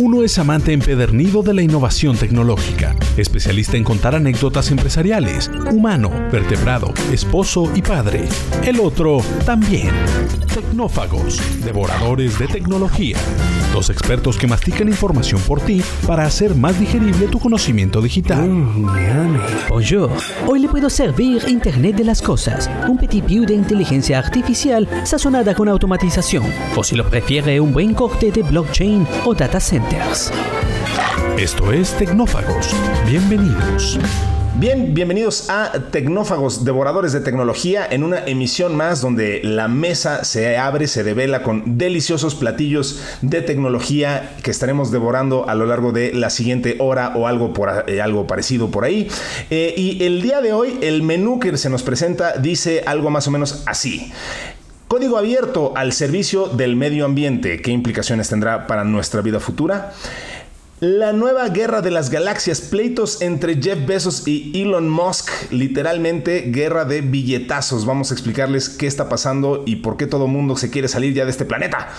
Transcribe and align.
Uno 0.00 0.22
es 0.22 0.38
amante 0.38 0.72
empedernido 0.72 1.42
de 1.42 1.52
la 1.52 1.60
innovación 1.60 2.16
tecnológica, 2.16 2.96
especialista 3.18 3.76
en 3.76 3.84
contar 3.84 4.14
anécdotas 4.14 4.70
empresariales, 4.70 5.50
humano, 5.70 6.10
vertebrado, 6.32 6.94
esposo 7.12 7.70
y 7.74 7.82
padre. 7.82 8.26
El 8.64 8.80
otro 8.80 9.20
también. 9.44 9.90
Tecnófagos, 10.54 11.38
devoradores 11.62 12.38
de 12.38 12.48
tecnología. 12.48 13.18
Dos 13.74 13.90
expertos 13.90 14.38
que 14.38 14.46
mastican 14.46 14.88
información 14.88 15.40
por 15.42 15.60
ti 15.60 15.82
para 16.06 16.24
hacer 16.24 16.54
más 16.54 16.80
digerible 16.80 17.28
tu 17.28 17.38
conocimiento 17.38 18.00
digital. 18.00 18.48
Bonjour. 19.68 20.10
Hoy 20.46 20.60
le 20.60 20.68
puedo 20.68 20.88
servir 20.88 21.42
Internet 21.46 21.96
de 21.96 22.04
las 22.04 22.22
Cosas, 22.22 22.70
un 22.88 22.96
petit 22.96 23.24
view 23.24 23.44
de 23.44 23.52
inteligencia 23.52 24.18
artificial 24.18 24.88
sazonada 25.04 25.54
con 25.54 25.68
automatización, 25.68 26.44
o 26.74 26.82
si 26.82 26.96
lo 26.96 27.08
prefiere, 27.08 27.60
un 27.60 27.72
buen 27.72 27.92
corte 27.92 28.32
de 28.32 28.42
blockchain 28.42 29.06
o 29.26 29.34
data 29.34 29.60
Esto 31.38 31.72
es 31.72 31.96
Tecnófagos. 31.96 32.74
Bienvenidos. 33.06 33.98
Bien, 34.56 34.92
bienvenidos 34.92 35.48
a 35.48 35.72
Tecnófagos, 35.90 36.64
devoradores 36.64 37.12
de 37.12 37.20
tecnología, 37.20 37.86
en 37.88 38.04
una 38.04 38.26
emisión 38.26 38.76
más 38.76 39.00
donde 39.00 39.40
la 39.42 39.68
mesa 39.68 40.22
se 40.24 40.58
abre, 40.58 40.86
se 40.86 41.02
devela 41.02 41.42
con 41.42 41.78
deliciosos 41.78 42.34
platillos 42.34 43.00
de 43.22 43.40
tecnología 43.40 44.36
que 44.42 44.50
estaremos 44.50 44.90
devorando 44.90 45.48
a 45.48 45.54
lo 45.54 45.64
largo 45.64 45.92
de 45.92 46.12
la 46.12 46.28
siguiente 46.28 46.76
hora 46.78 47.12
o 47.16 47.26
algo, 47.26 47.54
por, 47.54 47.84
eh, 47.86 48.02
algo 48.02 48.26
parecido 48.26 48.70
por 48.70 48.84
ahí. 48.84 49.08
Eh, 49.48 49.72
y 49.76 50.04
el 50.04 50.20
día 50.20 50.42
de 50.42 50.52
hoy, 50.52 50.78
el 50.82 51.02
menú 51.02 51.40
que 51.40 51.56
se 51.56 51.70
nos 51.70 51.82
presenta 51.82 52.34
dice 52.36 52.82
algo 52.84 53.08
más 53.08 53.28
o 53.28 53.30
menos 53.30 53.62
así. 53.66 54.12
Código 54.90 55.18
abierto 55.18 55.72
al 55.76 55.92
servicio 55.92 56.48
del 56.48 56.74
medio 56.74 57.04
ambiente. 57.04 57.62
¿Qué 57.62 57.70
implicaciones 57.70 58.28
tendrá 58.28 58.66
para 58.66 58.82
nuestra 58.82 59.22
vida 59.22 59.38
futura? 59.38 59.92
La 60.80 61.12
nueva 61.12 61.48
guerra 61.48 61.80
de 61.80 61.92
las 61.92 62.10
galaxias, 62.10 62.60
pleitos 62.60 63.22
entre 63.22 63.62
Jeff 63.62 63.86
Bezos 63.86 64.26
y 64.26 64.50
Elon 64.60 64.88
Musk, 64.88 65.30
literalmente 65.52 66.46
guerra 66.48 66.84
de 66.84 67.02
billetazos. 67.02 67.86
Vamos 67.86 68.10
a 68.10 68.14
explicarles 68.14 68.68
qué 68.68 68.88
está 68.88 69.08
pasando 69.08 69.62
y 69.64 69.76
por 69.76 69.96
qué 69.96 70.08
todo 70.08 70.26
mundo 70.26 70.56
se 70.56 70.70
quiere 70.70 70.88
salir 70.88 71.14
ya 71.14 71.24
de 71.24 71.30
este 71.30 71.44
planeta. 71.44 71.90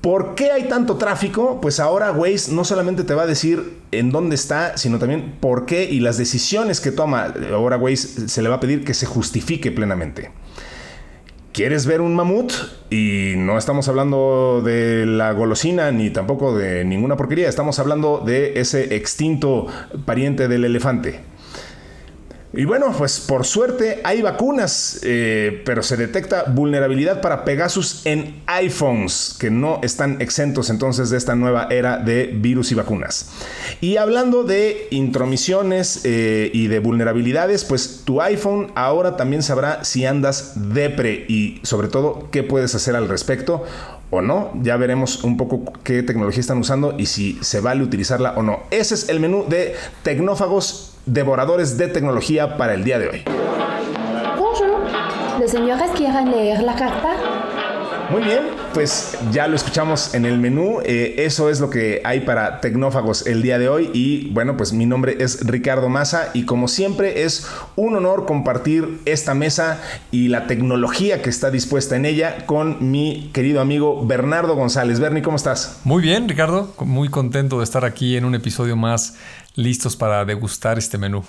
¿Por 0.00 0.36
qué 0.36 0.52
hay 0.52 0.68
tanto 0.68 0.94
tráfico? 0.94 1.60
Pues 1.60 1.80
ahora 1.80 2.12
Waze 2.12 2.52
no 2.52 2.64
solamente 2.64 3.02
te 3.02 3.14
va 3.14 3.24
a 3.24 3.26
decir 3.26 3.78
en 3.90 4.12
dónde 4.12 4.36
está, 4.36 4.78
sino 4.78 5.00
también 5.00 5.38
por 5.40 5.66
qué 5.66 5.90
y 5.90 5.98
las 5.98 6.18
decisiones 6.18 6.80
que 6.80 6.92
toma. 6.92 7.34
Ahora 7.52 7.78
Waze 7.78 8.28
se 8.28 8.42
le 8.42 8.48
va 8.48 8.54
a 8.54 8.60
pedir 8.60 8.84
que 8.84 8.94
se 8.94 9.06
justifique 9.06 9.72
plenamente. 9.72 10.30
¿Quieres 11.60 11.84
ver 11.84 12.00
un 12.00 12.16
mamut? 12.16 12.54
Y 12.88 13.34
no 13.36 13.58
estamos 13.58 13.86
hablando 13.88 14.62
de 14.64 15.04
la 15.04 15.32
golosina 15.32 15.90
ni 15.92 16.08
tampoco 16.08 16.56
de 16.56 16.86
ninguna 16.86 17.18
porquería, 17.18 17.50
estamos 17.50 17.78
hablando 17.78 18.22
de 18.24 18.58
ese 18.58 18.96
extinto 18.96 19.66
pariente 20.06 20.48
del 20.48 20.64
elefante. 20.64 21.20
Y 22.52 22.64
bueno, 22.64 22.92
pues 22.98 23.20
por 23.20 23.46
suerte 23.46 24.00
hay 24.02 24.22
vacunas, 24.22 24.98
eh, 25.04 25.62
pero 25.64 25.84
se 25.84 25.96
detecta 25.96 26.44
vulnerabilidad 26.48 27.20
para 27.20 27.44
Pegasus 27.44 28.04
en 28.06 28.42
iPhones, 28.46 29.36
que 29.38 29.52
no 29.52 29.78
están 29.84 30.20
exentos 30.20 30.68
entonces 30.68 31.10
de 31.10 31.16
esta 31.16 31.36
nueva 31.36 31.68
era 31.70 31.98
de 31.98 32.26
virus 32.26 32.72
y 32.72 32.74
vacunas. 32.74 33.30
Y 33.80 33.98
hablando 33.98 34.42
de 34.42 34.88
intromisiones 34.90 36.00
eh, 36.02 36.50
y 36.52 36.66
de 36.66 36.80
vulnerabilidades, 36.80 37.64
pues 37.64 38.02
tu 38.04 38.20
iPhone 38.20 38.72
ahora 38.74 39.16
también 39.16 39.44
sabrá 39.44 39.84
si 39.84 40.04
andas 40.04 40.54
depre 40.56 41.26
y 41.28 41.60
sobre 41.62 41.86
todo 41.86 42.30
qué 42.32 42.42
puedes 42.42 42.74
hacer 42.74 42.96
al 42.96 43.08
respecto 43.08 43.62
o 44.10 44.22
no. 44.22 44.50
Ya 44.60 44.76
veremos 44.76 45.22
un 45.22 45.36
poco 45.36 45.72
qué 45.84 46.02
tecnología 46.02 46.40
están 46.40 46.58
usando 46.58 46.96
y 46.98 47.06
si 47.06 47.38
se 47.42 47.60
vale 47.60 47.84
utilizarla 47.84 48.32
o 48.36 48.42
no. 48.42 48.64
Ese 48.72 48.94
es 48.94 49.08
el 49.08 49.20
menú 49.20 49.44
de 49.48 49.76
tecnófagos 50.02 50.89
devoradores 51.06 51.76
de 51.76 51.88
tecnología 51.88 52.56
para 52.56 52.74
el 52.74 52.84
día 52.84 52.98
de 52.98 53.08
hoy. 53.08 53.24
Bonjour. 54.38 54.80
¿Los 55.40 55.50
señores 55.50 55.90
quieren 55.96 56.30
leer 56.30 56.62
la 56.62 56.74
carta? 56.74 57.16
Muy 58.10 58.22
bien, 58.22 58.40
pues 58.72 59.16
ya 59.32 59.46
lo 59.46 59.56
escuchamos 59.56 60.14
en 60.14 60.24
el 60.24 60.38
menú. 60.38 60.80
Eh, 60.84 61.14
eso 61.18 61.50
es 61.50 61.60
lo 61.60 61.70
que 61.70 62.00
hay 62.04 62.20
para 62.20 62.60
Tecnófagos 62.60 63.26
el 63.26 63.42
día 63.42 63.58
de 63.58 63.68
hoy. 63.68 63.90
Y 63.92 64.30
bueno, 64.30 64.56
pues 64.56 64.72
mi 64.72 64.86
nombre 64.86 65.16
es 65.20 65.46
Ricardo 65.46 65.88
Maza 65.88 66.30
y 66.34 66.44
como 66.44 66.68
siempre 66.68 67.24
es 67.24 67.46
un 67.76 67.96
honor 67.96 68.26
compartir 68.26 69.00
esta 69.04 69.34
mesa 69.34 69.80
y 70.10 70.28
la 70.28 70.46
tecnología 70.46 71.22
que 71.22 71.30
está 71.30 71.50
dispuesta 71.50 71.96
en 71.96 72.04
ella 72.04 72.46
con 72.46 72.90
mi 72.90 73.30
querido 73.32 73.60
amigo 73.60 74.06
Bernardo 74.06 74.54
González. 74.54 75.00
Bernie, 75.00 75.22
¿cómo 75.22 75.36
estás? 75.36 75.80
Muy 75.84 76.02
bien, 76.02 76.28
Ricardo. 76.28 76.74
Muy 76.80 77.08
contento 77.08 77.58
de 77.58 77.64
estar 77.64 77.84
aquí 77.84 78.16
en 78.16 78.24
un 78.24 78.34
episodio 78.34 78.76
más 78.76 79.16
listos 79.54 79.96
para 79.96 80.24
degustar 80.24 80.78
este 80.78 80.98
menú. 80.98 81.24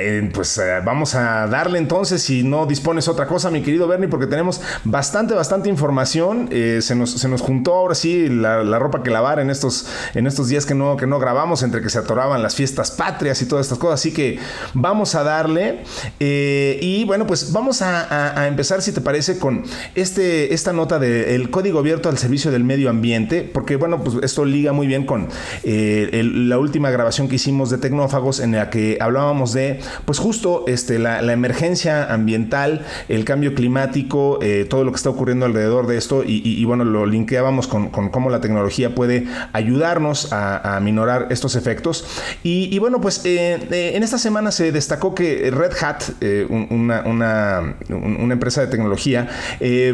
Eh, 0.00 0.30
pues 0.32 0.56
eh, 0.58 0.80
vamos 0.84 1.14
a 1.14 1.46
darle 1.46 1.78
entonces, 1.78 2.22
si 2.22 2.42
no 2.42 2.66
dispones 2.66 3.08
otra 3.08 3.26
cosa, 3.26 3.50
mi 3.50 3.62
querido 3.62 3.86
Bernie, 3.86 4.08
porque 4.08 4.26
tenemos 4.26 4.60
bastante, 4.84 5.34
bastante 5.34 5.68
información. 5.68 6.48
Eh, 6.50 6.78
se, 6.82 6.94
nos, 6.94 7.10
se 7.10 7.28
nos 7.28 7.40
juntó 7.40 7.74
ahora 7.74 7.94
sí 7.94 8.28
la, 8.28 8.78
ropa 8.78 9.02
que 9.02 9.10
lavar 9.10 9.40
en 9.40 9.50
estos, 9.50 9.86
en 10.14 10.26
estos 10.26 10.48
días 10.48 10.64
que 10.64 10.74
no, 10.74 10.96
que 10.96 11.06
no 11.06 11.18
grabamos, 11.18 11.62
entre 11.62 11.82
que 11.82 11.90
se 11.90 11.98
atoraban 11.98 12.42
las 12.42 12.54
fiestas 12.54 12.90
patrias 12.90 13.42
y 13.42 13.46
todas 13.46 13.66
estas 13.66 13.78
cosas. 13.78 14.00
Así 14.00 14.12
que 14.12 14.38
vamos 14.74 15.14
a 15.14 15.22
darle. 15.22 15.82
y 16.18 17.04
bueno, 17.04 17.26
pues 17.26 17.52
vamos 17.52 17.82
a, 17.82 18.46
empezar, 18.46 18.82
si 18.82 18.92
te 18.92 19.00
parece, 19.00 19.38
con 19.38 19.64
este, 19.94 20.54
esta 20.54 20.72
nota 20.72 20.98
del 20.98 21.50
código 21.50 21.78
abierto 21.78 22.08
al 22.08 22.18
servicio 22.18 22.50
del 22.50 22.64
medio 22.64 22.88
ambiente, 22.90 23.42
porque 23.42 23.76
bueno, 23.76 24.02
pues 24.02 24.16
esto 24.22 24.44
liga 24.44 24.72
muy 24.72 24.86
bien 24.86 25.04
con 25.04 25.28
la 25.64 26.58
última 26.58 26.90
grabación 26.90 27.28
que 27.28 27.36
hicimos 27.36 27.70
de 27.70 27.78
Tecnófagos, 27.78 28.40
en 28.40 28.52
la 28.52 28.70
que 28.70 28.98
hablábamos 29.00 29.52
de 29.52 29.80
pues 30.04 30.18
justo 30.18 30.64
este, 30.66 30.98
la, 30.98 31.20
emergencia 31.32 32.12
ambiental, 32.12 32.84
el 33.08 33.24
cambio 33.24 33.54
climático, 33.54 34.38
eh, 34.42 34.66
todo 34.68 34.84
lo 34.84 34.90
que 34.92 34.96
está 34.96 35.10
ocurriendo 35.10 35.46
alrededor 35.46 35.86
de 35.86 35.96
esto 35.96 36.22
y, 36.26 36.64
bueno, 36.64 36.84
lo 36.84 37.06
linkeábamos 37.06 37.66
con, 37.66 37.88
cómo 37.88 38.30
la 38.30 38.40
tecnología 38.40 38.94
puede 38.94 39.26
ayudarnos 39.52 40.32
a, 40.32 40.78
minorar 40.82 41.26
estos 41.30 41.56
efectos. 41.56 42.06
Y, 42.42 42.78
bueno, 42.78 43.00
pues 43.00 43.24
eh, 43.24 43.58
eh, 43.70 43.92
en 43.94 44.02
esta 44.02 44.18
semana 44.18 44.50
se 44.50 44.72
destacó 44.72 45.14
que 45.14 45.50
Red 45.50 45.72
Hat, 45.80 46.02
una, 46.48 47.02
una, 47.02 48.32
empresa 48.32 48.60
de 48.60 48.68
tecnología, 48.68 49.28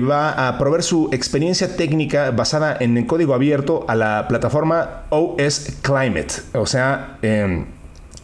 va 0.09 0.49
a 0.49 0.59
proveer 0.59 0.83
su 0.83 1.09
experiencia 1.13 1.77
técnica 1.77 2.31
basada 2.31 2.77
en 2.79 2.97
el 2.97 3.07
código 3.07 3.35
abierto 3.35 3.85
a 3.89 3.95
la 3.95 4.27
plataforma 4.29 5.03
OS 5.11 5.79
Climate, 5.83 6.35
o 6.55 6.67
sea, 6.67 7.19
em, 7.23 7.65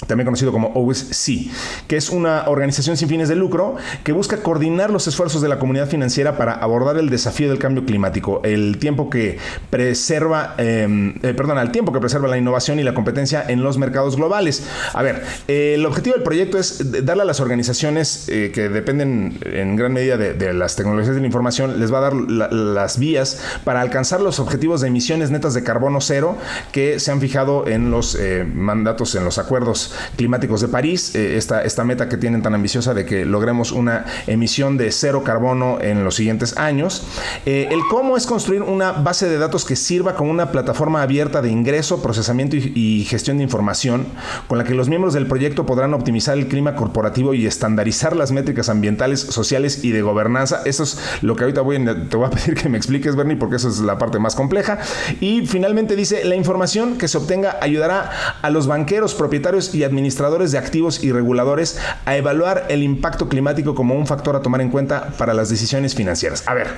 también 0.06 0.26
conocido 0.26 0.52
como 0.52 0.72
OSC, 0.74 1.50
que 1.86 1.96
es 1.96 2.10
una 2.10 2.48
organización 2.48 2.96
sin 2.96 3.08
fines 3.08 3.28
de 3.28 3.36
lucro 3.36 3.76
que 4.04 4.12
busca 4.12 4.38
coordinar 4.38 4.90
los 4.90 5.06
esfuerzos 5.06 5.42
de 5.42 5.48
la 5.48 5.58
comunidad 5.58 5.88
financiera 5.88 6.36
para 6.36 6.54
abordar 6.54 6.96
el 6.96 7.08
desafío 7.08 7.48
del 7.48 7.58
cambio 7.58 7.84
climático, 7.84 8.40
el 8.44 8.78
tiempo 8.78 9.10
que 9.10 9.38
preserva, 9.70 10.54
em, 10.58 11.14
eh, 11.22 11.34
perdón, 11.34 11.58
el 11.58 11.70
tiempo 11.70 11.92
que 11.92 12.00
preserva 12.00 12.28
la 12.28 12.38
innovación 12.38 12.78
y 12.78 12.82
la 12.82 12.94
competencia 12.94 13.44
en 13.46 13.62
los 13.62 13.78
mercados 13.78 14.16
globales. 14.16 14.64
A 14.92 15.02
ver, 15.02 15.22
eh, 15.48 15.74
el 15.74 15.86
objetivo 15.86 16.14
del 16.14 16.24
proyecto 16.24 16.58
es 16.58 17.04
darle 17.04 17.22
a 17.22 17.26
las 17.26 17.40
organizaciones 17.40 18.28
eh, 18.28 18.50
que 18.52 18.68
dependen 18.68 19.38
en 19.44 19.76
gran 19.76 19.92
medida 19.92 20.16
de, 20.16 20.52
las 20.52 20.76
tecnologías 20.76 21.14
de 21.14 21.20
la 21.20 21.26
información, 21.26 21.80
les 21.80 21.92
va 21.92 21.98
a 21.98 22.00
dar 22.02 22.14
las 22.14 22.98
vías 22.98 23.40
para 23.64 23.80
alcanzar 23.80 24.20
los 24.20 24.38
objetivos 24.38 24.80
de 24.80 24.88
emisiones 24.88 25.30
netas 25.30 25.54
de 25.54 25.62
carbono 25.62 26.00
cero 26.00 26.36
que 26.72 27.00
se 27.00 27.10
han 27.10 27.20
fijado 27.20 27.66
en 27.66 27.90
los 27.90 28.18
mandatos, 28.54 29.14
en 29.14 29.24
los 29.24 29.38
acuerdos 29.38 29.91
climáticos 30.16 30.60
de 30.60 30.68
París, 30.68 31.14
eh, 31.14 31.36
esta, 31.36 31.62
esta 31.62 31.84
meta 31.84 32.08
que 32.08 32.16
tienen 32.16 32.42
tan 32.42 32.54
ambiciosa 32.54 32.94
de 32.94 33.04
que 33.04 33.24
logremos 33.24 33.72
una 33.72 34.04
emisión 34.26 34.76
de 34.76 34.90
cero 34.92 35.22
carbono 35.24 35.78
en 35.80 36.04
los 36.04 36.16
siguientes 36.16 36.56
años. 36.56 37.06
Eh, 37.46 37.68
el 37.70 37.80
cómo 37.90 38.16
es 38.16 38.26
construir 38.26 38.62
una 38.62 38.92
base 38.92 39.28
de 39.28 39.38
datos 39.38 39.64
que 39.64 39.76
sirva 39.76 40.14
como 40.14 40.30
una 40.30 40.50
plataforma 40.50 41.02
abierta 41.02 41.42
de 41.42 41.50
ingreso, 41.50 42.02
procesamiento 42.02 42.56
y, 42.56 43.06
gestión 43.08 43.38
de 43.38 43.44
información, 43.44 44.06
con 44.46 44.58
la 44.58 44.64
que 44.64 44.74
los 44.74 44.88
miembros 44.88 45.14
del 45.14 45.26
proyecto 45.26 45.66
podrán 45.66 45.92
optimizar 45.94 46.38
el 46.38 46.48
clima 46.48 46.74
corporativo 46.74 47.34
y 47.34 47.46
estandarizar 47.46 48.16
las 48.16 48.32
métricas 48.32 48.68
ambientales, 48.68 49.20
sociales 49.20 49.84
y 49.84 49.90
de 49.90 50.02
gobernanza. 50.02 50.62
Eso 50.64 50.82
es 50.84 50.98
lo 51.20 51.36
que 51.36 51.44
ahorita 51.44 51.62
te 52.08 52.16
voy 52.16 52.26
a 52.26 52.30
pedir 52.30 52.54
que 52.54 52.68
me 52.68 52.78
expliques, 52.78 53.16
Bernie, 53.16 53.36
porque 53.36 53.56
eso 53.56 53.68
es 53.68 53.80
la 53.80 53.98
parte 53.98 54.18
más 54.18 54.34
compleja. 54.34 54.78
Y 55.20 55.46
finalmente 55.46 55.96
dice, 55.96 56.24
la 56.24 56.36
información 56.36 56.98
que 56.98 57.08
se 57.08 57.18
obtenga 57.18 57.58
ayudará 57.60 58.10
a 58.40 58.50
los 58.50 58.66
banqueros, 58.66 59.14
propietarios 59.14 59.74
y 59.74 59.81
administradores 59.84 60.52
de 60.52 60.58
activos 60.58 61.02
y 61.02 61.12
reguladores 61.12 61.78
a 62.04 62.16
evaluar 62.16 62.66
el 62.68 62.82
impacto 62.82 63.28
climático 63.28 63.74
como 63.74 63.94
un 63.94 64.06
factor 64.06 64.36
a 64.36 64.42
tomar 64.42 64.60
en 64.60 64.70
cuenta 64.70 65.08
para 65.18 65.34
las 65.34 65.48
decisiones 65.48 65.94
financieras. 65.94 66.44
A 66.46 66.54
ver, 66.54 66.68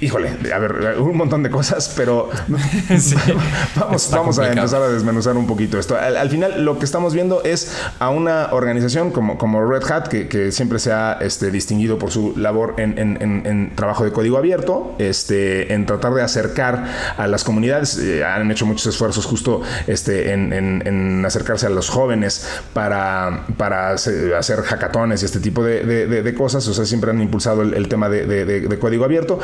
híjole, 0.00 0.30
a 0.52 0.58
ver, 0.58 0.98
un 0.98 1.16
montón 1.16 1.42
de 1.42 1.50
cosas, 1.50 1.92
pero 1.96 2.30
vamos, 3.76 4.10
vamos 4.10 4.38
a 4.38 4.48
empezar 4.48 4.82
a 4.82 4.88
desmenuzar 4.88 5.36
un 5.36 5.46
poquito 5.46 5.78
esto. 5.78 5.96
Al, 5.96 6.30
final, 6.30 6.64
lo 6.64 6.78
que 6.78 6.84
estamos 6.84 7.14
viendo 7.14 7.42
es 7.44 7.76
a 7.98 8.10
una 8.10 8.48
organización 8.52 9.10
como, 9.10 9.38
como 9.38 9.64
Red 9.64 9.90
Hat, 9.90 10.08
que, 10.08 10.52
siempre 10.52 10.78
se 10.78 10.92
ha 10.92 11.18
este, 11.20 11.50
distinguido 11.50 11.98
por 11.98 12.10
su 12.10 12.34
labor 12.36 12.74
en, 12.78 13.72
trabajo 13.74 14.04
de 14.04 14.12
código 14.12 14.36
abierto, 14.36 14.94
este, 14.98 15.72
en 15.72 15.86
tratar 15.86 16.14
de 16.14 16.22
acercar 16.22 16.84
a 17.16 17.26
las 17.26 17.44
comunidades. 17.44 17.98
Eh, 17.98 18.24
han 18.24 18.50
hecho 18.50 18.66
muchos 18.66 18.86
esfuerzos 18.86 19.24
justo 19.26 19.62
este, 19.86 20.32
en, 20.32 21.24
acercarse 21.24 21.66
a 21.66 21.70
los 21.70 21.88
jóvenes 21.88 22.46
para, 22.72 23.46
para 23.56 23.92
hacer 23.92 24.62
hackatones 24.62 25.22
y 25.22 25.24
este 25.24 25.40
tipo 25.40 25.64
de, 25.64 26.34
cosas. 26.36 26.66
O 26.68 26.74
sea, 26.74 26.84
siempre 26.84 27.10
han 27.10 27.20
impulsado 27.20 27.62
el, 27.62 27.88
tema 27.88 28.08
de, 28.08 28.76
código 28.80 29.04
abierto. 29.04 29.38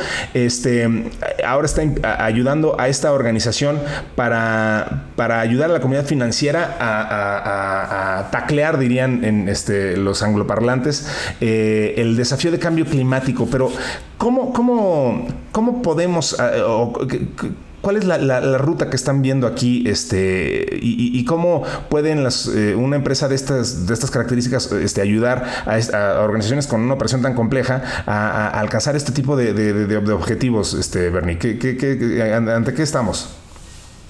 Este, 0.51 0.85
ahora 1.45 1.65
está 1.65 1.81
ayudando 2.25 2.75
a 2.77 2.89
esta 2.89 3.13
organización 3.13 3.79
para, 4.15 5.05
para 5.15 5.39
ayudar 5.39 5.69
a 5.69 5.73
la 5.73 5.79
comunidad 5.79 6.05
financiera 6.05 6.75
a, 6.77 8.29
taclear, 8.31 8.77
dirían 8.77 9.23
en 9.23 9.47
este, 9.47 9.95
los 9.95 10.21
angloparlantes, 10.23 11.07
eh, 11.39 11.93
el 11.97 12.17
desafío 12.17 12.51
de 12.51 12.59
cambio 12.59 12.85
climático. 12.85 13.47
Pero, 13.49 13.71
¿cómo, 14.17 14.51
cómo, 14.51 15.27
cómo 15.53 15.81
podemos... 15.81 16.35
¿Cuál 17.81 17.97
es 17.97 18.05
la, 18.05 18.57
ruta 18.59 18.89
que 18.89 18.95
están 18.95 19.21
viendo 19.21 19.47
aquí 19.47 19.83
este, 19.87 20.67
y, 20.81 21.23
cómo 21.25 21.63
pueden 21.89 22.23
las, 22.23 22.47
eh, 22.47 22.75
una 22.75 22.95
empresa 22.95 23.27
de 23.27 23.35
estas, 23.35 23.87
de 23.87 23.93
estas 23.93 24.11
características 24.11 24.71
este, 24.71 25.01
ayudar 25.01 25.45
a, 25.65 26.21
organizaciones 26.21 26.67
con 26.67 26.81
una 26.81 26.93
operación 26.93 27.21
tan 27.21 27.33
compleja 27.33 27.81
a, 28.05 28.49
alcanzar 28.59 28.95
este 28.95 29.11
tipo 29.11 29.35
de, 29.35 30.13
objetivos, 30.13 30.73
este, 30.75 31.09
Bernie? 31.09 31.39
ante 32.47 32.73
qué 32.73 32.83
estamos? 32.83 33.40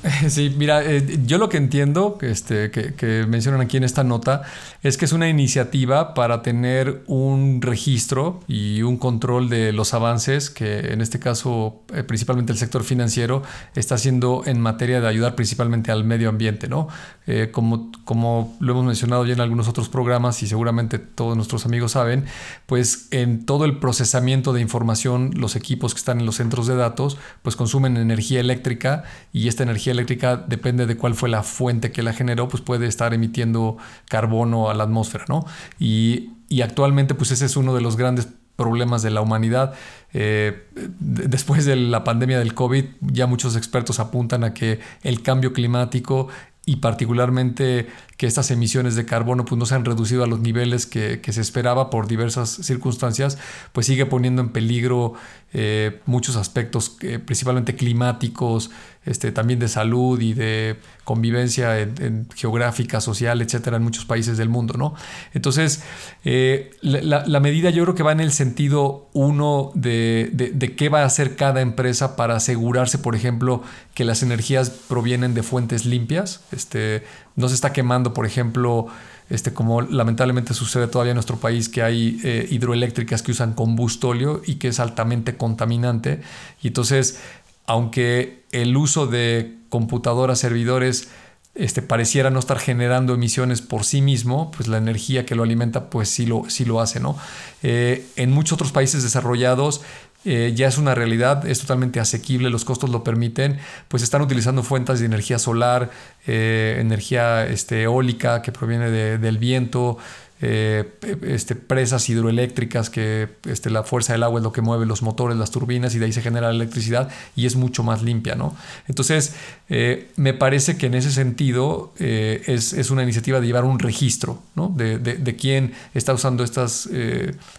Sí, 0.29 0.53
mira, 0.57 0.83
eh, 0.83 1.19
yo 1.25 1.37
lo 1.37 1.49
que 1.49 1.57
entiendo 1.57 2.17
este, 2.21 2.71
que, 2.71 3.25
mencionan 3.27 3.61
aquí 3.61 3.77
en 3.77 3.83
esta 3.83 4.03
nota 4.03 4.41
es 4.81 4.97
que 4.97 5.05
es 5.05 5.13
una 5.13 5.29
iniciativa 5.29 6.13
para 6.13 6.41
tener 6.41 7.03
un 7.07 7.61
registro 7.61 8.39
y 8.47 8.81
un 8.81 8.97
control 8.97 9.49
de 9.49 9.73
los 9.73 9.93
avances 9.93 10.49
que 10.49 10.91
en 10.91 11.01
este 11.01 11.19
caso 11.19 11.83
eh, 11.93 12.03
principalmente 12.03 12.51
el 12.51 12.57
sector 12.57 12.83
financiero 12.83 13.43
está 13.75 13.95
haciendo 13.95 14.43
en 14.45 14.59
materia 14.59 15.01
de 15.01 15.07
ayudar 15.07 15.35
principalmente 15.35 15.91
al 15.91 16.03
medio 16.03 16.29
ambiente, 16.29 16.67
¿no? 16.67 16.87
Eh, 17.27 17.49
como, 17.51 17.91
como 18.03 18.57
lo 18.59 18.73
hemos 18.73 18.85
mencionado 18.85 19.25
ya 19.25 19.33
en 19.33 19.41
algunos 19.41 19.67
otros 19.67 19.89
programas 19.89 20.41
y 20.41 20.47
seguramente 20.47 20.97
todos 20.97 21.35
nuestros 21.35 21.65
amigos 21.65 21.91
saben, 21.91 22.25
pues 22.65 23.07
en 23.11 23.45
todo 23.45 23.65
el 23.65 23.77
procesamiento 23.77 24.53
de 24.53 24.61
información 24.61 25.31
los 25.35 25.55
equipos 25.55 25.93
que 25.93 25.99
están 25.99 26.19
en 26.19 26.25
los 26.25 26.35
centros 26.35 26.65
de 26.65 26.75
datos 26.75 27.17
pues 27.43 27.55
consumen 27.55 27.97
energía 27.97 28.39
eléctrica 28.39 29.03
y 29.31 29.47
esta 29.47 29.63
energía 29.63 29.90
eléctrica 29.91 30.37
depende 30.37 30.85
de 30.85 30.97
cuál 30.97 31.15
fue 31.15 31.29
la 31.29 31.43
fuente 31.43 31.91
que 31.91 32.03
la 32.03 32.13
generó, 32.13 32.47
pues 32.47 32.61
puede 32.61 32.87
estar 32.87 33.13
emitiendo 33.13 33.77
carbono 34.07 34.69
a 34.69 34.73
la 34.73 34.83
atmósfera, 34.83 35.25
¿no? 35.27 35.45
Y, 35.79 36.31
actualmente 36.61 37.15
pues 37.15 37.31
ese 37.31 37.45
es 37.45 37.55
uno 37.55 37.73
de 37.73 37.79
los 37.79 37.95
grandes 37.95 38.27
problemas 38.57 39.01
de 39.01 39.09
la 39.09 39.21
humanidad. 39.21 39.73
Eh, 40.13 40.67
después 40.99 41.65
de 41.65 41.77
la 41.77 42.03
pandemia 42.03 42.39
del 42.39 42.53
COVID, 42.53 42.85
ya 42.99 43.25
muchos 43.25 43.55
expertos 43.55 43.99
apuntan 43.99 44.43
a 44.43 44.53
que 44.53 44.79
el 45.03 45.23
cambio 45.23 45.53
climático 45.53 46.27
y 46.63 46.75
particularmente 46.77 47.87
que 48.17 48.27
estas 48.27 48.51
emisiones 48.51 48.95
de 48.95 49.03
carbono 49.03 49.45
pues, 49.45 49.57
no 49.57 49.65
se 49.65 49.73
han 49.73 49.83
reducido 49.83 50.23
a 50.23 50.27
los 50.27 50.41
niveles 50.41 50.85
que, 50.85 51.19
se 51.23 51.41
esperaba 51.41 51.89
por 51.89 52.07
diversas 52.07 52.49
circunstancias, 52.49 53.39
pues 53.71 53.87
sigue 53.87 54.05
poniendo 54.05 54.43
en 54.43 54.49
peligro 54.49 55.13
eh, 55.53 56.01
muchos 56.05 56.35
aspectos, 56.35 56.97
eh, 57.01 57.17
principalmente 57.17 57.75
climáticos, 57.75 58.69
este, 59.05 59.31
también 59.31 59.59
de 59.59 59.67
salud 59.67 60.21
y 60.21 60.33
de 60.33 60.77
convivencia 61.03 61.89
geográfica, 62.35 63.01
social, 63.01 63.41
etcétera, 63.41 63.77
en 63.77 63.83
muchos 63.83 64.05
países 64.05 64.37
del 64.37 64.47
mundo. 64.47 64.75
¿no? 64.77 64.93
Entonces, 65.33 65.83
eh, 66.23 66.71
la, 66.81 67.39
medida 67.39 67.71
yo 67.71 67.83
creo 67.83 67.95
que 67.95 68.03
va 68.03 68.11
en 68.11 68.19
el 68.19 68.31
sentido 68.31 69.09
uno 69.13 69.71
de, 69.73 70.29
de, 70.31 70.75
qué 70.75 70.89
va 70.89 71.01
a 71.01 71.05
hacer 71.05 71.35
cada 71.35 71.61
empresa 71.61 72.15
para 72.15 72.35
asegurarse, 72.35 72.99
por 72.99 73.15
ejemplo, 73.15 73.63
que 73.95 74.05
las 74.05 74.21
energías 74.21 74.69
provienen 74.69 75.33
de 75.33 75.41
fuentes 75.41 75.85
limpias. 75.85 76.41
Este, 76.51 77.03
no 77.35 77.49
se 77.49 77.55
está 77.55 77.73
quemando, 77.73 78.13
por 78.13 78.27
ejemplo, 78.27 78.87
este, 79.31 79.53
como 79.53 79.81
lamentablemente 79.81 80.53
sucede 80.53 80.87
todavía 80.87 81.11
en 81.11 81.15
nuestro 81.15 81.37
país, 81.37 81.69
que 81.69 81.81
hay 81.81 82.19
eh, 82.23 82.47
hidroeléctricas 82.51 83.23
que 83.23 83.31
usan 83.31 83.53
combustóleo 83.53 84.41
y 84.45 84.55
que 84.55 84.67
es 84.67 84.79
altamente 84.81 85.37
contaminante. 85.37 86.21
Y 86.61 86.67
entonces, 86.67 87.17
aunque 87.65 88.43
el 88.51 88.75
uso 88.75 89.07
de 89.07 89.57
computadoras, 89.69 90.39
servidores, 90.39 91.09
este, 91.53 91.81
pareciera 91.81 92.29
no 92.29 92.39
estar 92.39 92.59
generando 92.59 93.13
emisiones 93.13 93.61
por 93.61 93.83
sí 93.83 94.01
mismo, 94.01 94.51
pues 94.51 94.69
la 94.69 94.77
energía 94.77 95.25
que 95.25 95.35
lo 95.35 95.43
alimenta, 95.43 95.89
pues 95.89 96.09
sí 96.09 96.25
lo, 96.25 96.49
sí 96.49 96.63
lo 96.63 96.79
hace, 96.79 96.99
¿no? 96.99 97.17
Eh, 97.61 98.07
en 98.15 98.31
muchos 98.31 98.53
otros 98.53 98.71
países 98.71 99.03
desarrollados 99.03 99.81
eh, 100.23 100.53
ya 100.55 100.67
es 100.67 100.77
una 100.77 100.93
realidad, 100.93 101.47
es 101.47 101.59
totalmente 101.59 101.99
asequible, 101.99 102.51
los 102.51 102.63
costos 102.63 102.91
lo 102.91 103.03
permiten, 103.03 103.57
pues 103.87 104.03
están 104.03 104.21
utilizando 104.21 104.61
fuentes 104.61 104.99
de 104.99 105.07
energía 105.07 105.39
solar, 105.39 105.89
eh, 106.27 106.77
energía 106.79 107.45
este, 107.47 107.83
eólica 107.83 108.43
que 108.43 108.51
proviene 108.51 108.91
del 108.91 109.37
viento, 109.39 109.97
eh, 110.43 110.91
este, 111.21 111.55
presas 111.55 112.09
hidroeléctricas 112.09 112.89
que 112.89 113.29
este, 113.45 113.69
la 113.69 113.83
fuerza 113.83 114.13
del 114.13 114.23
agua 114.23 114.39
es 114.39 114.43
lo 114.43 114.51
que 114.51 114.61
mueve 114.61 114.87
los 114.87 115.03
motores, 115.03 115.37
las 115.37 115.51
turbinas 115.51 115.93
y 115.93 115.99
de 115.99 116.05
ahí 116.05 116.13
se 116.13 116.21
genera 116.21 116.47
la 116.47 116.55
electricidad 116.55 117.09
y 117.35 117.45
es 117.45 117.55
mucho 117.55 117.83
más 117.83 118.01
limpia. 118.01 118.33
¿no? 118.33 118.55
Entonces, 118.87 119.35
eh, 119.69 120.09
me 120.15 120.33
parece 120.33 120.77
que 120.77 120.87
en 120.87 120.95
ese 120.95 121.11
sentido 121.11 121.93
eh, 121.99 122.41
es, 122.47 122.89
una 122.89 123.03
iniciativa 123.03 123.39
de 123.39 123.45
llevar 123.45 123.65
un 123.65 123.77
registro 123.77 124.41
¿no? 124.55 124.73
de, 124.75 124.97
de, 124.97 125.35
quién 125.35 125.73
está 125.93 126.13
usando 126.13 126.43
estas 126.43 126.89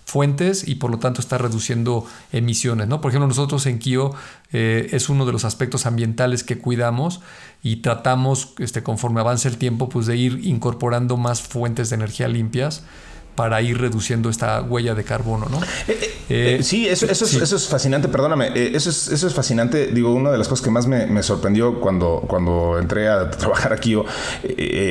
fuentes 0.05 0.67
y 0.67 0.75
por 0.75 0.91
lo 0.91 0.99
tanto 0.99 1.21
está 1.21 1.39
reduciendo 1.39 2.05
emisiones. 2.33 2.89
¿no? 2.89 3.01
Por 3.01 3.13
ejemplo, 3.13 3.29
nosotros 3.29 3.65
en 3.67 3.79
Kio 3.79 4.15
es 4.51 5.09
uno 5.09 5.25
de 5.25 5.33
los 5.33 5.45
aspectos 5.45 5.87
ambientales 5.87 6.45
que 6.45 6.59
cuidamos 6.59 7.21
y 7.63 7.77
tratamos, 7.77 8.55
este, 8.59 8.83
conforme 8.83 9.21
avance 9.21 9.49
el 9.49 9.57
tiempo, 9.57 9.89
pues 9.89 10.07
de 10.07 10.17
ir 10.17 10.41
incorporando 10.45 11.17
más 11.17 11.43
fuentes 11.43 11.91
de 11.91 11.97
energía 11.97 12.29
limpias 12.29 12.85
para 13.35 13.63
ir 13.63 13.79
reduciendo 13.79 14.29
esta 14.29 14.61
huella 14.61 14.95
de 14.95 15.05
carbono, 15.05 15.47
¿no? 15.51 15.59
Eh, 15.89 15.99
eh, 16.29 16.57
eh, 16.59 16.63
sí, 16.63 16.87
eso, 16.87 17.07
eso, 17.07 17.25
es, 17.25 17.35
eso, 17.35 17.57
es, 17.57 17.67
fascinante, 17.67 18.09
perdóname, 18.09 18.53
eso, 18.55 18.91
es, 18.91 19.09
eso 19.09 19.27
es 19.27 19.35
fascinante. 19.35 19.87
Digo, 19.87 20.13
una 20.13 20.31
de 20.31 20.39
las 20.39 20.49
cosas 20.49 20.65
que 20.65 20.71
más 20.71 20.87
me, 20.87 21.23
sorprendió 21.23 21.81
cuando, 21.81 22.25
cuando 22.27 22.79
entré 22.79 23.09
a 23.09 23.31
trabajar 23.31 23.73
aquí 23.73 23.97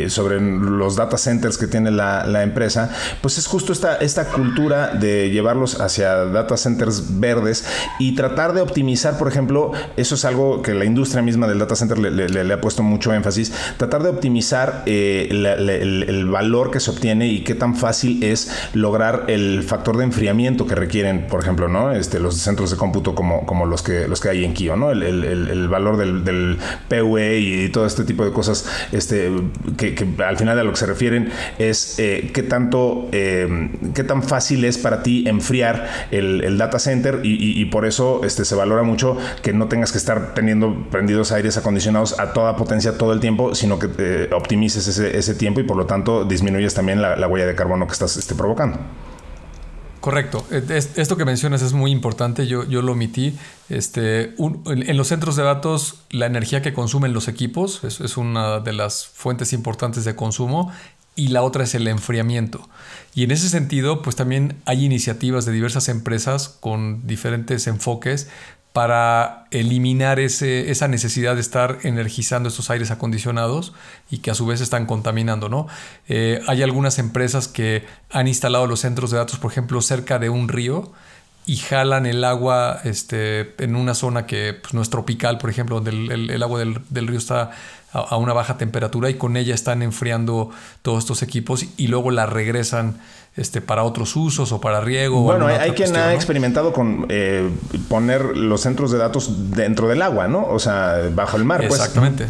sobre 0.08 0.42
los 0.42 0.96
data 0.96 1.18
centers 1.18 1.58
que 1.58 1.68
tiene 1.68 1.92
la, 1.92 2.26
la, 2.26 2.42
empresa, 2.44 2.90
pues 3.22 3.38
es 3.38 3.46
justo 3.46 3.74
esta, 3.74 3.98
esta 3.98 4.26
cultura 4.26 4.88
de 4.88 5.30
llevarlos 5.30 5.80
hacia 5.80 6.26
data 6.26 6.58
centers 6.58 7.20
verdes 7.20 7.66
y 8.00 8.16
tratar 8.16 8.54
de 8.54 8.62
optimizar, 8.62 9.18
por 9.18 9.28
ejemplo, 9.28 9.72
eso 9.98 10.16
es 10.16 10.26
algo 10.26 10.62
que 10.62 10.74
la 10.74 10.86
industria 10.86 11.22
misma 11.22 11.48
del 11.48 11.60
data 11.60 11.76
center 11.76 12.00
le, 12.00 12.12
le, 12.30 12.54
ha 12.54 12.62
puesto 12.62 12.82
mucho 12.82 13.14
énfasis, 13.14 13.52
tratar 13.78 14.02
de 14.04 14.10
optimizar 14.10 14.84
el, 14.86 15.46
el 15.46 16.26
valor 16.28 16.72
que 16.72 16.80
se 16.80 16.90
obtiene 16.90 17.28
y 17.28 17.44
qué 17.44 17.56
tan 17.56 17.76
fácil 17.76 18.24
es 18.24 18.31
es 18.32 18.52
lograr 18.74 19.26
el 19.28 19.64
factor 19.64 19.98
de 19.98 20.04
enfriamiento 20.04 20.68
que 20.68 20.76
requieren, 20.76 21.28
por 21.28 21.42
ejemplo, 21.42 21.68
¿no? 21.68 21.92
Este, 21.92 22.20
los 22.20 22.36
centros 22.36 22.72
de 22.72 22.78
cómputo 22.78 23.16
como, 23.16 23.66
los, 23.66 23.82
que, 23.82 24.08
los 24.08 24.20
que 24.22 24.30
hay 24.30 24.46
en 24.46 24.54
Kio, 24.54 24.76
¿no? 24.76 24.92
El, 24.92 25.68
valor 25.68 25.98
del, 25.98 26.58
PUE 26.88 27.40
y 27.40 27.70
todo 27.70 27.86
este 27.86 28.04
tipo 28.04 28.26
de 28.26 28.32
cosas 28.32 28.66
este, 28.92 29.32
que, 29.78 30.08
al 30.26 30.38
final 30.38 30.60
a 30.60 30.64
lo 30.64 30.72
que 30.72 30.78
se 30.78 30.86
refieren 30.86 31.32
es 31.60 32.00
eh, 32.00 32.32
qué 32.34 32.44
tanto, 32.44 33.08
eh, 33.12 33.70
qué 33.94 34.04
tan 34.04 34.24
fácil 34.24 34.66
es 34.66 34.78
para 34.78 35.04
ti 35.04 35.24
enfriar 35.28 35.88
el, 36.12 36.58
data 36.58 36.80
center 36.80 37.22
y, 37.24 37.66
por 37.66 37.86
eso 37.86 38.22
este, 38.24 38.46
se 38.46 38.56
valora 38.56 38.84
mucho 38.84 39.18
que 39.42 39.54
no 39.54 39.68
tengas 39.68 39.92
que 39.92 39.98
estar 39.98 40.34
teniendo 40.34 40.88
prendidos 40.92 41.32
aires 41.32 41.58
acondicionados 41.58 42.20
a 42.20 42.34
toda 42.34 42.56
potencia 42.56 42.98
todo 42.98 43.14
el 43.14 43.20
tiempo, 43.20 43.56
sino 43.56 43.80
que 43.80 43.90
eh, 43.98 44.30
optimices 44.34 44.88
ese, 44.88 45.18
ese, 45.18 45.34
tiempo 45.36 45.62
y 45.62 45.64
por 45.64 45.78
lo 45.78 45.86
tanto 45.86 46.26
disminuyes 46.26 46.74
también 46.74 47.02
la 47.02 47.28
huella 47.28 47.46
de 47.46 47.56
carbono 47.56 47.88
que 47.88 47.94
estás 47.94 48.18
esté 48.22 48.36
provocando. 48.36 48.80
Correcto. 50.02 50.44
Esto 50.50 51.16
que 51.16 51.26
mencionas 51.26 51.62
es 51.62 51.74
muy 51.74 51.92
importante. 51.92 52.48
Yo, 52.48 52.68
yo 52.68 52.82
lo 52.82 52.94
omití. 52.94 53.38
Este, 53.70 54.34
en 54.40 54.98
los 54.98 55.10
centros 55.10 55.36
de 55.36 55.44
datos, 55.44 56.02
la 56.10 56.26
energía 56.26 56.64
que 56.64 56.74
consumen 56.74 57.14
los 57.14 57.28
equipos 57.28 57.84
es, 57.84 58.02
es, 58.02 58.18
una 58.18 58.60
de 58.60 58.74
las 58.74 59.06
fuentes 59.06 59.54
importantes 59.54 60.04
de 60.04 60.16
consumo 60.16 60.72
y 61.16 61.28
la 61.28 61.44
otra 61.44 61.66
es 61.66 61.76
el 61.76 61.88
enfriamiento. 61.88 62.68
Y 63.14 63.24
en 63.24 63.30
ese 63.30 63.48
sentido, 63.48 64.02
pues 64.02 64.16
también 64.16 64.56
hay 64.66 64.86
iniciativas 64.86 65.46
de 65.46 65.52
diversas 65.52 65.88
empresas 65.88 66.50
con 66.50 67.06
diferentes 67.06 67.68
enfoques 67.68 68.28
para 68.74 69.48
eliminar 69.52 70.20
ese, 70.20 70.72
esa 70.72 70.88
necesidad 70.88 71.36
de 71.36 71.42
estar 71.42 71.80
energizando 71.84 72.48
estos 72.48 72.70
aires 72.70 72.90
acondicionados 72.90 73.74
y 74.10 74.20
que 74.20 74.32
a 74.32 74.34
su 74.34 74.46
vez 74.46 74.62
están 74.62 74.86
contaminando. 74.86 75.50
¿no? 75.50 75.68
Eh, 76.08 76.42
hay 76.48 76.64
algunas 76.64 76.98
empresas 76.98 77.48
que 77.48 77.86
han 78.10 78.28
instalado 78.28 78.68
los 78.68 78.80
centros 78.80 79.12
de 79.12 79.18
datos, 79.18 79.40
por 79.40 79.52
ejemplo, 79.52 79.82
cerca 79.82 80.20
de 80.20 80.30
un 80.30 80.48
río 80.48 80.92
y 81.52 81.58
jalan 81.58 82.06
el 82.06 82.24
agua 82.24 82.80
este, 82.86 83.56
en 83.62 83.76
una 83.76 83.94
zona 83.94 84.26
que 84.26 84.54
pues, 84.54 84.74
no 84.74 84.82
es 84.82 84.90
tropical, 84.90 85.38
por 85.38 85.50
ejemplo, 85.50 85.82
donde 85.82 85.92
el, 85.92 86.42
agua 86.42 86.60
del, 86.60 87.08
río 87.08 87.18
está 87.18 87.52
a, 87.92 88.16
una 88.16 88.32
baja 88.32 88.58
temperatura 88.58 89.10
y 89.10 89.16
con 89.16 89.36
ella 89.36 89.54
están 89.54 89.82
enfriando 89.82 90.50
todos 90.82 91.00
estos 91.00 91.24
equipos 91.24 91.66
y 91.76 91.88
luego 91.88 92.10
la 92.10 92.26
regresan 92.26 93.00
este, 93.36 93.60
para 93.60 93.84
otros 93.84 94.16
usos 94.16 94.54
o 94.54 94.62
para 94.62 94.80
riego. 94.80 95.24
Bueno, 95.24 95.48
hay, 95.48 95.72
quien 95.72 95.94
ha 95.98 96.14
experimentado 96.14 96.72
con 96.72 97.08
eh, 97.10 97.50
poner 97.90 98.38
los 98.38 98.62
centros 98.62 98.90
de 98.90 99.00
datos 99.00 99.52
dentro 99.52 99.90
del 99.90 100.04
agua, 100.04 100.30
¿no? 100.30 100.46
O 100.46 100.58
sea, 100.58 101.02
bajo 101.14 101.36
el 101.36 101.44
mar. 101.44 101.68
Pues. 101.68 101.82
Exactamente. 101.82 102.28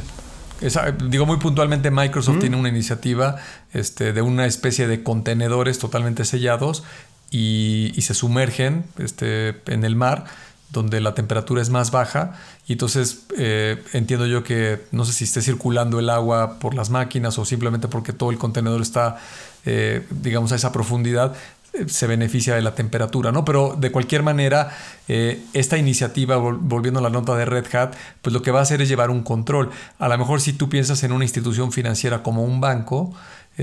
digo 1.09 1.27
muy 1.27 1.37
puntualmente, 1.37 1.91
Microsoft 1.91 2.39
tiene 2.39 2.57
una 2.57 2.69
iniciativa 2.69 3.35
este, 3.71 4.13
de 4.13 4.23
una 4.23 4.47
especie 4.47 4.87
de 4.87 5.03
contenedores 5.03 5.77
totalmente 5.77 6.25
sellados 6.25 6.83
y, 7.31 7.93
se 8.01 8.13
sumergen 8.13 8.83
este, 8.97 9.55
en 9.67 9.85
el 9.85 9.95
mar 9.95 10.25
donde 10.69 11.01
la 11.01 11.13
temperatura 11.13 11.61
es 11.61 11.69
más 11.69 11.91
baja 11.91 12.33
y 12.67 12.73
entonces 12.73 13.25
eh, 13.37 13.81
entiendo 13.93 14.25
yo 14.25 14.43
que 14.43 14.81
no 14.91 15.05
sé 15.05 15.13
si 15.13 15.23
esté 15.25 15.41
circulando 15.41 15.99
el 15.99 16.09
agua 16.09 16.59
por 16.59 16.73
las 16.73 16.89
máquinas 16.89 17.37
o 17.37 17.45
simplemente 17.45 17.87
porque 17.87 18.13
todo 18.13 18.31
el 18.31 18.37
contenedor 18.37 18.81
está 18.81 19.17
eh, 19.65 20.05
digamos 20.09 20.51
a 20.51 20.55
esa 20.55 20.71
profundidad 20.71 21.35
eh, 21.73 21.87
se 21.87 22.07
beneficia 22.07 22.55
de 22.55 22.61
la 22.61 22.75
temperatura, 22.75 23.31
¿no? 23.31 23.45
Pero 23.45 23.75
de 23.77 23.91
cualquier 23.91 24.23
manera, 24.23 24.75
esta 25.07 25.77
iniciativa, 25.77 26.35
volviendo 26.37 26.99
a 26.99 27.03
la 27.03 27.09
nota 27.09 27.35
de 27.35 27.45
Red 27.45 27.73
Hat, 27.73 27.93
pues 28.21 28.33
lo 28.33 28.41
que 28.41 28.51
va 28.51 28.59
a 28.59 28.63
hacer 28.63 28.81
es 28.81 28.89
llevar 28.89 29.09
un 29.09 29.23
control. 29.23 29.69
A 29.99 30.09
lo 30.09 30.17
mejor 30.17 30.41
si 30.41 30.51
tú 30.53 30.67
piensas 30.67 31.03
en 31.03 31.11
una 31.11 31.23
institución 31.23 31.71
financiera 31.71 32.23
como 32.23 32.43
un 32.43 32.59
banco, 32.59 33.13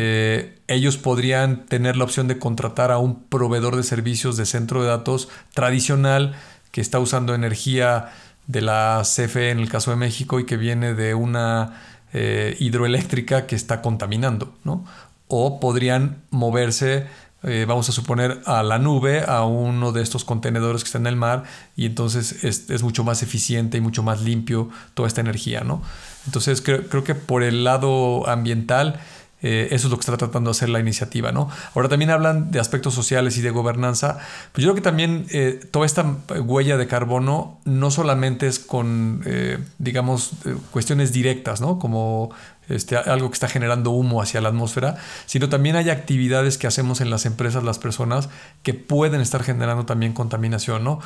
eh, 0.00 0.60
ellos 0.68 0.96
podrían 0.96 1.66
tener 1.66 1.96
la 1.96 2.04
opción 2.04 2.28
de 2.28 2.38
contratar 2.38 2.92
a 2.92 2.98
un 2.98 3.24
proveedor 3.24 3.74
de 3.74 3.82
servicios 3.82 4.36
de 4.36 4.46
centro 4.46 4.80
de 4.80 4.86
datos 4.86 5.28
tradicional 5.54 6.36
que 6.70 6.80
está 6.80 7.00
usando 7.00 7.34
energía 7.34 8.12
de 8.46 8.60
la 8.60 9.02
CFE 9.02 9.50
en 9.50 9.58
el 9.58 9.68
caso 9.68 9.90
de 9.90 9.96
México 9.96 10.38
y 10.38 10.46
que 10.46 10.56
viene 10.56 10.94
de 10.94 11.14
una 11.14 11.80
eh, 12.12 12.56
hidroeléctrica 12.60 13.48
que 13.48 13.56
está 13.56 13.82
contaminando, 13.82 14.54
¿no? 14.62 14.84
O 15.26 15.58
podrían 15.58 16.22
moverse, 16.30 17.08
eh, 17.42 17.64
vamos 17.66 17.88
a 17.88 17.92
suponer, 17.92 18.40
a 18.46 18.62
la 18.62 18.78
nube, 18.78 19.24
a 19.26 19.44
uno 19.46 19.90
de 19.90 20.02
estos 20.02 20.24
contenedores 20.24 20.84
que 20.84 20.86
está 20.86 20.98
en 20.98 21.08
el 21.08 21.16
mar 21.16 21.42
y 21.74 21.86
entonces 21.86 22.44
es, 22.44 22.82
mucho 22.84 23.02
más 23.02 23.24
eficiente 23.24 23.78
y 23.78 23.80
mucho 23.80 24.04
más 24.04 24.22
limpio 24.22 24.68
toda 24.94 25.08
esta 25.08 25.22
energía, 25.22 25.62
¿no? 25.62 25.82
Entonces 26.24 26.62
creo 26.62 27.02
que 27.02 27.16
por 27.16 27.42
el 27.42 27.64
lado 27.64 28.28
ambiental, 28.28 29.00
eh, 29.40 29.68
eso 29.70 29.86
es 29.86 29.90
lo 29.90 29.96
que 29.96 30.00
está 30.00 30.16
tratando 30.16 30.50
de 30.50 30.52
hacer 30.52 30.68
la 30.68 30.80
iniciativa, 30.80 31.30
¿no? 31.30 31.48
Ahora 31.74 31.88
también 31.88 32.10
hablan 32.10 32.50
de 32.50 32.58
aspectos 32.58 32.94
sociales 32.94 33.36
y 33.38 33.42
de 33.42 33.50
gobernanza. 33.50 34.18
Pues 34.52 34.64
yo 34.64 34.72
creo 34.72 34.74
que 34.74 34.80
también 34.80 35.26
eh, 35.30 35.60
toda 35.70 35.86
esta 35.86 36.04
huella 36.44 36.76
de 36.76 36.86
carbono 36.88 37.60
no 37.64 37.90
solamente 37.90 38.48
es 38.48 38.58
con, 38.58 39.22
eh, 39.26 39.58
digamos, 39.78 40.32
cuestiones 40.70 41.12
directas, 41.12 41.60
¿no? 41.60 41.78
Como 41.78 42.30
este, 42.68 42.96
algo 42.96 43.30
que 43.30 43.34
está 43.34 43.48
generando 43.48 43.90
humo 43.92 44.20
hacia 44.20 44.40
la 44.40 44.48
atmósfera, 44.48 44.96
sino 45.26 45.48
también 45.48 45.76
hay 45.76 45.90
actividades 45.90 46.58
que 46.58 46.66
hacemos 46.66 47.00
en 47.00 47.10
las 47.10 47.24
empresas, 47.24 47.62
las 47.62 47.78
personas, 47.78 48.28
que 48.62 48.74
pueden 48.74 49.20
estar 49.20 49.44
generando 49.44 49.86
también 49.86 50.12
contaminación, 50.14 50.82
¿no? 50.82 51.00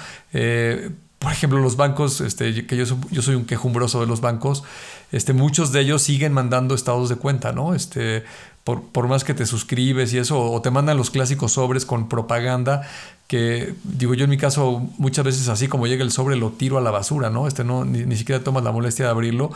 Por 1.23 1.31
ejemplo, 1.31 1.61
los 1.61 1.77
bancos, 1.77 2.21
este, 2.21 2.67
que 2.67 2.77
yo, 2.77 2.85
yo 3.13 3.23
soy 3.23 3.37
un 3.37 3.45
quejumbroso 3.45 4.01
de 4.01 4.07
los 4.07 4.21
bancos, 4.21 4.65
este, 5.13 5.33
muchos 5.33 5.71
de 5.71 5.81
ellos 5.81 6.03
siguen 6.03 6.33
mandando 6.33 6.75
estados 6.75 7.09
de 7.09 7.15
cuenta, 7.15 7.53
¿no? 7.53 7.75
Este, 7.75 8.25
por, 8.65 8.83
por, 8.83 9.07
más 9.07 9.23
que 9.23 9.33
te 9.33 9.47
suscribes 9.47 10.13
y 10.13 10.19
eso, 10.19 10.51
o 10.51 10.61
te 10.63 10.73
mandan 10.73 10.97
los 10.97 11.11
clásicos 11.11 11.53
sobres 11.53 11.87
con 11.87 12.09
propaganda, 12.09 12.83
que 13.29 13.73
digo 13.85 14.15
yo 14.15 14.25
en 14.25 14.31
mi 14.31 14.37
caso 14.37 14.85
muchas 14.99 15.25
veces 15.25 15.49
así 15.49 15.69
como 15.69 15.87
llega 15.87 16.03
el 16.03 16.11
sobre 16.11 16.35
lo 16.35 16.51
tiro 16.51 16.77
a 16.77 16.81
la 16.81 16.91
basura, 16.91 17.31
¿no? 17.31 17.47
Este 17.47 17.63
no, 17.63 17.85
ni, 17.85 18.05
ni 18.05 18.17
siquiera 18.17 18.43
tomas 18.43 18.65
la 18.65 18.73
molestia 18.73 19.05
de 19.05 19.13
abrirlo. 19.13 19.53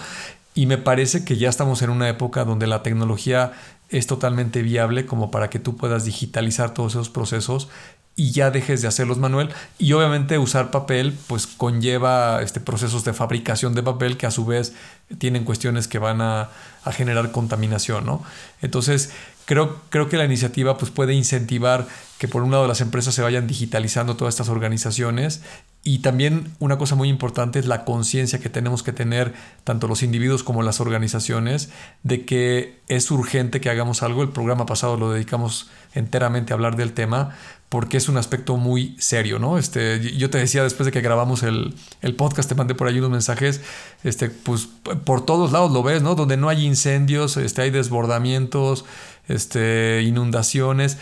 Y 0.55 0.67
me 0.67 0.79
parece 0.79 1.25
que 1.25 1.37
ya 1.37 1.49
estamos 1.49 1.83
en 1.83 1.91
una 1.91 2.09
época 2.09 2.45
donde 2.45 2.69
la 2.69 2.83
tecnología 2.83 3.53
es 3.89 4.07
totalmente 4.07 4.63
viable 4.63 5.05
como 5.05 5.31
para 5.31 5.51
que 5.51 5.59
tú 5.59 5.77
puedas 5.77 6.05
digitalizar 6.05 6.73
todos 6.75 6.93
esos 6.93 7.11
procesos 7.11 7.69
y 8.17 8.31
ya 8.31 8.51
dejes 8.51 8.81
de 8.81 8.89
hacerlos 8.89 9.19
manual. 9.19 9.51
Y 9.79 9.93
obviamente 9.93 10.39
usar 10.39 10.71
papel 10.71 11.17
pues 11.27 11.47
conlleva 11.47 12.43
este, 12.43 12.61
procesos 12.61 13.05
de 13.05 13.13
fabricación 13.13 13.75
de 13.75 13.83
papel 13.83 14.17
que 14.17 14.27
a 14.27 14.31
su 14.31 14.47
vez 14.47 14.73
tienen 15.19 15.45
cuestiones 15.45 15.87
que 15.87 15.99
van 15.99 16.23
a, 16.23 16.49
a 16.85 16.93
generar 16.93 17.31
contaminación. 17.31 18.07
¿no? 18.07 18.23
Entonces 18.63 19.13
creo, 19.45 19.81
creo 19.91 20.09
que 20.09 20.17
la 20.17 20.25
iniciativa 20.25 20.79
pues, 20.79 20.91
puede 20.91 21.13
incentivar 21.13 21.87
que 22.19 22.29
por 22.29 22.43
un 22.43 22.51
lado 22.51 22.67
las 22.67 22.81
empresas 22.81 23.15
se 23.15 23.23
vayan 23.23 23.47
digitalizando 23.47 24.17
todas 24.17 24.35
estas 24.35 24.49
organizaciones 24.49 25.43
y 25.83 25.99
también 25.99 26.53
una 26.59 26.79
cosa 26.79 26.95
muy 26.95 27.09
importante 27.09 27.59
es 27.59 27.67
la 27.67 27.85
conciencia 27.85 28.41
que 28.41 28.49
tenemos 28.49 28.83
que 28.83 28.93
tener 28.93 29.35
tanto 29.63 29.87
los 29.87 30.03
individuos 30.03 30.43
como 30.43 30.63
las 30.63 30.81
organizaciones 30.81 31.71
de 32.03 32.25
que 32.25 32.81
es 32.89 33.11
urgente 33.11 33.61
que 33.61 33.71
hagamos 33.71 34.03
algo. 34.03 34.23
El 34.23 34.31
programa 34.31 34.67
pasado 34.67 34.97
lo 34.97 35.13
dedicamos 35.13 35.71
enteramente 35.95 36.53
a 36.53 36.57
hablar 36.57 36.75
del 36.77 36.93
tema 36.93 37.37
porque 37.69 37.97
es 37.97 38.09
un 38.09 38.17
aspecto 38.17 38.57
muy 38.57 38.97
serio, 38.99 39.39
¿no? 39.39 39.59
Este, 39.59 40.17
yo 40.17 40.31
te 40.31 40.39
decía 40.39 40.63
después 40.63 40.85
de 40.85 40.93
que 40.93 41.01
grabamos 41.01 41.43
el, 41.43 41.75
podcast, 42.17 42.49
te 42.49 42.55
mandé 42.55 42.75
por 42.75 42.87
ahí 42.87 42.99
unos 42.99 43.11
mensajes, 43.11 43.61
este, 44.05 44.31
pues 44.31 44.69
por 45.05 45.27
todos 45.27 45.53
lados 45.53 45.73
lo 45.73 45.83
ves, 45.83 46.03
¿no? 46.03 46.15
Donde 46.15 46.37
no 46.37 46.49
hay 46.49 46.65
incendios, 46.65 47.37
este, 47.37 47.63
hay 47.63 47.71
desbordamientos, 47.71 48.85
este, 49.27 50.03
inundaciones. 50.03 50.99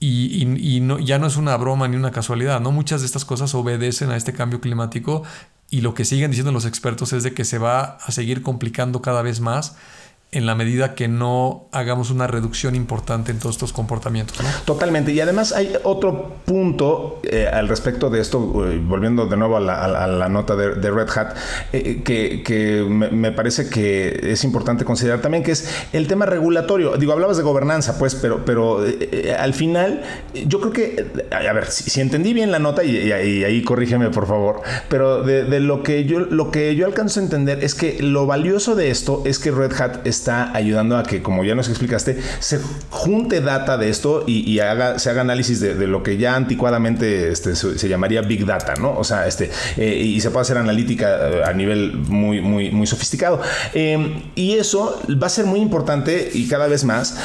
Y, 0.00 0.44
y, 0.44 1.04
ya 1.04 1.18
no 1.18 1.26
es 1.26 1.36
una 1.36 1.56
broma 1.56 1.88
ni 1.88 1.96
una 1.96 2.12
casualidad, 2.12 2.60
¿no? 2.60 2.70
Muchas 2.70 3.00
de 3.00 3.06
estas 3.06 3.24
cosas 3.24 3.54
obedecen 3.54 4.10
a 4.10 4.16
este 4.16 4.32
cambio 4.32 4.60
climático 4.60 5.24
y 5.70 5.80
lo 5.80 5.94
que 5.94 6.04
siguen 6.04 6.30
diciendo 6.30 6.52
los 6.52 6.66
expertos 6.66 7.12
es 7.12 7.24
de 7.24 7.34
que 7.34 7.44
se 7.44 7.58
va 7.58 7.98
a 8.00 8.12
seguir 8.12 8.42
complicando 8.42 9.02
cada 9.02 9.22
vez 9.22 9.40
más 9.40 9.76
en 10.30 10.44
la 10.44 10.54
medida 10.54 10.94
que 10.94 11.08
no 11.08 11.68
hagamos 11.72 12.10
una 12.10 12.26
reducción 12.26 12.74
importante 12.74 13.32
en 13.32 13.38
todos 13.38 13.54
estos 13.54 13.72
comportamientos. 13.72 14.36
Totalmente. 14.66 15.10
Y 15.12 15.20
además 15.20 15.52
hay 15.52 15.72
otro 15.84 16.36
punto 16.44 17.20
eh, 17.22 17.48
al 17.50 17.66
respecto 17.66 18.10
de 18.10 18.20
esto, 18.20 18.68
eh, 18.70 18.78
volviendo 18.78 19.26
de 19.26 19.38
nuevo 19.38 19.56
a 19.56 19.60
la, 19.60 20.28
nota 20.28 20.54
de, 20.54 20.90
Red 20.90 21.08
Hat, 21.16 21.34
eh, 21.72 22.02
que, 22.02 22.86
me, 22.88 23.32
parece 23.32 23.70
que 23.70 24.32
es 24.32 24.44
importante 24.44 24.84
considerar 24.84 25.20
también, 25.22 25.42
que 25.42 25.52
es 25.52 25.70
el 25.94 26.06
tema 26.06 26.26
regulatorio. 26.26 26.98
Digo, 26.98 27.12
hablabas 27.12 27.38
de 27.38 27.42
gobernanza, 27.42 27.98
pues, 27.98 28.14
pero, 28.14 28.44
pero 28.44 28.84
al 29.38 29.54
final 29.54 30.02
yo 30.46 30.60
creo 30.60 30.72
que, 30.72 31.06
a 31.30 31.52
ver, 31.54 31.70
si, 31.70 32.02
entendí 32.02 32.34
bien 32.34 32.52
la 32.52 32.58
nota, 32.58 32.84
y, 32.84 33.12
ahí 33.12 33.62
corrígeme 33.62 34.10
por 34.10 34.26
favor, 34.26 34.60
pero 34.90 35.22
de, 35.22 35.60
lo, 35.60 35.82
que 35.82 36.04
yo, 36.04 36.20
lo 36.20 36.50
que 36.50 36.76
yo 36.76 36.84
alcanzo 36.84 37.20
a 37.20 37.22
entender 37.22 37.64
es 37.64 37.74
que 37.74 38.02
lo 38.02 38.26
valioso 38.26 38.74
de 38.74 38.90
esto 38.90 39.22
es 39.24 39.38
que 39.38 39.50
Red 39.50 39.72
Hat 39.80 40.06
está 40.18 40.54
ayudando 40.54 40.96
a 40.96 41.02
que, 41.02 41.22
como 41.22 41.44
ya 41.44 41.54
nos 41.54 41.68
explicaste, 41.68 42.18
se 42.40 42.60
junte 42.90 43.40
data 43.40 43.76
de 43.78 43.88
esto 43.88 44.24
y, 44.26 44.58
se 44.96 45.10
haga 45.10 45.20
análisis 45.20 45.60
de, 45.60 45.86
lo 45.86 46.02
que 46.02 46.16
ya 46.16 46.34
anticuadamente 46.34 47.30
este, 47.30 47.54
se, 47.54 47.88
llamaría 47.88 48.22
Big 48.22 48.44
Data, 48.44 48.74
¿no? 48.74 48.96
O 48.96 49.04
sea, 49.04 49.26
este, 49.26 49.50
eh, 49.76 49.94
y 49.96 50.20
se 50.20 50.30
puede 50.30 50.42
hacer 50.42 50.58
analítica 50.58 51.28
eh, 51.28 51.42
a 51.44 51.52
nivel 51.52 51.94
muy, 51.94 52.40
muy, 52.40 52.70
muy 52.70 52.86
sofisticado. 52.86 53.40
Eh, 53.74 54.22
y 54.34 54.54
eso 54.54 55.00
va 55.22 55.26
a 55.26 55.30
ser 55.30 55.46
muy 55.46 55.60
importante 55.60 56.30
y 56.32 56.48
cada 56.48 56.66
vez 56.66 56.84
más 56.84 57.16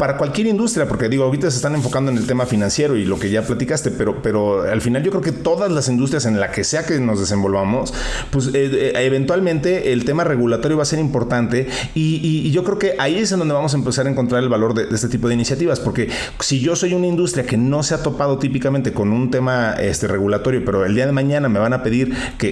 para 0.00 0.16
cualquier 0.16 0.46
industria, 0.46 0.88
porque 0.88 1.10
digo, 1.10 1.24
ahorita 1.24 1.50
se 1.50 1.56
están 1.56 1.74
enfocando 1.74 2.10
en 2.10 2.16
el 2.16 2.26
tema 2.26 2.46
financiero 2.46 2.96
y 2.96 3.04
lo 3.04 3.18
que 3.18 3.28
ya 3.28 3.42
platicaste, 3.42 3.90
pero, 3.90 4.22
pero 4.22 4.62
al 4.62 4.80
final 4.80 5.02
yo 5.02 5.10
creo 5.10 5.22
que 5.22 5.30
todas 5.30 5.70
las 5.70 5.90
industrias 5.90 6.24
en 6.24 6.40
la 6.40 6.50
que 6.50 6.64
sea 6.64 6.86
que 6.86 6.98
nos 6.98 7.20
desenvolvamos, 7.20 7.92
pues 8.30 8.46
eh, 8.46 8.52
eh, 8.54 8.92
eventualmente 8.94 9.92
el 9.92 10.06
tema 10.06 10.24
regulatorio 10.24 10.78
va 10.78 10.84
a 10.84 10.86
ser 10.86 11.00
importante 11.00 11.68
y, 11.94 12.50
yo 12.50 12.64
creo 12.64 12.78
que 12.78 12.94
ahí 12.98 13.18
es 13.18 13.30
en 13.30 13.40
donde 13.40 13.52
vamos 13.52 13.74
a 13.74 13.76
empezar 13.76 14.06
a 14.06 14.10
encontrar 14.10 14.42
el 14.42 14.48
valor 14.48 14.72
de, 14.72 14.86
este 14.92 15.08
tipo 15.08 15.28
de 15.28 15.34
iniciativas, 15.34 15.78
porque 15.78 16.08
si 16.40 16.60
yo 16.60 16.74
soy 16.76 16.94
una 16.94 17.06
industria 17.06 17.44
que 17.44 17.58
no 17.58 17.82
se 17.82 17.94
ha 17.94 18.02
topado 18.02 18.38
típicamente 18.38 18.94
con 18.94 19.12
un 19.12 19.30
tema 19.30 19.74
este, 19.74 20.08
regulatorio, 20.08 20.64
pero 20.64 20.86
el 20.86 20.94
día 20.94 21.04
de 21.04 21.12
mañana 21.12 21.50
me 21.50 21.58
van 21.58 21.74
a 21.74 21.82
pedir 21.82 22.14
que, 22.38 22.50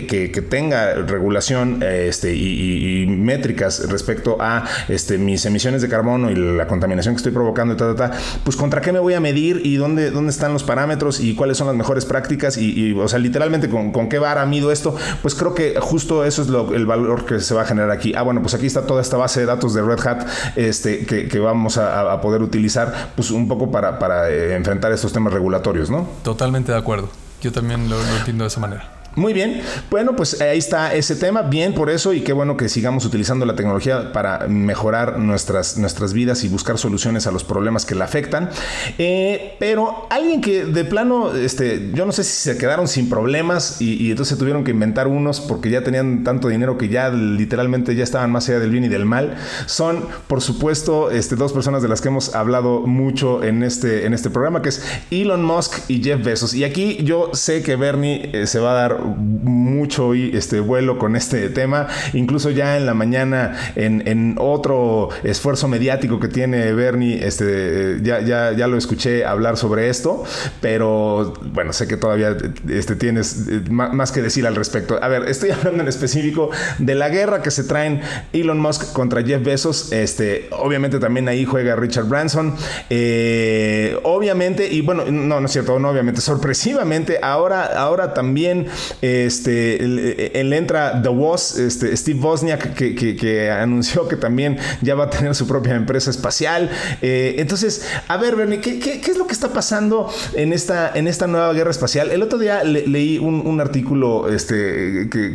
tenga 0.50 0.94
regulación 0.94 1.82
este, 1.82 2.34
y, 2.36 3.06
métricas 3.06 3.88
respecto 3.88 4.36
a 4.38 4.64
este, 4.88 5.16
mis 5.16 5.46
emisiones 5.46 5.80
de 5.80 5.88
carbono 5.88 6.30
y 6.30 6.34
la 6.36 6.66
contaminación 6.66 7.14
que 7.14 7.18
estoy 7.18 7.32
provocando 7.38 7.74
y 7.74 7.76
ta, 7.76 7.94
ta, 7.94 8.10
pues 8.42 8.56
contra 8.56 8.80
qué 8.80 8.92
me 8.92 8.98
voy 8.98 9.14
a 9.14 9.20
medir 9.20 9.62
y 9.64 9.76
dónde, 9.76 10.10
dónde 10.10 10.30
están 10.30 10.52
los 10.52 10.64
parámetros 10.64 11.20
y 11.20 11.36
cuáles 11.36 11.56
son 11.56 11.68
las 11.68 11.76
mejores 11.76 12.04
prácticas 12.04 12.58
y, 12.58 12.92
o 12.94 13.06
sea, 13.06 13.20
literalmente 13.20 13.68
con, 13.68 13.92
con, 13.92 14.08
qué 14.08 14.18
vara 14.18 14.44
mido 14.44 14.72
esto, 14.72 14.96
pues 15.22 15.36
creo 15.36 15.54
que 15.54 15.78
justo 15.80 16.24
eso 16.24 16.42
es 16.42 16.48
lo, 16.48 16.74
el 16.74 16.84
valor 16.84 17.26
que 17.26 17.38
se 17.38 17.54
va 17.54 17.62
a 17.62 17.64
generar 17.64 17.92
aquí. 17.92 18.12
Ah, 18.16 18.22
bueno, 18.22 18.42
pues 18.42 18.54
aquí 18.54 18.66
está 18.66 18.86
toda 18.86 19.00
esta 19.00 19.16
base 19.16 19.40
de 19.40 19.46
datos 19.46 19.72
de 19.72 19.82
Red 19.82 20.04
Hat 20.04 20.26
este, 20.56 21.06
que, 21.06 21.38
vamos 21.38 21.78
a, 21.78 22.20
poder 22.20 22.42
utilizar 22.42 23.12
pues 23.14 23.30
un 23.30 23.46
poco 23.46 23.70
para, 23.70 24.00
para 24.00 24.28
eh, 24.28 24.56
enfrentar 24.56 24.90
estos 24.90 25.12
temas 25.12 25.32
regulatorios, 25.32 25.88
¿no? 25.90 26.08
Totalmente 26.24 26.72
de 26.72 26.78
acuerdo. 26.78 27.08
Yo 27.40 27.52
también 27.52 27.88
lo 27.88 27.96
entiendo 28.18 28.42
de 28.42 28.48
esa 28.48 28.58
manera. 28.58 28.97
Muy 29.18 29.32
bien, 29.32 29.62
bueno, 29.90 30.14
pues 30.14 30.40
ahí 30.40 30.58
está 30.58 30.94
ese 30.94 31.16
tema, 31.16 31.42
bien 31.42 31.74
por 31.74 31.90
eso 31.90 32.12
y 32.12 32.20
qué 32.20 32.32
bueno 32.32 32.56
que 32.56 32.68
sigamos 32.68 33.04
utilizando 33.04 33.44
la 33.46 33.56
tecnología 33.56 34.12
para 34.12 34.46
mejorar 34.46 35.18
nuestras, 35.18 35.76
nuestras 35.76 36.12
vidas 36.12 36.44
y 36.44 36.48
buscar 36.48 36.78
soluciones 36.78 37.26
a 37.26 37.32
los 37.32 37.42
problemas 37.42 37.84
que 37.84 37.96
la 37.96 38.04
afectan. 38.04 38.48
Eh, 38.96 39.56
pero 39.58 40.06
alguien 40.10 40.40
que 40.40 40.64
de 40.64 40.84
plano, 40.84 41.34
este, 41.34 41.90
yo 41.94 42.06
no 42.06 42.12
sé 42.12 42.22
si 42.22 42.30
se 42.30 42.56
quedaron 42.58 42.86
sin 42.86 43.08
problemas 43.08 43.80
y, 43.80 44.08
entonces 44.08 44.38
tuvieron 44.38 44.62
que 44.62 44.70
inventar 44.70 45.08
unos 45.08 45.40
porque 45.40 45.68
ya 45.68 45.82
tenían 45.82 46.22
tanto 46.22 46.46
dinero 46.46 46.78
que 46.78 46.88
ya 46.88 47.10
literalmente 47.10 47.96
ya 47.96 48.04
estaban 48.04 48.30
más 48.30 48.48
allá 48.48 48.60
del 48.60 48.70
bien 48.70 48.84
y 48.84 48.88
del 48.88 49.04
mal, 49.04 49.36
son 49.66 50.06
por 50.28 50.42
supuesto 50.42 51.10
este, 51.10 51.34
dos 51.34 51.52
personas 51.52 51.82
de 51.82 51.88
las 51.88 52.00
que 52.00 52.06
hemos 52.06 52.36
hablado 52.36 52.86
mucho 52.86 53.42
en 53.42 53.64
este, 53.64 54.06
en 54.06 54.14
este 54.14 54.30
programa, 54.30 54.62
que 54.62 54.68
es 54.68 54.84
Elon 55.10 55.42
Musk 55.42 55.74
y 55.88 56.04
Jeff 56.04 56.22
Bezos. 56.24 56.54
Y 56.54 56.62
aquí 56.62 56.98
yo 57.02 57.30
sé 57.32 57.64
que 57.64 57.74
Bernie 57.74 58.30
eh, 58.32 58.46
se 58.46 58.60
va 58.60 58.70
a 58.70 58.74
dar 58.74 59.07
mucho 59.08 60.14
este 60.14 60.60
vuelo 60.60 60.98
con 60.98 61.16
este 61.16 61.48
tema. 61.48 61.88
Incluso 62.12 62.50
ya 62.50 62.76
en 62.76 62.86
la 62.86 62.94
mañana, 62.94 63.56
en, 63.76 64.36
otro 64.38 65.08
esfuerzo 65.22 65.68
mediático 65.68 66.20
que 66.20 66.28
tiene 66.28 66.72
Bernie, 66.72 67.24
este, 67.26 67.98
ya, 68.02 68.20
ya, 68.20 68.52
ya 68.52 68.66
lo 68.66 68.76
escuché 68.76 69.24
hablar 69.24 69.56
sobre 69.56 69.88
esto, 69.88 70.24
pero 70.60 71.34
bueno, 71.52 71.72
sé 71.72 71.86
que 71.86 71.96
todavía 71.96 72.36
este, 72.68 72.96
tienes 72.96 73.46
eh, 73.48 73.62
más 73.70 74.12
que 74.12 74.22
decir 74.22 74.46
al 74.46 74.56
respecto. 74.56 74.98
A 75.02 75.08
ver, 75.08 75.28
estoy 75.28 75.50
hablando 75.58 75.82
en 75.82 75.88
específico 75.88 76.50
de 76.78 76.94
la 76.94 77.08
guerra 77.08 77.42
que 77.42 77.50
se 77.50 77.64
traen 77.64 78.00
Elon 78.32 78.60
Musk 78.60 78.92
contra 78.92 79.22
Jeff 79.22 79.42
Bezos. 79.42 79.92
Este, 79.92 80.48
obviamente 80.52 80.98
también 80.98 81.28
ahí 81.28 81.44
juega 81.44 81.76
Richard 81.76 82.06
Branson. 82.06 82.54
Eh, 82.90 83.98
obviamente, 84.04 84.68
y 84.72 84.80
bueno, 84.80 85.04
no, 85.06 85.40
no 85.40 85.46
es 85.46 85.52
cierto, 85.52 85.78
no 85.78 85.90
obviamente, 85.90 86.20
sorpresivamente, 86.20 87.18
ahora, 87.22 87.64
ahora 87.64 88.14
también 88.14 88.66
este, 89.02 89.82
él, 89.82 90.52
entra 90.52 91.00
The 91.02 91.08
Woz, 91.08 91.58
este, 91.58 91.96
Steve 91.96 92.20
Wozniak, 92.20 92.74
que, 92.74 93.50
anunció 93.50 94.08
que 94.08 94.16
también 94.16 94.58
ya 94.82 94.94
va 94.94 95.04
a 95.04 95.10
tener 95.10 95.34
su 95.34 95.46
propia 95.46 95.74
empresa 95.74 96.10
espacial. 96.10 96.70
Eh, 97.02 97.36
entonces, 97.38 97.86
a 98.08 98.16
ver, 98.16 98.36
Bernie, 98.36 98.60
¿qué, 98.60 99.00
es 99.00 99.18
lo 99.18 99.26
que 99.26 99.32
está 99.32 99.52
pasando 99.52 100.10
en 100.34 100.52
esta, 100.52 100.92
en 100.94 101.08
esta 101.08 101.26
nueva 101.26 101.52
guerra 101.52 101.70
espacial? 101.70 102.10
El 102.10 102.22
otro 102.22 102.38
día 102.38 102.64
leí 102.64 103.18
un, 103.18 103.58
artículo 103.58 104.28
este, 104.28 105.08
que, 105.10 105.34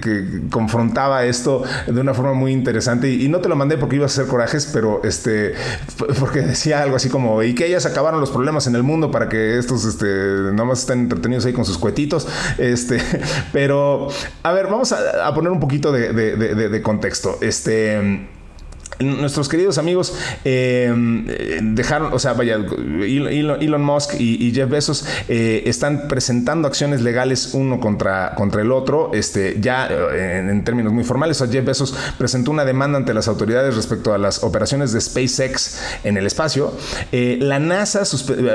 confrontaba 0.50 1.26
esto 1.26 1.64
de 1.88 2.00
una 2.00 2.14
forma 2.14 2.34
muy 2.34 2.52
interesante 2.52 3.12
y, 3.12 3.28
no 3.34 3.40
te 3.40 3.50
lo 3.50 3.56
mandé 3.56 3.78
porque 3.78 3.96
iba 3.96 4.06
a 4.06 4.08
hacer 4.08 4.28
corajes, 4.28 4.70
pero 4.72 5.02
este, 5.04 5.54
porque 6.20 6.42
decía 6.42 6.84
algo 6.84 6.96
así 6.96 7.10
como, 7.10 7.42
y 7.42 7.56
que 7.56 7.66
ellas 7.66 7.86
acabaron 7.86 8.20
los 8.20 8.30
problemas 8.30 8.68
en 8.68 8.76
el 8.76 8.84
mundo 8.84 9.12
para 9.12 9.28
que 9.28 9.58
estos 9.58 9.86
este, 9.86 10.06
nomás 10.54 10.82
estén 10.82 11.00
entretenidos 11.00 11.46
ahí 11.46 11.54
con 11.54 11.66
sus 11.66 11.78
cuetitos. 11.78 12.28
Este, 12.58 13.00
pero, 13.52 14.08
a 14.44 14.52
ver, 14.52 14.68
vamos 14.68 14.92
a, 14.94 15.34
poner 15.34 15.52
un 15.52 15.60
poquito 15.60 15.92
de, 15.92 16.14
de 16.14 16.82
contexto. 16.82 17.38
Este 17.42 18.28
nuestros 19.00 19.50
queridos 19.50 19.78
amigos 19.78 20.14
eh, 20.46 20.92
dejaron, 21.62 22.14
o 22.14 22.20
sea, 22.20 22.34
vaya, 22.34 22.56
Elon, 22.56 23.82
Musk 23.82 24.20
y, 24.20 24.52
Jeff 24.54 24.70
Bezos 24.70 25.06
eh, 25.28 25.64
están 25.66 26.08
presentando 26.08 26.68
acciones 26.68 27.02
legales 27.02 27.54
uno 27.54 27.80
contra, 27.80 28.36
contra 28.36 28.62
el 28.62 28.72
otro, 28.72 29.12
este, 29.14 29.58
ya 29.60 29.88
eh, 29.88 30.46
en, 30.50 30.64
términos 30.64 30.94
muy 30.94 31.04
formales. 31.04 31.42
O 31.42 31.50
Jeff 31.50 31.66
Bezos 31.66 31.96
presentó 32.18 32.52
una 32.52 32.66
demanda 32.66 32.98
ante 32.98 33.14
las 33.14 33.28
autoridades 33.28 33.76
respecto 33.76 34.14
a 34.14 34.18
las 34.18 34.44
operaciones 34.44 34.94
de 34.94 35.02
SpaceX 35.02 35.82
en 36.04 36.18
el 36.18 36.28
espacio. 36.28 36.74
la 37.12 37.60
NASA, 37.60 38.04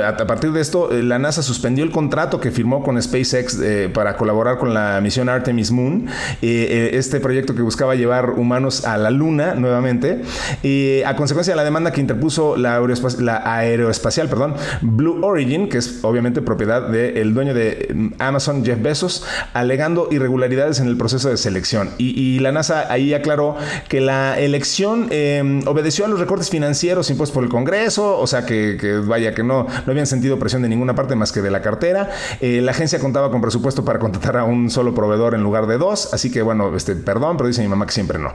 a 0.06 0.16
partir 0.26 0.52
de 0.52 0.60
esto, 0.60 0.90
la 0.90 1.18
NASA 1.18 1.42
suspendió 1.42 1.84
el 1.84 1.90
contrato 1.90 2.40
que 2.40 2.50
firmó 2.50 2.82
con 2.82 3.00
SpaceX 3.00 3.58
para 3.92 4.16
colaborar 4.16 4.58
con 4.58 4.74
la 4.74 5.00
misión 5.00 5.28
Artemis 5.28 5.70
Moon, 5.70 6.06
este 6.40 7.20
proyecto 7.20 7.54
que 7.54 7.62
buscaba 7.62 7.94
llevar 7.94 8.30
humanos 8.30 8.84
a 8.84 8.96
la 8.96 9.10
Luna 9.10 9.54
nuevamente. 9.54 10.22
Y 10.62 11.02
a 11.02 11.16
consecuencia 11.16 11.52
de 11.52 11.56
la 11.56 11.64
demanda 11.64 11.92
que 11.92 12.00
interpuso 12.00 12.56
la, 12.56 12.76
aeroespacial, 12.76 14.28
perdón, 14.28 14.54
Blue 14.82 15.24
Origin, 15.24 15.68
que 15.68 15.78
es 15.78 16.00
obviamente 16.02 16.42
propiedad 16.42 16.88
del 16.88 17.34
dueño 17.34 17.54
de 17.54 17.88
mm, 17.94 18.08
Amazon, 18.18 18.64
Jeff 18.64 18.80
Bezos, 18.80 19.24
alegando 19.54 20.08
irregularidades 20.10 20.80
en 20.80 20.88
el 20.88 20.96
proceso 20.96 21.28
de 21.28 21.36
selección. 21.36 21.90
Y, 21.98 22.38
la 22.38 22.52
NASA 22.52 22.92
ahí 22.92 23.14
aclaró 23.14 23.56
que 23.88 24.00
la 24.00 24.38
elección 24.38 25.08
em, 25.10 25.66
obedeció 25.66 26.04
a 26.04 26.08
los 26.08 26.20
recortes 26.20 26.50
financieros 26.50 27.10
impuestos 27.10 27.34
por 27.34 27.42
el 27.42 27.50
Congreso, 27.50 28.18
o 28.18 28.26
sea 28.26 28.46
que, 28.46 29.02
vaya, 29.04 29.34
que 29.34 29.42
no, 29.42 29.66
no 29.86 29.90
habían 29.90 30.06
sentido 30.06 30.38
presión 30.38 30.62
de 30.62 30.68
ninguna 30.68 30.94
parte 30.94 31.16
más 31.16 31.32
que 31.32 31.42
de 31.42 31.50
la 31.50 31.62
cartera. 31.62 32.10
Eh, 32.40 32.60
la 32.60 32.72
agencia 32.72 32.98
contaba 32.98 33.30
con 33.30 33.40
presupuesto 33.40 33.84
para 33.84 33.98
contratar 33.98 34.36
a 34.36 34.44
un 34.44 34.70
solo 34.70 34.94
proveedor 34.94 35.34
en 35.34 35.42
lugar 35.42 35.66
de 35.66 35.78
dos, 35.78 36.12
así 36.14 36.30
que 36.30 36.42
bueno, 36.42 36.74
este, 36.76 36.94
perdón, 36.94 37.36
pero 37.36 37.48
dice 37.48 37.62
mi 37.62 37.68
mamá 37.68 37.86
que 37.86 37.92
siempre 37.92 38.18
no. 38.18 38.32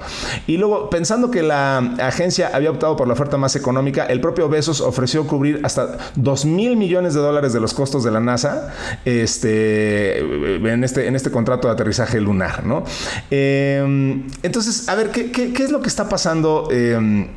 Y 0.48 0.58
luego, 0.58 0.90
pensando 0.90 1.32
que 1.32 1.44
la 1.44 1.83
agencia 2.00 2.52
había 2.54 2.72
optado 2.72 2.96
por 2.96 3.08
la 3.08 3.14
oferta 3.14 3.38
más 3.38 3.56
económica, 3.56 4.06
el 4.06 4.22
propio 4.22 4.50
Besos 4.50 4.82
ofreció 4.82 5.28
cubrir 5.28 5.62
hasta 5.64 5.98
2 6.16 6.46
mil 6.46 6.78
millones 6.78 7.14
de 7.14 7.20
dólares 7.22 7.54
de 7.54 7.60
los 7.60 7.74
costos 7.74 8.04
de 8.04 8.12
la 8.12 8.20
NASA 8.20 8.74
este, 9.06 10.20
en, 10.20 10.84
este, 10.84 11.08
en 11.08 11.16
este 11.16 11.32
contrato 11.32 11.68
de 11.68 11.74
aterrizaje 11.74 12.20
lunar. 12.20 12.66
¿no? 12.66 12.84
Em, 13.30 14.28
entonces, 14.44 14.90
a 14.90 14.96
ver, 14.96 15.10
¿qué, 15.10 15.54
es 15.58 15.72
lo 15.72 15.82
que 15.82 15.90
está 15.90 16.10
pasando? 16.10 16.70
Em, 16.72 17.28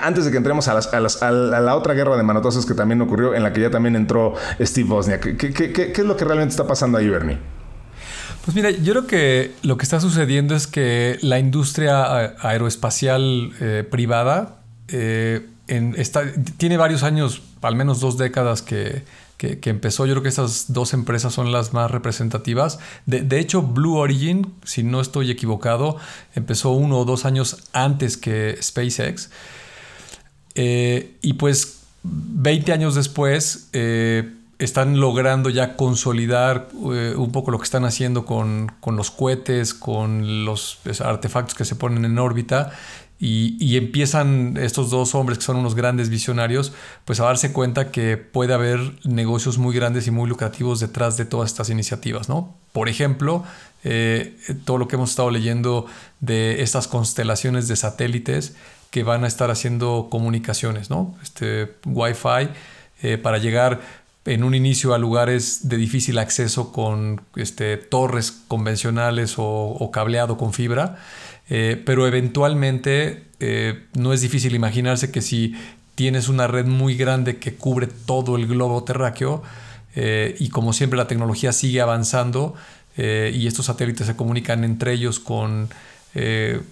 antes 0.00 0.24
de 0.24 0.30
que 0.30 0.38
entremos 0.38 0.68
a, 0.68 0.74
la 1.30 1.76
otra 1.76 1.94
guerra 1.94 2.16
de 2.16 2.22
manotazos 2.22 2.64
que 2.64 2.74
también 2.74 3.00
ocurrió, 3.02 3.34
en 3.34 3.42
la 3.42 3.52
que 3.52 3.60
ya 3.60 3.70
también 3.70 3.94
entró 3.94 4.34
Steve 4.60 4.88
Bosniak, 4.88 5.36
¿qué, 5.36 5.52
qué 5.52 5.92
es 5.92 6.04
lo 6.04 6.16
que 6.16 6.24
realmente 6.24 6.52
está 6.52 6.66
pasando 6.66 6.96
ahí, 6.98 7.08
Bernie? 7.08 7.38
Pues 8.46 8.54
mira, 8.54 8.70
yo 8.70 8.92
creo 8.92 9.06
que 9.08 9.54
lo 9.62 9.76
que 9.76 9.82
está 9.82 9.98
sucediendo 9.98 10.54
es 10.54 10.68
que 10.68 11.18
la 11.20 11.40
industria 11.40 12.36
aeroespacial 12.38 13.52
eh, 13.60 13.84
privada 13.90 14.60
eh, 14.86 15.44
tiene 16.56 16.76
varios 16.76 17.02
años, 17.02 17.42
al 17.60 17.74
menos 17.74 17.98
dos 17.98 18.16
décadas 18.18 18.62
que, 18.62 19.02
empezó. 19.40 20.06
Yo 20.06 20.12
creo 20.12 20.22
que 20.22 20.28
esas 20.28 20.72
dos 20.72 20.94
empresas 20.94 21.34
son 21.34 21.50
las 21.50 21.72
más 21.72 21.90
representativas. 21.90 22.78
De, 23.04 23.40
hecho, 23.40 23.62
Blue 23.62 23.96
Origin, 23.96 24.54
si 24.62 24.84
no 24.84 25.00
estoy 25.00 25.32
equivocado, 25.32 25.96
empezó 26.36 26.70
uno 26.70 27.00
o 27.00 27.04
dos 27.04 27.24
años 27.24 27.64
antes 27.72 28.16
que 28.16 28.56
SpaceX. 28.62 29.28
Eh, 30.54 31.16
y 31.20 31.32
pues 31.32 31.80
20 32.04 32.72
años 32.72 32.94
después, 32.94 33.70
están 34.58 35.00
logrando 35.00 35.50
ya 35.50 35.76
consolidar 35.76 36.68
eh, 36.92 37.14
un 37.16 37.30
poco 37.30 37.50
lo 37.50 37.58
que 37.58 37.64
están 37.64 37.84
haciendo 37.84 38.24
con, 38.24 38.72
los 38.86 39.10
cohetes, 39.10 39.74
con 39.74 40.44
los 40.44 40.80
artefactos 41.00 41.54
que 41.54 41.64
se 41.64 41.76
ponen 41.76 42.04
en 42.04 42.18
órbita. 42.18 42.72
Y, 43.18 43.78
empiezan 43.78 44.58
estos 44.58 44.90
dos 44.90 45.14
hombres 45.14 45.38
que 45.38 45.44
son 45.44 45.56
unos 45.56 45.74
grandes 45.74 46.10
visionarios, 46.10 46.74
pues 47.06 47.18
a 47.18 47.24
darse 47.24 47.50
cuenta 47.50 47.90
que 47.90 48.18
puede 48.18 48.52
haber 48.52 48.78
negocios 49.04 49.56
muy 49.56 49.74
grandes 49.74 50.06
y 50.06 50.10
muy 50.10 50.28
lucrativos 50.28 50.80
detrás 50.80 51.16
de 51.16 51.24
todas 51.24 51.50
estas 51.50 51.70
iniciativas, 51.70 52.28
¿no? 52.28 52.54
Por 52.72 52.90
ejemplo, 52.90 53.42
eh, 53.84 54.36
todo 54.66 54.76
lo 54.76 54.86
que 54.86 54.96
hemos 54.96 55.10
estado 55.10 55.30
leyendo 55.30 55.86
de 56.20 56.62
estas 56.62 56.88
constelaciones 56.88 57.68
de 57.68 57.76
satélites 57.76 58.54
que 58.90 59.02
van 59.02 59.24
a 59.24 59.28
estar 59.28 59.50
haciendo 59.50 60.08
comunicaciones, 60.10 60.90
¿no? 60.90 61.14
Este 61.22 61.74
Wi-Fi 61.86 62.50
eh, 63.02 63.16
para 63.16 63.38
llegar 63.38 63.80
en 64.26 64.42
un 64.44 64.54
inicio 64.54 64.92
a 64.92 64.98
lugares 64.98 65.68
de 65.68 65.76
difícil 65.76 66.18
acceso 66.18 66.72
con 66.72 67.22
este, 67.36 67.76
torres 67.76 68.32
convencionales 68.48 69.34
o, 69.38 69.90
cableado 69.92 70.36
con 70.36 70.52
fibra, 70.52 70.96
eh, 71.48 71.80
pero 71.86 72.06
eventualmente 72.06 73.24
eh, 73.38 73.84
no 73.94 74.12
es 74.12 74.20
difícil 74.20 74.54
imaginarse 74.54 75.12
que 75.12 75.22
si 75.22 75.54
tienes 75.94 76.28
una 76.28 76.48
red 76.48 76.66
muy 76.66 76.96
grande 76.96 77.38
que 77.38 77.54
cubre 77.54 77.86
todo 77.86 78.36
el 78.36 78.46
globo 78.46 78.82
terráqueo 78.84 79.42
eh, 79.94 80.34
y 80.38 80.48
como 80.50 80.72
siempre 80.72 80.96
la 80.96 81.06
tecnología 81.06 81.52
sigue 81.52 81.80
avanzando 81.80 82.54
y 82.98 83.46
estos 83.46 83.66
satélites 83.66 84.06
se 84.06 84.16
comunican 84.16 84.64
entre 84.64 84.94
ellos 84.94 85.20
con 85.20 85.68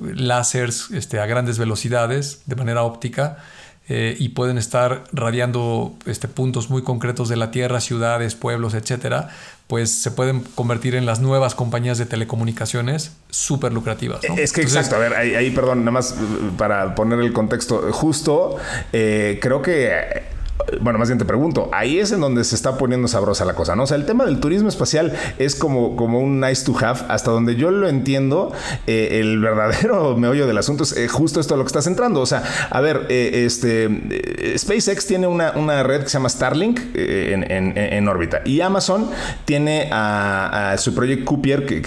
láseres 0.01 0.88
este, 0.90 1.21
a 1.21 1.27
grandes 1.27 1.59
velocidades 1.59 2.40
de 2.47 2.57
manera 2.57 2.83
óptica, 2.83 3.45
eh, 3.88 4.16
y 4.18 4.31
pueden 4.31 4.57
estar 4.57 5.05
radiando 5.12 5.94
este, 6.07 6.27
puntos 6.27 6.70
muy 6.70 6.83
concretos 6.83 7.29
de 7.29 7.37
la 7.37 7.51
Tierra, 7.51 7.81
ciudades, 7.81 8.35
pueblos, 8.35 8.75
etcétera, 8.75 9.29
pues 9.66 9.90
se 9.90 10.11
pueden 10.11 10.40
convertir 10.40 10.94
en 10.94 11.07
las 11.07 11.20
nuevas 11.20 11.55
compañías 11.55 11.99
de 11.99 12.07
telecomunicaciones 12.07 13.12
súper 13.31 13.73
lucrativas. 13.73 14.20
Es 14.37 14.53
que 14.53 14.62
exacto, 14.62 14.97
a 14.97 14.99
ver, 14.99 15.14
ahí, 15.14 15.51
perdón, 15.51 15.81
nada 15.81 15.90
más 15.90 16.14
para 16.57 16.94
poner 16.94 17.20
el 17.20 17.33
contexto, 17.33 17.92
justo 17.92 18.57
eh, 18.92 19.38
creo 19.40 19.62
que 19.62 20.34
bueno, 20.81 20.99
más 20.99 21.09
bien 21.09 21.19
te 21.19 21.25
pregunto, 21.25 21.69
ahí 21.73 21.99
es 21.99 22.12
en 22.12 22.21
donde 22.21 22.45
se 22.45 22.55
está 22.55 22.79
poniendo 22.79 23.09
sabrosa 23.09 23.45
la 23.45 23.55
cosa, 23.55 23.75
¿no? 23.75 23.83
O 23.83 23.87
sea, 23.87 23.97
el 23.97 24.07
tema 24.07 24.25
del 24.25 24.38
turismo 24.38 24.69
espacial 24.69 25.12
es 25.38 25.57
como, 25.57 25.97
como 25.97 26.21
un 26.21 26.40
nice 26.40 26.64
to 26.64 26.77
have, 26.79 27.01
hasta 27.09 27.31
donde 27.31 27.57
yo 27.57 27.71
lo 27.71 27.88
entiendo, 27.88 28.53
eh, 28.87 29.21
el 29.21 29.40
verdadero 29.40 30.17
meollo 30.19 30.47
del 30.47 30.57
asunto 30.57 30.85
es 30.85 30.97
eh, 30.97 31.09
justo 31.09 31.40
esto 31.40 31.55
a 31.55 31.57
lo 31.57 31.64
que 31.64 31.69
estás 31.69 31.87
entrando. 31.87 32.21
O 32.21 32.27
sea, 32.27 32.45
a 32.71 32.81
ver, 32.81 33.07
eh, 33.09 33.45
este, 33.45 34.57
SpaceX 34.57 35.07
tiene 35.07 35.27
una, 35.27 35.53
una, 35.53 35.83
red 35.83 36.03
que 36.03 36.09
se 36.09 36.14
llama 36.14 36.29
Starlink 36.29 36.81
en, 36.95 37.51
en, 37.51 37.77
en, 37.77 38.09
órbita 38.09 38.40
y 38.45 38.61
Amazon 38.61 39.11
tiene 39.45 39.88
a, 39.90 40.77
su 40.79 40.95
proyecto 40.95 41.25
Cupier, 41.25 41.67
que, 41.67 41.83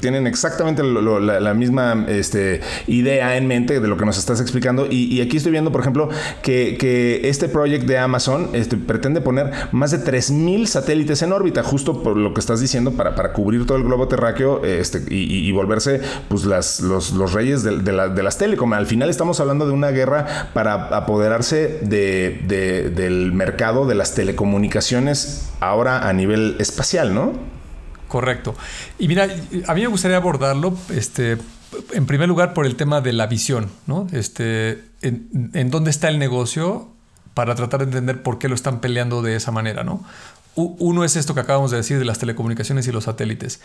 tienen 0.00 0.26
exactamente 0.26 0.82
la, 0.82 1.54
misma 1.54 2.06
este, 2.08 2.60
idea 2.86 3.36
en 3.36 3.46
mente 3.46 3.80
de 3.80 3.88
lo 3.88 3.96
que 3.96 4.04
nos 4.04 4.18
estás 4.18 4.40
explicando. 4.40 4.86
Y, 4.88 5.20
aquí 5.20 5.36
estoy 5.36 5.52
viendo, 5.52 5.72
por 5.72 5.80
ejemplo, 5.80 6.08
que, 6.42 6.76
que 6.78 7.28
este 7.28 7.48
proyecto 7.48 7.87
de 7.88 7.98
Amazon 7.98 8.50
este, 8.52 8.76
pretende 8.76 9.20
poner 9.20 9.50
más 9.72 9.90
de 9.90 9.98
3.000 9.98 10.66
satélites 10.66 11.22
en 11.22 11.32
órbita, 11.32 11.62
justo 11.64 12.02
por 12.02 12.16
lo 12.16 12.32
que 12.34 12.40
estás 12.40 12.60
diciendo, 12.60 12.92
para, 12.92 13.16
para 13.16 13.32
cubrir 13.32 13.66
todo 13.66 13.78
el 13.78 13.84
globo 13.84 14.06
terráqueo 14.06 14.64
este, 14.64 15.02
y, 15.08 15.50
volverse 15.50 16.00
pues, 16.28 16.44
las, 16.44 16.80
los, 16.80 17.12
los 17.12 17.32
reyes 17.32 17.62
de, 17.62 17.78
de, 17.78 17.92
la, 17.92 18.08
de, 18.08 18.22
las 18.22 18.38
telecom. 18.38 18.72
Al 18.74 18.86
final 18.86 19.10
estamos 19.10 19.40
hablando 19.40 19.66
de 19.66 19.72
una 19.72 19.90
guerra 19.90 20.50
para 20.54 20.96
apoderarse 20.96 21.80
de, 21.82 22.92
del 22.94 23.32
mercado 23.32 23.86
de 23.86 23.94
las 23.94 24.14
telecomunicaciones 24.14 25.50
ahora 25.60 26.08
a 26.08 26.12
nivel 26.12 26.56
espacial, 26.58 27.14
¿no? 27.14 27.32
Correcto. 28.06 28.54
Y 28.98 29.08
mira, 29.08 29.28
a 29.66 29.74
mí 29.74 29.80
me 29.80 29.86
gustaría 29.88 30.16
abordarlo, 30.16 30.76
este, 30.94 31.36
en 31.92 32.06
primer 32.06 32.28
lugar, 32.28 32.54
por 32.54 32.66
el 32.66 32.76
tema 32.76 33.00
de 33.00 33.12
la 33.12 33.26
visión, 33.26 33.68
¿no? 33.86 34.06
Este, 34.12 34.82
en 35.02 35.70
dónde 35.70 35.90
está 35.90 36.08
el 36.08 36.18
negocio 36.18 36.94
para 37.38 37.54
tratar 37.54 37.78
de 37.78 37.84
entender 37.84 38.20
por 38.20 38.40
qué 38.40 38.48
lo 38.48 38.56
están 38.56 38.80
peleando 38.80 39.22
de 39.22 39.36
esa 39.36 39.52
manera, 39.52 39.84
¿no? 39.84 40.02
Uno 40.56 41.04
es 41.04 41.14
esto 41.14 41.34
que 41.34 41.40
acabamos 41.40 41.70
de 41.70 41.76
decir 41.76 42.00
de 42.00 42.04
las 42.04 42.18
telecomunicaciones 42.18 42.88
y 42.88 42.90
los 42.90 43.04
satélites. 43.04 43.60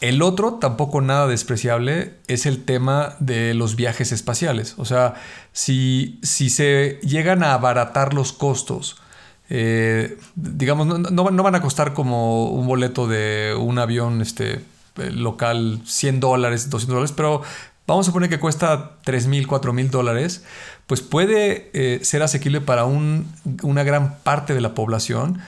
El 0.00 0.22
otro, 0.22 0.54
tampoco 0.54 1.02
nada 1.02 1.26
despreciable, 1.26 2.14
es 2.28 2.46
el 2.46 2.64
tema 2.64 3.16
de 3.18 3.52
los 3.52 3.76
viajes 3.76 4.10
espaciales. 4.12 4.74
O 4.78 4.86
sea, 4.86 5.16
si, 5.52 6.18
si 6.22 6.48
se 6.48 6.98
llegan 7.02 7.42
a 7.42 7.52
abaratar 7.52 8.14
los 8.14 8.32
costos, 8.32 8.96
eh, 9.50 10.16
digamos, 10.34 10.86
no, 10.86 11.24
van 11.42 11.54
a 11.54 11.60
costar 11.60 11.92
como 11.92 12.46
un 12.46 12.66
boleto 12.66 13.06
de 13.06 13.54
un 13.54 13.78
avión 13.78 14.22
este, 14.22 14.64
eh, 14.96 15.10
local 15.12 15.82
100 15.84 16.20
dólares, 16.20 16.70
200 16.70 16.94
dólares, 16.94 17.12
pero 17.14 17.42
vamos 17.90 18.08
a 18.08 18.12
poner 18.12 18.30
que 18.30 18.38
cuesta 18.38 18.98
3 19.02 19.26
mil, 19.26 19.48
4 19.48 19.72
mil 19.72 19.90
dólares, 19.90 20.44
pues 20.86 21.00
puede 21.00 21.70
eh, 21.72 21.98
ser 22.04 22.22
asequible 22.22 22.60
para 22.60 22.84
una 22.84 23.82
gran 23.82 24.18
parte 24.20 24.54
de 24.54 24.60
la 24.60 24.74
población 24.74 25.40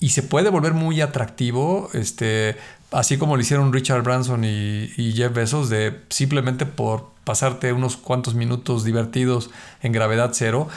y 0.00 0.08
se 0.08 0.22
puede 0.22 0.48
volver 0.48 0.72
muy 0.72 1.02
atractivo, 1.02 1.90
este, 1.92 2.56
así 2.90 3.18
como 3.18 3.36
lo 3.36 3.42
hicieron 3.42 3.70
Richard 3.70 4.02
Branson 4.02 4.44
y, 4.44 5.12
Jeff 5.14 5.34
Bezos, 5.34 5.68
de 5.68 6.00
simplemente 6.08 6.64
por 6.64 7.10
pasarte 7.24 7.70
unos 7.74 7.98
cuantos 7.98 8.34
minutos 8.34 8.82
divertidos 8.82 9.50
en 9.82 9.92
gravedad 9.92 10.30
cero, 10.32 10.68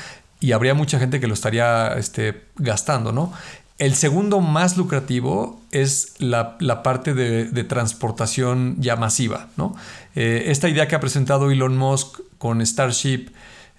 y 0.42 0.52
habría 0.52 0.74
mucha 0.74 1.00
gente 1.00 1.22
que 1.22 1.28
lo 1.28 1.34
estaría 1.34 1.94
este, 1.94 2.44
gastando, 2.58 3.14
¿no? 3.14 3.32
El 3.80 3.96
segundo 3.96 4.40
más 4.40 4.78
lucrativo 4.78 5.60
es 5.72 6.14
la, 6.20 6.58
parte 6.84 7.14
de, 7.14 7.64
transportación 7.64 8.76
ya 8.80 8.96
masiva, 8.96 9.48
¿no? 9.58 9.76
Eh, 10.16 10.46
esta 10.48 10.70
idea 10.70 10.88
que 10.88 10.96
ha 10.96 11.00
presentado 11.00 11.52
Elon 11.52 11.78
Musk 11.78 12.20
con 12.38 12.66
Starship, 12.66 13.30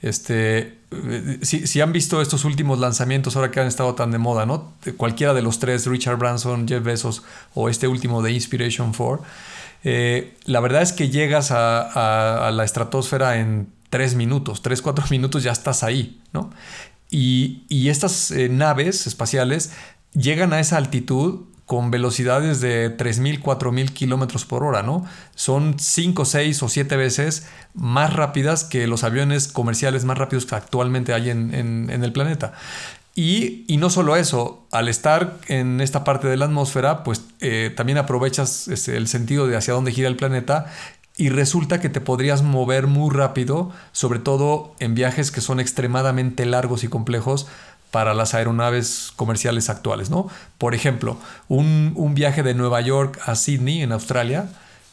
este, 0.02 0.78
si, 1.42 1.80
han 1.80 1.92
visto 1.92 2.20
estos 2.20 2.44
últimos 2.44 2.78
lanzamientos 2.78 3.36
ahora 3.36 3.50
que 3.50 3.60
han 3.60 3.66
estado 3.66 3.94
tan 3.94 4.10
de 4.10 4.18
moda, 4.18 4.44
¿no? 4.44 4.74
cualquiera 4.96 5.32
de 5.32 5.42
los 5.42 5.58
tres, 5.58 5.86
Richard 5.86 6.18
Branson, 6.18 6.68
Jeff 6.68 6.82
Bezos 6.82 7.22
o 7.54 7.68
este 7.68 7.88
último 7.88 8.20
de 8.20 8.32
Inspiration 8.32 8.92
4, 8.92 9.24
eh, 9.84 10.36
la 10.44 10.60
verdad 10.60 10.82
es 10.82 10.92
que 10.92 11.08
llegas 11.08 11.50
a, 11.52 12.50
la 12.52 12.64
estratosfera 12.64 13.38
en 13.38 13.68
tres 13.90 14.14
minutos, 14.14 14.62
tres, 14.62 14.82
cuatro 14.82 15.04
minutos 15.10 15.42
ya 15.42 15.52
estás 15.52 15.82
ahí, 15.82 16.20
¿no? 16.32 16.50
Y, 17.10 17.88
estas 17.88 18.30
eh, 18.32 18.48
naves 18.48 19.06
espaciales 19.06 19.72
llegan 20.14 20.52
a 20.52 20.60
esa 20.60 20.78
altitud 20.78 21.42
con 21.66 21.90
velocidades 21.90 22.60
de 22.60 22.94
3.000, 22.96 23.40
4.000 23.40 23.90
kilómetros 23.90 24.44
por 24.44 24.64
hora, 24.64 24.82
¿no? 24.82 25.04
Son 25.34 25.76
5, 25.78 26.24
6 26.24 26.62
o 26.62 26.68
7 26.68 26.96
veces 26.96 27.46
más 27.72 28.12
rápidas 28.12 28.64
que 28.64 28.86
los 28.86 29.04
aviones 29.04 29.48
comerciales 29.48 30.04
más 30.04 30.18
rápidos 30.18 30.46
que 30.46 30.54
actualmente 30.54 31.14
hay 31.14 31.30
en, 31.30 31.88
el 31.90 32.12
planeta. 32.12 32.52
Y, 33.16 33.64
no 33.78 33.90
solo 33.90 34.16
eso, 34.16 34.66
al 34.72 34.88
estar 34.88 35.38
en 35.46 35.80
esta 35.80 36.04
parte 36.04 36.26
de 36.28 36.36
la 36.36 36.46
atmósfera, 36.46 37.04
pues 37.04 37.22
eh, 37.40 37.72
también 37.74 37.96
aprovechas 37.96 38.68
este, 38.68 38.96
el 38.96 39.06
sentido 39.08 39.46
de 39.46 39.56
hacia 39.56 39.72
dónde 39.72 39.92
gira 39.92 40.08
el 40.08 40.16
planeta 40.16 40.66
y 41.16 41.28
resulta 41.28 41.80
que 41.80 41.88
te 41.88 42.00
podrías 42.00 42.42
mover 42.42 42.88
muy 42.88 43.14
rápido, 43.14 43.70
sobre 43.92 44.18
todo 44.18 44.74
en 44.80 44.94
viajes 44.94 45.30
que 45.30 45.40
son 45.40 45.60
extremadamente 45.60 46.44
largos 46.44 46.82
y 46.82 46.88
complejos, 46.88 47.46
para 47.94 48.12
las 48.12 48.34
aeronaves 48.34 49.12
comerciales 49.14 49.70
actuales, 49.70 50.10
¿no? 50.10 50.28
Por 50.58 50.74
ejemplo, 50.74 51.16
un, 51.46 52.12
viaje 52.16 52.42
de 52.42 52.52
Nueva 52.52 52.80
York 52.80 53.20
a 53.24 53.36
Sydney, 53.36 53.82
en 53.82 53.92
Australia, 53.92 54.48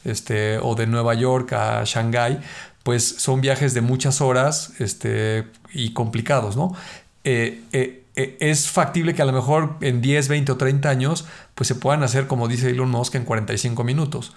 este, 0.06 0.60
o 0.60 0.76
de 0.76 0.86
Nueva 0.86 1.16
York 1.16 1.52
a 1.54 1.82
Shanghái, 1.84 2.40
pues 2.84 3.16
son 3.18 3.42
viajes 3.42 3.74
de 3.74 3.82
muchas 3.82 4.22
horas 4.22 4.74
este, 4.78 5.48
y 5.74 5.94
complicados, 5.94 6.56
¿no? 6.56 6.76
Eh, 7.24 7.64
eh, 7.72 8.04
eh, 8.16 8.38
es 8.40 8.70
factible 8.70 9.16
que 9.16 9.24
a 9.24 9.26
lo 9.26 9.32
mejor 9.32 9.78
en 9.82 10.00
10, 10.02 10.28
20 10.28 10.52
o 10.52 10.58
30 10.58 10.88
años 10.88 11.26
pues 11.56 11.68
se 11.70 11.74
puedan 11.74 12.04
hacer, 12.04 12.28
como 12.28 12.48
dice 12.48 12.70
Elon 12.70 12.92
Musk, 12.92 13.16
en 13.16 13.26
45 13.26 13.84
minutos. 13.84 14.36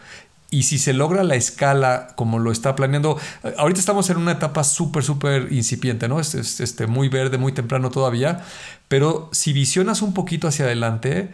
Y 0.55 0.63
si 0.63 0.79
se 0.79 0.93
logra 0.93 1.25
la 1.25 1.35
escala 1.35 2.13
como 2.15 2.39
lo 2.39 2.53
está 2.53 2.77
planeando, 2.77 3.19
ahorita 3.57 3.81
estamos 3.81 4.09
en 4.11 4.19
una 4.19 4.31
etapa 4.31 4.63
súper, 4.63 5.03
súper 5.03 5.53
incipiente, 5.53 6.07
¿no? 6.07 6.21
Es, 6.21 6.35
este, 6.61 6.87
muy 6.87 7.09
verde, 7.09 7.39
muy 7.39 7.51
temprano 7.51 7.91
todavía, 7.91 8.45
pero 8.87 9.29
si 9.33 9.53
visionas 9.53 10.01
un 10.01 10.15
poquito 10.15 10.47
hacia 10.47 10.67
adelante, 10.67 11.31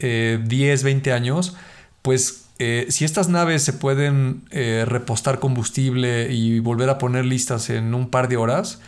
eh, 0.00 0.84
20 0.84 1.12
años, 1.14 1.56
pues 2.02 2.44
eh, 2.58 2.88
si 2.90 3.06
estas 3.06 3.30
naves 3.30 3.62
se 3.62 3.72
pueden 3.72 4.42
eh, 4.50 4.84
repostar 4.86 5.38
combustible 5.38 6.30
y 6.30 6.60
volver 6.60 6.90
a 6.90 6.98
poner 6.98 7.24
listas 7.24 7.70
en 7.70 7.94
un 7.94 8.10
par 8.10 8.28
de 8.28 8.36
horas, 8.36 8.80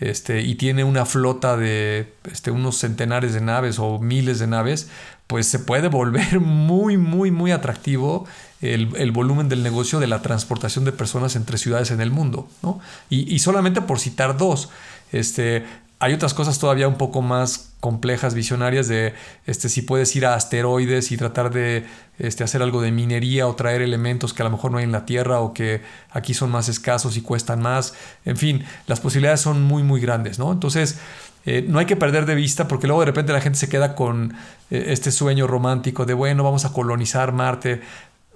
este, 0.00 0.40
y 0.42 0.54
tiene 0.54 0.82
una 0.82 1.04
flota 1.04 1.58
de 1.58 2.10
este, 2.30 2.50
unos 2.50 2.78
centenares 2.78 3.34
de 3.34 3.42
naves 3.42 3.78
o 3.78 3.98
miles 3.98 4.38
de 4.38 4.46
naves, 4.46 4.88
pues 5.26 5.46
se 5.46 5.58
puede 5.58 5.88
volver 5.88 6.40
muy, 6.40 6.96
muy, 6.96 7.30
muy 7.30 7.50
atractivo 7.50 8.26
el, 8.60 9.10
volumen 9.12 9.48
del 9.48 9.62
negocio 9.62 10.00
de 10.00 10.06
la 10.06 10.22
transportación 10.22 10.84
de 10.84 10.92
personas 10.92 11.36
entre 11.36 11.58
ciudades 11.58 11.90
en 11.90 12.00
el 12.00 12.10
mundo. 12.10 12.48
¿no? 12.62 12.80
Y, 13.10 13.38
solamente 13.38 13.82
por 13.82 13.98
citar 13.98 14.36
dos, 14.36 14.70
este, 15.12 15.64
hay 15.98 16.12
otras 16.12 16.34
cosas 16.34 16.58
todavía 16.58 16.88
un 16.88 16.96
poco 16.96 17.22
más 17.22 17.72
complejas, 17.80 18.34
visionarias, 18.34 18.88
de 18.88 19.14
este, 19.46 19.68
si 19.68 19.82
puedes 19.82 20.14
ir 20.16 20.26
a 20.26 20.34
asteroides 20.34 21.12
y 21.12 21.16
tratar 21.16 21.52
de 21.52 21.86
este, 22.18 22.44
hacer 22.44 22.62
algo 22.62 22.80
de 22.80 22.92
minería 22.92 23.46
o 23.46 23.54
traer 23.54 23.82
elementos 23.82 24.34
que 24.34 24.42
a 24.42 24.44
lo 24.44 24.50
mejor 24.50 24.72
no 24.72 24.78
hay 24.78 24.84
en 24.84 24.92
la 24.92 25.06
Tierra 25.06 25.40
o 25.40 25.52
que 25.54 25.82
aquí 26.10 26.34
son 26.34 26.50
más 26.50 26.68
escasos 26.68 27.16
y 27.16 27.22
cuestan 27.22 27.60
más. 27.60 27.94
En 28.24 28.36
fin, 28.36 28.64
las 28.86 29.00
posibilidades 29.00 29.40
son 29.40 29.62
muy, 29.62 29.82
muy 29.82 30.00
grandes. 30.00 30.38
¿no? 30.38 30.52
Entonces, 30.52 30.98
eh, 31.46 31.64
no 31.66 31.78
hay 31.78 31.86
que 31.86 31.94
perder 31.94 32.26
de 32.26 32.34
vista 32.34 32.66
porque 32.66 32.88
luego 32.88 33.00
de 33.00 33.06
repente 33.06 33.32
la 33.32 33.40
gente 33.40 33.58
se 33.58 33.68
queda 33.68 33.94
con 33.94 34.34
eh, 34.68 34.86
este 34.88 35.12
sueño 35.12 35.46
romántico 35.46 36.04
de, 36.04 36.12
bueno, 36.12 36.42
vamos 36.42 36.64
a 36.64 36.72
colonizar 36.72 37.32
Marte. 37.32 37.82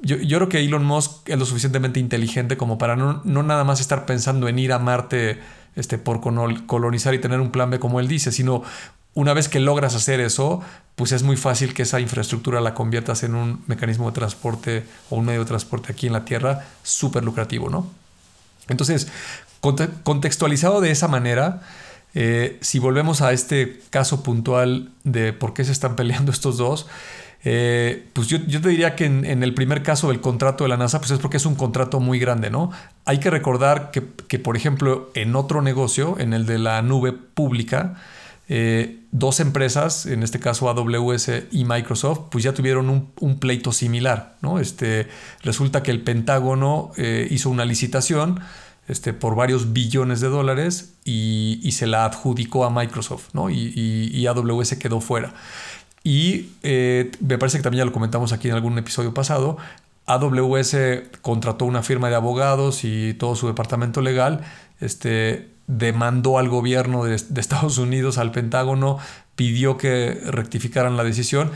Yo, 0.03 0.17
creo 0.19 0.49
que 0.49 0.61
Elon 0.61 0.85
Musk 0.85 1.29
es 1.29 1.39
lo 1.39 1.45
suficientemente 1.45 2.01
inteligente 2.01 2.57
como 2.57 2.79
para 2.79 2.97
no, 2.97 3.23
nada 3.25 3.65
más 3.65 3.81
estar 3.81 4.07
pensando 4.07 4.49
en 4.49 4.59
ir 4.59 4.73
a 4.73 4.79
Marte 4.79 5.39
este, 5.77 5.99
por 5.99 6.21
colonizar 6.67 7.15
y 7.15 7.19
tener 7.19 7.41
un 7.41 7.51
plan 7.51 7.71
B 7.71 7.79
como 7.79 8.01
él 8.01 8.09
dice, 8.09 8.33
sino 8.33 8.63
una 9.15 9.35
vez 9.35 9.49
que 9.49 9.61
logras 9.61 9.95
hacer 9.95 10.21
eso, 10.21 10.63
pues 10.95 11.13
es 11.13 11.23
muy 11.23 11.37
fácil 11.37 11.75
que 11.75 11.83
esa 11.83 12.01
infraestructura 12.01 12.61
la 12.61 12.75
conviertas 12.75 13.23
en 13.23 13.35
un 13.35 13.63
mecanismo 13.67 14.07
de 14.11 14.15
transporte 14.15 14.85
o 15.11 15.17
un 15.17 15.25
medio 15.25 15.41
de 15.41 15.47
transporte 15.47 15.93
aquí 15.93 16.07
en 16.07 16.13
la 16.13 16.25
Tierra 16.25 16.65
súper 16.83 17.25
lucrativo, 17.25 17.69
¿no? 17.69 17.87
Entonces, 18.69 19.09
contextualizado 20.05 20.81
de 20.81 20.93
esa 20.93 21.09
manera, 21.09 21.63
eh, 22.15 22.59
si 22.61 22.79
volvemos 22.79 23.21
a 23.21 23.33
este 23.33 23.81
caso 23.91 24.23
puntual 24.23 24.91
de 25.05 25.33
por 25.33 25.55
qué 25.55 25.65
se 25.65 25.73
están 25.73 25.97
peleando 25.97 26.33
estos 26.33 26.57
dos, 26.57 26.87
eh, 27.43 28.09
pues 28.13 28.29
yo, 28.29 28.39
te 28.41 28.69
diría 28.69 28.95
que 28.95 29.07
en, 29.07 29.43
el 29.43 29.55
primer 29.55 29.83
caso 29.83 30.09
del 30.09 30.21
contrato 30.21 30.65
de 30.65 30.69
la 30.69 30.77
NASA, 30.77 30.99
pues 30.99 31.11
es 31.11 31.19
porque 31.19 31.39
es 31.39 31.47
un 31.47 31.55
contrato 31.55 32.01
muy 32.01 32.19
grande, 32.19 32.51
¿no? 32.51 32.71
Hay 33.07 33.19
que 33.19 33.31
recordar 33.31 33.91
que, 33.91 34.39
por 34.39 34.57
ejemplo, 34.57 35.11
en 35.15 35.35
otro 35.35 35.63
negocio, 35.63 36.19
en 36.19 36.35
el 36.35 36.45
de 36.45 36.59
la 36.59 36.83
nube 36.83 37.13
pública, 37.13 37.97
eh, 38.49 38.99
dos 39.13 39.41
empresas, 39.41 40.07
en 40.07 40.23
este 40.23 40.39
caso 40.39 40.69
AWS 40.69 41.31
y 41.51 41.65
Microsoft, 41.65 42.29
pues 42.31 42.45
ya 42.45 42.53
tuvieron 42.53 43.11
un, 43.19 43.39
pleito 43.39 43.73
similar, 43.73 44.37
¿no? 44.43 44.59
Este, 44.59 45.09
resulta 45.43 45.83
que 45.83 45.93
el 45.93 46.03
Pentágono 46.03 46.91
hizo 47.31 47.49
una 47.49 47.65
licitación 47.65 48.41
este, 48.91 49.13
por 49.13 49.37
varios 49.37 49.73
billones 49.73 50.21
de 50.21 50.29
dólares 50.29 50.95
y, 51.05 51.71
se 51.73 51.87
la 51.87 52.05
adjudicó 52.05 52.65
a 52.65 52.71
Microsoft, 52.71 53.29
¿no? 53.35 53.49
Y, 53.49 53.73
y, 54.13 54.27
AWS 54.27 54.75
quedó 54.75 55.01
fuera. 55.01 55.33
Y 56.03 56.51
eh, 56.63 57.11
me 57.21 57.39
parece 57.39 57.59
que 57.59 57.63
también 57.63 57.81
ya 57.81 57.85
lo 57.85 57.93
comentamos 57.93 58.33
aquí 58.33 58.49
en 58.49 58.55
algún 58.55 58.79
episodio 58.79 59.13
pasado, 59.13 59.59
AWS 60.11 60.77
contrató 61.23 61.65
una 61.65 61.83
firma 61.83 62.09
de 62.09 62.17
abogados 62.17 62.85
y 62.85 63.15
todo 63.15 63.37
su 63.37 63.47
departamento 63.47 64.01
legal, 64.01 64.41
este, 64.81 65.49
demandó 65.67 66.39
al 66.39 66.49
gobierno 66.49 67.05
de, 67.05 67.15
Estados 67.15 67.79
Unidos, 67.79 68.19
al 68.19 68.33
Pentágono, 68.33 68.99
pidió 69.37 69.77
que 69.77 70.21
rectificaran 70.27 70.97
la 70.97 71.05
decisión. 71.05 71.51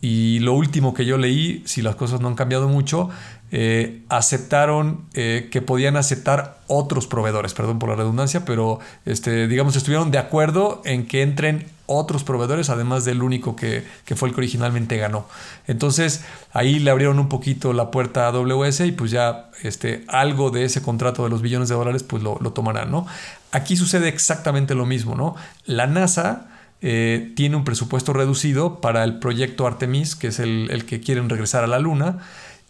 Y 0.00 0.38
lo 0.38 0.54
último 0.54 0.94
que 0.94 1.04
yo 1.04 1.18
leí, 1.18 1.62
si 1.66 1.82
las 1.82 1.96
cosas 1.96 2.20
no 2.20 2.28
han 2.28 2.36
cambiado 2.36 2.68
mucho, 2.68 3.10
eh, 3.50 4.02
aceptaron 4.08 5.06
eh, 5.14 5.48
que 5.50 5.60
podían 5.60 5.96
aceptar 5.96 6.60
otros 6.68 7.08
proveedores, 7.08 7.52
perdón 7.52 7.80
por 7.80 7.88
la 7.88 7.96
redundancia, 7.96 8.44
pero 8.44 8.78
este, 9.06 9.48
digamos 9.48 9.74
estuvieron 9.74 10.12
de 10.12 10.18
acuerdo 10.18 10.82
en 10.84 11.06
que 11.06 11.22
entren 11.22 11.66
otros 11.88 12.22
proveedores, 12.22 12.70
además 12.70 13.04
del 13.04 13.22
único 13.22 13.56
que, 13.56 13.84
fue 14.14 14.28
el 14.28 14.34
que 14.34 14.40
originalmente 14.40 14.96
ganó. 14.96 15.26
Entonces 15.66 16.24
ahí 16.52 16.78
le 16.78 16.92
abrieron 16.92 17.18
un 17.18 17.28
poquito 17.28 17.72
la 17.72 17.90
puerta 17.90 18.26
a 18.26 18.28
AWS 18.28 18.80
y 18.80 18.92
pues 18.92 19.10
ya 19.10 19.50
este, 19.62 20.04
algo 20.06 20.50
de 20.50 20.64
ese 20.64 20.82
contrato 20.82 21.24
de 21.24 21.30
los 21.30 21.42
billones 21.42 21.68
de 21.68 21.74
dólares 21.74 22.04
pues 22.04 22.22
lo, 22.22 22.38
lo 22.40 22.52
tomarán, 22.52 22.90
¿no? 22.92 23.06
Aquí 23.50 23.76
sucede 23.76 24.08
exactamente 24.08 24.74
lo 24.74 24.86
mismo, 24.86 25.16
¿no? 25.16 25.34
La 25.64 25.86
NASA 25.86 26.48
eh, 26.80 27.32
tiene 27.34 27.56
un 27.56 27.64
presupuesto 27.64 28.12
reducido 28.12 28.80
para 28.80 29.02
el 29.02 29.18
proyecto 29.18 29.66
Artemis, 29.66 30.14
que 30.14 30.28
es 30.28 30.38
el, 30.38 30.84
que 30.86 31.00
quieren 31.00 31.28
regresar 31.28 31.64
a 31.64 31.66
la 31.66 31.80
Luna, 31.80 32.18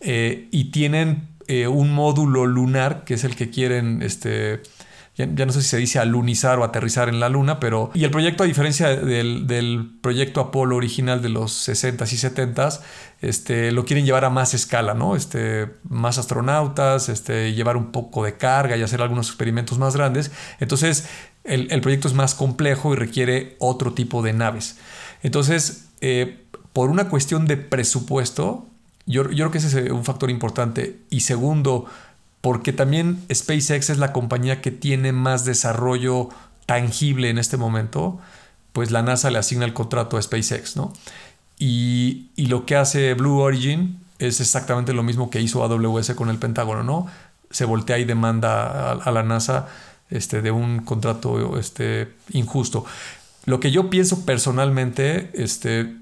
eh, 0.01 0.49
y 0.51 0.71
tienen 0.71 1.29
eh, 1.47 1.67
un 1.67 1.93
módulo 1.93 2.47
lunar, 2.47 3.05
que 3.05 3.15
es 3.15 3.25
el 3.25 3.37
que 3.37 3.51
quieren, 3.51 4.01
este, 4.03 4.63
ya, 5.19 5.47
no 5.47 5.53
sé 5.53 5.63
si 5.63 5.69
se 5.69 5.79
dice 5.79 5.99
alunizar 5.99 6.61
o 6.61 6.65
aterrizar 6.65 7.09
en 7.09 7.19
la 7.19 7.29
Luna, 7.29 7.59
pero... 7.59 7.91
Y 7.93 8.05
el 8.05 8.11
proyecto, 8.13 8.45
a 8.45 8.47
diferencia 8.47 8.95
del, 8.95 9.91
proyecto 10.01 10.41
Apolo 10.41 10.77
original 10.77 11.21
de 11.21 11.29
los 11.29 11.69
60s 11.69 12.13
y 12.13 12.17
70s, 12.17 12.81
este, 13.21 13.73
lo 13.73 13.85
quieren 13.85 14.07
llevar 14.07 14.25
a 14.25 14.31
más 14.31 14.55
escala, 14.55 14.95
¿no? 14.95 15.17
Este, 15.17 15.71
más 15.89 16.19
astronautas, 16.19 17.09
este, 17.09 17.53
llevar 17.53 17.77
un 17.77 17.91
poco 17.91 18.23
de 18.23 18.37
carga 18.37 18.77
y 18.77 18.83
hacer 18.83 19.03
algunos 19.03 19.27
experimentos 19.27 19.77
más 19.79 19.97
grandes. 19.97 20.31
Entonces, 20.61 21.09
el, 21.43 21.81
proyecto 21.81 22.07
es 22.07 22.15
más 22.15 22.37
complejo 22.37 22.93
y 22.93 22.97
requiere 22.97 23.57
otro 23.59 23.95
tipo 23.95 24.23
de 24.23 24.35
naves. 24.35 24.77
Entonces, 25.25 25.89
eh, 26.01 26.45
por 26.73 26.91
una 26.91 27.09
cuestión 27.09 27.47
de 27.47 27.57
presupuesto, 27.57 28.69
yo, 29.09 29.25
creo 29.25 29.51
que 29.51 29.59
ese 29.59 29.87
es 29.87 29.91
un 29.91 30.05
factor 30.05 30.31
importante. 30.31 31.01
Y 31.09 31.21
segundo, 31.21 31.87
porque 32.41 32.73
también 32.73 33.25
SpaceX 33.33 33.91
es 33.91 33.99
la 33.99 34.13
compañía 34.13 34.61
que 34.61 34.71
tiene 34.71 35.13
más 35.13 35.45
desarrollo 35.45 36.29
tangible 36.67 37.31
en 37.31 37.39
este 37.39 37.57
momento, 37.57 38.19
pues 38.73 38.91
la 38.91 39.03
NASA 39.03 39.31
le 39.31 39.39
asigna 39.39 39.65
el 39.65 39.75
contrato 39.75 40.17
a 40.17 40.23
SpaceX, 40.23 40.77
¿no? 40.77 40.93
Y, 41.59 42.31
lo 42.37 42.67
que 42.67 42.77
hace 42.77 43.15
Blue 43.15 43.41
Origin 43.41 44.01
es 44.19 44.41
exactamente 44.41 44.93
lo 44.93 45.03
mismo 45.03 45.31
que 45.31 45.41
hizo 45.41 45.65
AWS 45.65 46.15
con 46.15 46.29
el 46.29 46.39
Pentágono, 46.39 46.85
¿no? 46.85 47.07
Se 47.51 47.65
voltea 47.65 47.99
y 47.99 48.05
demanda 48.05 48.93
a 48.93 49.11
la 49.11 49.23
NASA 49.23 49.69
este, 50.11 50.41
de 50.43 50.51
un 50.51 50.81
contrato 50.81 51.59
este, 51.59 52.15
injusto. 52.31 52.85
Lo 53.45 53.61
que 53.61 53.71
yo 53.71 53.91
pienso 53.91 54.25
personalmente, 54.25 55.31
este, 55.35 55.97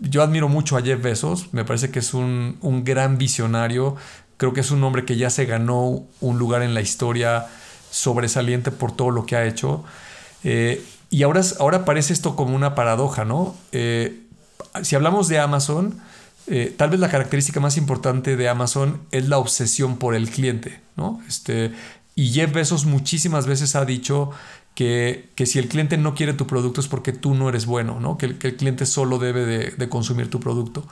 yo 0.00 0.22
admiro 0.22 0.48
mucho 0.48 0.76
a 0.76 0.82
Jeff 0.82 1.02
Bezos, 1.02 1.52
me 1.52 1.64
parece 1.64 1.90
que 1.90 2.00
es 2.00 2.14
un, 2.14 2.58
gran 2.84 3.18
visionario, 3.18 3.96
creo 4.42 4.52
que 4.52 4.60
es 4.60 4.72
un 4.72 4.82
hombre 4.82 5.04
que 5.04 5.16
ya 5.16 5.30
se 5.30 5.44
ganó 5.44 6.02
un 6.20 6.36
lugar 6.36 6.62
en 6.62 6.74
la 6.74 6.80
historia 6.80 7.46
sobresaliente 7.92 8.72
por 8.72 8.90
todo 8.90 9.12
lo 9.12 9.24
que 9.24 9.36
ha 9.36 9.46
hecho. 9.46 9.84
Eh, 10.42 10.84
y 11.10 11.22
ahora, 11.22 11.42
ahora 11.60 11.84
parece 11.84 12.12
esto 12.12 12.34
como 12.34 12.56
una 12.56 12.74
paradoja, 12.74 13.24
¿no? 13.24 13.54
Eh, 13.70 14.18
si 14.82 14.96
hablamos 14.96 15.28
de 15.28 15.38
Amazon, 15.38 16.00
eh, 16.48 16.74
tal 16.76 16.90
vez 16.90 16.98
la 16.98 17.08
característica 17.08 17.60
más 17.60 17.76
importante 17.76 18.34
de 18.34 18.48
Amazon 18.48 19.00
es 19.12 19.28
la 19.28 19.38
obsesión 19.38 19.96
por 19.96 20.16
el 20.16 20.28
cliente, 20.28 20.80
¿no? 20.96 21.22
Este, 21.28 21.70
y 22.16 22.32
Jeff 22.32 22.52
Bezos 22.52 22.84
muchísimas 22.84 23.46
veces 23.46 23.76
ha 23.76 23.84
dicho 23.84 24.32
que, 24.74 25.28
si 25.44 25.58
el 25.58 25.68
cliente 25.68 25.98
no 25.98 26.14
quiere 26.14 26.32
tu 26.32 26.46
producto 26.46 26.80
es 26.80 26.88
porque 26.88 27.12
tú 27.12 27.34
no 27.34 27.48
eres 27.48 27.66
bueno, 27.66 28.00
¿no? 28.00 28.18
Que, 28.18 28.26
el, 28.26 28.38
cliente 28.56 28.86
solo 28.86 29.18
debe 29.18 29.46
de, 29.46 29.88
consumir 29.88 30.30
tu 30.30 30.40
producto. 30.40 30.84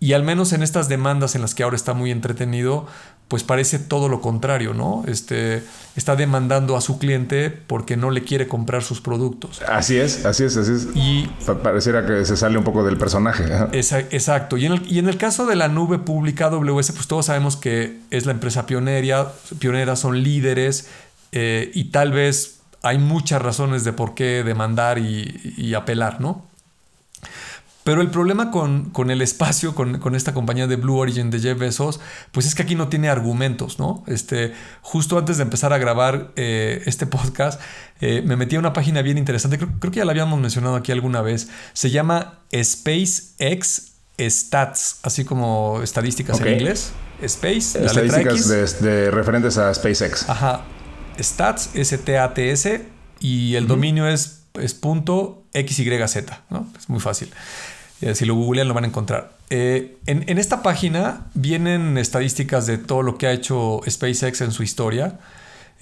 Y 0.00 0.12
al 0.12 0.22
menos 0.22 0.52
en 0.52 0.62
estas 0.62 0.88
demandas 0.88 1.34
en 1.34 1.42
las 1.42 1.54
que 1.54 1.64
ahora 1.64 1.74
está 1.74 1.92
muy 1.92 2.12
entretenido, 2.12 2.86
pues 3.28 3.42
parece 3.42 3.78
todo 3.78 4.08
lo 4.08 4.20
contrario, 4.20 4.72
¿no? 4.72 5.04
Este, 5.06 5.62
está 5.96 6.16
demandando 6.16 6.76
a 6.76 6.80
su 6.80 6.98
cliente 6.98 7.50
porque 7.50 7.96
no 7.96 8.10
le 8.10 8.24
quiere 8.24 8.48
comprar 8.48 8.82
sus 8.82 9.00
productos. 9.00 9.60
Así 9.68 9.98
es, 9.98 10.24
así 10.24 10.44
es, 10.44 10.56
así 10.56 10.72
es. 10.72 10.88
Y 10.94 11.28
pareciera 11.62 12.06
que 12.06 12.24
se 12.24 12.36
sale 12.36 12.56
un 12.56 12.64
poco 12.64 12.84
del 12.84 12.96
personaje. 12.96 13.44
exacto. 13.72 14.56
Y 14.56 14.66
en, 14.66 14.72
el, 14.72 14.90
y 14.90 14.98
en, 14.98 15.08
el, 15.08 15.18
caso 15.18 15.46
de 15.46 15.56
la 15.56 15.68
nube 15.68 15.98
pública 15.98 16.46
AWS, 16.46 16.92
pues 16.92 17.06
todos 17.06 17.26
sabemos 17.26 17.56
que 17.56 17.98
es 18.10 18.24
la 18.24 18.32
empresa 18.32 18.64
pionera, 18.66 19.32
pionera 19.58 19.96
son 19.96 20.22
líderes 20.22 20.88
eh, 21.32 21.70
y 21.74 21.90
tal 21.90 22.12
vez 22.12 22.60
hay 22.82 22.98
muchas 22.98 23.42
razones 23.42 23.84
de 23.84 23.92
por 23.92 24.14
qué 24.14 24.42
demandar 24.42 24.98
y, 24.98 25.54
y 25.56 25.74
apelar, 25.74 26.20
¿no? 26.20 26.47
Pero 27.88 28.02
el 28.02 28.10
problema 28.10 28.50
con, 28.50 29.10
el 29.10 29.22
espacio, 29.22 29.74
con, 29.74 30.14
esta 30.14 30.34
compañía 30.34 30.66
de 30.66 30.76
Blue 30.76 30.98
Origin 30.98 31.30
de 31.30 31.40
Jeff 31.40 31.58
Bezos, 31.58 32.00
pues 32.32 32.44
es 32.44 32.54
que 32.54 32.60
aquí 32.60 32.74
no 32.74 32.88
tiene 32.88 33.08
argumentos, 33.08 33.78
¿no? 33.78 34.04
Este, 34.06 34.52
justo 34.82 35.16
antes 35.16 35.38
de 35.38 35.44
empezar 35.44 35.72
a 35.72 35.78
grabar 35.78 36.30
eh, 36.36 36.82
este 36.84 37.06
podcast, 37.06 37.58
eh, 38.02 38.20
me 38.26 38.36
metí 38.36 38.56
a 38.56 38.58
una 38.58 38.74
página 38.74 39.00
bien 39.00 39.16
interesante, 39.16 39.56
creo, 39.56 39.90
que 39.90 40.00
ya 40.00 40.04
la 40.04 40.10
habíamos 40.10 40.38
mencionado 40.38 40.76
aquí 40.76 40.92
alguna 40.92 41.22
vez, 41.22 41.48
se 41.72 41.88
llama 41.88 42.40
SpaceX 42.54 43.92
Stats, 44.20 44.98
así 45.02 45.24
como 45.24 45.80
estadísticas 45.82 46.42
en 46.42 46.58
inglés. 46.58 46.92
Space, 47.22 47.82
estadísticas 47.82 48.82
de, 48.82 49.10
referentes 49.10 49.56
a 49.56 49.72
SpaceX. 49.72 50.28
Ajá. 50.28 50.60
Stats, 51.18 51.70
S-T-A-T-S, 51.72 52.84
y 53.20 53.54
el 53.54 53.66
dominio 53.66 54.06
es, 54.06 54.42
es 54.60 54.74
punto 54.74 55.46
XYZ, 55.54 56.16
¿no? 56.50 56.70
Es 56.78 56.90
muy 56.90 57.00
fácil. 57.00 57.32
Eh, 58.00 58.14
si 58.14 58.24
lo 58.24 58.34
googlean 58.34 58.68
lo 58.68 58.74
van 58.74 58.84
a 58.84 58.86
encontrar. 58.86 59.32
Eh, 59.50 59.96
en, 60.06 60.38
esta 60.38 60.62
página 60.62 61.26
vienen 61.34 61.98
estadísticas 61.98 62.66
de 62.66 62.78
todo 62.78 63.02
lo 63.02 63.18
que 63.18 63.26
ha 63.26 63.32
hecho 63.32 63.80
SpaceX 63.88 64.40
en 64.42 64.52
su 64.52 64.62
historia. 64.62 65.18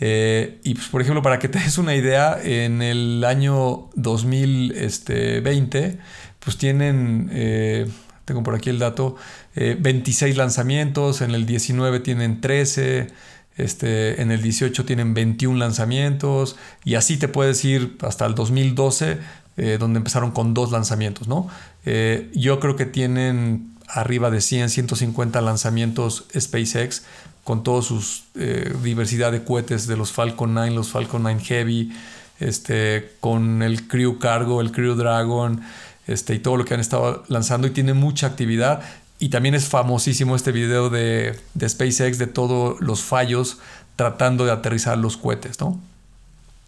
Eh, 0.00 0.58
y 0.62 0.74
pues, 0.74 0.88
por 0.88 1.02
ejemplo, 1.02 1.22
para 1.22 1.38
que 1.38 1.48
te 1.48 1.58
des 1.58 1.76
una 1.78 1.94
idea, 1.94 2.38
en 2.42 2.80
el 2.80 3.22
año 3.24 3.90
2020, 3.96 5.98
pues 6.40 6.56
tienen, 6.56 7.90
tengo 8.24 8.42
por 8.42 8.54
aquí 8.54 8.70
el 8.70 8.78
dato, 8.78 9.16
26 9.54 10.36
lanzamientos, 10.36 11.20
en 11.20 11.32
el 11.32 11.44
19 11.44 12.00
tienen 12.00 12.40
13, 12.40 13.08
este, 13.56 14.22
en 14.22 14.30
el 14.30 14.42
18 14.42 14.84
tienen 14.84 15.12
21 15.12 15.58
lanzamientos, 15.58 16.56
y 16.84 16.94
así 16.94 17.16
te 17.16 17.28
puedes 17.28 17.64
ir 17.64 17.96
hasta 18.02 18.26
el 18.26 18.34
2012 18.34 19.18
eh, 19.58 19.78
donde 19.80 19.96
empezaron 19.96 20.32
con 20.32 20.52
dos 20.52 20.70
lanzamientos, 20.70 21.28
¿no? 21.28 21.48
Eh, 21.86 22.30
yo 22.34 22.60
creo 22.60 22.76
que 22.76 22.84
tienen 22.84 23.72
arriba 23.88 24.30
de 24.30 24.40
100, 24.40 24.70
150 24.70 25.40
lanzamientos 25.40 26.24
SpaceX 26.36 27.04
con 27.44 27.62
toda 27.62 27.80
su 27.80 28.04
eh, 28.34 28.74
diversidad 28.82 29.30
de 29.30 29.44
cohetes 29.44 29.86
de 29.86 29.96
los 29.96 30.12
Falcon 30.12 30.52
9, 30.52 30.72
los 30.72 30.88
Falcon 30.88 31.22
9 31.22 31.40
Heavy, 31.44 31.92
este, 32.40 33.12
con 33.20 33.62
el 33.62 33.86
Crew 33.86 34.18
Cargo, 34.18 34.60
el 34.60 34.72
Crew 34.72 34.96
Dragon, 34.96 35.62
este, 36.08 36.34
y 36.34 36.40
todo 36.40 36.56
lo 36.56 36.64
que 36.64 36.74
han 36.74 36.80
estado 36.80 37.24
lanzando 37.28 37.68
y 37.68 37.70
tiene 37.70 37.94
mucha 37.94 38.26
actividad. 38.26 38.82
Y 39.20 39.28
también 39.28 39.54
es 39.54 39.66
famosísimo 39.66 40.34
este 40.34 40.50
video 40.50 40.90
de, 40.90 41.38
de 41.54 41.68
SpaceX 41.68 42.18
de 42.18 42.26
todos 42.26 42.80
los 42.80 43.02
fallos 43.02 43.58
tratando 43.94 44.44
de 44.44 44.50
aterrizar 44.50 44.98
los 44.98 45.16
cohetes, 45.16 45.60
¿no? 45.60 45.80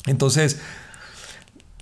Entonces, 0.06 0.60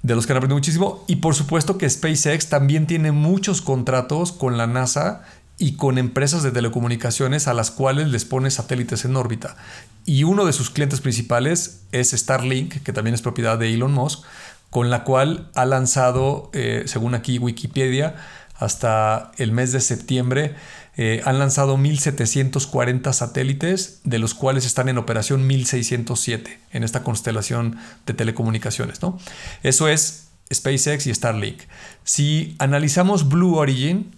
de 0.07 0.15
los 0.15 0.25
que 0.25 0.33
han 0.33 0.37
aprendido 0.39 0.57
muchísimo. 0.57 1.05
Y 1.09 1.17
por 1.17 1.35
supuesto 1.35 1.79
que 1.79 1.91
SpaceX 1.91 2.49
también 2.49 2.87
tiene 2.87 3.11
muchos 3.11 3.61
contratos 3.61 4.31
con 4.31 4.57
la 4.57 4.69
NASA 4.69 5.23
y 5.59 5.73
con 5.73 5.99
empresas 5.99 6.43
de 6.43 6.53
telecomunicaciones 6.53 7.49
a 7.49 7.55
las 7.55 7.73
cuales 7.73 8.09
les 8.09 8.25
pone 8.25 8.51
satélites 8.51 9.05
en 9.05 9.17
órbita. 9.17 9.57
Y 10.05 10.23
uno 10.23 10.45
de 10.45 10.53
sus 10.53 10.71
clientes 10.71 11.01
principales 11.01 11.81
es 11.91 12.13
Starlink, 12.13 12.83
que 12.85 12.93
también 12.93 13.15
es 13.15 13.23
propiedad 13.23 13.59
de 13.59 13.75
Elon 13.75 13.93
Musk, 13.93 14.23
con 14.71 14.91
la 14.91 15.03
cual 15.03 15.51
ha 15.55 15.65
lanzado, 15.65 16.51
eh, 16.53 16.85
según 16.87 17.15
aquí 17.15 17.39
Wikipedia, 17.39 18.15
hasta 18.55 19.33
el 19.39 19.51
mes 19.51 19.73
de 19.73 19.81
septiembre 19.81 20.55
eh, 20.97 21.21
han 21.25 21.39
lanzado 21.39 21.77
1.740 21.77 23.13
satélites, 23.13 24.01
de 24.05 24.19
los 24.19 24.35
cuales 24.35 24.65
están 24.65 24.89
en 24.89 24.99
operación 24.99 25.49
1.607 25.49 26.57
en 26.73 26.85
esta 26.85 27.03
constelación 27.03 27.77
de 28.07 28.15
telecomunicaciones. 28.15 29.03
¿no? 29.03 29.19
Eso 29.63 29.89
es 29.89 30.29
SpaceX 30.53 31.07
y 31.07 31.15
Starlink. 31.15 31.61
Si 32.05 32.57
analizamos 32.59 33.29
Blue 33.29 33.57
Origin, 33.57 34.11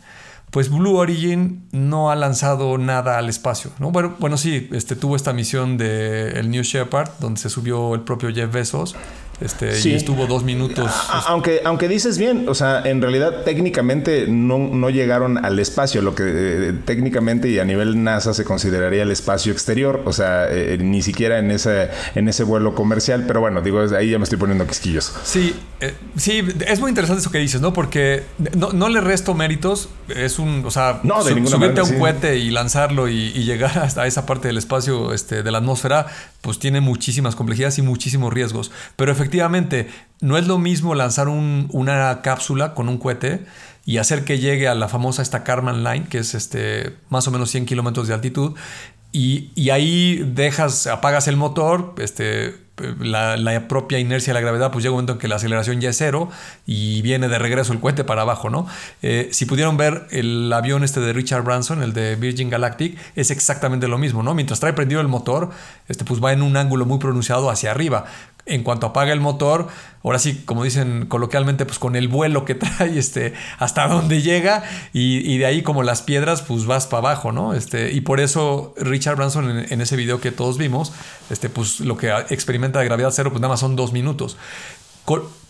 pues 0.50 0.70
Blue 0.70 0.96
Origin 0.96 1.66
no 1.72 2.10
ha 2.10 2.16
lanzado 2.16 2.78
nada 2.78 3.18
al 3.18 3.28
espacio. 3.28 3.70
¿no? 3.78 3.90
Bueno, 3.90 4.16
bueno, 4.18 4.36
sí, 4.36 4.68
este, 4.72 4.96
tuvo 4.96 5.16
esta 5.16 5.32
misión 5.32 5.76
de 5.78 6.30
el 6.38 6.50
New 6.50 6.62
Shepard, 6.62 7.10
donde 7.20 7.40
se 7.40 7.50
subió 7.50 7.94
el 7.94 8.02
propio 8.02 8.32
Jeff 8.32 8.52
Bezos. 8.52 8.94
Este, 9.40 9.88
Y 9.88 9.94
estuvo 9.94 10.26
dos 10.26 10.42
minutos. 10.42 10.90
Aunque, 11.28 11.60
aunque 11.64 11.86
dices 11.86 12.18
bien, 12.18 12.48
o 12.48 12.54
sea, 12.54 12.82
en 12.84 13.00
realidad 13.00 13.44
técnicamente 13.44 14.26
no, 14.26 14.58
no 14.58 14.90
llegaron 14.90 15.44
al 15.44 15.58
espacio, 15.60 16.02
lo 16.02 16.14
que 16.14 16.24
eh, 16.26 16.72
técnicamente 16.84 17.48
y 17.48 17.60
a 17.60 17.64
nivel 17.64 18.02
NASA 18.02 18.34
se 18.34 18.44
consideraría 18.44 19.04
el 19.04 19.12
espacio 19.12 19.52
exterior, 19.52 20.02
o 20.04 20.12
sea, 20.12 20.48
eh, 20.50 20.78
ni 20.80 21.02
siquiera 21.02 21.38
en 21.38 21.52
ese, 21.52 21.88
en 22.16 22.28
ese 22.28 22.42
vuelo 22.42 22.74
comercial, 22.74 23.24
pero 23.28 23.40
bueno, 23.40 23.62
digo, 23.62 23.80
ahí 23.96 24.10
ya 24.10 24.18
me 24.18 24.24
estoy 24.24 24.38
poniendo 24.38 24.66
quisquillos. 24.66 25.12
Sí, 25.22 25.54
eh, 25.80 25.94
sí, 26.16 26.42
es 26.66 26.80
muy 26.80 26.88
interesante 26.88 27.20
eso 27.20 27.30
que 27.30 27.38
dices, 27.38 27.60
¿no? 27.60 27.72
Porque 27.72 28.24
no, 28.56 28.72
no, 28.72 28.88
le 28.88 29.00
resto 29.00 29.34
méritos, 29.34 29.88
es 30.08 30.40
un, 30.40 30.64
o 30.64 30.70
sea, 30.72 30.98
no, 31.04 31.22
de 31.22 31.46
subirte 31.46 31.80
a 31.80 31.84
un 31.84 31.96
cohete 31.98 32.38
y 32.38 32.50
lanzarlo 32.50 33.08
y, 33.08 33.38
llegar 33.48 33.78
hasta 33.78 34.06
esa 34.06 34.26
parte 34.26 34.48
del 34.48 34.58
espacio, 34.58 35.14
este, 35.14 35.42
de 35.42 35.50
la 35.50 35.58
atmósfera, 35.58 36.06
pues 36.42 36.58
tiene 36.58 36.80
muchísimas 36.80 37.34
complejidades 37.34 37.78
y 37.78 37.82
muchísimos 37.82 38.32
riesgos, 38.32 38.70
pero 38.96 39.10
efectivamente 39.10 39.27
efectivamente, 39.28 39.88
no 40.20 40.38
es 40.38 40.46
lo 40.46 40.58
mismo 40.58 40.94
lanzar 40.94 41.28
una 41.28 42.22
cápsula 42.22 42.74
con 42.74 42.88
un 42.88 42.96
cohete 42.96 43.44
y 43.84 43.98
hacer 43.98 44.24
que 44.24 44.38
llegue 44.38 44.68
a 44.68 44.74
la 44.74 44.88
famosa 44.88 45.20
esta 45.20 45.44
Karman 45.44 45.84
Line, 45.84 46.06
que 46.08 46.18
es 46.18 46.34
este, 46.34 46.96
más 47.10 47.28
o 47.28 47.30
menos 47.30 47.50
100 47.50 47.66
kilómetros 47.66 48.08
de 48.08 48.14
altitud, 48.14 48.54
y, 49.10 49.70
ahí 49.70 50.16
dejas, 50.34 50.86
apagas 50.86 51.28
el 51.28 51.36
motor, 51.36 51.94
este, 51.98 52.54
la, 53.00 53.66
propia 53.68 53.98
inercia 53.98 54.32
de 54.32 54.34
la 54.34 54.40
gravedad, 54.42 54.70
pues 54.70 54.82
llega 54.82 54.92
un 54.92 54.96
momento 54.96 55.14
en 55.14 55.18
que 55.18 55.28
la 55.28 55.36
aceleración 55.36 55.80
ya 55.80 55.88
es 55.88 55.96
cero 55.96 56.28
y 56.66 57.00
viene 57.00 57.28
de 57.28 57.38
regreso 57.38 57.72
el 57.72 57.80
cohete 57.80 58.04
para 58.04 58.22
abajo, 58.22 58.50
¿no? 58.50 58.66
Eh, 59.02 59.28
si 59.32 59.46
pudieron 59.46 59.78
ver 59.78 60.06
el 60.10 60.52
avión 60.52 60.84
este 60.84 61.00
de 61.00 61.14
Richard 61.14 61.42
Branson, 61.42 61.82
el 61.82 61.94
de 61.94 62.16
Virgin 62.16 62.50
Galactic, 62.50 62.98
es 63.16 63.30
exactamente 63.30 63.88
lo 63.88 63.96
mismo, 63.96 64.22
¿no? 64.22 64.34
Mientras 64.34 64.60
trae 64.60 64.74
prendido 64.74 65.00
el 65.00 65.08
motor, 65.08 65.50
este, 65.88 66.04
pues 66.04 66.22
va 66.22 66.32
en 66.32 66.42
un 66.42 66.56
ángulo 66.58 66.84
muy 66.84 66.98
pronunciado 66.98 67.48
hacia 67.50 67.70
arriba 67.70 68.04
en 68.48 68.62
cuanto 68.62 68.88
apaga 68.88 69.12
el 69.12 69.20
motor, 69.20 69.68
ahora 70.02 70.18
sí, 70.18 70.42
como 70.44 70.64
dicen 70.64 71.06
coloquialmente, 71.06 71.66
pues 71.66 71.78
con 71.78 71.96
el 71.96 72.08
vuelo 72.08 72.44
que 72.44 72.54
trae, 72.56 72.98
este, 72.98 73.34
hasta 73.58 73.86
donde 73.88 74.22
llega, 74.22 74.64
y, 74.92 75.38
de 75.38 75.46
ahí 75.46 75.62
como 75.62 75.82
las 75.82 76.02
piedras, 76.02 76.42
pues 76.42 76.66
vas 76.66 76.86
para 76.86 76.98
abajo, 76.98 77.32
¿no? 77.32 77.54
Este, 77.54 77.92
y 77.92 78.00
por 78.00 78.20
eso 78.20 78.74
Richard 78.78 79.16
Branson 79.16 79.66
en, 79.68 79.80
ese 79.80 79.96
video 79.96 80.20
que 80.20 80.32
todos 80.32 80.58
vimos, 80.58 80.92
este, 81.30 81.48
pues 81.48 81.80
lo 81.80 81.96
que 81.96 82.10
experimenta 82.30 82.78
de 82.78 82.84
gravedad 82.86 83.10
cero, 83.12 83.30
pues 83.30 83.40
nada 83.40 83.52
más 83.52 83.60
son 83.60 83.76
dos 83.76 83.92
minutos. 83.92 84.36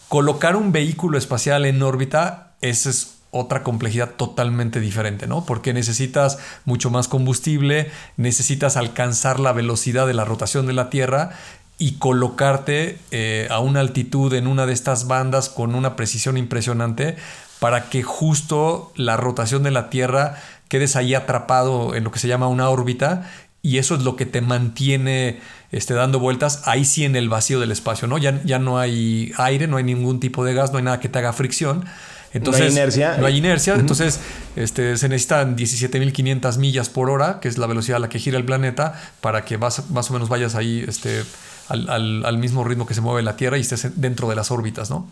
colocar 0.09 0.57
un 0.57 0.73
vehículo 0.73 1.19
espacial 1.19 1.67
en 1.67 1.83
órbita, 1.83 2.55
esa 2.61 2.91
es 2.91 3.19
otra 3.31 3.63
complejidad 3.63 4.13
totalmente 4.17 4.81
diferente, 4.81 5.27
¿no? 5.27 5.45
Porque 5.45 5.75
necesitas 5.75 6.39
mucho 6.65 6.91
más 6.91 7.09
combustible, 7.09 7.91
necesitas 8.17 8.77
alcanzar 8.77 9.39
la 9.39 9.53
velocidad 9.53 10.07
de 10.07 10.15
la 10.15 10.25
rotación 10.25 10.67
de 10.67 10.73
la 10.73 10.89
Tierra 10.89 11.31
y 11.79 11.93
colocarte 11.93 12.99
eh, 13.11 13.47
a 13.51 13.61
una 13.61 13.81
altitud 13.81 14.35
en 14.35 14.47
una 14.47 14.67
de 14.67 14.73
estas 14.73 15.07
bandas 15.07 15.49
con 15.49 15.75
una 15.75 15.95
precisión 15.95 16.37
impresionante 16.37 17.17
para 17.61 17.89
que 17.89 18.03
justo 18.03 18.93
la 18.97 19.17
rotación 19.17 19.63
de 19.63 19.71
la 19.71 19.89
Tierra 19.91 20.37
quedes 20.69 20.97
ahí 20.97 21.15
atrapado 21.15 21.95
en 21.95 22.05
lo 22.05 22.11
que 22.11 22.19
se 22.19 22.29
llama 22.29 22.49
una 22.49 22.69
órbita 22.69 23.31
y 23.63 23.79
eso 23.79 23.95
es 23.95 24.03
lo 24.03 24.17
que 24.17 24.27
te 24.27 24.41
mantiene 24.41 25.41
este, 25.71 25.95
dando 25.95 26.19
vueltas 26.19 26.63
ahí 26.65 26.85
sí 26.85 27.05
en 27.05 27.17
el 27.17 27.29
vacío 27.29 27.61
del 27.61 27.73
espacio, 27.73 28.09
¿no? 28.09 28.19
Ya, 28.19 28.41
ya 28.45 28.59
no 28.59 28.79
hay 28.79 29.33
aire, 29.37 29.67
no 29.67 29.77
hay 29.77 29.85
ningún 29.85 30.21
tipo 30.21 30.45
de 30.45 30.55
gas, 30.55 30.73
no 30.73 30.79
hay 30.79 30.85
nada 30.85 31.01
que 31.01 31.09
te 31.09 31.19
haga 31.19 31.33
fricción. 31.33 31.85
Entonces, 32.33 32.61
no 32.61 32.67
hay 32.67 32.73
inercia. 32.73 33.17
No 33.19 33.27
hay 33.27 33.37
inercia. 33.37 33.75
Entonces, 33.75 34.21
este, 34.55 34.97
se 34.97 35.09
necesitan 35.09 35.57
17.500 35.57 36.59
millas 36.59 36.89
por 36.89 37.11
hora, 37.11 37.41
que 37.41 37.49
es 37.49 37.59
la 37.59 37.67
velocidad 37.67 37.97
a 37.97 38.01
la 38.01 38.09
que 38.09 38.19
gira 38.19 38.37
el 38.39 38.45
planeta, 38.45 39.01
para 39.21 39.45
que 39.45 39.59
más, 39.59 39.91
más 39.91 40.11
o 40.11 40.13
menos 40.13 40.29
vayas 40.29 40.55
ahí 40.55 40.85
este, 40.87 41.25
al, 41.69 42.39
mismo 42.39 42.65
ritmo 42.65 42.87
que 42.87 42.95
se 42.95 43.01
mueve 43.01 43.23
la 43.23 43.37
Tierra 43.37 43.59
y 43.59 43.61
estés 43.61 44.01
dentro 44.01 44.29
de 44.29 44.37
las 44.37 44.51
órbitas, 44.51 44.91
¿no? 44.91 45.09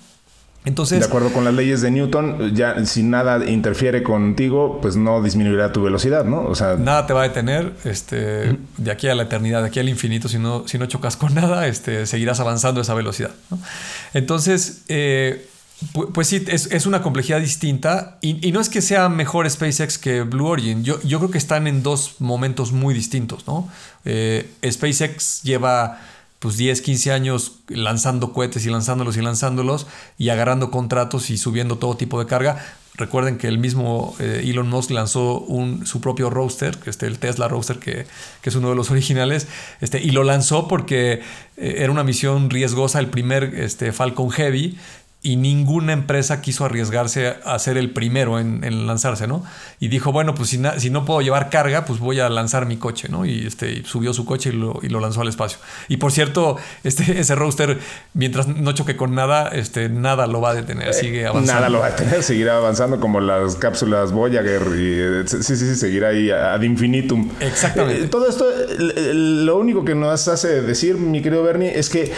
Entonces, 0.65 0.99
de 0.99 1.07
acuerdo 1.07 1.33
con 1.33 1.45
las 1.45 1.55
leyes 1.55 1.81
de 1.81 1.93
Newton, 1.93 2.53
ya 2.53 2.85
si 2.87 3.05
nada 3.05 3.49
interfiere 3.49 4.03
contigo, 4.03 4.81
pues 4.83 4.97
no 4.97 5.23
disminuirá 5.23 5.73
tu 5.73 5.81
velocidad, 5.81 6.25
¿no? 6.25 6.43
O 6.43 6.57
sea, 6.57 6.75
nada 6.75 7.07
te 7.07 7.13
va 7.13 7.23
a 7.23 7.29
detener, 7.29 7.73
este, 7.85 8.59
de 8.77 8.91
aquí 8.91 9.07
a 9.07 9.15
la 9.15 9.25
eternidad, 9.25 9.63
de 9.63 9.69
aquí 9.69 9.79
al 9.79 9.89
infinito, 9.89 10.29
si 10.29 10.41
no, 10.41 10.67
si 10.67 10.77
no 10.77 10.87
chocas 10.87 11.17
con 11.17 11.35
nada, 11.35 11.69
este, 11.69 12.05
seguirás 12.07 12.41
avanzando 12.41 12.81
a 12.81 12.83
esa 12.83 12.95
velocidad. 12.95 13.31
Entonces, 14.13 14.83
eh, 14.89 15.49
pues, 16.13 16.27
sí, 16.27 16.45
es, 16.49 16.87
una 16.87 17.03
complejidad 17.03 17.41
distinta 17.41 18.19
y, 18.21 18.51
no 18.51 18.61
es 18.61 18.69
que 18.69 18.81
sea 18.81 19.09
mejor 19.09 19.49
SpaceX 19.49 19.99
que 19.99 20.23
Blue 20.23 20.47
Origin. 20.47 20.83
Yo, 20.83 21.01
yo 21.03 21.19
creo 21.19 21.31
que 21.31 21.39
están 21.39 21.67
en 21.67 21.83
dos 21.83 22.17
momentos 22.19 22.73
muy 22.73 22.95
distintos, 22.95 23.47
¿no? 23.47 23.71
Eh, 24.05 24.51
SpaceX 24.69 25.43
lleva 25.43 26.01
pues 26.39 26.57
10, 26.57 26.81
15 26.83 27.13
años 27.13 27.61
lanzando 27.69 28.33
cohetes 28.33 28.67
y 28.67 28.71
lanzándolos 28.71 29.17
y 29.17 29.23
lanzándolos 29.23 29.87
y 30.19 30.29
agarrando 30.29 30.71
contratos 30.71 31.31
y 31.31 31.39
subiendo 31.39 31.77
todo 31.79 31.97
tipo 31.97 32.19
de 32.19 32.27
carga. 32.27 32.65
Recuerden 32.95 33.37
que 33.37 33.47
el 33.47 33.59
mismo 33.59 34.17
eh, 34.21 34.43
Elon 34.45 34.69
Musk 34.69 34.91
lanzó 34.91 35.41
un, 35.41 35.87
su 35.87 36.01
propio 36.01 36.31
roadster, 36.31 36.79
que 36.79 36.89
este, 36.89 37.07
el 37.07 37.19
Tesla 37.19 37.47
Roadster, 37.47 37.79
que, 37.79 38.07
que, 38.41 38.49
es 38.49 38.57
uno 38.57 38.71
de 38.71 38.75
los 38.75 38.91
originales, 38.93 39.49
este, 39.81 40.01
y 40.01 40.11
lo 40.11 40.25
lanzó 40.25 40.67
porque 40.67 41.21
eh, 41.57 41.75
era 41.79 41.91
una 41.93 42.05
misión 42.05 42.49
riesgosa, 42.49 42.99
el 42.99 43.09
primer 43.09 43.55
este, 43.55 43.93
Falcon 43.93 44.31
Heavy, 44.31 44.79
y 45.27 45.35
ninguna 45.35 45.93
empresa 45.93 46.41
quiso 46.41 46.65
arriesgarse 46.65 47.35
a 47.45 47.59
ser 47.59 47.77
el 47.79 47.91
primero 47.91 48.39
en, 48.39 48.87
lanzarse, 48.87 49.27
¿no? 49.27 49.43
Y 49.81 49.89
dijo, 49.89 50.13
bueno, 50.13 50.37
pues 50.37 50.51
si, 50.51 50.63
si, 50.77 50.91
no 50.91 51.05
puedo 51.05 51.21
llevar 51.21 51.51
carga, 51.51 51.85
pues 51.85 51.99
voy 51.99 52.21
a 52.21 52.29
lanzar 52.29 52.67
mi 52.67 52.77
coche, 52.77 53.09
¿no? 53.09 53.27
Y 53.27 53.45
este, 53.45 53.83
subió 53.85 54.13
su 54.13 54.25
coche 54.25 54.51
y 54.51 54.53
lo, 54.53 54.79
y 54.83 54.89
lo, 54.89 55.01
lanzó 55.01 55.23
al 55.23 55.29
espacio. 55.29 55.59
Y 55.89 55.97
por 55.97 56.13
cierto, 56.13 56.59
este, 56.85 57.19
ese 57.21 57.35
roadster, 57.35 57.79
mientras 58.15 58.47
no 58.47 58.71
choque 58.73 58.97
con 58.97 59.17
nada, 59.17 59.49
este, 59.49 59.89
nada 59.89 60.29
lo 60.29 60.41
va 60.41 60.51
a 60.51 60.55
detener, 60.55 60.95
sigue 60.95 61.23
eh, 61.23 61.27
avanzando. 61.27 61.61
Nada 61.61 61.69
lo 61.71 61.81
va 61.81 61.87
a 61.87 61.91
detener, 61.91 62.23
seguirá 62.23 62.59
avanzando 62.59 63.01
como 63.01 63.21
las 63.21 63.57
cápsulas 63.57 64.13
Voyager 64.13 64.63
y 64.77 64.93
eh, 65.01 65.23
sí, 65.27 65.43
sí, 65.43 65.57
sí, 65.57 65.75
seguirá 65.75 66.09
ahí 66.09 66.31
ad 66.31 66.63
infinitum. 66.63 67.31
Exactamente. 67.41 68.05
Eh, 68.05 68.09
todo 68.09 68.29
esto, 68.29 68.47
lo 68.79 69.57
único 69.57 69.85
que 69.85 69.97
nos 69.97 70.29
hace 70.29 70.63
decir, 70.63 70.99
mi 70.99 71.21
querido 71.21 71.43
Bernie, 71.43 71.77
es 71.77 71.89
que 71.89 72.13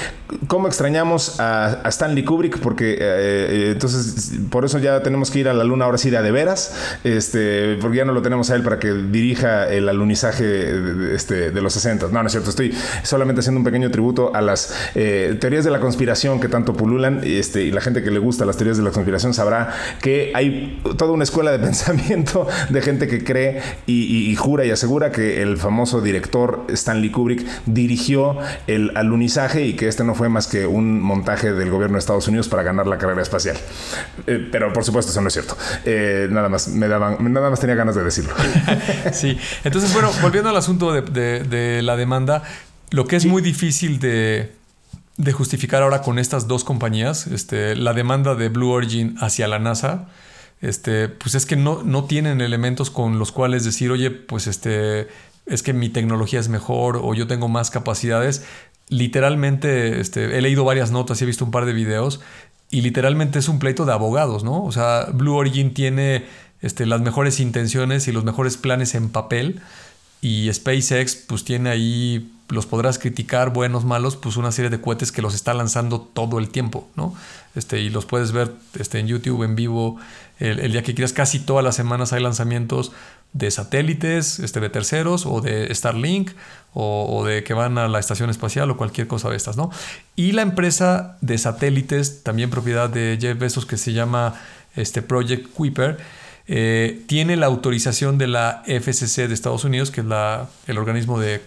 cómo 0.46 0.68
extrañamos 0.68 1.40
a, 1.40 1.80
a 1.82 1.88
Stanley 1.88 2.24
Kubrick 2.24 2.58
porque 2.58 2.87
eh, 2.98 3.70
entonces, 3.72 4.32
por 4.50 4.64
eso 4.64 4.78
ya 4.78 5.02
tenemos 5.02 5.30
que 5.30 5.40
ir 5.40 5.48
a 5.48 5.52
la 5.52 5.64
luna 5.64 5.84
ahora 5.84 5.98
sí 5.98 6.10
de, 6.10 6.22
de 6.22 6.30
veras, 6.30 6.74
este, 7.04 7.76
porque 7.80 7.98
ya 7.98 8.04
no 8.04 8.12
lo 8.12 8.22
tenemos 8.22 8.50
a 8.50 8.56
él 8.56 8.62
para 8.62 8.78
que 8.78 8.92
dirija 8.92 9.68
el 9.68 9.88
alunizaje 9.88 10.44
de, 10.44 11.14
este, 11.14 11.50
los 11.52 11.72
60. 11.72 12.08
No, 12.08 12.22
no 12.22 12.26
es 12.26 12.32
cierto, 12.32 12.50
estoy 12.50 12.74
solamente 13.02 13.40
haciendo 13.40 13.58
un 13.58 13.64
pequeño 13.64 13.90
tributo 13.90 14.34
a 14.34 14.40
las 14.40 14.74
eh, 14.94 15.36
teorías 15.40 15.64
de 15.64 15.70
la 15.70 15.80
conspiración 15.80 16.40
que 16.40 16.48
tanto 16.48 16.74
pululan, 16.74 17.20
este, 17.24 17.62
y 17.62 17.70
la 17.70 17.80
gente 17.80 18.02
que 18.02 18.10
le 18.10 18.18
gusta 18.18 18.44
las 18.44 18.56
teorías 18.56 18.76
de 18.76 18.82
la 18.82 18.90
conspiración 18.90 19.34
sabrá 19.34 19.72
que 20.00 20.32
hay 20.34 20.80
toda 20.96 21.12
una 21.12 21.24
escuela 21.24 21.50
de 21.52 21.58
pensamiento 21.68 22.46
de 22.68 22.82
gente 22.82 23.08
que 23.08 23.24
cree 23.24 23.62
y, 23.86 24.34
jura 24.36 24.64
y 24.64 24.70
asegura 24.70 25.10
que 25.10 25.42
el 25.42 25.56
famoso 25.56 26.00
director 26.00 26.64
Stanley 26.68 27.10
Kubrick 27.10 27.44
dirigió 27.66 28.36
el 28.66 28.96
alunizaje 28.96 29.64
y 29.64 29.74
que 29.74 29.88
este 29.88 30.04
no 30.04 30.14
fue 30.14 30.28
más 30.28 30.46
que 30.46 30.66
un 30.66 31.00
montaje 31.00 31.52
del 31.52 31.70
gobierno 31.70 31.94
de 31.94 32.00
Estados 32.00 32.28
Unidos 32.28 32.48
para 32.48 32.62
ganar 32.62 32.77
la 32.86 32.98
carrera 32.98 33.22
espacial. 33.22 33.56
Eh, 34.26 34.48
pero 34.50 34.72
por 34.72 34.84
supuesto, 34.84 35.10
eso 35.10 35.20
no 35.20 35.28
es 35.28 35.34
cierto. 35.34 35.56
Eh, 35.84 36.28
nada 36.30 36.48
más 36.48 36.68
me 36.68 36.88
daban, 36.88 37.32
nada 37.32 37.50
más 37.50 37.60
tenía 37.60 37.74
ganas 37.74 37.94
de 37.94 38.04
decirlo. 38.04 38.34
sí. 39.12 39.38
Entonces, 39.64 39.92
bueno, 39.92 40.10
volviendo 40.22 40.50
al 40.50 40.56
asunto 40.56 40.92
de, 40.92 41.80
la 41.82 41.96
demanda, 41.96 42.42
lo 42.90 43.06
que 43.06 43.16
es 43.16 43.26
muy 43.26 43.42
difícil 43.42 43.98
de, 43.98 44.52
justificar 45.32 45.82
ahora 45.82 46.02
con 46.02 46.18
estas 46.18 46.48
dos 46.48 46.64
compañías, 46.64 47.26
este, 47.26 47.76
la 47.76 47.92
demanda 47.92 48.34
de 48.34 48.48
Blue 48.48 48.70
Origin 48.70 49.16
hacia 49.20 49.48
la 49.48 49.58
NASA, 49.58 50.06
este, 50.60 51.08
pues 51.08 51.34
es 51.34 51.46
que 51.46 51.56
no, 51.56 51.82
no 51.84 52.04
tienen 52.04 52.40
elementos 52.40 52.90
con 52.90 53.18
los 53.18 53.30
cuales 53.32 53.64
decir, 53.64 53.90
oye, 53.90 54.10
pues 54.10 54.46
este, 54.46 55.08
es 55.48 55.62
que 55.62 55.72
mi 55.72 55.88
tecnología 55.88 56.40
es 56.40 56.48
mejor 56.48 57.00
o 57.02 57.14
yo 57.14 57.26
tengo 57.26 57.48
más 57.48 57.70
capacidades. 57.70 58.44
Literalmente, 58.88 60.00
este, 60.00 60.38
he 60.38 60.42
leído 60.42 60.64
varias 60.64 60.90
notas 60.90 61.20
y 61.20 61.24
he 61.24 61.26
visto 61.26 61.44
un 61.44 61.50
par 61.50 61.64
de 61.64 61.72
videos 61.72 62.20
y 62.70 62.82
literalmente 62.82 63.38
es 63.38 63.48
un 63.48 63.58
pleito 63.58 63.84
de 63.84 63.92
abogados, 63.92 64.44
¿no? 64.44 64.64
O 64.64 64.72
sea, 64.72 65.06
Blue 65.12 65.34
Origin 65.34 65.72
tiene 65.72 66.24
este, 66.60 66.86
las 66.86 67.00
mejores 67.00 67.40
intenciones 67.40 68.08
y 68.08 68.12
los 68.12 68.24
mejores 68.24 68.56
planes 68.56 68.94
en 68.94 69.08
papel 69.08 69.60
y 70.20 70.52
SpaceX 70.52 71.16
pues 71.16 71.44
tiene 71.44 71.70
ahí, 71.70 72.30
los 72.48 72.66
podrás 72.66 72.98
criticar, 72.98 73.52
buenos, 73.52 73.84
malos, 73.84 74.16
pues 74.16 74.36
una 74.36 74.52
serie 74.52 74.70
de 74.70 74.80
cohetes 74.80 75.12
que 75.12 75.22
los 75.22 75.34
está 75.34 75.54
lanzando 75.54 76.00
todo 76.00 76.38
el 76.38 76.50
tiempo, 76.50 76.88
¿no? 76.96 77.14
Este, 77.54 77.80
y 77.80 77.88
los 77.88 78.04
puedes 78.04 78.32
ver 78.32 78.52
este, 78.78 78.98
en 78.98 79.06
YouTube, 79.06 79.44
en 79.44 79.54
vivo, 79.54 79.96
el, 80.38 80.58
el 80.60 80.72
día 80.72 80.82
que 80.82 80.94
quieras, 80.94 81.12
casi 81.12 81.38
todas 81.38 81.64
las 81.64 81.76
semanas 81.76 82.12
hay 82.12 82.22
lanzamientos 82.22 82.92
de 83.32 83.50
satélites, 83.50 84.40
este, 84.40 84.60
de 84.60 84.70
terceros 84.70 85.26
o 85.26 85.40
de 85.40 85.72
Starlink 85.74 86.30
o, 86.74 87.24
de 87.24 87.42
que 87.42 87.54
van 87.54 87.78
a 87.78 87.88
la 87.88 87.98
estación 87.98 88.30
espacial 88.30 88.70
o 88.70 88.76
cualquier 88.76 89.06
cosa 89.08 89.30
de 89.30 89.36
estas, 89.36 89.56
¿no? 89.56 89.70
Y 90.16 90.32
la 90.32 90.42
empresa 90.42 91.16
de 91.20 91.38
satélites, 91.38 92.22
también 92.22 92.50
propiedad 92.50 92.88
de 92.88 93.18
Jeff 93.20 93.38
Bezos, 93.38 93.66
que 93.66 93.76
se 93.76 93.92
llama 93.92 94.34
este 94.76 95.02
Project 95.02 95.52
Kuiper, 95.52 95.98
eh, 96.50 97.02
tiene 97.06 97.36
la 97.36 97.44
autorización 97.44 98.16
de 98.16 98.26
la 98.26 98.62
FCC 98.66 99.28
de 99.28 99.34
Estados 99.34 99.64
Unidos, 99.64 99.90
que 99.90 100.00
es 100.00 100.06
la, 100.06 100.48
el 100.66 100.78
organismo 100.78 101.20
de, 101.20 101.42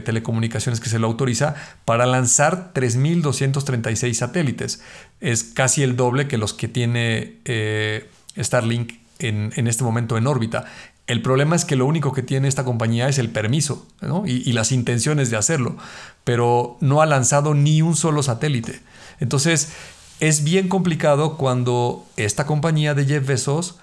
telecomunicaciones 0.00 0.80
que 0.80 0.88
se 0.88 0.98
lo 0.98 1.06
autoriza, 1.06 1.54
para 1.84 2.06
lanzar 2.06 2.72
3.236 2.74 4.14
satélites. 4.14 4.82
Es 5.20 5.44
casi 5.44 5.84
el 5.84 5.94
doble 5.94 6.26
que 6.26 6.38
los 6.38 6.54
que 6.54 6.66
tiene 6.66 7.36
eh, 7.44 8.10
Starlink 8.36 8.94
en, 9.20 9.52
en, 9.54 9.68
este 9.68 9.84
momento 9.84 10.18
en 10.18 10.26
órbita. 10.26 10.64
El 11.06 11.20
problema 11.20 11.56
es 11.56 11.64
que 11.64 11.76
lo 11.76 11.86
único 11.86 12.12
que 12.12 12.22
tiene 12.22 12.48
esta 12.48 12.64
compañía 12.64 13.08
es 13.08 13.18
el 13.18 13.28
permiso 13.28 13.86
y, 14.24 14.48
y, 14.48 14.52
las 14.52 14.70
intenciones 14.70 15.30
de 15.30 15.36
hacerlo, 15.36 15.76
pero 16.24 16.76
no 16.80 17.02
ha 17.02 17.06
lanzado 17.06 17.54
ni 17.54 17.82
un 17.82 17.96
solo 17.96 18.22
satélite. 18.22 18.80
Entonces, 19.18 19.72
es 20.20 20.44
bien 20.44 20.68
complicado 20.68 21.36
cuando 21.36 22.06
esta 22.16 22.46
compañía 22.46 22.94
de 22.94 23.04
Jeff 23.04 23.26
Bezos 23.26 23.76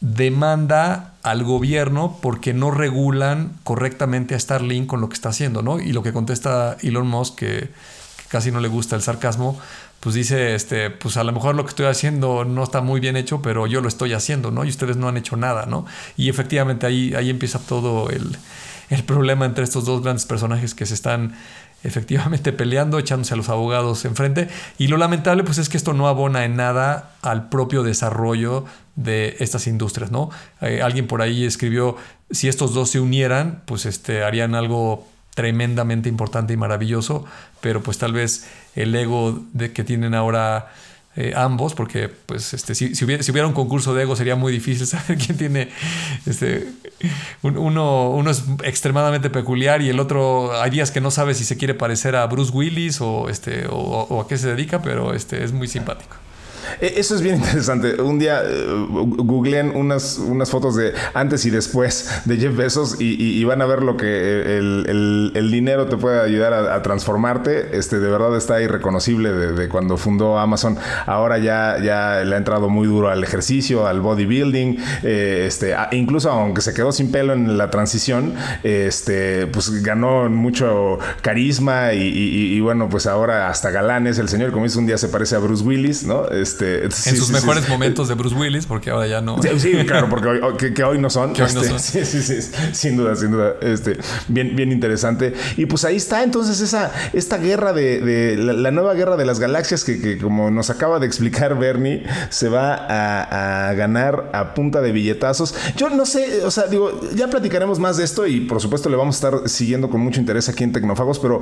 demanda 0.00 1.14
al 1.22 1.44
gobierno 1.44 2.18
porque 2.20 2.54
no 2.54 2.70
regulan 2.70 3.52
correctamente 3.64 4.34
a 4.34 4.40
Starlink 4.40 4.86
con 4.86 5.00
lo 5.00 5.08
que 5.08 5.14
está 5.14 5.28
haciendo, 5.28 5.62
¿no? 5.62 5.78
Y 5.78 5.92
lo 5.92 6.02
que 6.02 6.12
contesta 6.12 6.76
Elon 6.82 7.06
Musk, 7.06 7.36
que, 7.36 7.70
casi 8.28 8.50
no 8.50 8.60
le 8.60 8.68
gusta 8.68 8.96
el 8.96 9.02
sarcasmo, 9.02 9.58
pues 10.00 10.14
dice, 10.14 10.54
este, 10.54 10.90
pues 10.90 11.16
a 11.16 11.24
lo 11.24 11.32
mejor 11.32 11.54
lo 11.54 11.64
que 11.64 11.70
estoy 11.70 11.86
haciendo 11.86 12.44
no 12.44 12.64
está 12.64 12.80
muy 12.80 13.00
bien 13.00 13.16
hecho, 13.16 13.42
pero 13.42 13.66
yo 13.66 13.80
lo 13.80 13.88
estoy 13.88 14.14
haciendo, 14.14 14.50
¿no? 14.50 14.64
Y 14.64 14.68
ustedes 14.70 14.96
no 14.96 15.08
han 15.08 15.18
hecho 15.18 15.36
nada, 15.36 15.66
¿no? 15.66 15.84
Y 16.16 16.30
efectivamente 16.30 16.86
ahí, 16.86 17.14
ahí 17.14 17.28
empieza 17.28 17.58
todo 17.58 18.08
el, 18.08 18.36
el 18.88 19.04
problema 19.04 19.44
entre 19.44 19.64
estos 19.64 19.84
dos 19.84 20.02
grandes 20.02 20.24
personajes 20.24 20.74
que 20.74 20.86
se 20.86 20.94
están 20.94 21.34
efectivamente 21.82 22.52
peleando, 22.52 22.98
echándose 22.98 23.34
a 23.34 23.36
los 23.36 23.48
abogados 23.48 24.04
enfrente. 24.04 24.48
Y 24.78 24.88
lo 24.88 24.96
lamentable 24.96 25.44
pues 25.44 25.58
es 25.58 25.68
que 25.68 25.76
esto 25.76 25.92
no 25.92 26.08
abona 26.08 26.44
en 26.44 26.56
nada 26.56 27.12
al 27.22 27.48
propio 27.48 27.82
desarrollo 27.82 28.64
de 28.96 29.36
estas 29.38 29.66
industrias, 29.66 30.10
¿no? 30.10 30.30
Eh, 30.60 30.82
alguien 30.82 31.06
por 31.06 31.22
ahí 31.22 31.44
escribió, 31.44 31.96
si 32.30 32.48
estos 32.48 32.74
dos 32.74 32.90
se 32.90 33.00
unieran, 33.00 33.62
pues 33.64 33.86
este, 33.86 34.24
harían 34.24 34.54
algo 34.54 35.06
tremendamente 35.34 36.08
importante 36.08 36.52
y 36.52 36.56
maravilloso, 36.56 37.24
pero 37.60 37.82
pues 37.82 37.98
tal 37.98 38.12
vez 38.12 38.48
el 38.74 38.94
ego 38.94 39.42
de 39.52 39.72
que 39.72 39.84
tienen 39.84 40.14
ahora 40.14 40.68
eh, 41.16 41.32
ambos, 41.34 41.74
porque 41.74 42.08
pues 42.08 42.54
este, 42.54 42.74
si, 42.76 42.94
si, 42.94 43.04
hubiera, 43.04 43.46
un 43.46 43.52
concurso 43.52 43.94
de 43.94 44.04
ego 44.04 44.14
sería 44.14 44.36
muy 44.36 44.52
difícil 44.52 44.86
saber 44.86 45.18
quién 45.18 45.36
tiene, 45.36 45.68
este, 46.24 46.68
uno, 47.42 48.10
uno 48.10 48.30
es 48.30 48.44
extremadamente 48.62 49.28
peculiar 49.28 49.82
y 49.82 49.88
el 49.88 49.98
otro 49.98 50.60
hay 50.60 50.70
días 50.70 50.92
que 50.92 51.00
no 51.00 51.10
sabe 51.10 51.34
si 51.34 51.44
se 51.44 51.56
quiere 51.56 51.74
parecer 51.74 52.14
a 52.14 52.26
Bruce 52.26 52.52
Willis 52.52 53.00
o, 53.00 53.28
este, 53.28 53.66
o, 53.68 54.20
a 54.20 54.28
qué 54.28 54.38
se 54.38 54.48
dedica, 54.48 54.82
pero 54.82 55.12
este, 55.12 55.42
es 55.42 55.52
muy 55.52 55.66
simpático. 55.66 56.16
E, 56.80 56.94
eso 56.96 57.14
es 57.14 57.22
bien 57.22 57.36
interesante. 57.36 58.00
Un 58.00 58.18
día 58.18 58.42
uh, 58.42 59.24
googleen 59.24 59.74
unas, 59.74 60.18
unas 60.18 60.50
fotos 60.50 60.76
de 60.76 60.92
antes 61.14 61.44
y 61.44 61.50
después 61.50 62.10
de 62.24 62.36
Jeff 62.36 62.56
Bezos 62.56 62.96
y, 63.00 63.44
van 63.44 63.62
a 63.62 63.66
ver 63.66 63.82
lo 63.82 63.96
que 63.96 64.56
el, 64.58 65.50
dinero 65.50 65.86
te 65.86 65.96
puede 65.96 66.20
ayudar 66.20 66.52
a, 66.52 66.82
transformarte. 66.82 67.76
Este, 67.76 67.98
de 67.98 68.10
verdad 68.10 68.36
está 68.36 68.60
irreconocible 68.60 69.32
de, 69.32 69.68
cuando 69.68 69.96
fundó 69.96 70.38
Amazon. 70.38 70.78
Ahora 71.06 71.38
ya, 71.38 71.78
ya 71.82 72.22
le 72.24 72.34
ha 72.34 72.38
entrado 72.38 72.68
muy 72.68 72.86
duro 72.86 73.08
al 73.08 73.24
ejercicio, 73.24 73.86
al 73.86 74.00
bodybuilding. 74.00 74.78
Eh, 75.02 75.44
este, 75.46 75.74
incluso 75.92 76.30
aunque 76.30 76.60
se 76.60 76.74
quedó 76.74 76.92
sin 76.92 77.10
pelo 77.10 77.32
en 77.32 77.58
la 77.58 77.70
transición, 77.70 78.34
este, 78.62 79.46
pues 79.46 79.82
ganó 79.82 80.28
mucho 80.28 80.98
carisma 81.22 81.92
y, 81.92 82.60
bueno, 82.60 82.88
pues 82.88 83.06
ahora 83.06 83.48
hasta 83.48 83.70
galán 83.70 84.06
es 84.06 84.18
el 84.18 84.28
señor. 84.28 84.52
Como 84.52 84.64
dice, 84.64 84.78
un 84.78 84.86
día 84.86 84.98
se 84.98 85.08
parece 85.08 85.36
a 85.36 85.38
Bruce 85.38 85.64
Willis, 85.64 86.04
¿no? 86.04 86.28
Este, 86.28 86.59
este, 86.60 87.10
en 87.10 87.16
sus 87.16 87.30
mejores 87.30 87.68
momentos 87.68 88.08
de 88.08 88.14
Bruce 88.14 88.34
Willis, 88.34 88.66
porque 88.66 88.90
ahora 88.90 89.06
ya 89.06 89.20
no. 89.20 89.40
Sí, 89.58 89.72
claro, 89.86 90.08
porque 90.08 90.28
hoy, 90.28 90.56
que, 90.56 90.84
hoy 90.84 90.98
no 90.98 91.10
son. 91.10 91.32
Este, 91.34 91.78
sí, 91.78 92.04
sí, 92.04 92.22
sí, 92.22 92.50
sin 92.72 92.96
duda, 92.96 93.16
sin 93.16 93.30
duda. 93.30 93.54
Este, 93.60 93.98
bien, 94.28 94.54
bien 94.56 94.72
interesante. 94.72 95.34
Y 95.56 95.66
pues 95.66 95.84
ahí 95.84 95.96
está 95.96 96.22
entonces 96.22 96.60
esa, 96.60 96.92
esta 97.12 97.38
guerra 97.38 97.72
de, 97.72 98.36
la, 98.36 98.70
nueva 98.70 98.94
guerra 98.94 99.16
de 99.16 99.24
las 99.24 99.40
galaxias 99.40 99.84
que, 99.84 100.18
como 100.18 100.50
nos 100.50 100.70
acaba 100.70 100.98
de 100.98 101.06
explicar 101.06 101.58
Bernie, 101.58 102.04
se 102.28 102.48
va 102.48 102.74
a, 102.74 103.72
ganar 103.74 104.30
a 104.32 104.54
punta 104.54 104.80
de 104.80 104.92
billetazos. 104.92 105.54
Yo 105.76 105.90
no 105.90 106.06
sé, 106.06 106.44
o 106.44 106.50
sea, 106.50 106.66
digo, 106.66 107.00
ya 107.14 107.28
platicaremos 107.28 107.78
más 107.78 107.96
de 107.96 108.04
esto 108.04 108.26
y 108.26 108.40
por 108.40 108.60
supuesto 108.60 108.88
le 108.88 108.96
vamos 108.96 109.16
a 109.16 109.28
estar 109.28 109.48
siguiendo 109.48 109.88
con 109.88 110.00
mucho 110.00 110.20
interés 110.20 110.48
aquí 110.48 110.64
en 110.64 110.72
Tecnofagos, 110.72 111.18
pero 111.18 111.40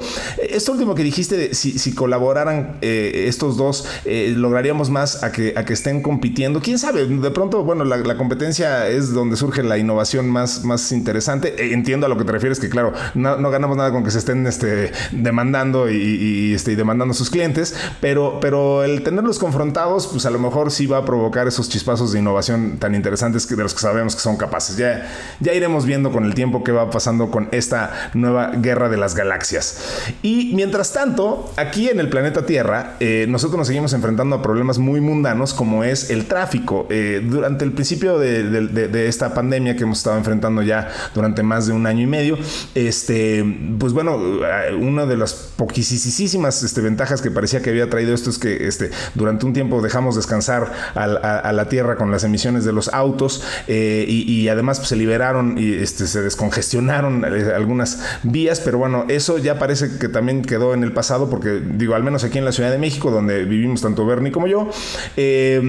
esto 0.50 0.72
último 0.72 0.94
que 0.94 1.02
dijiste, 1.02 1.36
de, 1.36 1.54
si, 1.54 1.94
colaboraran 1.94 2.78
eh, 2.80 3.24
estos 3.26 3.56
dos, 3.56 3.86
eh, 4.04 4.34
lograríamos 4.36 4.90
más 4.90 4.97
a 4.99 5.32
que, 5.32 5.55
a 5.57 5.64
que 5.64 5.72
estén 5.72 6.03
compitiendo. 6.03 6.61
Quién 6.61 6.78
sabe, 6.78 7.07
de 7.07 7.30
pronto, 7.30 7.64
bueno, 7.64 7.84
la, 7.84 8.16
competencia 8.16 8.88
es 8.88 9.12
donde 9.12 9.36
surge 9.36 9.62
la 9.62 9.78
innovación 9.78 10.28
más, 10.28 10.64
más 10.64 10.92
interesante. 10.92 11.55
E, 11.59 11.72
entiendo 11.72 12.07
a 12.07 12.09
lo 12.09 12.18
que 12.18 12.24
te 12.24 12.32
refieres, 12.32 12.59
que 12.59 12.68
claro, 12.68 12.92
no, 13.14 13.51
ganamos 13.51 13.76
nada 13.76 13.92
con 13.92 14.05
que 14.05 14.11
se 14.11 14.18
estén 14.18 14.46
este, 14.46 14.92
demandando 15.12 15.90
y, 15.90 16.53
este, 16.55 16.72
y 16.72 16.74
demandando 16.74 17.12
a 17.12 17.14
sus 17.14 17.30
clientes, 17.30 17.74
pero, 18.01 18.38
pero 18.40 18.82
el 18.82 19.03
tenerlos 19.03 19.38
confrontados, 19.38 20.07
pues 20.09 20.26
a 20.26 20.30
lo 20.30 20.38
mejor 20.38 20.70
sí 20.70 20.86
va 20.86 20.99
a 20.99 21.05
provocar 21.05 21.46
esos 21.46 21.68
chispazos 21.68 22.12
de 22.12 22.18
innovación 22.18 22.78
tan 22.78 22.94
interesantes 22.94 23.46
que 23.46 23.55
de 23.55 23.62
los 23.62 23.74
que 23.74 23.80
sabemos 23.80 24.14
que 24.14 24.20
son 24.20 24.36
capaces. 24.36 24.76
Ya, 24.76 25.07
ya 25.40 25.53
iremos 25.53 25.86
viendo 25.86 26.11
con 26.11 26.24
el 26.24 26.34
tiempo 26.34 26.64
qué 26.64 26.72
va 26.72 26.90
pasando 26.90 27.30
con 27.30 27.49
esta 27.53 28.11
nueva 28.14 28.53
guerra 28.57 28.88
de 28.88 28.96
las 28.96 29.14
galaxias. 29.14 29.78
Y 30.22 30.53
mientras 30.55 30.92
tanto, 30.92 31.53
aquí 31.57 31.88
en 31.88 32.01
el 32.01 32.09
planeta 32.09 32.46
Tierra, 32.46 32.96
eh, 33.01 33.26
nosotros 33.28 33.59
nos 33.59 33.66
seguimos 33.66 33.92
enfrentando 33.92 34.36
a 34.36 34.42
problemas 34.42 34.78
muy 34.78 34.88
mundanos 35.01 35.55
como 35.55 35.84
es 35.84 36.11
el 36.11 36.26
tráfico. 36.26 36.86
Eh, 36.91 37.20
durante 37.24 37.64
el 37.64 37.72
principio 37.72 38.18
de, 38.18 39.09
esta 39.09 39.34
pandemia 39.34 39.76
que 39.76 39.84
hemos 39.84 39.99
estado 39.99 40.16
enfrentando 40.16 40.62
ya 40.62 40.89
durante 41.14 41.43
más 41.43 41.66
de 41.66 41.72
un 41.72 41.86
año 41.86 42.03
y 42.03 42.07
medio, 42.07 42.39
este, 42.74 43.45
pues 43.78 43.93
bueno, 43.93 44.18
eh, 44.45 44.74
una 44.74 45.07
de 45.07 45.16
las 45.16 45.34
poquísimas 45.34 46.62
este, 46.62 46.80
ventajas 46.80 47.20
que 47.22 47.30
parecía 47.30 47.62
que 47.62 47.70
había 47.70 47.89
traído 47.91 48.14
esto 48.14 48.30
es 48.30 48.39
que 48.39 48.66
este, 48.66 48.91
durante 49.14 49.47
un 49.47 49.53
tiempo 49.53 49.82
dejamos 49.82 50.16
descansar 50.16 50.72
a, 50.95 51.53
la 51.53 51.68
Tierra 51.68 51.97
con 51.97 52.11
las 52.11 52.24
emisiones 52.24 52.64
de 52.64 52.72
los 52.72 52.89
autos 52.89 53.43
eh, 53.66 54.05
y, 54.09 54.49
además 54.49 54.78
pues, 54.78 54.89
se 54.89 54.97
liberaron 54.97 55.57
y 55.59 55.74
este, 55.74 56.07
se 56.07 56.22
descongestionaron 56.22 57.24
algunas 57.24 58.01
vías, 58.22 58.61
pero 58.61 58.78
bueno, 58.78 59.05
eso 59.09 59.39
ya 59.39 59.59
parece 59.59 59.99
que 59.99 60.09
también 60.09 60.43
quedó 60.43 60.74
en 60.74 60.82
el 60.82 60.93
pasado 60.93 61.28
porque 61.30 61.61
digo, 61.61 61.95
al 61.95 62.03
menos 62.03 62.24
aquí 62.24 62.39
en 62.39 62.45
la 62.45 62.53
Ciudad 62.53 62.70
de 62.70 62.78
México, 62.78 63.11
donde 63.11 63.45
vivimos 63.45 63.82
tanto 63.82 64.07
Bernie 64.07 64.32
como 64.32 64.47
yo, 64.47 64.70
eh, 65.16 65.61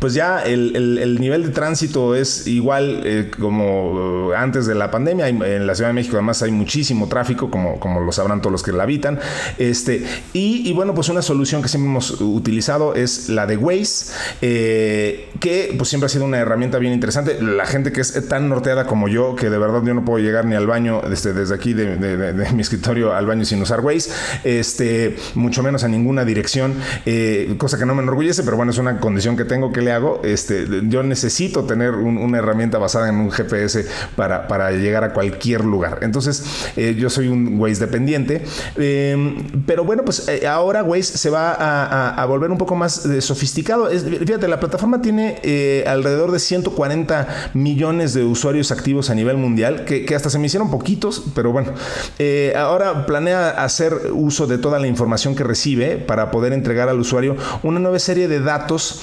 pues 0.00 0.14
ya 0.14 0.42
el, 0.42 1.18
nivel 1.20 1.44
de 1.44 1.48
tránsito 1.50 2.14
es 2.14 2.46
igual 2.46 3.02
eh, 3.04 3.30
como 3.38 4.30
eh, 4.32 4.36
antes 4.36 4.66
de 4.66 4.74
la 4.74 4.90
pandemia. 4.90 5.28
En 5.28 5.66
la 5.66 5.74
Ciudad 5.74 5.90
de 5.90 5.94
México 5.94 6.16
además 6.16 6.42
hay 6.42 6.50
muchísimo 6.50 7.08
tráfico, 7.08 7.50
como, 7.50 7.78
como 7.78 8.00
lo 8.00 8.10
sabrán 8.10 8.40
todos 8.40 8.52
los 8.52 8.62
que 8.62 8.72
la 8.72 8.84
habitan. 8.84 9.18
Este, 9.58 10.04
y, 10.32 10.72
bueno, 10.72 10.94
pues 10.94 11.08
una 11.10 11.20
solución 11.20 11.60
que 11.60 11.68
siempre 11.68 11.90
hemos 11.90 12.20
utilizado 12.20 12.94
es 12.94 13.28
la 13.28 13.46
de 13.46 13.56
Waze, 13.56 14.12
eh, 14.40 15.28
que 15.38 15.74
pues 15.76 15.90
siempre 15.90 16.06
ha 16.06 16.08
sido 16.08 16.24
una 16.24 16.38
herramienta 16.38 16.78
bien 16.78 16.92
interesante. 16.92 17.40
La 17.42 17.66
gente 17.66 17.92
que 17.92 18.00
es 18.00 18.28
tan 18.28 18.48
norteada 18.48 18.86
como 18.86 19.08
yo, 19.08 19.36
que 19.36 19.50
de 19.50 19.58
verdad 19.58 19.82
yo 19.84 19.92
no 19.92 20.04
puedo 20.04 20.24
llegar 20.24 20.46
ni 20.46 20.54
al 20.54 20.66
baño 20.66 21.02
desde, 21.08 21.34
desde 21.34 21.54
aquí 21.54 21.74
de, 21.74 21.94
mi 22.54 22.62
escritorio 22.62 23.14
al 23.14 23.26
baño 23.26 23.44
sin 23.44 23.60
usar 23.60 23.80
Waze, 23.80 24.10
este, 24.44 25.16
mucho 25.34 25.62
menos 25.62 25.84
a 25.84 25.88
ninguna 25.88 26.24
dirección, 26.24 26.74
cosa 27.58 27.78
que 27.78 27.84
no 27.84 27.94
me 27.94 28.02
enorgullece, 28.02 28.42
pero 28.44 28.56
bueno, 28.56 28.72
es 28.72 28.78
una 28.78 28.98
condición 28.98 29.36
que 29.36 29.44
tengo 29.44 29.73
que 29.74 29.82
le 29.82 29.92
hago, 29.92 30.22
este, 30.24 30.66
yo 30.88 31.02
necesito 31.02 31.64
tener 31.64 31.90
una 31.90 32.38
herramienta 32.38 32.78
basada 32.78 33.10
en 33.10 33.16
un 33.16 33.30
GPS 33.30 33.84
para, 34.16 34.48
para 34.48 34.70
llegar 34.70 35.04
a 35.04 35.12
cualquier 35.12 35.64
lugar. 35.64 35.98
Entonces, 36.02 36.44
eh, 36.76 36.94
yo 36.98 37.10
soy 37.10 37.28
un 37.28 37.58
Waze 37.58 37.80
dependiente. 37.80 38.42
Em, 38.76 39.62
pero 39.66 39.84
bueno, 39.84 40.04
pues 40.04 40.28
eh, 40.28 40.46
ahora 40.46 40.82
Waze 40.82 41.18
se 41.18 41.30
va 41.30 41.52
a, 41.52 42.24
volver 42.26 42.50
un 42.50 42.58
poco 42.58 42.74
más 42.74 43.04
eh, 43.04 43.20
sofisticado. 43.20 43.88
fíjate, 43.90 44.48
la 44.48 44.60
plataforma 44.60 45.02
tiene 45.02 45.84
alrededor 45.86 46.32
de 46.32 46.38
140 46.38 47.50
millones 47.54 48.14
de 48.14 48.24
usuarios 48.24 48.70
activos 48.70 49.10
a 49.10 49.14
nivel 49.14 49.36
mundial, 49.36 49.84
que, 49.84 50.04
que 50.04 50.14
hasta 50.14 50.30
se 50.30 50.38
me 50.38 50.46
hicieron 50.46 50.70
poquitos, 50.70 51.24
pero 51.34 51.52
bueno. 51.52 51.72
ahora 52.56 53.06
planea 53.06 53.50
hacer 53.50 53.94
uso 54.12 54.46
de 54.46 54.58
toda 54.58 54.78
la 54.78 54.86
información 54.86 55.34
que 55.34 55.44
recibe 55.44 55.96
para 55.96 56.30
poder 56.30 56.52
entregar 56.52 56.88
al 56.88 57.00
usuario 57.00 57.36
una 57.62 57.80
nueva 57.80 57.98
serie 57.98 58.28
de 58.28 58.40
datos 58.40 59.02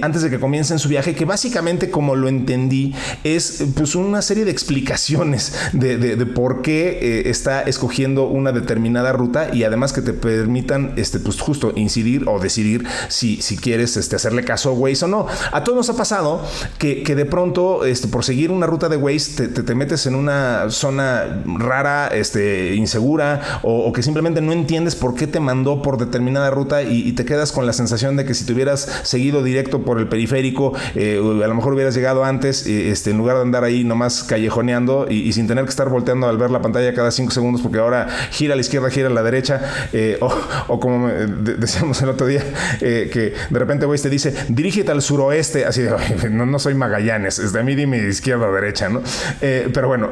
antes 0.00 0.11
de 0.20 0.28
que 0.28 0.38
comiencen 0.38 0.78
su 0.78 0.90
viaje, 0.90 1.14
que 1.14 1.24
básicamente 1.24 1.90
como 1.90 2.14
lo 2.14 2.28
entendí 2.28 2.94
es 3.24 3.64
pues 3.74 3.94
una 3.94 4.20
serie 4.20 4.44
de 4.44 4.50
explicaciones 4.50 5.54
de, 5.72 6.16
por 6.26 6.60
qué 6.60 6.98
eh, 7.00 7.30
está 7.30 7.62
escogiendo 7.62 8.26
una 8.26 8.52
determinada 8.52 9.12
ruta 9.12 9.54
y 9.54 9.64
además 9.64 9.92
que 9.92 10.02
te 10.02 10.12
permitan 10.12 10.92
este, 10.96 11.18
pues 11.18 11.40
justo 11.40 11.72
incidir 11.76 12.28
o 12.28 12.38
decidir 12.38 12.84
si, 13.08 13.40
si 13.40 13.56
quieres 13.56 13.96
este, 13.96 14.16
hacerle 14.16 14.44
caso 14.44 14.70
a 14.70 14.72
Waze 14.72 15.04
o 15.04 15.08
no. 15.08 15.26
A 15.52 15.64
todos 15.64 15.76
nos 15.76 15.90
ha 15.90 15.96
pasado 15.96 16.44
que, 16.78 17.02
de 17.02 17.24
pronto, 17.24 17.84
este, 17.84 18.08
por 18.08 18.24
seguir 18.24 18.50
una 18.50 18.66
ruta 18.66 18.88
de 18.88 18.96
Waze, 18.96 19.48
te, 19.48 19.74
metes 19.74 20.06
en 20.06 20.14
una 20.14 20.70
zona 20.70 21.42
rara, 21.46 22.08
este, 22.08 22.74
insegura, 22.74 23.60
o, 23.62 23.92
que 23.92 24.02
simplemente 24.02 24.40
no 24.40 24.52
entiendes 24.52 24.96
por 24.96 25.14
qué 25.14 25.26
te 25.26 25.40
mandó 25.40 25.82
por 25.82 25.98
determinada 25.98 26.50
ruta 26.50 26.82
y, 26.82 27.12
te 27.12 27.24
quedas 27.24 27.52
con 27.52 27.66
la 27.66 27.74
sensación 27.74 28.16
de 28.16 28.24
que 28.24 28.32
si 28.32 28.46
te 28.46 28.54
hubieras 28.54 28.88
seguido 29.02 29.42
directo 29.42 29.82
por 29.82 29.98
el 29.98 30.01
periférico, 30.08 30.72
eh, 30.94 31.18
a 31.18 31.46
lo 31.46 31.54
mejor 31.54 31.74
hubieras 31.74 31.94
llegado 31.94 32.24
antes, 32.24 32.66
eh, 32.66 32.90
este, 32.90 33.10
en 33.10 33.18
lugar 33.18 33.36
de 33.36 33.42
andar 33.42 33.64
ahí 33.64 33.84
nomás 33.84 34.24
callejoneando 34.24 35.06
y, 35.08 35.32
sin 35.32 35.46
tener 35.46 35.64
que 35.64 35.70
estar 35.70 35.88
volteando 35.88 36.28
al 36.28 36.38
ver 36.38 36.50
la 36.50 36.62
pantalla 36.62 36.92
cada 36.94 37.10
cinco 37.10 37.32
segundos, 37.32 37.62
porque 37.62 37.78
ahora 37.78 38.08
gira 38.30 38.54
a 38.54 38.56
la 38.56 38.60
izquierda, 38.60 38.90
gira 38.90 39.08
a 39.08 39.10
la 39.10 39.22
derecha, 39.22 39.60
eh, 39.92 40.18
o, 40.68 40.80
como 40.80 41.08
decíamos 41.08 42.00
el 42.02 42.08
otro 42.08 42.26
día, 42.26 42.42
que 42.80 43.34
de 43.50 43.58
repente 43.58 43.86
Waze 43.86 44.04
te 44.04 44.10
dice, 44.10 44.34
dirígete 44.48 44.90
al 44.90 45.02
suroeste, 45.02 45.64
así 45.64 45.82
de, 45.82 46.30
no, 46.30 46.46
no 46.46 46.58
soy 46.58 46.74
Magallanes, 46.74 47.38
es 47.38 47.52
de 47.52 47.62
mí 47.62 47.74
dime 47.74 47.98
izquierda 48.08 48.48
o 48.48 48.52
derecha, 48.52 48.88
¿no? 48.88 49.02
pero 49.40 49.88
bueno, 49.88 50.10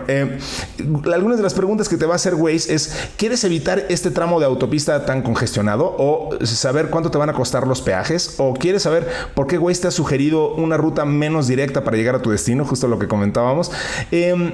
algunas 1.13 1.37
de 1.37 1.43
las 1.43 1.55
preguntas 1.55 1.89
que 1.89 1.97
te 1.97 2.07
va 2.07 2.15
a 2.15 2.17
hacer 2.17 2.35
Waze 2.35 2.75
es, 2.75 3.11
¿quieres 3.17 3.45
evitar 3.45 3.87
este 3.89 4.11
tramo 4.11 4.41
de 4.41 4.47
autopista 4.47 5.05
tan 5.05 5.23
congestionado 5.23 5.95
o 5.99 6.31
saber 6.45 6.89
cuánto 6.91 7.11
te 7.11 7.19
van 7.19 7.31
a 7.31 7.33
costar 7.33 7.67
los 7.67 7.83
peajes 7.83 8.35
o 8.39 8.55
quieres 8.55 8.83
saber 8.83 9.09
por 9.35 9.47
qué 9.47 9.59
Waze 9.59 9.80
te 9.81 9.89
ha 9.89 9.91
sugerido 9.91 10.55
una 10.55 10.77
ruta 10.77 11.05
menos 11.05 11.49
directa 11.49 11.85
para 11.85 11.97
llegar 11.97 12.15
a 12.15 12.23
tu 12.23 12.31
destino, 12.31 12.65
justo 12.65 12.89
lo 12.89 12.99
que 12.99 13.09
comentábamos. 13.09 13.71
Em, 14.11 14.53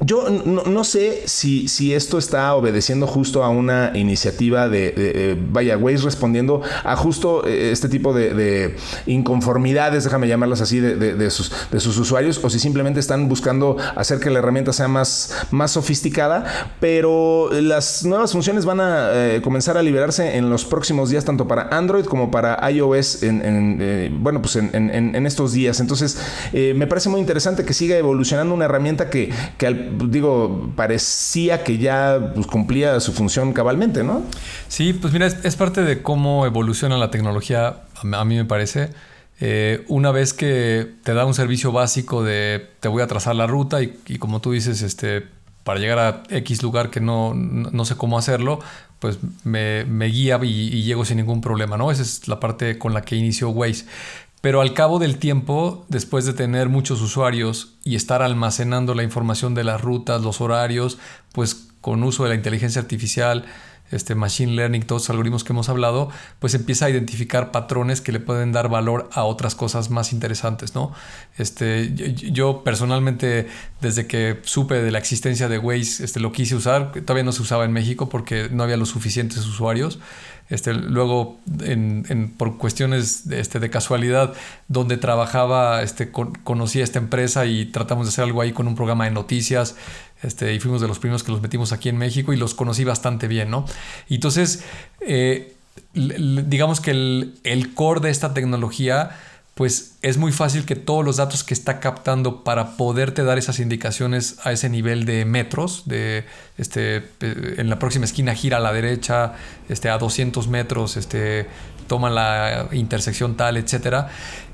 yo 0.00 0.28
no, 0.28 0.84
sé 0.84 1.22
si, 1.24 1.68
si, 1.68 1.94
esto 1.94 2.18
está 2.18 2.54
obedeciendo 2.54 3.06
justo 3.06 3.42
a 3.42 3.48
una 3.48 3.92
iniciativa 3.94 4.68
de, 4.68 5.38
vaya, 5.50 5.78
Waze 5.78 6.04
respondiendo 6.04 6.60
a 6.84 6.96
justo 6.96 7.46
eh, 7.46 7.70
este 7.72 7.88
tipo 7.88 8.12
de, 8.12 8.76
inconformidades, 9.06 10.04
déjame 10.04 10.28
llamarlas 10.28 10.60
así, 10.60 10.80
de, 10.80 11.30
sus, 11.30 11.50
de 11.70 11.80
sus 11.80 11.96
usuarios, 11.96 12.40
o 12.44 12.50
si 12.50 12.58
simplemente 12.58 13.00
están 13.00 13.28
buscando 13.28 13.78
hacer 13.94 14.20
que 14.20 14.28
la 14.28 14.40
herramienta 14.40 14.74
sea 14.74 14.86
más, 14.86 15.34
más 15.50 15.70
sofisticada, 15.70 16.74
pero 16.78 17.48
las 17.52 18.04
nuevas 18.04 18.32
funciones 18.32 18.66
van 18.66 18.80
a 18.80 19.08
eh, 19.12 19.40
comenzar 19.42 19.78
a 19.78 19.82
liberarse 19.82 20.36
en 20.36 20.50
los 20.50 20.66
próximos 20.66 21.08
días, 21.08 21.24
tanto 21.24 21.48
para 21.48 21.68
Android 21.74 22.04
como 22.04 22.30
para 22.30 22.70
iOS, 22.70 23.22
en, 23.22 23.78
eh, 23.80 24.10
bueno, 24.12 24.42
pues 24.42 24.56
en, 24.56 25.26
estos 25.26 25.52
días. 25.52 25.80
Entonces, 25.80 26.18
me 26.52 26.86
parece 26.86 27.08
muy 27.08 27.20
interesante 27.20 27.64
que 27.64 27.72
siga 27.72 27.96
evolucionando 27.96 28.54
una 28.54 28.66
herramienta 28.66 29.08
que, 29.10 29.32
que 29.56 29.66
al 29.66 29.85
digo, 30.08 30.72
parecía 30.76 31.64
que 31.64 31.78
ya 31.78 32.32
pues, 32.34 32.46
cumplía 32.46 33.00
su 33.00 33.12
función 33.12 33.52
cabalmente, 33.52 34.02
¿no? 34.02 34.22
Sí, 34.68 34.92
pues 34.92 35.12
mira, 35.12 35.26
es, 35.26 35.56
parte 35.56 35.82
de 35.82 36.02
cómo 36.02 36.46
evoluciona 36.46 36.96
la 36.96 37.10
tecnología, 37.10 37.82
a 38.12 38.24
mí 38.24 38.36
me 38.36 38.44
parece. 38.44 38.90
Eh, 39.40 39.84
una 39.88 40.12
vez 40.12 40.32
que 40.32 40.94
te 41.02 41.12
da 41.12 41.26
un 41.26 41.34
servicio 41.34 41.70
básico 41.70 42.22
de 42.22 42.70
te 42.80 42.88
voy 42.88 43.02
a 43.02 43.06
trazar 43.06 43.36
la 43.36 43.46
ruta 43.46 43.82
y, 43.82 44.18
como 44.18 44.40
tú 44.40 44.52
dices, 44.52 44.82
este, 44.82 45.26
para 45.64 45.80
llegar 45.80 45.98
a 45.98 46.22
X 46.30 46.62
lugar 46.62 46.90
que 46.90 47.00
no, 47.00 47.34
no 47.34 47.84
sé 47.84 47.96
cómo 47.96 48.18
hacerlo, 48.18 48.60
pues 48.98 49.18
me, 49.44 49.84
guía 50.06 50.40
y, 50.42 50.46
y, 50.46 50.82
llego 50.82 51.04
sin 51.04 51.18
ningún 51.18 51.40
problema, 51.40 51.76
¿no? 51.76 51.90
Esa 51.90 52.02
es 52.02 52.28
la 52.28 52.40
parte 52.40 52.78
con 52.78 52.94
la 52.94 53.02
que 53.02 53.16
inició 53.16 53.50
Waze. 53.50 53.84
Pero 54.46 54.60
al 54.60 54.74
cabo 54.74 55.00
del 55.00 55.18
tiempo, 55.18 55.84
después 55.88 56.24
de 56.24 56.32
tener 56.32 56.68
muchos 56.68 57.02
usuarios 57.02 57.74
y 57.82 57.96
estar 57.96 58.22
almacenando 58.22 58.94
la 58.94 59.02
información 59.02 59.56
de 59.56 59.64
las 59.64 59.80
rutas, 59.80 60.22
los 60.22 60.40
horarios, 60.40 60.98
pues 61.32 61.66
con 61.80 62.04
uso 62.04 62.22
de 62.22 62.28
la 62.28 62.36
inteligencia 62.36 62.80
artificial, 62.80 63.44
este 63.90 64.14
machine 64.14 64.52
learning, 64.52 64.84
todos 64.84 65.02
los 65.02 65.10
algoritmos 65.10 65.42
que 65.42 65.52
hemos 65.52 65.68
hablado, 65.68 66.10
pues 66.38 66.54
empieza 66.54 66.86
a 66.86 66.90
identificar 66.90 67.50
patrones 67.50 68.00
que 68.00 68.12
le 68.12 68.20
pueden 68.20 68.52
dar 68.52 68.68
valor 68.68 69.10
a 69.12 69.24
otras 69.24 69.56
cosas 69.56 69.90
más 69.90 70.12
interesantes, 70.12 70.76
¿no? 70.76 70.92
Este, 71.38 71.92
yo, 72.14 72.62
personalmente, 72.62 73.48
desde 73.80 74.06
que 74.06 74.40
supe 74.44 74.76
de 74.76 74.92
la 74.92 74.98
existencia 74.98 75.48
de 75.48 75.58
Waze, 75.58 76.04
este, 76.04 76.20
lo 76.20 76.30
quise 76.30 76.54
usar, 76.54 76.92
todavía 76.92 77.24
no 77.24 77.32
se 77.32 77.42
usaba 77.42 77.64
en 77.64 77.72
México 77.72 78.08
porque 78.08 78.48
no 78.48 78.62
había 78.62 78.76
los 78.76 78.90
suficientes 78.90 79.38
usuarios. 79.38 79.98
Este, 80.48 80.74
luego, 80.74 81.38
en, 81.60 82.32
por 82.36 82.56
cuestiones 82.56 83.28
de, 83.28 83.40
este, 83.40 83.58
de 83.58 83.68
casualidad, 83.70 84.34
donde 84.68 84.96
trabajaba, 84.96 85.82
este, 85.82 86.10
conocí 86.10 86.80
a 86.80 86.84
esta 86.84 86.98
empresa 86.98 87.46
y 87.46 87.66
tratamos 87.66 88.06
de 88.06 88.10
hacer 88.10 88.24
algo 88.24 88.40
ahí 88.40 88.52
con 88.52 88.68
un 88.68 88.76
programa 88.76 89.04
de 89.04 89.10
noticias. 89.10 89.76
Este, 90.22 90.54
y 90.54 90.60
fuimos 90.60 90.80
de 90.80 90.88
los 90.88 90.98
primeros 90.98 91.22
que 91.22 91.32
los 91.32 91.42
metimos 91.42 91.72
aquí 91.72 91.88
en 91.88 91.98
México 91.98 92.32
y 92.32 92.36
los 92.36 92.54
conocí 92.54 92.84
bastante 92.84 93.28
bien, 93.28 93.50
¿no? 93.50 93.66
entonces, 94.08 94.64
eh, 95.00 95.52
digamos 95.92 96.80
que 96.80 96.90
el, 96.90 97.34
el 97.44 97.74
core 97.74 98.00
de 98.00 98.10
esta 98.10 98.32
tecnología 98.32 99.10
pues 99.56 99.96
es 100.02 100.18
muy 100.18 100.32
fácil 100.32 100.66
que 100.66 100.76
todos 100.76 101.02
los 101.02 101.16
datos 101.16 101.42
que 101.42 101.54
está 101.54 101.80
captando 101.80 102.44
para 102.44 102.76
poderte 102.76 103.24
dar 103.24 103.38
esas 103.38 103.58
indicaciones 103.58 104.36
a 104.44 104.52
ese 104.52 104.68
nivel 104.68 105.06
de 105.06 105.24
metros, 105.24 105.84
de 105.86 106.26
este, 106.58 107.08
en 107.20 107.70
la 107.70 107.78
próxima 107.78 108.04
esquina 108.04 108.34
gira 108.34 108.58
a 108.58 108.60
la 108.60 108.74
derecha, 108.74 109.32
este, 109.70 109.88
a 109.88 109.96
200 109.96 110.46
metros, 110.48 110.98
este, 110.98 111.46
toma 111.86 112.10
la 112.10 112.68
intersección 112.72 113.36
tal, 113.36 113.56
etcétera. 113.56 114.08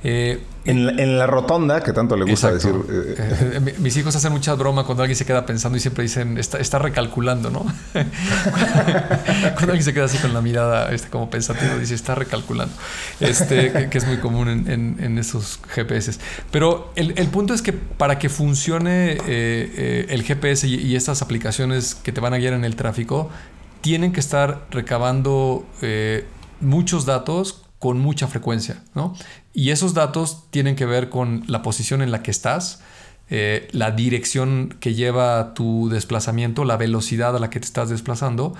Eh, 0.04 0.42
en, 0.64 1.18
la, 1.18 1.26
rotonda, 1.26 1.80
que 1.82 1.92
tanto 1.92 2.16
le 2.16 2.24
gusta 2.24 2.52
decir. 2.52 2.72
Eh, 2.88 3.14
eh, 3.66 3.74
mis 3.78 3.96
hijos 3.96 4.14
hacen 4.14 4.32
mucha 4.32 4.54
broma 4.54 4.84
cuando 4.84 5.02
alguien 5.02 5.16
se 5.16 5.24
queda 5.24 5.46
pensando 5.46 5.76
y 5.76 5.80
siempre 5.80 6.02
dicen, 6.02 6.38
está, 6.38 6.78
recalculando, 6.78 7.50
¿no? 7.50 7.60
cuando 7.92 9.72
alguien 9.72 9.82
se 9.82 9.94
queda 9.94 10.04
así 10.06 10.18
con 10.18 10.34
la 10.34 10.40
mirada 10.40 10.92
este, 10.92 11.08
como 11.08 11.30
pensativo, 11.30 11.78
dice, 11.78 11.94
está 11.94 12.14
recalculando. 12.16 12.74
Este, 13.20 13.88
que, 13.90 13.98
es 13.98 14.06
muy 14.06 14.18
común 14.18 14.48
en, 14.48 15.18
esos 15.18 15.60
GPS. 15.68 16.18
Pero 16.50 16.92
el, 16.96 17.28
punto 17.28 17.54
es 17.54 17.62
que 17.62 17.72
para 17.72 18.18
que 18.18 18.28
funcione 18.28 19.12
el 19.12 20.22
GPS 20.22 20.66
y, 20.66 20.96
estas 20.96 21.22
aplicaciones 21.22 21.94
que 21.94 22.12
te 22.12 22.20
van 22.20 22.34
a 22.34 22.38
guiar 22.38 22.54
en 22.54 22.64
el 22.64 22.76
tráfico, 22.76 23.30
tienen 23.80 24.12
que 24.12 24.20
estar 24.20 24.66
recabando 24.70 25.64
muchos 26.62 27.04
datos 27.06 27.62
con 27.78 27.98
mucha 27.98 28.28
frecuencia, 28.28 28.82
¿no? 28.94 29.14
Y 29.52 29.70
esos 29.70 29.92
datos 29.92 30.44
tienen 30.50 30.76
que 30.76 30.86
ver 30.86 31.08
con 31.08 31.42
la 31.48 31.62
posición 31.62 32.00
en 32.00 32.12
la 32.12 32.22
que 32.22 32.30
estás, 32.30 32.80
eh, 33.28 33.68
la 33.72 33.90
dirección 33.90 34.76
que 34.78 34.94
lleva 34.94 35.54
tu 35.54 35.88
desplazamiento, 35.88 36.64
la 36.64 36.76
velocidad 36.76 37.34
a 37.34 37.38
la 37.38 37.50
que 37.50 37.60
te 37.60 37.66
estás 37.66 37.88
desplazando, 37.88 38.54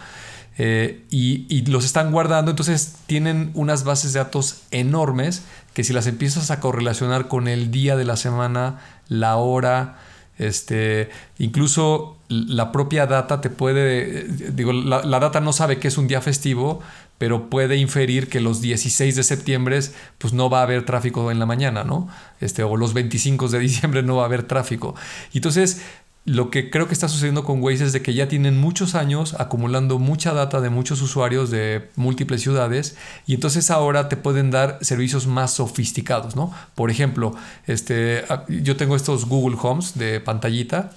eh, 0.59 1.05
y, 1.11 1.65
los 1.67 1.85
están 1.85 2.13
guardando, 2.13 2.51
entonces 2.51 2.97
tienen 3.07 3.51
unas 3.55 3.85
bases 3.85 4.13
de 4.13 4.19
datos 4.19 4.63
enormes 4.71 5.43
que 5.73 5.83
si 5.85 5.93
las 5.93 6.07
empiezas 6.07 6.51
a 6.51 6.61
correlacionar 6.61 7.29
con 7.29 7.49
el 7.49 7.71
día 7.71 7.97
de 7.97 8.05
la 8.05 8.17
semana, 8.17 8.81
la 9.09 9.37
hora, 9.37 9.99
este, 10.39 11.11
incluso 11.39 12.19
la 12.29 12.73
propia 12.73 13.07
data 13.07 13.41
te 13.41 13.51
puede, 13.51 14.25
digo, 14.53 14.73
la, 14.73 15.03
la, 15.03 15.21
data 15.21 15.41
no 15.41 15.53
sabe 15.53 15.79
que 15.79 15.89
es 15.89 15.97
un 15.97 16.09
día 16.09 16.21
festivo, 16.21 16.81
pero 17.23 17.49
puede 17.49 17.77
inferir 17.77 18.29
que 18.29 18.41
los 18.41 18.61
16 18.61 19.15
de 19.15 19.23
septiembre 19.23 19.79
pues 20.19 20.33
no 20.33 20.51
va 20.51 20.59
a 20.59 20.63
haber 20.65 20.85
tráfico 20.85 21.31
en 21.31 21.39
la 21.39 21.47
mañana, 21.47 21.85
¿no? 21.85 22.09
Este, 22.41 22.65
o 22.65 22.77
los 22.77 22.95
25 22.95 23.47
de 23.47 23.61
diciembre 23.61 24.03
no 24.03 24.17
va 24.17 24.25
a 24.25 24.27
haber 24.27 24.43
tráfico. 24.43 24.97
Entonces, 25.33 25.83
lo 26.25 26.51
que 26.51 26.69
creo 26.69 26.89
que 26.89 26.95
está 26.95 27.07
sucediendo 27.07 27.45
con 27.45 27.63
Waze 27.63 27.85
es 27.85 27.93
de 27.93 28.03
que 28.03 28.13
ya 28.13 28.27
tienen 28.27 28.59
muchos 28.59 28.97
años 28.97 29.37
acumulando 29.39 30.01
mucha 30.01 30.33
data 30.33 30.61
de 30.61 30.69
muchos 30.69 31.01
usuarios 31.01 31.53
de 31.53 31.91
múltiples 31.95 32.43
ciudades 32.43 32.97
y 33.25 33.35
entonces 33.35 33.71
ahora 33.71 34.09
te 34.09 34.17
pueden 34.17 34.51
dar 34.51 34.79
servicios 34.81 35.29
más 35.29 35.53
sofisticados, 35.53 36.35
¿no? 36.35 36.53
Por 36.75 36.91
ejemplo, 36.91 37.37
este, 37.69 38.25
ah, 38.31 38.47
yo 38.49 38.75
tengo 38.75 38.97
estos 38.97 39.27
Google 39.27 39.57
Homes 39.63 39.97
de 39.97 40.19
pantallita 40.19 40.91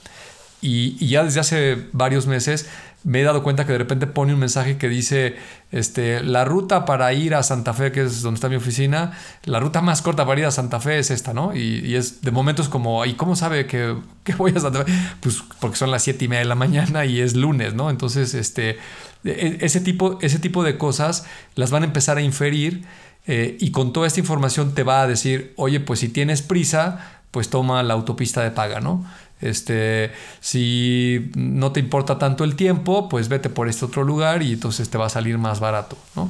y 0.59 1.05
ya 1.05 1.23
desde 1.23 1.39
hace 1.39 1.88
varios 1.91 2.26
meses 2.26 2.65
me 3.05 3.21
he 3.21 3.23
dado 3.23 3.43
cuenta 3.43 3.65
que 3.65 3.71
de 3.71 3.77
repente 3.77 4.07
pone 4.07 4.33
un 4.33 4.39
mensaje 4.39 4.77
que 4.77 4.89
dice, 4.89 5.35
este, 5.71 6.23
la 6.23 6.43
ruta 6.43 6.85
para 6.85 7.13
ir 7.13 7.35
a 7.35 7.43
Santa 7.43 7.73
Fe, 7.73 7.91
que 7.91 8.01
es 8.01 8.23
donde 8.23 8.39
está 8.39 8.49
mi 8.49 8.55
oficina, 8.55 9.13
la 9.43 9.59
ruta 9.59 9.81
más 9.81 10.01
corta 10.01 10.25
para 10.25 10.39
ir 10.39 10.45
a 10.47 10.51
Santa 10.51 10.79
Fe 10.79 10.97
es 10.97 11.11
esta, 11.11 11.31
¿no? 11.31 11.55
Y, 11.55 11.95
es 11.95 12.23
de 12.23 12.31
momentos 12.31 12.67
como, 12.67 13.05
¿y 13.05 13.13
cómo 13.13 13.35
sabe 13.35 13.67
que, 13.67 13.95
voy 14.37 14.53
a 14.55 14.59
Santa 14.59 14.83
Fe? 14.83 14.91
Pues 15.19 15.43
porque 15.59 15.77
son 15.77 15.91
las 15.91 16.01
siete 16.01 16.25
y 16.25 16.27
media 16.27 16.39
de 16.39 16.49
la 16.49 16.55
mañana 16.55 17.05
y 17.05 17.21
es 17.21 17.35
lunes, 17.35 17.75
¿no? 17.75 17.91
Entonces, 17.91 18.33
este, 18.33 18.79
e, 19.23 19.59
ese, 19.61 19.81
tipo, 19.81 20.17
ese 20.21 20.39
tipo 20.39 20.63
de 20.63 20.79
cosas 20.79 21.27
las 21.53 21.69
van 21.69 21.83
a 21.83 21.85
empezar 21.85 22.17
a 22.17 22.21
inferir 22.21 22.85
eh, 23.27 23.55
y 23.59 23.69
con 23.69 23.93
toda 23.93 24.07
esta 24.07 24.19
información 24.19 24.73
te 24.73 24.81
va 24.81 25.03
a 25.03 25.07
decir, 25.07 25.53
oye, 25.57 25.79
pues 25.79 25.99
si 25.99 26.09
tienes 26.09 26.41
prisa, 26.41 27.21
pues 27.29 27.49
toma 27.49 27.83
la 27.83 27.93
autopista 27.93 28.41
de 28.41 28.49
paga, 28.49 28.79
¿no? 28.79 29.05
Este, 29.45 30.11
si 30.39 31.31
no 31.35 31.71
te 31.71 31.79
importa 31.79 32.17
tanto 32.17 32.43
el 32.43 32.55
tiempo, 32.55 33.09
pues 33.09 33.29
vete 33.29 33.49
por 33.49 33.67
este 33.69 33.85
otro 33.85 34.03
lugar 34.03 34.43
y 34.43 34.53
entonces 34.53 34.89
te 34.89 34.97
va 34.97 35.05
a 35.05 35.09
salir 35.09 35.37
más 35.37 35.59
barato, 35.59 35.97
¿no? 36.15 36.29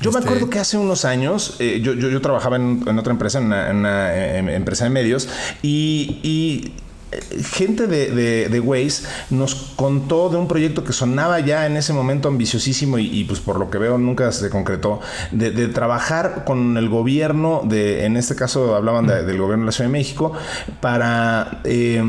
Yo 0.00 0.10
me 0.10 0.18
este 0.18 0.28
acuerdo 0.28 0.50
que 0.50 0.58
hace 0.58 0.76
unos 0.76 1.04
años 1.04 1.54
eh, 1.60 1.80
yo, 1.80 2.20
trabajaba 2.20 2.56
en, 2.56 2.98
otra 2.98 3.12
empresa, 3.12 3.38
en 3.38 3.46
una, 3.46 4.52
empresa 4.52 4.84
de 4.84 4.90
medios, 4.90 5.28
y 5.62 6.72
gente 7.52 7.86
de, 7.86 8.48
de, 8.48 8.60
Waze 8.60 9.06
nos 9.30 9.54
contó 9.76 10.28
de 10.28 10.36
un 10.36 10.48
proyecto 10.48 10.84
que 10.84 10.92
sonaba 10.92 11.40
ya 11.40 11.66
en 11.66 11.76
ese 11.76 11.92
momento 11.92 12.28
ambiciosísimo 12.28 12.98
y, 12.98 13.24
pues 13.24 13.40
por 13.40 13.58
lo 13.58 13.70
que 13.70 13.78
veo 13.78 13.98
nunca 13.98 14.30
se 14.32 14.50
concretó, 14.50 15.00
de, 15.32 15.68
trabajar 15.68 16.44
con 16.44 16.76
el 16.76 16.88
gobierno 16.88 17.62
de, 17.64 18.04
en 18.04 18.16
este 18.16 18.34
caso 18.34 18.74
hablaban 18.74 19.06
del 19.06 19.38
gobierno 19.38 19.64
de 19.64 19.66
la 19.66 19.72
Ciudad 19.72 19.88
de 19.88 19.92
México, 19.92 20.32
para... 20.80 21.60
Eh, 21.64 22.02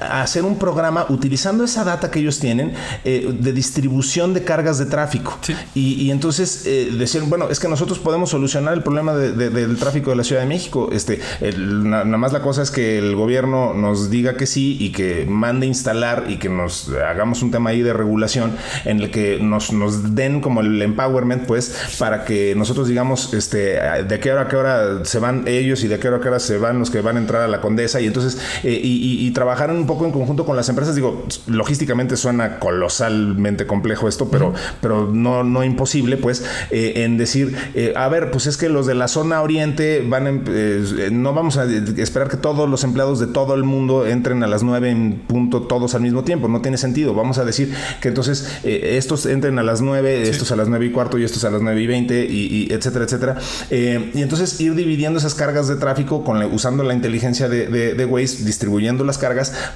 hacer 0.00 0.44
un 0.44 0.58
programa 0.58 1.06
utilizando 1.08 1.64
esa 1.64 1.84
data 1.84 2.10
que 2.10 2.20
ellos 2.20 2.38
tienen 2.38 2.74
eh, 3.04 3.34
de 3.38 3.52
distribución 3.52 4.34
de 4.34 4.44
cargas 4.44 4.78
de 4.78 4.86
tráfico. 4.86 5.38
Y, 5.74 6.10
entonces 6.10 6.64
eh, 6.66 6.90
decir, 6.98 7.22
bueno, 7.22 7.48
es 7.50 7.60
que 7.60 7.68
nosotros 7.68 7.98
podemos 7.98 8.30
solucionar 8.30 8.74
el 8.74 8.82
problema 8.82 9.14
del 9.14 9.76
tráfico 9.76 10.10
de 10.10 10.16
la 10.16 10.24
Ciudad 10.24 10.42
de 10.42 10.48
México. 10.48 10.90
Este, 10.92 11.20
nada 11.56 12.04
más 12.04 12.32
la 12.32 12.42
cosa 12.42 12.62
es 12.62 12.70
que 12.70 12.98
el 12.98 13.14
gobierno 13.14 13.74
nos 13.74 14.10
diga 14.10 14.36
que 14.36 14.46
sí 14.46 14.76
y 14.80 14.92
que 14.92 15.26
mande 15.28 15.66
instalar 15.66 16.24
y 16.28 16.36
que 16.36 16.48
nos 16.48 16.90
hagamos 16.90 17.42
un 17.42 17.50
tema 17.50 17.70
ahí 17.70 17.82
de 17.82 17.92
regulación 17.92 18.52
en 18.84 19.00
el 19.00 19.10
que 19.10 19.38
nos, 19.40 19.72
nos 19.72 20.14
den 20.14 20.40
como 20.40 20.60
el 20.60 20.80
empowerment, 20.82 21.46
pues, 21.46 21.74
para 21.98 22.24
que 22.24 22.54
nosotros 22.56 22.88
digamos, 22.88 23.32
este, 23.34 23.78
de 24.04 24.20
qué 24.20 24.32
hora 24.32 24.42
a 24.42 24.48
qué 24.48 24.56
hora 24.56 25.04
se 25.04 25.18
van 25.18 25.46
ellos 25.46 25.82
y 25.84 25.88
de 25.88 25.98
qué 25.98 26.08
hora 26.08 26.18
a 26.18 26.20
qué 26.20 26.28
hora 26.28 26.40
se 26.40 26.58
van 26.58 26.78
los 26.78 26.90
que 26.90 27.00
van 27.00 27.16
a 27.16 27.20
entrar 27.20 27.42
a 27.42 27.48
la 27.48 27.60
condesa. 27.60 28.00
Y 28.00 28.06
entonces, 28.06 28.38
y 28.62 29.30
trabajaron 29.38 29.76
un 29.76 29.86
poco 29.86 30.04
en 30.04 30.10
conjunto 30.10 30.44
con 30.44 30.56
las 30.56 30.68
empresas. 30.68 30.96
Digo, 30.96 31.24
logísticamente 31.46 32.16
suena 32.16 32.58
colosalmente 32.58 33.68
complejo 33.68 34.08
esto, 34.08 34.28
pero, 34.28 34.52
pero 34.80 35.06
no, 35.06 35.44
no 35.44 35.62
imposible, 35.62 36.16
pues, 36.16 36.44
eh, 36.72 37.04
en 37.04 37.18
decir, 37.18 37.56
eh, 37.74 37.92
a 37.94 38.08
ver, 38.08 38.32
pues 38.32 38.48
es 38.48 38.56
que 38.56 38.68
los 38.68 38.84
de 38.84 38.96
la 38.96 39.06
zona 39.06 39.40
oriente 39.40 40.04
van, 40.04 40.26
a, 40.26 40.42
eh, 40.48 41.10
no 41.12 41.34
vamos 41.34 41.56
a 41.56 41.66
esperar 41.66 42.28
que 42.28 42.36
todos 42.36 42.68
los 42.68 42.82
empleados 42.82 43.20
de 43.20 43.28
todo 43.28 43.54
el 43.54 43.62
mundo 43.62 44.08
entren 44.08 44.42
a 44.42 44.48
las 44.48 44.64
9 44.64 44.90
en 44.90 45.20
punto 45.20 45.62
todos 45.62 45.94
al 45.94 46.00
mismo 46.00 46.24
tiempo. 46.24 46.48
No 46.48 46.60
tiene 46.60 46.76
sentido. 46.76 47.14
Vamos 47.14 47.38
a 47.38 47.44
decir 47.44 47.72
que 48.00 48.08
entonces 48.08 48.58
estos 48.64 49.24
entren 49.26 49.56
a 49.60 49.62
las 49.62 49.82
9, 49.82 50.28
estos 50.28 50.50
a 50.50 50.56
las 50.56 50.66
9 50.66 50.86
y 50.86 50.90
cuarto 50.90 51.16
y 51.16 51.22
estos 51.22 51.44
a 51.44 51.50
las 51.50 51.62
9 51.62 51.80
y 51.80 51.86
20 51.86 52.24
y, 52.24 52.72
etcétera, 52.72 53.04
etcétera. 53.04 53.36
y 53.70 54.20
entonces 54.20 54.60
ir 54.60 54.74
dividiendo 54.74 55.20
esas 55.20 55.36
cargas 55.36 55.68
de 55.68 55.76
tráfico 55.76 56.24
con 56.24 56.42
usando 56.52 56.82
la 56.82 56.94
inteligencia 56.94 57.48
de, 57.48 57.68
de, 57.68 57.94
de 57.94 58.04
Waze, 58.04 58.44
distribuyendo 58.44 59.04
las 59.04 59.16
cargas 59.16 59.27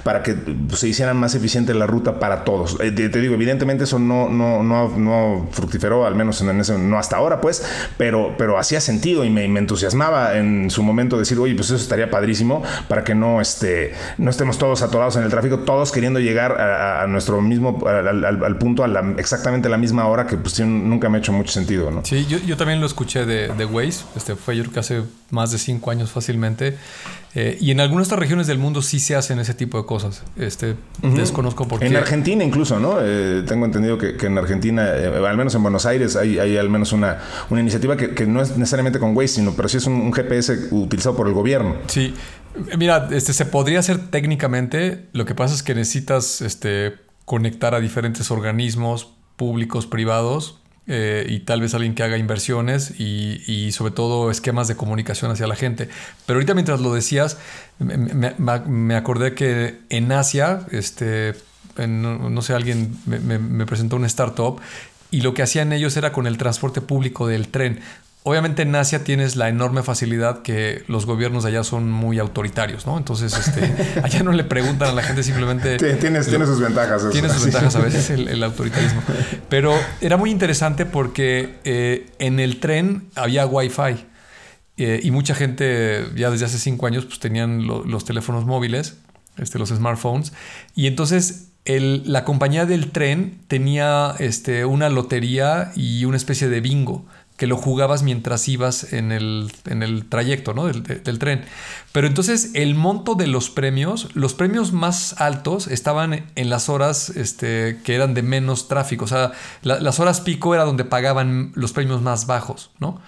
para 0.02 0.22
que 0.22 0.36
se 0.74 0.88
hicieran 0.88 1.16
más 1.16 1.34
eficiente 1.34 1.74
la 1.74 1.86
ruta 1.86 2.18
para 2.18 2.44
todos. 2.44 2.78
Eh, 2.80 2.90
te, 2.90 3.08
digo, 3.08 3.34
evidentemente 3.34 3.84
eso 3.84 3.98
no, 3.98 4.28
no, 4.28 4.62
no, 4.62 4.88
no 4.88 5.48
fructiferó, 5.50 6.06
al 6.06 6.14
menos 6.14 6.40
en 6.40 6.60
ese, 6.60 6.78
no 6.78 6.98
hasta 6.98 7.16
ahora, 7.16 7.40
pues, 7.40 7.64
pero, 7.96 8.34
pero 8.38 8.58
hacía 8.58 8.80
sentido 8.80 9.24
y 9.24 9.30
me, 9.30 9.44
entusiasmaba 9.44 10.36
en 10.36 10.70
su 10.70 10.82
momento 10.82 11.18
decir, 11.18 11.38
oye, 11.38 11.54
pues 11.54 11.68
eso 11.68 11.76
estaría 11.76 12.10
padrísimo 12.10 12.62
para 12.88 13.04
que 13.04 13.14
no, 13.14 13.40
este, 13.40 13.92
no 14.18 14.30
estemos 14.30 14.58
todos 14.58 14.82
atorados 14.82 15.16
en 15.16 15.22
el 15.22 15.30
tráfico, 15.30 15.60
todos 15.60 15.92
queriendo 15.92 16.20
llegar 16.20 16.60
a, 16.60 17.06
nuestro 17.06 17.40
mismo, 17.40 17.84
al, 17.86 18.56
punto 18.58 18.84
a 18.84 18.88
la, 18.88 19.14
exactamente 19.18 19.68
la 19.68 19.78
misma 19.78 20.06
hora, 20.06 20.26
que 20.26 20.36
pues 20.36 20.58
nunca 20.60 21.08
me 21.08 21.18
ha 21.18 21.20
hecho 21.20 21.32
mucho 21.32 21.52
sentido, 21.52 21.90
¿no? 21.90 22.04
Sí, 22.04 22.26
yo, 22.28 22.38
yo 22.38 22.56
también 22.56 22.80
lo 22.80 22.86
escuché 22.86 23.24
de, 23.26 23.48
de 23.48 23.64
Waze, 23.64 24.04
este, 24.16 24.36
fue 24.36 24.56
yo 24.56 24.62
creo 24.62 24.74
que 24.74 24.80
hace 24.80 25.02
más 25.30 25.50
de 25.50 25.58
cinco 25.58 25.90
años 25.90 26.10
fácilmente. 26.10 26.76
Eh, 27.34 27.56
y 27.60 27.70
en 27.70 27.80
algunas 27.80 28.08
otras 28.08 28.20
regiones 28.20 28.46
del 28.46 28.58
mundo 28.58 28.82
sí 28.82 29.00
se 29.00 29.16
hacen 29.16 29.38
ese 29.38 29.54
tipo 29.54 29.78
de 29.78 29.86
cosas. 29.86 30.22
Este, 30.36 30.76
Desconozco 31.02 31.66
por 31.66 31.80
qué. 31.80 31.86
En 31.86 31.96
Argentina 31.96 32.44
incluso, 32.44 32.78
¿no? 32.78 32.98
Eh, 33.00 33.42
tengo 33.46 33.64
entendido 33.64 33.96
que, 33.96 34.14
en 34.20 34.36
Argentina, 34.36 34.86
eh, 34.94 35.26
al 35.26 35.36
menos 35.36 35.54
en 35.54 35.62
Buenos 35.62 35.86
Aires, 35.86 36.16
hay, 36.16 36.38
hay 36.38 36.58
al 36.58 36.68
menos 36.68 36.92
una, 36.92 37.18
una 37.48 37.60
iniciativa 37.60 37.96
que, 37.96 38.26
no 38.26 38.42
es 38.42 38.56
necesariamente 38.56 38.98
con 38.98 39.16
Waze, 39.16 39.36
sino 39.36 39.54
pero 39.54 39.68
sí 39.68 39.78
es 39.78 39.86
un, 39.86 40.12
GPS 40.12 40.68
utilizado 40.70 41.16
por 41.16 41.26
el 41.26 41.32
gobierno. 41.32 41.76
Sí. 41.86 42.14
Mira, 42.76 43.08
este, 43.10 43.32
se 43.32 43.46
podría 43.46 43.78
hacer 43.78 44.10
técnicamente. 44.10 45.08
Lo 45.12 45.24
que 45.24 45.34
pasa 45.34 45.54
es 45.54 45.62
que 45.62 45.74
necesitas 45.74 46.42
este, 46.42 46.96
conectar 47.24 47.74
a 47.74 47.80
diferentes 47.80 48.30
organismos 48.30 49.14
públicos, 49.36 49.86
privados, 49.86 50.61
eh, 50.88 51.24
y 51.28 51.40
tal 51.40 51.60
vez 51.60 51.74
alguien 51.74 51.94
que 51.94 52.02
haga 52.02 52.18
inversiones 52.18 52.98
y, 52.98 53.70
sobre 53.72 53.92
todo 53.92 54.30
esquemas 54.30 54.66
de 54.68 54.76
comunicación 54.76 55.30
hacia 55.30 55.46
la 55.46 55.54
gente. 55.54 55.88
Pero 56.26 56.38
ahorita 56.38 56.54
mientras 56.54 56.80
lo 56.80 56.92
decías, 56.92 57.38
me, 57.78 58.94
acordé 58.96 59.34
que 59.34 59.78
en 59.90 60.10
Asia, 60.10 60.66
este, 60.72 61.34
no 61.76 62.42
sé, 62.42 62.54
alguien 62.54 62.96
me, 63.06 63.66
presentó 63.66 63.96
una 63.96 64.08
startup 64.08 64.60
y 65.10 65.20
lo 65.20 65.34
que 65.34 65.42
hacían 65.42 65.72
ellos 65.72 65.96
era 65.96 66.10
con 66.10 66.26
el 66.26 66.38
transporte 66.38 66.80
público 66.80 67.26
del 67.28 67.48
tren. 67.48 67.80
Obviamente 68.24 68.62
en 68.62 68.74
Asia 68.76 69.02
tienes 69.02 69.34
la 69.34 69.48
enorme 69.48 69.82
facilidad 69.82 70.42
que 70.42 70.84
los 70.86 71.06
gobiernos 71.06 71.42
de 71.42 71.50
allá 71.50 71.64
son 71.64 71.90
muy 71.90 72.20
autoritarios, 72.20 72.86
¿no? 72.86 72.96
Entonces, 72.96 73.36
este, 73.36 74.00
allá 74.04 74.22
no 74.22 74.30
le 74.30 74.44
preguntan 74.44 74.90
a 74.90 74.92
la 74.92 75.02
gente 75.02 75.24
simplemente... 75.24 75.76
Tienes, 75.76 76.28
tiene 76.28 76.46
sus 76.46 76.60
ventajas. 76.60 77.10
Tiene 77.10 77.28
sus 77.28 77.42
ventajas 77.44 77.74
a 77.74 77.80
veces 77.82 78.10
el, 78.10 78.42
autoritarismo. 78.44 79.02
Pero 79.48 79.74
era 80.00 80.16
muy 80.16 80.30
interesante 80.30 80.86
porque 80.86 81.58
eh, 81.64 82.10
en 82.20 82.38
el 82.38 82.60
tren 82.60 83.08
había 83.16 83.44
wifi 83.44 84.06
eh, 84.76 85.00
y 85.02 85.10
mucha 85.10 85.34
gente 85.34 86.06
ya 86.14 86.30
desde 86.30 86.44
hace 86.44 86.58
cinco 86.58 86.86
años 86.86 87.04
pues 87.04 87.18
tenían 87.18 87.66
los 87.66 88.04
teléfonos 88.04 88.46
móviles, 88.46 88.98
este, 89.36 89.58
los 89.58 89.70
smartphones, 89.70 90.32
y 90.76 90.86
entonces 90.86 91.48
el, 91.64 92.02
la 92.06 92.24
compañía 92.24 92.66
del 92.66 92.90
tren 92.90 93.38
tenía 93.48 94.14
este, 94.18 94.64
una 94.64 94.88
lotería 94.88 95.72
y 95.76 96.04
una 96.04 96.16
especie 96.16 96.48
de 96.48 96.60
bingo 96.60 97.04
que 97.42 97.48
lo 97.48 97.56
jugabas 97.56 98.04
mientras 98.04 98.46
ibas 98.46 98.92
en 98.92 99.10
el, 99.10 99.50
en 99.66 99.82
el 99.82 100.08
trayecto 100.08 100.54
¿no? 100.54 100.66
del, 100.66 101.18
tren. 101.18 101.44
Pero 101.90 102.06
entonces 102.06 102.52
el 102.54 102.76
monto 102.76 103.16
de 103.16 103.26
los 103.26 103.50
premios, 103.50 104.10
los 104.14 104.34
premios 104.34 104.72
más 104.72 105.20
altos 105.20 105.66
estaban 105.66 106.30
en 106.36 106.50
las 106.50 106.68
horas 106.68 107.10
este, 107.10 107.80
que 107.82 107.96
eran 107.96 108.14
de 108.14 108.22
menos 108.22 108.68
tráfico. 108.68 109.06
O 109.06 109.08
sea, 109.08 109.32
las 109.62 109.98
horas 109.98 110.20
pico 110.20 110.54
era 110.54 110.62
donde 110.62 110.84
pagaban 110.84 111.50
los 111.56 111.72
premios 111.72 112.00
más 112.00 112.28
bajos, 112.28 112.70
¿no? 112.78 113.00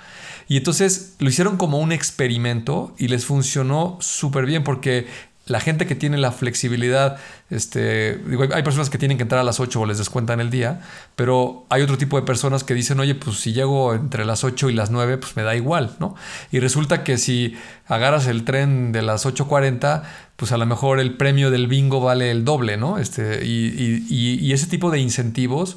Y 0.48 0.56
entonces 0.56 1.14
lo 1.20 1.28
hicieron 1.28 1.56
como 1.56 1.78
un 1.78 1.92
experimento 1.92 2.92
y 2.98 3.06
les 3.06 3.26
funcionó 3.26 3.98
súper 4.00 4.46
bien 4.46 4.64
porque 4.64 5.06
la 5.46 5.60
gente 5.60 5.86
que 5.86 5.94
tiene 5.94 6.16
la 6.16 6.32
flexibilidad, 6.32 7.18
este, 7.50 8.20
hay 8.54 8.62
personas 8.62 8.88
que 8.88 8.96
tienen 8.96 9.18
que 9.18 9.24
entrar 9.24 9.40
a 9.40 9.44
las 9.44 9.60
8 9.60 9.80
o 9.80 9.86
les 9.86 9.98
descuentan 9.98 10.40
el 10.40 10.50
día, 10.50 10.80
pero 11.16 11.66
hay 11.68 11.82
otro 11.82 11.98
tipo 11.98 12.18
de 12.18 12.26
personas 12.26 12.64
que 12.64 12.72
dicen, 12.72 12.98
oye, 12.98 13.14
pues 13.14 13.38
si 13.40 13.52
llego 13.52 13.94
entre 13.94 14.24
las 14.24 14.42
8 14.42 14.70
y 14.70 14.74
las 14.74 14.90
9, 14.90 15.18
pues 15.18 15.36
me 15.36 15.42
da 15.42 15.54
igual, 15.54 15.96
¿no? 16.00 16.14
Y 16.50 16.60
resulta 16.60 17.04
que 17.04 17.18
si 17.18 17.56
agarras 17.86 18.26
el 18.26 18.44
tren 18.44 18.92
de 18.92 19.02
las 19.02 19.26
8.40, 19.26 20.02
pues 20.36 20.50
a 20.52 20.56
lo 20.56 20.64
mejor 20.64 20.98
el 20.98 21.16
premio 21.16 21.50
del 21.50 21.68
bingo 21.68 22.00
vale 22.00 22.30
el 22.30 22.44
doble, 22.44 22.78
¿no? 22.78 22.98
Este, 22.98 23.44
y, 23.44 24.06
y 24.08 24.52
ese 24.52 24.66
tipo 24.66 24.90
de 24.90 24.98
incentivos 24.98 25.76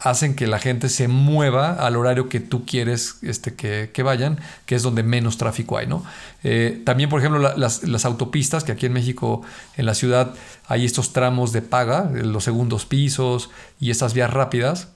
hacen 0.00 0.34
que 0.34 0.46
la 0.46 0.58
gente 0.58 0.88
se 0.88 1.08
mueva 1.08 1.72
al 1.72 1.96
horario 1.96 2.28
que 2.28 2.40
tú 2.40 2.64
quieres 2.64 3.16
este, 3.22 3.54
que, 3.54 4.02
vayan, 4.02 4.38
que 4.66 4.74
es 4.74 4.82
donde 4.82 5.02
menos 5.02 5.38
tráfico 5.38 5.76
hay. 5.76 5.86
¿no? 5.86 6.04
Eh, 6.44 6.82
también, 6.84 7.10
por 7.10 7.20
ejemplo, 7.20 7.40
las, 7.56 8.04
autopistas, 8.04 8.64
que 8.64 8.72
aquí 8.72 8.86
en 8.86 8.92
México, 8.92 9.42
en 9.76 9.86
la 9.86 9.94
ciudad, 9.94 10.34
hay 10.66 10.84
estos 10.84 11.12
tramos 11.12 11.52
de 11.52 11.62
paga, 11.62 12.10
los 12.12 12.44
segundos 12.44 12.86
pisos 12.86 13.50
y 13.80 13.90
estas 13.90 14.14
vías 14.14 14.32
rápidas, 14.32 14.88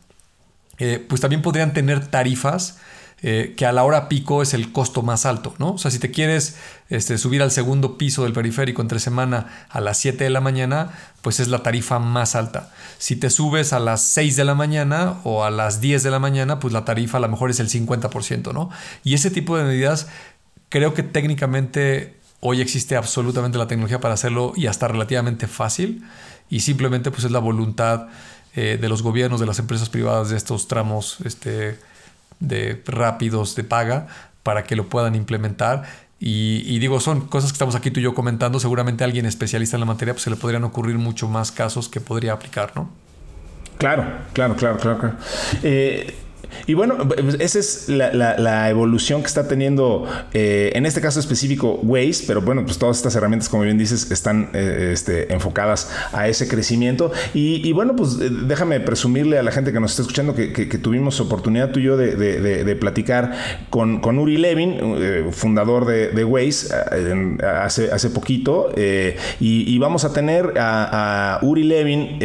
eh, 0.79 1.05
pues 1.07 1.21
también 1.21 1.43
podrían 1.43 1.73
tener 1.73 2.07
tarifas 2.07 2.79
eh, 3.25 3.55
que 3.57 3.67
a 3.67 3.73
la 3.73 3.85
hora 3.85 4.09
pico 4.09 4.43
es 4.43 4.53
el 4.53 4.73
costo 4.73 5.03
más 5.03 5.27
alto, 5.27 5.55
¿no? 5.59 5.75
O 5.75 5.79
sea, 5.79 5.93
si 5.93 6.01
te 6.01 6.11
quieres 6.11 6.57
este, 6.89 7.19
subir 7.19 7.41
al 7.41 7.53
segundo 7.53 7.97
piso 7.97 8.25
del 8.25 8.33
periférico 8.33 8.83
entre 8.83 8.99
semana 8.99 9.67
a 9.71 9.81
las 9.81 9.99
7 9.99 10.25
de 10.25 10.31
la 10.31 10.41
mañana, 10.41 10.91
pues 11.21 11.39
es 11.39 11.47
la 11.47 11.63
tarifa 11.63 12.01
más 12.01 12.35
alta. 12.35 12.73
Si 12.99 13.15
te 13.15 13.31
subes 13.31 13.73
a 13.73 13.79
las 13.79 14.03
6 14.03 14.35
de 14.35 14.45
la 14.45 14.57
mañana 14.57 15.21
o 15.23 15.45
a 15.45 15.51
las 15.51 15.81
10 15.81 16.03
de 16.03 16.11
la 16.11 16.19
mañana, 16.19 16.59
pues 16.59 16.75
la 16.75 16.85
tarifa 16.85 17.19
a 17.19 17.21
lo 17.21 17.29
mejor 17.29 17.51
es 17.51 17.61
el 17.61 17.69
50%, 17.69 18.53
¿no? 18.53 18.71
Y 19.05 19.15
ese 19.15 19.31
tipo 19.31 19.57
de 19.57 19.65
medidas 19.65 20.09
creo 20.69 20.93
que 20.93 21.05
técnicamente 21.05 22.17
hoy 22.41 22.61
existe 22.61 22.97
absolutamente 22.97 23.57
la 23.57 23.69
tecnología 23.69 24.01
para 24.01 24.15
hacerlo 24.15 24.53
y 24.57 24.67
hasta 24.67 24.89
relativamente 24.89 25.47
fácil 25.47 26.03
y 26.51 26.61
simplemente 26.61 27.13
pues 27.13 27.23
es 27.23 27.31
la 27.31 27.39
voluntad 27.39 28.09
eh, 28.57 28.79
de 28.81 28.89
los 28.89 29.03
gobiernos, 29.03 29.39
de 29.39 29.47
las 29.47 29.61
empresas 29.61 29.89
privadas 29.89 30.31
de 30.31 30.37
estos 30.37 30.67
tramos 30.67 31.19
este, 31.25 31.79
de 32.43 32.83
rápidos 32.87 33.55
de 33.55 33.65
paga 33.65 34.09
para 34.43 34.65
que 34.65 34.77
lo 34.77 34.89
puedan 34.89 35.15
implementar. 35.15 35.85
Y, 36.25 36.79
digo, 36.79 37.01
son 37.01 37.23
cosas 37.23 37.51
que 37.51 37.57
estamos 37.57 37.75
aquí 37.75 37.91
tú 37.91 37.99
y 37.99 38.05
yo 38.05 38.15
comentando. 38.15 38.61
Seguramente 38.61 39.03
a 39.03 39.07
alguien 39.07 39.27
especialista 39.27 39.77
en 39.77 39.81
la 39.81 39.87
materia 39.87 40.15
pues 40.15 40.23
se 40.23 40.31
le 40.31 40.37
podrían 40.37 40.63
ocurrir 40.63 40.97
mucho 40.97 41.29
más 41.29 41.51
casos 41.51 41.89
que 41.89 42.01
podría 42.01 42.33
aplicar, 42.33 42.73
¿no? 42.77 42.91
Claro, 43.77 44.05
claro, 44.33 44.55
claro, 44.55 44.79
claro. 44.79 45.15
Eh, 45.65 46.15
Y 46.67 46.75
bueno, 46.75 46.97
esa 47.39 47.59
es 47.59 47.89
la, 47.89 48.71
evolución 48.71 49.23
que 49.23 49.27
está 49.27 49.49
teniendo, 49.49 50.07
eh, 50.33 50.73
en 50.75 50.87
este 50.87 51.01
caso 51.01 51.21
específico, 51.21 51.81
Waze, 51.83 52.25
pero 52.27 52.41
bueno, 52.41 52.65
pues 52.65 52.79
todas 52.79 52.97
estas 52.97 53.15
herramientas, 53.17 53.49
como 53.49 53.65
bien 53.65 53.79
dices, 53.79 54.11
están 54.11 54.51
eh, 54.55 54.91
este, 54.93 55.33
enfocadas 55.33 55.91
a 56.13 56.29
ese 56.29 56.49
crecimiento. 56.49 57.13
Y, 57.35 57.73
bueno, 57.73 57.97
pues 57.97 58.19
eh, 58.21 58.31
déjame 58.47 58.81
presumirle 58.81 59.39
a 59.39 59.43
la 59.43 59.53
gente 59.53 59.73
que 59.73 59.81
nos 59.81 59.93
está 59.93 60.03
escuchando 60.03 60.35
que, 60.35 60.53
tuvimos 60.83 61.21
oportunidad 61.21 61.71
tú 61.71 61.81
y 61.81 61.85
yo 61.85 61.97
de, 61.97 62.77
platicar 62.81 63.33
con, 63.71 64.01
con, 64.01 64.19
Uri 64.19 64.37
Levin, 64.37 65.31
fundador 65.33 65.87
de, 65.87 66.25
Waze, 66.25 66.75
hace, 67.45 67.91
hace 67.91 68.11
poquito, 68.11 68.73
y, 69.41 69.79
vamos 69.79 70.05
a 70.05 70.13
tener 70.13 70.55
a, 70.59 71.39
Uri 71.43 71.65
Levin 71.65 72.19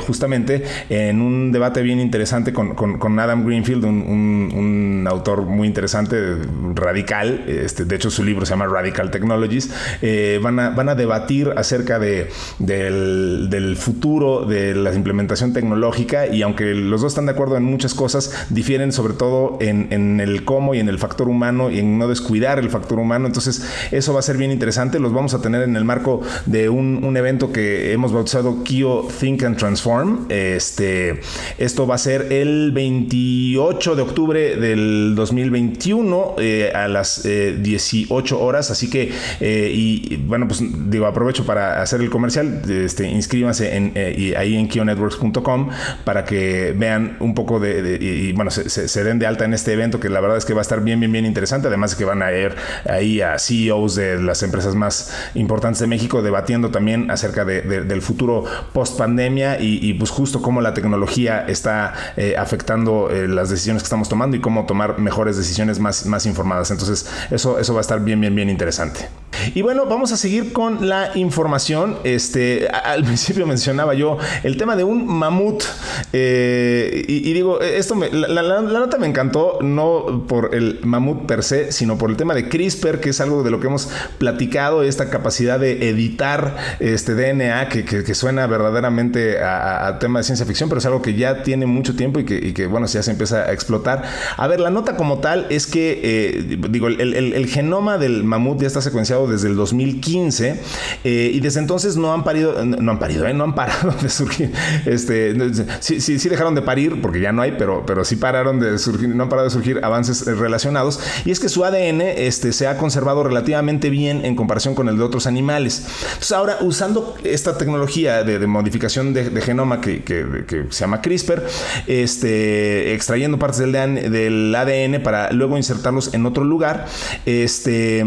justamente 0.00 0.62
en 0.88 1.20
un 1.20 1.52
debate 1.52 1.82
bien 1.82 2.00
interesante 2.00 2.52
con, 2.52 2.74
con 2.74 3.18
Adam 3.18 3.44
Greenfield, 3.44 3.69
un, 3.74 5.06
autor 5.08 5.42
muy 5.42 5.66
interesante, 5.66 6.36
radical. 6.74 7.44
Este, 7.46 7.84
de 7.84 7.96
hecho, 7.96 8.10
su 8.10 8.22
libro 8.22 8.46
se 8.46 8.50
llama 8.50 8.66
Radical 8.66 9.10
Technologies. 9.10 9.70
Eh, 10.02 10.38
van, 10.42 10.58
a, 10.58 10.70
van 10.70 10.88
a 10.88 10.94
debatir 10.94 11.52
acerca 11.56 11.98
de, 11.98 12.30
del, 12.58 13.76
futuro 13.76 14.44
de 14.44 14.74
la 14.74 14.92
implementación 14.94 15.52
tecnológica 15.52 16.26
y 16.26 16.42
aunque 16.42 16.74
los 16.74 17.00
dos 17.00 17.12
están 17.12 17.26
de 17.26 17.32
acuerdo 17.32 17.56
en 17.56 17.64
muchas 17.64 17.94
cosas, 17.94 18.46
difieren 18.50 18.92
sobre 18.92 19.14
todo 19.14 19.58
en, 19.60 20.20
el 20.20 20.44
cómo 20.44 20.74
y 20.74 20.80
en 20.80 20.88
el 20.88 20.98
factor 20.98 21.28
humano 21.28 21.70
y 21.70 21.78
en 21.78 21.98
no 21.98 22.08
descuidar 22.08 22.58
el 22.58 22.70
factor 22.70 22.98
humano. 22.98 23.26
Entonces, 23.26 23.64
eso 23.90 24.12
va 24.12 24.20
a 24.20 24.22
ser 24.22 24.36
bien 24.36 24.50
interesante. 24.50 24.98
Los 24.98 25.12
vamos 25.12 25.34
a 25.34 25.40
tener 25.40 25.62
en 25.62 25.76
el 25.76 25.84
marco 25.84 26.20
de 26.46 26.68
un, 26.68 27.10
evento 27.16 27.52
que 27.52 27.92
hemos 27.92 28.12
bautizado 28.12 28.62
Kio 28.62 29.06
Think 29.18 29.42
and 29.42 29.56
Transform. 29.56 30.26
Este, 30.28 31.20
esto 31.58 31.86
va 31.86 31.96
a 31.96 31.98
ser 31.98 32.32
el 32.32 32.70
28 32.72 33.59
de 33.68 34.02
octubre 34.02 34.56
del 34.56 35.14
2021 35.14 36.36
eh, 36.38 36.72
a 36.74 36.88
las 36.88 37.22
18 37.22 38.34
eh, 38.34 38.38
horas. 38.40 38.70
Así 38.70 38.88
que, 38.88 39.12
eh, 39.40 39.70
y 39.74 40.16
bueno, 40.16 40.48
pues 40.48 40.62
digo, 40.90 41.06
aprovecho 41.06 41.44
para 41.44 41.82
hacer 41.82 42.00
el 42.00 42.08
comercial. 42.08 42.62
Este, 42.68 43.06
inscríbanse 43.06 43.76
en, 43.76 43.92
ahí 44.36 44.56
en 44.56 44.66
kionetworks.com 44.66 45.68
para 46.04 46.24
que 46.24 46.74
vean 46.76 47.16
un 47.20 47.34
poco 47.34 47.60
de, 47.60 47.98
y, 48.00 48.32
bueno, 48.32 48.50
se, 48.50 49.04
den 49.04 49.18
de 49.18 49.26
alta 49.26 49.44
en 49.44 49.52
este 49.52 49.72
evento 49.74 50.00
que 50.00 50.08
la 50.08 50.20
verdad 50.20 50.38
es 50.38 50.46
que 50.46 50.54
va 50.54 50.60
a 50.60 50.62
estar 50.62 50.82
bien, 50.82 50.98
bien, 50.98 51.12
bien 51.12 51.26
interesante. 51.26 51.68
Además 51.68 51.92
de 51.92 51.98
que 51.98 52.04
van 52.04 52.22
a 52.22 52.32
ir 52.32 52.54
ahí 52.88 53.20
a 53.20 53.38
CEOs 53.38 53.94
de 53.94 54.22
las 54.22 54.42
empresas 54.42 54.74
más 54.74 55.14
importantes 55.34 55.80
de 55.80 55.86
México 55.86 56.22
debatiendo 56.22 56.70
también 56.70 57.10
acerca 57.10 57.44
del 57.44 58.02
futuro 58.02 58.44
post 58.72 58.96
pandemia 58.96 59.60
y, 59.60 59.78
y, 59.86 59.94
pues 59.94 60.10
justo 60.10 60.40
cómo 60.40 60.62
la 60.62 60.72
tecnología 60.72 61.44
está 61.46 61.94
afectando 62.38 63.10
las 63.28 63.49
decisiones 63.50 63.82
que 63.82 63.86
estamos 63.86 64.08
tomando 64.08 64.36
y 64.36 64.40
cómo 64.40 64.66
tomar 64.66 64.98
mejores 64.98 65.36
decisiones 65.36 65.78
más, 65.78 66.06
más 66.06 66.26
informadas. 66.26 66.70
Entonces, 66.70 67.06
eso, 67.30 67.58
eso 67.58 67.74
va 67.74 67.80
a 67.80 67.82
estar 67.82 68.00
bien, 68.00 68.20
bien, 68.20 68.34
bien 68.34 68.48
interesante. 68.48 69.08
Y 69.54 69.62
bueno, 69.62 69.86
vamos 69.86 70.12
a 70.12 70.16
seguir 70.16 70.52
con 70.52 70.88
la 70.88 71.10
información. 71.14 71.98
Este, 72.04 72.68
al 72.68 73.04
principio 73.10 73.46
mencionaba 73.46 73.94
yo 73.94 74.18
el 74.42 74.56
tema 74.56 74.76
de 74.76 74.84
un 74.84 75.06
mamut. 75.06 75.64
Eh, 76.12 77.04
y, 77.06 77.32
digo, 77.32 77.60
esto 77.60 77.94
la, 77.94 78.60
nota 78.60 78.98
me 78.98 79.06
encantó, 79.06 79.58
no 79.62 80.24
por 80.26 80.54
el 80.54 80.80
mamut 80.82 81.26
per 81.26 81.42
se, 81.42 81.72
sino 81.72 81.98
por 81.98 82.10
el 82.10 82.16
tema 82.16 82.34
de 82.34 82.48
CRISPR, 82.48 83.00
que 83.00 83.10
es 83.10 83.20
algo 83.20 83.42
de 83.42 83.50
lo 83.50 83.60
que 83.60 83.66
hemos 83.66 83.88
platicado, 84.18 84.82
esta 84.82 85.10
capacidad 85.10 85.58
de 85.58 85.88
editar 85.88 86.56
este 86.80 87.14
DNA, 87.14 87.68
que, 87.68 88.14
suena 88.14 88.46
verdaderamente 88.46 89.42
a, 89.42 89.98
tema 90.00 90.18
de 90.18 90.24
ciencia 90.24 90.44
ficción, 90.44 90.68
pero 90.68 90.80
es 90.80 90.86
algo 90.86 91.00
que 91.00 91.14
ya 91.14 91.42
tiene 91.42 91.66
mucho 91.66 91.96
tiempo 91.96 92.20
y 92.20 92.24
que, 92.24 92.34
y 92.34 92.52
que 92.52 92.66
bueno, 92.66 92.86
ya 92.86 93.02
se 93.02 93.10
empieza 93.10 93.39
a 93.40 93.52
explotar. 93.52 94.02
A 94.36 94.46
ver, 94.46 94.60
la 94.60 94.70
nota 94.70 94.96
como 94.96 95.18
tal 95.18 95.46
es 95.50 95.66
que, 95.66 96.00
eh, 96.02 96.58
digo, 96.70 96.88
el, 96.88 97.46
genoma 97.46 97.98
del 97.98 98.24
mamut 98.24 98.60
ya 98.60 98.66
está 98.66 98.80
secuenciado 98.80 99.26
desde 99.26 99.48
el 99.48 99.56
2015 99.56 100.60
eh, 101.04 101.30
y 101.32 101.40
desde 101.40 101.60
entonces 101.60 101.96
no 101.96 102.12
han 102.12 102.24
parido, 102.24 102.64
no 102.64 102.92
han 102.92 102.98
parido, 102.98 103.26
eh, 103.26 103.34
no 103.34 103.44
han 103.44 103.54
parado 103.54 103.92
de 104.00 104.08
surgir. 104.08 104.52
Este, 104.86 105.34
sí, 105.80 106.00
sí, 106.00 106.18
sí, 106.18 106.28
dejaron 106.28 106.54
de 106.54 106.62
parir 106.62 107.00
porque 107.00 107.20
ya 107.20 107.32
no 107.32 107.42
hay, 107.42 107.52
pero, 107.52 107.84
pero 107.86 108.04
sí 108.04 108.16
pararon 108.16 108.60
de 108.60 108.78
surgir, 108.78 109.08
no 109.08 109.24
han 109.24 109.28
parado 109.28 109.48
de 109.48 109.52
surgir 109.52 109.80
avances 109.82 110.26
relacionados. 110.26 111.00
Y 111.24 111.30
es 111.30 111.40
que 111.40 111.48
su 111.48 111.64
ADN 111.64 112.00
este, 112.00 112.52
se 112.52 112.66
ha 112.66 112.76
conservado 112.76 113.22
relativamente 113.22 113.90
bien 113.90 114.24
en 114.24 114.36
comparación 114.36 114.74
con 114.74 114.88
el 114.88 114.96
de 114.96 115.02
otros 115.02 115.26
animales. 115.26 115.84
Entonces, 116.04 116.32
ahora 116.32 116.58
usando 116.60 117.16
esta 117.24 117.58
tecnología 117.58 118.24
de, 118.24 118.46
modificación 118.46 119.12
de, 119.12 119.40
genoma 119.40 119.80
que, 119.80 120.02
que, 120.02 120.66
se 120.70 120.80
llama 120.80 121.00
CRISPR, 121.00 121.42
este, 121.86 122.94
extrayendo 122.94 123.29
partes 123.38 123.58
del, 123.58 123.72
del 123.72 124.54
ADN 124.54 125.02
para 125.02 125.30
luego 125.32 125.56
insertarlos 125.56 126.14
en 126.14 126.26
otro 126.26 126.44
lugar, 126.44 126.86
este, 127.26 128.04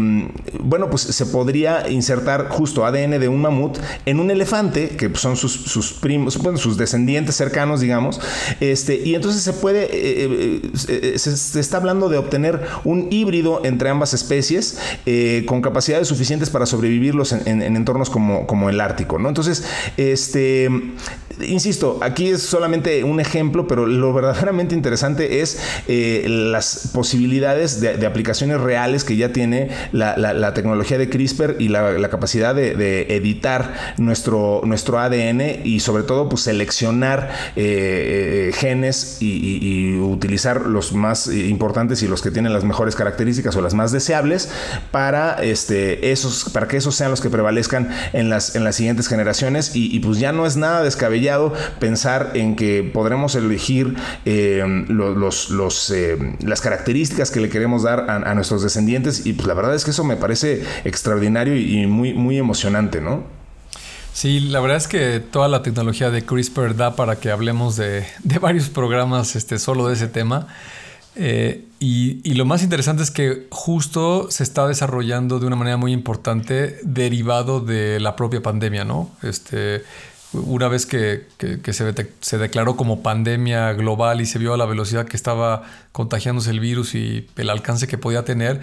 bueno, 0.60 0.90
pues 0.90 1.02
se 1.02 1.26
podría 1.26 1.88
insertar 1.88 2.48
justo 2.48 2.84
ADN 2.84 3.18
de 3.20 3.28
un 3.28 3.40
mamut 3.40 3.78
en 4.06 4.20
un 4.20 4.30
elefante, 4.30 4.90
que 4.90 5.10
son 5.14 5.36
sus, 5.36 5.52
sus 5.52 5.92
primos, 5.92 6.38
sus 6.56 6.76
descendientes 6.76 7.36
cercanos, 7.36 7.80
digamos, 7.80 8.20
este, 8.60 9.00
y 9.04 9.14
entonces 9.14 9.42
se 9.42 9.52
puede, 9.52 9.84
eh, 9.84 10.60
eh, 10.88 11.18
se, 11.18 11.60
está 11.60 11.76
hablando 11.76 12.08
de 12.08 12.18
obtener 12.18 12.62
un 12.84 13.08
híbrido 13.10 13.62
entre 13.64 13.88
ambas 13.88 14.14
especies 14.14 14.78
eh, 15.06 15.44
con 15.46 15.62
capacidades 15.62 16.08
suficientes 16.08 16.50
para 16.50 16.66
sobrevivirlos 16.66 17.32
en, 17.32 17.62
entornos 17.62 18.10
como, 18.10 18.46
como 18.46 18.70
el 18.70 18.80
Ártico, 18.80 19.18
¿no? 19.18 19.28
Entonces, 19.28 19.64
este, 19.96 20.68
insisto, 21.40 21.98
aquí 22.02 22.28
es 22.28 22.42
solamente 22.42 23.04
un 23.04 23.20
ejemplo, 23.20 23.66
pero 23.66 23.86
lo 23.86 24.12
verdaderamente 24.12 24.74
interesante 24.74 25.40
es 25.40 25.60
eh, 25.88 26.24
las 26.28 26.90
posibilidades 26.92 27.80
de, 27.80 28.04
aplicaciones 28.06 28.60
reales 28.60 29.04
que 29.04 29.16
ya 29.16 29.32
tiene 29.32 29.70
la, 29.92 30.54
tecnología 30.54 30.98
de 30.98 31.08
CRISPR 31.08 31.56
y 31.58 31.68
la, 31.68 32.08
capacidad 32.08 32.54
de, 32.54 33.16
editar 33.16 33.94
nuestro, 33.98 34.60
nuestro 34.64 34.98
ADN 34.98 35.62
y 35.64 35.80
sobre 35.80 36.02
todo 36.02 36.28
pues 36.28 36.42
seleccionar 36.42 37.30
eh, 37.56 38.50
eh, 38.50 38.52
genes 38.54 39.18
y, 39.20 39.98
utilizar 40.04 40.62
los 40.62 40.92
más 40.92 41.26
importantes 41.26 42.02
y 42.02 42.08
los 42.08 42.22
que 42.22 42.30
tienen 42.30 42.52
las 42.52 42.64
mejores 42.64 42.94
características 42.94 43.56
o 43.56 43.60
las 43.60 43.74
más 43.74 43.92
deseables 43.92 44.48
para, 44.90 45.42
este, 45.42 46.12
esos, 46.12 46.50
para 46.50 46.68
que 46.68 46.76
esos 46.76 46.94
sean 46.94 47.10
los 47.10 47.20
que 47.20 47.30
prevalezcan 47.30 47.88
en 48.12 48.30
las, 48.30 48.54
en 48.54 48.64
las 48.64 48.76
siguientes 48.76 49.08
generaciones. 49.08 49.74
Y, 49.74 49.94
y 49.94 50.00
pues 50.00 50.18
ya 50.18 50.32
no 50.32 50.46
es 50.46 50.56
nada 50.56 50.82
descabellado 50.82 51.23
pensar 51.78 52.32
en 52.34 52.56
que 52.56 52.82
podremos 52.82 53.34
elegir 53.34 53.96
eh, 54.24 54.62
eh, 54.64 56.36
las 56.40 56.60
características 56.60 57.30
que 57.30 57.40
le 57.40 57.48
queremos 57.48 57.82
dar 57.82 58.10
a, 58.10 58.34
nuestros 58.34 58.62
descendientes 58.62 59.26
y 59.26 59.32
pues 59.32 59.46
la 59.46 59.54
verdad 59.54 59.74
es 59.74 59.84
que 59.84 59.90
eso 59.90 60.04
me 60.04 60.16
parece 60.16 60.64
extraordinario 60.84 61.56
y 61.56 61.86
muy, 61.86 62.14
muy 62.14 62.38
emocionante, 62.38 63.00
¿no? 63.00 63.22
Sí, 64.14 64.38
la 64.38 64.60
verdad 64.60 64.76
es 64.76 64.86
que 64.86 65.18
toda 65.18 65.48
la 65.48 65.62
tecnología 65.62 66.08
de 66.10 66.24
CRISPR 66.24 66.76
da 66.76 66.94
para 66.94 67.16
que 67.16 67.32
hablemos 67.32 67.76
de, 67.76 68.06
varios 68.40 68.68
programas 68.68 69.34
este, 69.34 69.58
solo 69.58 69.88
de 69.88 69.94
ese 69.94 70.06
tema. 70.06 70.46
Eh, 71.16 71.64
y, 71.80 72.20
y, 72.22 72.34
lo 72.34 72.44
más 72.44 72.62
interesante 72.62 73.02
es 73.02 73.10
que 73.10 73.46
justo 73.50 74.30
se 74.30 74.44
está 74.44 74.68
desarrollando 74.68 75.40
de 75.40 75.46
una 75.46 75.56
manera 75.56 75.76
muy 75.76 75.92
importante 75.92 76.78
derivado 76.82 77.60
de 77.60 77.98
la 77.98 78.14
propia 78.14 78.40
pandemia, 78.40 78.84
¿no? 78.84 79.10
Este, 79.22 79.82
una 80.34 80.68
vez 80.68 80.86
que, 80.86 81.26
se, 82.20 82.38
declaró 82.38 82.76
como 82.76 83.02
pandemia 83.02 83.72
global 83.72 84.20
y 84.20 84.26
se 84.26 84.38
vio 84.38 84.54
a 84.54 84.56
la 84.56 84.66
velocidad 84.66 85.06
que 85.06 85.16
estaba 85.16 85.62
contagiándose 85.92 86.50
el 86.50 86.60
virus 86.60 86.94
y 86.94 87.28
el 87.36 87.50
alcance 87.50 87.86
que 87.86 87.98
podía 87.98 88.24
tener, 88.24 88.60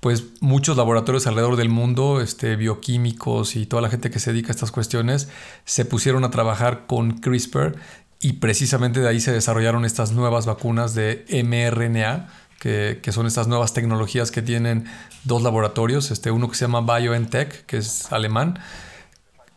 pues 0.00 0.24
muchos 0.40 0.76
laboratorios 0.76 1.26
alrededor 1.26 1.56
del 1.56 1.68
mundo, 1.68 2.20
este, 2.20 2.56
bioquímicos 2.56 3.56
y 3.56 3.66
toda 3.66 3.82
la 3.82 3.88
gente 3.88 4.10
que 4.10 4.18
se 4.18 4.32
dedica 4.32 4.48
a 4.48 4.52
estas 4.52 4.72
cuestiones, 4.72 5.28
se 5.64 5.84
pusieron 5.84 6.24
a 6.24 6.30
trabajar 6.30 6.86
con 6.86 7.20
CRISPR 7.20 7.76
y 8.20 8.34
precisamente 8.34 9.00
de 9.00 9.08
ahí 9.08 9.20
se 9.20 9.32
desarrollaron 9.32 9.84
estas 9.84 10.12
nuevas 10.12 10.46
vacunas 10.46 10.94
de 10.94 11.24
mRNA, 11.44 12.28
que, 12.58 13.00
que, 13.02 13.10
son 13.10 13.26
estas 13.26 13.48
nuevas 13.48 13.74
tecnologías 13.74 14.30
que 14.30 14.40
tienen 14.40 14.84
dos 15.24 15.42
laboratorios, 15.42 16.12
este, 16.12 16.30
uno 16.30 16.48
que 16.48 16.54
se 16.54 16.66
llama 16.66 16.80
BioNTech, 16.80 17.66
que 17.66 17.78
es 17.78 18.12
alemán, 18.12 18.60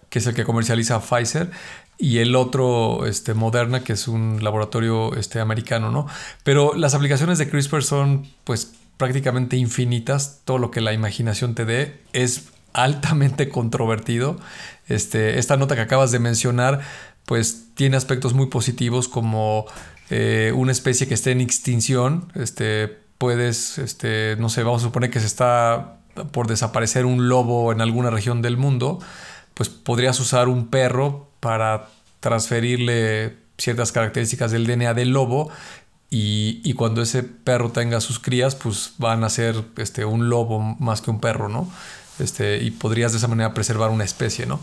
que 0.10 0.20
es 0.20 0.28
el 0.28 0.34
que 0.36 0.44
comercializa 0.44 1.00
Pfizer, 1.00 1.52
y 1.98 2.18
el 2.20 2.36
otro, 2.36 3.06
este, 3.06 3.34
Moderna, 3.34 3.84
que 3.84 3.94
es 3.94 4.08
un 4.08 4.44
laboratorio 4.44 5.16
este, 5.16 5.40
americano, 5.40 5.92
¿no? 5.92 6.08
Pero 6.44 6.74
las 6.76 6.94
aplicaciones 6.94 7.38
de 7.38 7.50
CRISPR 7.50 7.84
son, 7.84 8.28
pues, 8.44 8.74
prácticamente 8.98 9.56
infinitas. 9.56 10.42
Todo 10.44 10.58
lo 10.58 10.72
que 10.72 10.82
la 10.82 10.94
imaginación 10.94 11.56
te 11.56 11.66
dé 11.66 12.02
es 12.12 12.50
altamente 12.74 13.48
controvertido. 13.50 14.38
Este, 14.88 15.40
esta 15.40 15.56
nota 15.58 15.76
que 15.76 15.82
acabas 15.82 16.12
de 16.12 16.20
mencionar, 16.20 16.82
pues, 17.26 17.68
tiene 17.76 17.96
aspectos 17.96 18.34
muy 18.34 18.48
positivos 18.48 19.08
como 19.08 19.66
eh, 20.10 20.52
una 20.54 20.74
especie 20.74 21.08
que 21.08 21.14
esté 21.14 21.32
en 21.32 21.40
extinción. 21.40 22.30
Este, 22.36 22.90
puedes, 23.18 23.78
este, 23.78 24.36
no 24.38 24.50
sé, 24.50 24.64
vamos 24.64 24.82
a 24.82 24.86
suponer 24.86 25.12
que 25.12 25.22
se 25.22 25.28
está 25.28 25.98
por 26.32 26.48
desaparecer 26.48 27.06
un 27.06 27.30
lobo 27.30 27.72
en 27.72 27.80
alguna 27.80 28.10
región 28.10 28.42
del 28.42 28.58
mundo 28.58 29.00
pues 29.56 29.70
podrías 29.70 30.20
usar 30.20 30.48
un 30.48 30.68
perro 30.68 31.28
para 31.40 31.90
transferirle 32.20 33.38
ciertas 33.58 33.92
características 33.92 34.52
del 34.52 34.68
DNA 34.68 34.94
del 34.94 35.10
lobo 35.10 35.50
y, 36.10 36.74
cuando 36.74 37.02
ese 37.02 37.24
perro 37.24 37.72
tenga 37.72 38.00
sus 38.00 38.20
crías, 38.20 38.56
pues 38.56 38.94
van 39.00 39.24
a 39.26 39.30
ser 39.30 39.64
este, 39.76 40.06
un 40.06 40.30
lobo 40.30 40.60
más 40.60 41.02
que 41.02 41.12
un 41.12 41.20
perro, 41.20 41.50
¿no? 41.50 41.70
Este, 42.20 42.64
y 42.64 42.72
podrías 42.72 43.12
de 43.12 43.18
esa 43.18 43.28
manera 43.28 43.54
preservar 43.54 43.90
una 43.90 44.06
especie, 44.06 44.46
¿no? 44.46 44.62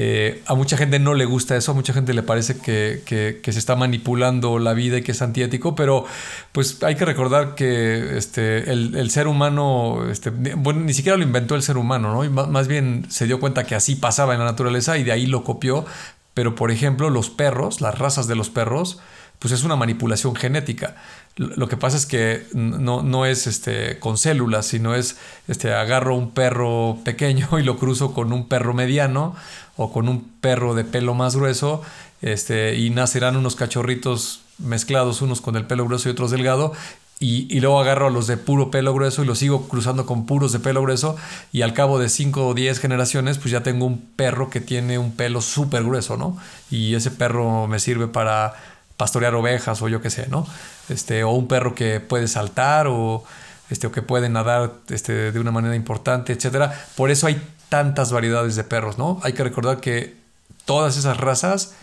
Eh, 0.00 0.42
a 0.46 0.54
mucha 0.54 0.76
gente 0.76 1.00
no 1.00 1.14
le 1.14 1.24
gusta 1.24 1.56
eso, 1.56 1.72
a 1.72 1.74
mucha 1.74 1.92
gente 1.92 2.14
le 2.14 2.22
parece 2.22 2.58
que, 2.58 3.02
se 3.42 3.58
está 3.58 3.74
manipulando 3.74 4.60
la 4.60 4.72
vida 4.72 4.98
y 4.98 5.02
que 5.02 5.10
es 5.10 5.22
antiético, 5.22 5.74
pero 5.74 6.06
pues 6.52 6.80
hay 6.84 6.94
que 6.94 7.04
recordar 7.04 7.56
que 7.56 8.16
este, 8.16 8.70
el, 8.70 9.10
ser 9.10 9.26
humano, 9.26 10.08
este, 10.08 10.30
ni 10.30 10.94
siquiera 10.94 11.18
lo 11.18 11.24
inventó 11.24 11.56
el 11.56 11.62
ser 11.62 11.76
humano, 11.76 12.12
¿no? 12.12 12.46
Más 12.46 12.68
bien 12.68 13.06
se 13.08 13.26
dio 13.26 13.40
cuenta 13.40 13.64
que 13.64 13.74
así 13.74 13.96
pasaba 13.96 14.34
en 14.34 14.38
la 14.38 14.44
naturaleza 14.44 14.96
y 14.98 15.02
de 15.02 15.10
ahí 15.10 15.26
lo 15.26 15.42
copió. 15.42 15.84
Pero, 16.32 16.54
por 16.54 16.70
ejemplo, 16.70 17.10
los 17.10 17.30
perros, 17.30 17.80
las 17.80 17.98
razas 17.98 18.28
de 18.28 18.36
los 18.36 18.48
perros, 18.48 19.00
pues 19.40 19.52
es 19.52 19.64
una 19.64 19.74
manipulación 19.74 20.36
genética. 20.36 20.94
Lo 21.36 21.68
que 21.68 21.76
pasa 21.76 21.96
es 21.96 22.06
que 22.06 22.46
no, 22.52 23.02
no 23.02 23.26
es 23.26 23.48
este, 23.48 23.98
con 23.98 24.18
células, 24.18 24.66
sino 24.66 24.94
es, 24.94 25.16
este, 25.46 25.72
agarro 25.72 26.16
un 26.16 26.30
perro 26.30 26.98
pequeño 27.04 27.48
y 27.58 27.62
lo 27.62 27.76
cruzo 27.76 28.14
con 28.14 28.32
un 28.32 28.46
perro 28.46 28.74
mediano 28.74 29.34
o 29.78 29.90
con 29.92 30.08
un 30.08 30.28
perro 30.40 30.74
de 30.74 30.84
pelo 30.84 31.14
más 31.14 31.36
grueso 31.36 31.80
este, 32.20 32.74
y 32.76 32.90
nacerán 32.90 33.36
unos 33.36 33.56
cachorritos 33.56 34.42
mezclados, 34.58 35.22
unos 35.22 35.40
con 35.40 35.56
el 35.56 35.64
pelo 35.66 35.86
grueso 35.86 36.08
y 36.08 36.12
otros 36.12 36.30
delgado. 36.30 36.72
Y, 37.20 37.58
luego 37.58 37.80
agarro 37.80 38.06
a 38.06 38.10
los 38.10 38.28
de 38.28 38.36
puro 38.36 38.70
pelo 38.70 38.94
grueso 38.94 39.24
y 39.24 39.26
los 39.26 39.40
sigo 39.40 39.66
cruzando 39.66 40.06
con 40.06 40.24
puros 40.24 40.52
de 40.52 40.60
pelo 40.60 40.82
grueso 40.82 41.16
y 41.50 41.62
al 41.62 41.74
cabo 41.74 41.98
de 41.98 42.08
5 42.08 42.46
o 42.46 42.54
10 42.54 42.78
generaciones 42.78 43.38
pues 43.38 43.50
ya 43.50 43.64
tengo 43.64 43.86
un 43.86 44.00
perro 44.00 44.50
que 44.50 44.60
tiene 44.60 44.98
un 44.98 45.10
pelo 45.10 45.40
súper 45.40 45.82
grueso, 45.82 46.16
¿no? 46.16 46.36
Y 46.70 46.94
ese 46.94 47.10
perro 47.10 47.66
me 47.66 47.80
sirve 47.80 48.06
para 48.06 48.54
pastorear 48.96 49.34
ovejas 49.34 49.82
o 49.82 49.88
yo 49.88 50.00
qué 50.00 50.10
sé, 50.10 50.28
¿no? 50.28 50.46
Este, 50.88 51.24
o 51.24 51.30
un 51.30 51.48
perro 51.48 51.74
que 51.74 51.98
puede 51.98 52.28
saltar 52.28 52.86
o, 52.86 53.24
este, 53.68 53.88
o 53.88 53.92
que 53.92 54.02
puede 54.02 54.28
nadar 54.28 54.74
este, 54.88 55.32
de 55.32 55.40
una 55.40 55.50
manera 55.50 55.74
importante, 55.74 56.32
etc. 56.32 56.70
Por 56.96 57.10
eso 57.10 57.26
hay 57.26 57.42
tantas 57.68 58.12
variedades 58.12 58.56
de 58.56 58.64
perros, 58.64 58.98
¿no? 58.98 59.20
Hay 59.22 59.32
que 59.32 59.44
recordar 59.44 59.80
que 59.80 60.16
todas 60.64 60.96
esas 60.96 61.16
razas 61.16 61.74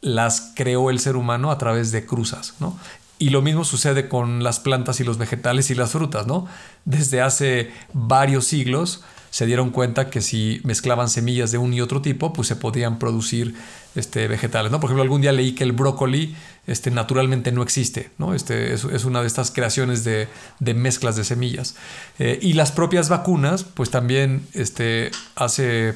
las 0.00 0.52
creó 0.54 0.90
el 0.90 0.98
ser 0.98 1.16
humano 1.16 1.50
a 1.50 1.58
través 1.58 1.92
de 1.92 2.06
cruzas, 2.06 2.54
¿no? 2.60 2.78
Y 3.18 3.30
lo 3.30 3.40
mismo 3.40 3.64
sucede 3.64 4.08
con 4.08 4.42
las 4.42 4.58
plantas 4.58 4.98
y 4.98 5.04
los 5.04 5.16
vegetales 5.16 5.70
y 5.70 5.76
las 5.76 5.92
frutas, 5.92 6.26
¿no? 6.26 6.48
Desde 6.84 7.20
hace 7.20 7.72
varios 7.92 8.46
siglos 8.46 9.02
se 9.32 9.46
dieron 9.46 9.70
cuenta 9.70 10.10
que 10.10 10.20
si 10.20 10.60
mezclaban 10.62 11.08
semillas 11.08 11.50
de 11.52 11.56
un 11.56 11.72
y 11.72 11.80
otro 11.80 12.02
tipo, 12.02 12.34
pues 12.34 12.48
se 12.48 12.54
podían 12.54 12.98
producir 12.98 13.54
este, 13.94 14.28
vegetales. 14.28 14.70
¿no? 14.70 14.78
Por 14.78 14.88
ejemplo, 14.88 15.02
algún 15.02 15.22
día 15.22 15.32
leí 15.32 15.54
que 15.54 15.64
el 15.64 15.72
brócoli 15.72 16.36
este, 16.66 16.90
naturalmente 16.90 17.50
no 17.50 17.62
existe. 17.62 18.10
¿no? 18.18 18.34
Este, 18.34 18.74
es, 18.74 18.84
una 18.84 19.22
de 19.22 19.26
estas 19.26 19.50
creaciones 19.50 20.04
de, 20.04 20.28
de 20.60 20.74
mezclas 20.74 21.16
de 21.16 21.24
semillas. 21.24 21.76
Eh, 22.18 22.40
y 22.42 22.52
las 22.52 22.72
propias 22.72 23.08
vacunas, 23.08 23.64
pues 23.64 23.88
también 23.88 24.46
este, 24.52 25.10
hace 25.34 25.94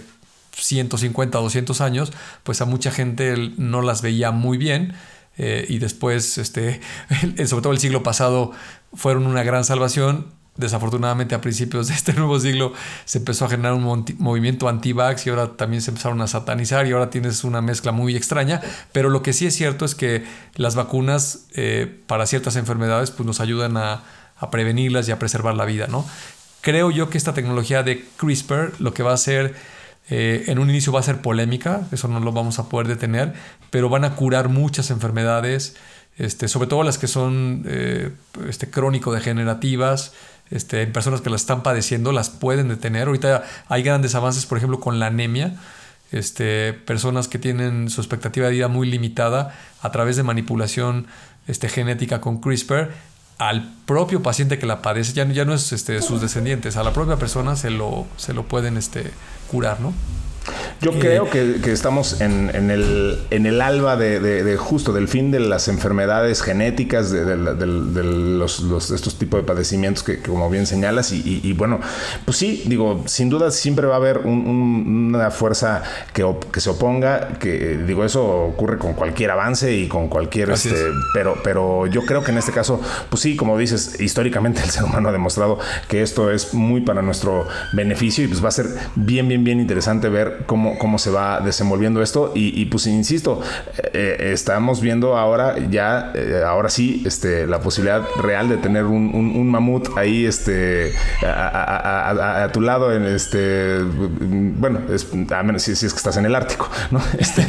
150, 0.53 1.37
200 1.37 1.80
años, 1.82 2.14
pues 2.43 2.62
a 2.62 2.64
mucha 2.64 2.91
gente 2.91 3.53
no 3.59 3.82
las 3.82 4.01
veía 4.01 4.30
muy 4.30 4.57
bien. 4.57 4.95
Eh, 5.37 5.66
y 5.68 5.78
después, 5.78 6.39
este, 6.39 6.80
sobre 7.47 7.62
todo 7.62 7.74
el 7.74 7.80
siglo 7.80 8.03
pasado, 8.03 8.53
fueron 8.95 9.26
una 9.26 9.43
gran 9.43 9.62
salvación 9.62 10.32
desafortunadamente 10.57 11.34
a 11.34 11.40
principios 11.40 11.88
de 11.88 11.94
este 11.94 12.12
nuevo 12.14 12.38
siglo 12.40 12.72
se 13.04 13.18
empezó 13.18 13.44
a 13.44 13.48
generar 13.48 13.74
un 13.74 14.04
movimiento 14.18 14.68
anti-vax 14.68 15.26
y 15.26 15.30
ahora 15.30 15.57
también 15.57 15.82
se 15.82 15.90
empezaron 15.90 16.20
a 16.20 16.26
satanizar 16.26 16.86
y 16.86 16.92
ahora 16.92 17.11
tienes 17.11 17.44
una 17.44 17.61
mezcla 17.62 17.92
muy 17.92 18.16
extraña, 18.16 18.61
pero 18.92 19.11
lo 19.11 19.22
que 19.22 19.32
sí 19.32 19.46
es 19.46 19.54
cierto 19.54 19.84
es 19.84 19.94
que 19.94 20.24
las 20.54 20.74
vacunas 20.74 21.46
eh, 21.54 22.00
para 22.07 22.26
ciertas 22.26 22.57
enfermedades 22.57 23.11
pues 23.11 23.26
nos 23.26 23.40
ayudan 23.40 23.76
a, 23.76 24.02
prevenirlas 24.50 25.09
y 25.09 25.12
a 25.12 25.18
preservar 25.18 25.54
la 25.54 25.64
vida, 25.64 25.86
¿no? 25.86 26.07
Creo 26.61 26.90
yo 26.90 27.09
que 27.09 27.16
esta 27.16 27.32
tecnología 27.32 27.82
de 27.82 28.04
CRISPR 28.18 28.74
lo 28.80 28.92
que 28.92 29.02
va 29.02 29.12
a 29.12 29.14
hacer 29.14 29.54
eh, 30.09 30.44
en 30.46 30.59
un 30.59 30.70
inicio 30.70 30.92
va 30.92 31.00
a 31.00 31.02
ser 31.02 31.20
polémica, 31.20 31.86
eso 31.90 32.07
no 32.07 32.20
lo 32.20 32.32
vamos 32.32 32.59
a 32.59 32.68
poder 32.68 32.86
detener, 32.86 33.34
pero 33.70 33.88
van 33.88 34.04
a 34.04 34.14
curar 34.14 34.48
muchas 34.48 34.90
enfermedades, 34.90 35.76
este, 36.16 36.46
sobre 36.48 36.68
todo 36.68 36.84
las 36.84 36.98
que 36.98 37.09
son 37.09 37.64
eh, 37.66 38.12
este, 38.48 38.70
crónico-degenerativas, 38.70 40.12
este, 40.51 40.82
en 40.82 40.92
personas 40.92 41.20
que 41.20 41.30
las 41.30 41.42
están 41.42 41.62
padeciendo, 41.62 42.12
las 42.12 42.30
pueden 42.30 42.68
detener. 42.68 43.09
Ahorita 43.09 43.44
hay 43.68 43.82
grandes 43.82 44.14
avances, 44.14 44.47
por 44.47 44.59
ejemplo, 44.59 44.80
con 44.80 44.99
la 44.99 45.07
anemia. 45.07 45.55
Este, 46.12 46.72
personas 46.72 47.26
que 47.26 47.38
tienen 47.38 47.90
su 47.90 48.01
expectativa 48.01 48.47
de 48.47 48.53
vida 48.53 48.68
muy 48.68 48.88
limitada 48.88 49.59
a 49.82 49.90
través 49.90 50.16
de 50.16 50.22
manipulación 50.22 51.09
este, 51.49 51.68
genética 51.68 52.20
con 52.20 52.40
CRISPR, 52.40 52.90
al 53.38 53.72
propio 53.84 54.22
paciente 54.22 54.59
que 54.59 54.66
la 54.66 54.82
padece, 54.82 55.12
ya, 55.12 55.26
ya 55.26 55.44
no 55.44 55.53
es 55.53 55.72
este, 55.72 56.01
sus 56.01 56.20
descendientes, 56.20 56.76
a 56.76 56.82
la 56.82 56.92
propia 56.92 57.16
persona 57.16 57.57
se 57.57 57.70
lo, 57.70 58.07
se 58.16 58.32
lo 58.32 58.44
pueden 58.44 58.76
este, 58.76 59.11
curar, 59.51 59.80
¿no? 59.80 59.92
Yo 60.80 60.92
eh, 60.92 60.99
creo 60.99 61.30
que, 61.30 61.72
estamos 61.72 62.20
en, 62.20 62.51
el, 62.70 63.18
en 63.30 63.47
el 63.47 63.61
alba 63.61 63.97
de, 63.97 64.57
justo 64.59 64.92
del 64.92 65.09
fin 65.09 65.30
de 65.30 65.40
las 65.40 65.68
enfermedades 65.68 66.42
genéticas, 66.42 67.11
de, 67.11 67.36
los, 67.36 68.90
estos 68.90 69.18
tipos 69.18 69.40
de 69.40 69.47
padecimientos 69.47 70.03
que, 70.03 70.20
como 70.20 70.49
bien 70.51 70.66
señalas. 70.66 71.12
Y, 71.12 71.53
bueno, 71.55 71.80
pues 72.24 72.36
sí, 72.36 72.62
digo, 72.66 73.03
sin 73.07 73.30
duda 73.30 73.51
siempre 73.51 73.86
va 73.86 73.94
a 73.94 73.99
haber 73.99 74.18
una 74.18 75.30
fuerza 75.30 75.82
que, 76.12 76.26
que, 76.53 76.61
se 76.61 76.70
oponga, 76.70 77.38
que 77.38 77.78
digo, 77.86 78.05
eso 78.05 78.24
ocurre 78.24 78.78
con 78.78 78.94
cualquier 78.94 79.30
avance 79.30 79.72
y 79.72 79.88
con 79.88 80.09
cualquier... 80.09 80.51
Este, 80.51 80.74
pero, 81.14 81.36
pero 81.42 81.86
yo 81.86 82.05
creo 82.05 82.22
que 82.22 82.30
en 82.30 82.38
este 82.38 82.53
caso, 82.53 82.80
pues 83.09 83.22
sí, 83.22 83.36
como 83.36 83.57
dices, 83.59 84.01
históricamente 84.01 84.62
el 84.62 84.70
ser 84.76 84.84
humano 84.84 85.09
ha 85.09 85.12
demostrado 85.12 85.59
que 85.88 86.03
esto 86.03 86.30
es 86.30 86.55
muy 86.55 86.80
para 86.82 87.03
nuestro 87.03 87.47
beneficio 87.72 88.24
y 88.24 88.28
pues 88.28 88.44
va 88.44 88.49
a 88.49 88.53
ser 88.53 88.66
bien, 88.94 89.28
bien, 89.28 89.44
bien 89.44 89.61
interesante 89.61 90.09
ver 90.09 90.36
cómo, 90.47 90.78
cómo 90.78 90.99
se 90.99 91.11
va 91.11 91.41
desenvolviendo 91.41 92.03
esto. 92.03 92.32
Y, 92.34 92.64
pues 92.66 92.87
insisto, 92.87 93.41
eh, 93.78 94.16
eh, 94.18 94.30
estamos 94.32 94.80
viendo 94.80 95.16
ahora 95.16 95.57
ya, 95.70 96.12
eh, 96.14 96.43
ahora 96.47 96.68
sí, 96.68 97.03
este, 97.07 97.47
la 97.47 97.61
posibilidad 97.61 98.03
real 98.20 98.49
de 98.49 98.57
tener 98.59 98.84
un, 98.84 99.14
un, 99.14 99.49
mamut 99.49 99.97
ahí 99.97 100.26
este, 100.26 100.93
a, 101.24 102.49
tu 102.53 102.61
lado, 102.61 102.93
en 102.93 103.05
este, 103.07 103.78
bueno, 103.80 104.80
a 105.30 105.43
menos 105.43 105.62
si, 105.62 105.72
es 105.72 105.80
que 105.80 105.87
estás 105.87 106.16
en 106.16 106.26
el 106.26 106.34
Ártico, 106.34 106.68
¿no? 106.91 107.01
Este, 107.18 107.47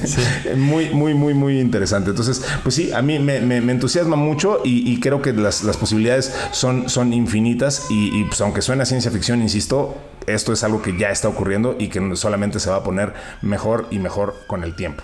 Muy, 0.56 0.90
muy, 0.90 1.14
muy, 1.14 1.34
muy 1.34 1.60
interesante. 1.60 2.10
Entonces, 2.10 2.42
pues 2.62 2.74
sí, 2.74 2.92
a 2.92 3.02
mí 3.02 3.18
me, 3.18 3.56
entusiasma 3.56 4.16
mucho 4.16 4.60
y, 4.64 4.98
creo 5.00 5.22
que 5.22 5.32
las, 5.32 5.64
las, 5.64 5.76
posibilidades 5.76 6.34
son, 6.52 6.88
son 6.88 7.12
infinitas 7.12 7.86
y, 7.90 8.20
y 8.20 8.24
pues 8.24 8.40
aunque 8.40 8.62
suena 8.62 8.84
ciencia 8.84 9.10
ficción, 9.10 9.40
insisto, 9.42 9.96
esto 10.34 10.52
es 10.52 10.64
algo 10.64 10.82
que 10.82 10.96
ya 10.96 11.10
está 11.10 11.28
ocurriendo 11.28 11.76
y 11.78 11.88
que 11.88 12.16
solamente 12.16 12.60
se 12.60 12.70
va 12.70 12.76
a 12.76 12.84
poner 12.84 13.14
mejor 13.42 13.86
y 13.90 13.98
mejor 13.98 14.34
con 14.46 14.64
el 14.64 14.74
tiempo. 14.74 15.02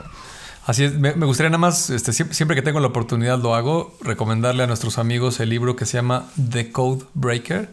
Así 0.67 0.83
es, 0.83 0.95
me, 0.95 1.13
gustaría 1.13 1.51
nada 1.51 1.59
más, 1.59 1.91
este, 1.91 2.13
siempre, 2.13 2.57
que 2.57 2.63
tengo 2.63 2.81
la 2.81 2.89
oportunidad 2.89 3.39
lo 3.39 3.55
hago, 3.55 3.97
recomendarle 4.01 4.65
a 4.65 4.67
nuestros 4.67 4.99
amigos 4.99 5.39
el 5.39 5.49
libro 5.49 5.77
que 5.77 5.87
se 5.87 5.99
llama 5.99 6.29
The 6.51 6.73
Code 6.73 7.05
Breaker. 7.15 7.69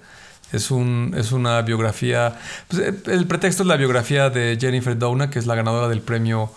Es, 0.52 0.70
un, 0.70 1.16
es 1.18 1.32
una 1.32 1.64
biografía, 1.64 2.38
pues, 2.68 2.84
eh, 2.84 2.94
el 3.08 3.26
pretexto 3.26 3.64
es 3.64 3.68
la 3.68 3.78
biografía 3.78 4.30
de 4.30 4.60
Jennifer 4.62 4.96
Doudna, 4.96 5.32
que 5.32 5.40
es 5.40 5.48
la 5.48 5.56
ganadora 5.56 5.88
del 5.88 6.02
premio 6.02 6.52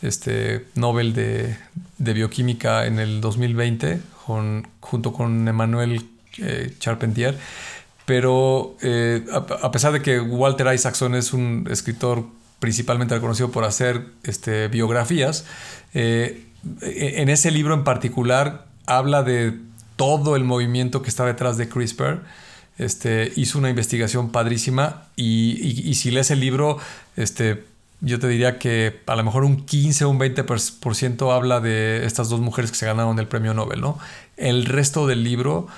este, 0.00 0.66
Nobel 0.76 1.12
de, 1.12 1.56
Bioquímica 1.98 2.86
en 2.86 3.00
el 3.00 3.20
2020, 3.20 4.00
junto 4.80 5.12
con 5.12 5.48
Emmanuel 5.48 6.06
eh, 6.38 6.72
Charpentier 6.78 7.36
pero 8.10 8.74
eh, 8.82 9.24
a, 9.30 9.70
pesar 9.70 9.92
de 9.92 10.02
que 10.02 10.18
Walter 10.18 10.66
Isaacson 10.74 11.14
es 11.14 11.32
un 11.32 11.68
escritor 11.70 12.24
principalmente 12.58 13.14
reconocido 13.14 13.52
por 13.52 13.62
hacer 13.62 14.04
este, 14.24 14.66
biografías, 14.66 15.44
eh, 15.94 16.44
e, 16.82 17.22
en 17.22 17.28
ese 17.28 17.52
libro 17.52 17.72
en 17.72 17.84
particular 17.84 18.66
habla 18.86 19.22
de 19.22 19.60
todo 19.94 20.34
el 20.34 20.42
movimiento 20.42 21.02
que 21.02 21.08
está 21.08 21.24
detrás 21.24 21.56
de 21.56 21.68
CRISPR. 21.68 22.22
Este, 22.78 23.32
hizo 23.36 23.60
una 23.60 23.70
investigación 23.70 24.32
padrísima 24.32 25.04
y, 25.14 25.94
si 25.94 26.10
lees 26.10 26.32
el 26.32 26.40
libro, 26.40 26.78
este, 27.14 27.62
yo 28.00 28.18
te 28.18 28.26
diría 28.26 28.58
que 28.58 29.02
a 29.06 29.14
lo 29.14 29.22
mejor 29.22 29.44
un 29.44 29.64
15 29.66 30.04
o 30.06 30.10
un 30.10 30.18
20% 30.18 31.32
habla 31.32 31.60
de 31.60 32.04
estas 32.04 32.28
dos 32.28 32.40
mujeres 32.40 32.72
que 32.72 32.76
se 32.76 32.86
ganaron 32.86 33.20
el 33.20 33.28
premio 33.28 33.54
Nobel. 33.54 33.80
¿no? 33.80 34.00
El 34.36 34.66
resto 34.66 35.06
del 35.06 35.22
libro 35.22 35.68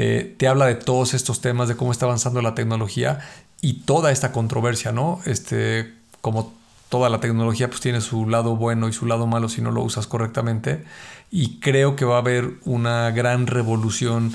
eh, 0.00 0.36
te 0.36 0.46
habla 0.46 0.66
de 0.66 0.76
todos 0.76 1.12
estos 1.12 1.40
temas, 1.40 1.66
de 1.66 1.74
cómo 1.74 1.90
está 1.90 2.06
avanzando 2.06 2.40
la 2.40 2.54
tecnología 2.54 3.18
y 3.60 3.80
toda 3.80 4.12
esta 4.12 4.30
controversia, 4.30 4.92
¿no? 4.92 5.20
Este, 5.26 5.92
como 6.20 6.54
toda 6.88 7.10
la 7.10 7.18
tecnología 7.18 7.68
pues 7.68 7.80
tiene 7.80 8.00
su 8.00 8.28
lado 8.28 8.54
bueno 8.54 8.88
y 8.88 8.92
su 8.92 9.06
lado 9.06 9.26
malo 9.26 9.48
si 9.48 9.60
no 9.60 9.72
lo 9.72 9.82
usas 9.82 10.06
correctamente 10.06 10.84
y 11.32 11.58
creo 11.58 11.96
que 11.96 12.04
va 12.04 12.14
a 12.14 12.18
haber 12.20 12.52
una 12.64 13.10
gran 13.10 13.48
revolución 13.48 14.32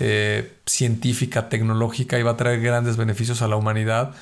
eh, 0.00 0.50
científica, 0.64 1.50
tecnológica 1.50 2.18
y 2.18 2.22
va 2.22 2.30
a 2.30 2.36
traer 2.38 2.62
grandes 2.62 2.96
beneficios 2.96 3.42
a 3.42 3.48
la 3.48 3.56
humanidad. 3.56 4.14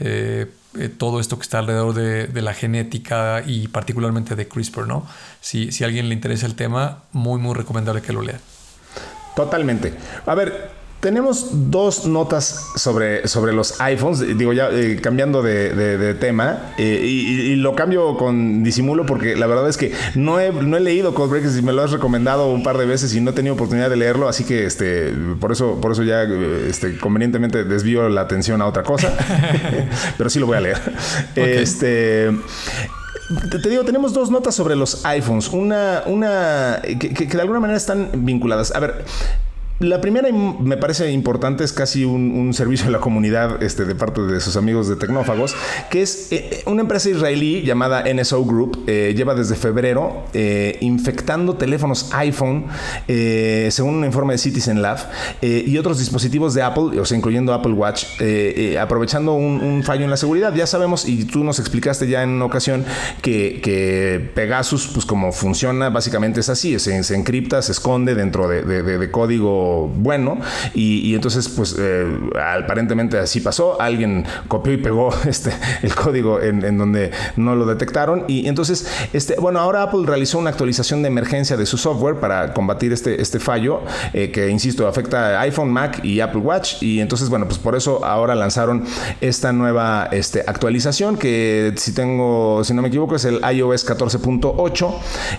Eh, 0.00 0.50
todo 0.98 1.20
esto 1.20 1.36
que 1.36 1.42
está 1.42 1.60
alrededor 1.60 1.94
de, 1.94 2.42
la 2.42 2.52
genética 2.52 3.44
y 3.46 3.68
particularmente 3.68 4.34
de 4.34 4.48
CRISPR, 4.48 4.88
¿no? 4.88 5.06
Si, 5.40 5.70
si 5.70 5.84
a 5.84 5.86
alguien 5.86 6.08
le 6.08 6.14
interesa 6.14 6.46
el 6.46 6.56
tema, 6.56 7.04
muy, 7.12 7.38
muy 7.38 7.54
recomendable 7.54 8.02
que 8.02 8.12
lo 8.12 8.22
lea. 8.22 8.40
Totalmente. 9.34 9.94
A 10.26 10.34
ver, 10.34 10.70
tenemos 11.02 11.70
dos 11.70 12.06
notas 12.06 12.68
sobre, 12.76 13.26
sobre 13.26 13.52
los 13.52 13.80
iPhones, 13.80 14.20
digo 14.38 14.52
ya 14.52 14.68
eh, 14.70 15.00
cambiando 15.02 15.42
de, 15.42 16.14
tema, 16.20 16.72
eh, 16.78 17.04
y, 17.04 17.56
lo 17.56 17.74
cambio 17.74 18.16
con 18.16 18.62
disimulo 18.62 19.04
porque 19.04 19.34
la 19.34 19.48
verdad 19.48 19.68
es 19.68 19.76
que 19.76 19.92
no 20.14 20.38
he, 20.38 20.52
no 20.52 20.76
he 20.76 20.80
leído 20.80 21.12
Codebreakers 21.12 21.58
y 21.58 21.62
me 21.62 21.72
lo 21.72 21.82
has 21.82 21.90
recomendado 21.90 22.52
un 22.52 22.62
par 22.62 22.78
de 22.78 22.86
veces 22.86 23.12
y 23.16 23.20
no 23.20 23.32
he 23.32 23.34
tenido 23.34 23.54
oportunidad 23.54 23.90
de 23.90 23.96
leerlo, 23.96 24.28
así 24.28 24.44
que 24.44 24.64
este, 24.64 25.12
por, 25.40 25.50
eso, 25.50 25.80
por 25.80 25.90
eso 25.90 26.04
ya 26.04 26.22
este, 26.22 26.96
convenientemente 26.98 27.64
desvío 27.64 28.08
la 28.08 28.20
atención 28.20 28.62
a 28.62 28.66
otra 28.66 28.84
cosa, 28.84 29.12
pero 30.16 30.30
sí 30.30 30.38
lo 30.38 30.46
voy 30.46 30.58
a 30.58 30.60
leer. 30.60 30.80
Este... 31.34 32.30
Te, 33.50 33.68
digo, 33.68 33.84
tenemos 33.84 34.12
dos 34.12 34.30
notas 34.30 34.54
sobre 34.54 34.76
los 34.76 35.04
iPhones. 35.04 35.48
Una, 35.48 36.02
una 36.06 36.80
que, 36.82 37.14
que, 37.14 37.26
de 37.26 37.40
alguna 37.40 37.60
manera 37.60 37.76
están 37.76 38.10
vinculadas. 38.12 38.74
A 38.74 38.80
ver, 38.80 39.04
la 39.82 40.00
primera 40.00 40.28
me 40.32 40.76
parece 40.76 41.10
importante, 41.10 41.64
es 41.64 41.72
casi 41.72 42.04
un, 42.04 42.52
servicio 42.54 42.88
a 42.88 42.90
la 42.90 43.00
comunidad 43.00 43.62
este, 43.62 43.84
de 43.84 43.94
parte 43.94 44.20
de 44.20 44.40
sus 44.40 44.56
amigos 44.56 44.88
de 44.88 44.96
Tecnófagos, 44.96 45.54
que 45.90 46.02
es 46.02 46.30
eh, 46.30 46.48
eh, 46.50 46.62
una 46.66 46.82
empresa 46.82 47.08
israelí 47.08 47.62
llamada 47.62 48.04
NSO 48.12 48.44
Group, 48.44 48.84
eh, 48.86 49.14
lleva 49.16 49.34
desde 49.34 49.54
febrero 49.54 50.24
infectando 50.80 51.54
teléfonos 51.54 52.10
iPhone, 52.12 52.66
según 53.06 53.96
un 53.96 54.04
informe 54.04 54.34
de 54.34 54.38
Citizen 54.38 54.82
Lab, 54.82 54.98
y 55.40 55.76
otros 55.78 55.98
dispositivos 55.98 56.54
de 56.54 56.62
Apple, 56.62 57.00
o 57.00 57.04
sea, 57.04 57.16
incluyendo 57.16 57.52
Apple 57.52 57.72
Watch, 57.72 58.04
aprovechando 58.78 59.34
un, 59.34 59.82
fallo 59.82 60.04
en 60.04 60.10
la 60.10 60.16
seguridad. 60.16 60.54
Ya 60.54 60.66
sabemos, 60.66 61.08
y 61.08 61.24
tú 61.24 61.44
nos 61.44 61.58
explicaste 61.58 62.06
ya 62.06 62.22
en 62.22 62.30
una 62.30 62.44
ocasión, 62.44 62.84
que, 63.20 64.30
Pegasus, 64.34 64.90
pues 64.92 65.06
como 65.06 65.32
funciona, 65.32 65.90
básicamente 65.90 66.40
es 66.40 66.48
así, 66.48 66.78
se 66.78 67.14
encripta, 67.14 67.62
se 67.62 67.72
esconde 67.72 68.14
dentro 68.14 68.48
de 68.48 69.10
código 69.10 69.71
bueno 69.94 70.38
y, 70.74 71.14
entonces 71.14 71.48
pues 71.48 71.76
eh, 71.78 72.06
aparentemente 72.62 73.18
así 73.18 73.40
pasó, 73.40 73.80
alguien 73.80 74.24
copió 74.48 74.72
y 74.72 74.76
pegó 74.78 75.10
este, 75.26 75.52
el 75.82 75.94
código 75.94 76.40
en, 76.40 76.78
donde 76.78 77.10
no 77.36 77.54
lo 77.54 77.66
detectaron. 77.66 78.24
Y 78.28 78.48
entonces 78.48 78.86
este, 79.12 79.36
bueno 79.36 79.60
ahora 79.60 79.82
Apple 79.82 80.02
realizó 80.06 80.38
una 80.38 80.50
actualización 80.50 81.02
de 81.02 81.08
emergencia 81.08 81.56
de 81.56 81.66
su 81.66 81.76
software 81.76 82.16
para 82.16 82.54
combatir 82.54 82.92
este, 82.92 83.20
este 83.20 83.38
fallo 83.38 83.82
eh, 84.12 84.30
que 84.30 84.48
insisto 84.48 84.86
afecta 84.86 85.38
a 85.38 85.42
iPhone, 85.42 85.70
Mac 85.70 86.04
y 86.04 86.20
Apple 86.20 86.40
Watch. 86.40 86.82
Y 86.82 87.00
entonces 87.00 87.28
bueno 87.28 87.46
pues 87.46 87.58
por 87.58 87.76
eso 87.76 88.04
ahora 88.04 88.34
lanzaron 88.34 88.84
esta 89.20 89.52
nueva 89.52 90.08
este, 90.12 90.40
actualización 90.46 91.16
que 91.16 91.72
si 91.76 91.92
tengo 91.92 92.62
si 92.64 92.74
no 92.74 92.82
me 92.82 92.88
equivoco 92.88 93.16
es 93.16 93.24
el 93.24 93.40
iOS 93.54 93.86
14.8 93.86 94.94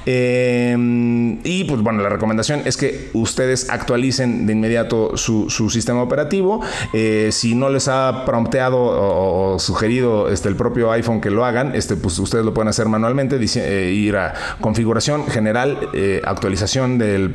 eh, 0.06 1.40
y 1.44 1.64
pues 1.66 1.82
bueno 1.82 2.02
la 2.02 2.10
recomendación 2.10 2.62
es 2.66 2.78
que 2.78 3.10
ustedes 3.14 3.70
actualicen 3.70 4.23
de 4.28 4.54
inmediato 4.54 5.18
su, 5.18 5.50
sistema 5.70 6.02
operativo. 6.02 6.62
Eh, 6.94 7.30
si 7.32 7.56
no 7.56 7.70
les 7.70 7.88
ha 7.88 8.24
prompteado 8.26 8.78
o, 8.80 9.60
sugerido 9.60 10.30
este, 10.30 10.50
el 10.50 10.56
propio 10.56 10.92
iPhone 10.92 11.22
que 11.22 11.30
lo 11.30 11.46
hagan, 11.46 11.76
este, 11.76 11.96
pues 11.96 12.18
ustedes 12.20 12.46
lo 12.46 12.54
pueden 12.54 12.70
hacer 12.70 12.88
manualmente, 12.88 13.40
eh, 13.56 13.92
ir 13.92 14.18
a 14.18 14.34
configuración 14.62 15.28
general, 15.28 15.90
eh, 15.94 16.22
actualización 16.24 16.98
del, 16.98 17.34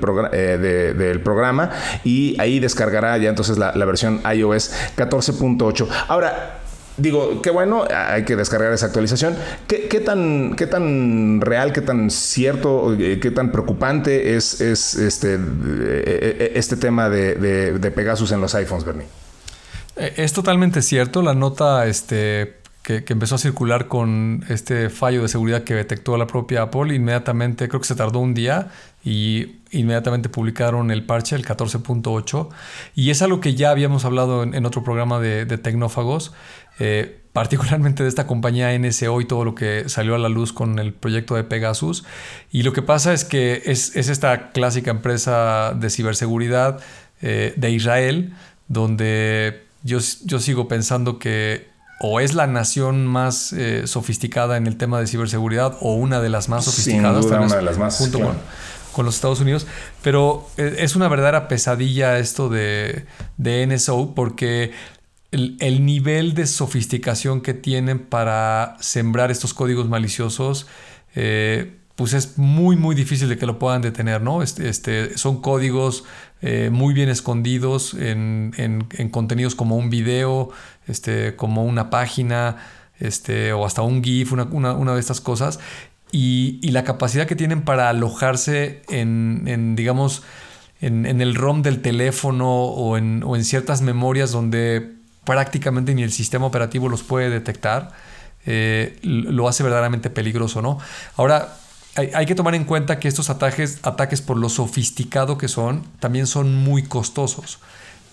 programa 1.23 1.71
y 2.05 2.41
ahí 2.41 2.61
descargará 2.61 3.17
ya 3.19 3.29
entonces 3.29 3.59
la 3.59 3.85
versión 3.85 4.21
iOS 4.33 4.73
14.8. 4.97 5.89
Ahora, 6.09 6.58
digo, 6.99 7.41
qué 7.43 7.51
bueno, 7.51 7.85
hay 7.91 8.25
que 8.25 8.37
descargar 8.37 8.73
esa 8.73 8.87
actualización. 8.87 9.37
¿Qué, 9.67 10.01
tan, 10.01 10.55
qué 10.57 10.67
tan 10.67 11.41
real, 11.41 11.73
qué 11.73 11.81
tan 11.81 12.11
cierto, 12.11 12.95
eh, 12.95 13.19
qué 13.21 13.31
tan 13.31 13.51
preocupante 13.51 14.37
es, 14.37 14.61
es 14.61 14.95
este, 14.97 15.35
eh, 15.35 15.39
eh, 15.39 16.53
este 16.57 16.77
tema 16.77 17.09
de, 17.09 17.93
Pegasus 17.95 18.33
en 18.33 18.41
los 18.41 18.55
iPhones, 18.55 18.85
Bernie? 18.85 19.07
Es 19.97 20.33
totalmente 20.33 20.83
cierto. 20.83 21.23
La 21.23 21.35
nota 21.35 21.87
este, 21.87 22.59
que, 22.83 23.05
empezó 23.09 23.37
a 23.37 23.39
circular 23.39 23.89
con 23.89 24.45
este 24.49 24.91
fallo 24.91 25.23
de 25.23 25.29
seguridad 25.29 25.65
que 25.65 25.75
detectó 25.75 26.17
la 26.17 26.27
propia 26.27 26.63
Apple, 26.63 26.95
inmediatamente, 26.95 27.69
creo 27.69 27.81
que 27.81 27.87
se 27.87 27.97
tardó 27.97 28.19
un 28.19 28.35
día 28.35 28.69
y 29.05 29.57
inmediatamente 29.71 30.29
publicaron 30.29 30.91
el 30.91 31.05
parche, 31.05 31.35
el 31.35 31.45
14.8. 31.45 32.49
Y 32.95 33.11
es 33.11 33.23
algo 33.23 33.41
que 33.41 33.55
ya 33.55 33.71
habíamos 33.71 34.05
hablado 34.05 34.43
en, 34.43 34.67
otro 34.67 34.85
programa 34.85 35.19
de 35.19 35.47
Tecnófagos. 35.59 36.33
Eh, 36.79 37.21
particularmente 37.33 38.03
de 38.03 38.09
esta 38.09 38.27
compañía 38.27 38.77
NSO 38.77 39.21
y 39.21 39.25
todo 39.25 39.45
lo 39.45 39.55
que 39.55 39.89
salió 39.89 40.17
a 40.17 40.19
la 40.19 40.29
luz 40.29 40.53
con 40.53 40.79
el 40.79 40.93
proyecto 40.93 41.37
de 41.37 41.45
Pegasus. 41.45 42.05
Y 42.51 42.63
lo 42.65 42.73
que 42.73 42.83
pasa 42.83 43.13
es 43.13 43.25
que 43.25 43.63
es, 43.67 43.95
esta 43.95 44.51
clásica 44.51 44.91
empresa 44.91 45.73
de 45.75 45.89
ciberseguridad 45.89 46.81
eh, 47.23 47.55
de 47.57 47.71
Israel, 47.71 48.35
donde 48.67 49.63
yo, 49.85 49.99
yo 50.25 50.41
sigo 50.41 50.67
pensando 50.67 51.21
que 51.21 51.69
o 52.01 52.21
es 52.21 52.35
la 52.35 52.47
nación 52.47 53.07
más 53.07 53.53
eh, 53.53 53.87
sofisticada 53.87 54.57
en 54.57 54.67
el 54.67 54.77
tema 54.77 55.01
de 55.01 55.07
ciberseguridad 55.07 55.77
o 55.81 55.95
una 55.95 56.21
de 56.21 56.29
las 56.29 56.49
más 56.49 56.65
sofisticadas, 56.65 57.25
una 57.27 57.57
de 57.57 57.63
las 57.63 57.79
más, 57.79 57.99
junto 57.99 58.21
con, 58.21 58.37
con, 58.93 59.05
los 59.05 59.17
Estados 59.17 59.41
Unidos. 59.41 59.67
Pero 60.03 60.49
es 60.57 60.97
una 60.97 61.09
verdadera 61.09 61.49
pesadilla 61.49 62.19
esto 62.19 62.49
de, 62.49 63.05
de 63.37 63.67
NSO 63.67 64.15
porque 64.15 64.73
el, 65.31 65.85
nivel 65.85 66.35
de 66.35 66.47
sofisticación 66.47 67.41
que 67.41 67.55
tienen 67.55 67.99
para 67.99 68.77
sembrar 68.81 69.31
estos 69.31 69.53
códigos 69.53 69.89
maliciosos, 69.89 70.67
eh, 71.15 71.75
pues 71.97 72.13
es 72.13 72.39
muy, 72.39 72.77
muy 72.77 72.95
difícil 72.95 73.29
de 73.29 73.37
que 73.37 73.45
lo 73.45 73.59
puedan 73.59 73.83
detener, 73.83 74.23
¿no? 74.23 74.43
Este, 74.43 74.69
este 74.69 75.19
son 75.19 75.43
códigos 75.43 76.05
eh, 76.41 76.71
muy 76.73 76.95
bien 76.95 77.09
escondidos 77.09 77.95
en, 77.95 78.53
contenidos 79.11 79.55
como 79.55 79.77
un 79.77 79.91
video, 79.91 80.51
este, 80.87 81.35
como 81.35 81.65
una 81.65 81.91
página, 81.91 82.57
este, 83.01 83.53
o 83.53 83.67
hasta 83.67 83.83
un 83.83 84.03
GIF, 84.03 84.33
una, 84.33 84.95
de 84.95 85.01
estas 85.01 85.21
cosas. 85.21 85.59
Y, 86.13 86.61
la 86.71 86.85
capacidad 86.85 87.27
que 87.27 87.37
tienen 87.37 87.63
para 87.63 87.91
alojarse 87.91 88.83
en, 88.89 89.75
digamos, 89.77 90.23
en, 90.81 91.05
el 91.21 91.35
ROM 91.35 91.63
del 91.63 91.83
teléfono 91.83 92.49
o 92.49 92.97
en, 92.97 93.25
o 93.25 93.35
en 93.37 93.45
ciertas 93.45 93.83
memorias 93.83 94.31
donde 94.31 94.98
prácticamente 95.29 95.95
ni 95.95 96.03
el 96.03 96.11
sistema 96.11 96.47
operativo 96.47 96.89
los 96.89 97.03
puede 97.03 97.29
detectar, 97.29 97.91
eh, 98.47 98.97
lo 99.03 99.47
hace 99.47 99.63
verdaderamente 99.63 100.09
peligroso, 100.09 100.63
¿no? 100.63 100.79
Ahora, 101.19 101.55
hay, 101.97 102.25
que 102.25 102.35
tomar 102.35 102.55
en 102.55 102.65
cuenta 102.65 102.99
que 102.99 103.09
estos 103.09 103.29
ataques, 103.29 103.81
ataques, 103.83 104.23
por 104.23 104.39
lo 104.39 104.49
sofisticado 104.49 105.37
que 105.37 105.49
son, 105.49 105.85
también 106.01 106.27
son 106.27 106.55
muy 106.55 106.85
costosos. 106.85 107.59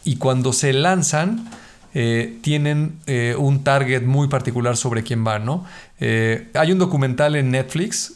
Y 0.03 0.18
cuando 0.18 0.51
se 0.51 0.74
lanzan, 0.74 1.49
eh, 1.93 2.38
tienen 2.41 2.99
eh, 3.07 3.36
un 3.38 3.63
target 3.63 4.01
muy 4.01 4.28
particular 4.28 4.76
sobre 4.76 5.03
quién 5.03 5.24
van, 5.24 5.45
¿no? 5.45 5.66
hay 6.01 6.72
un 6.74 6.80
documental 6.80 7.38
en 7.38 7.51
Netflix 7.51 8.16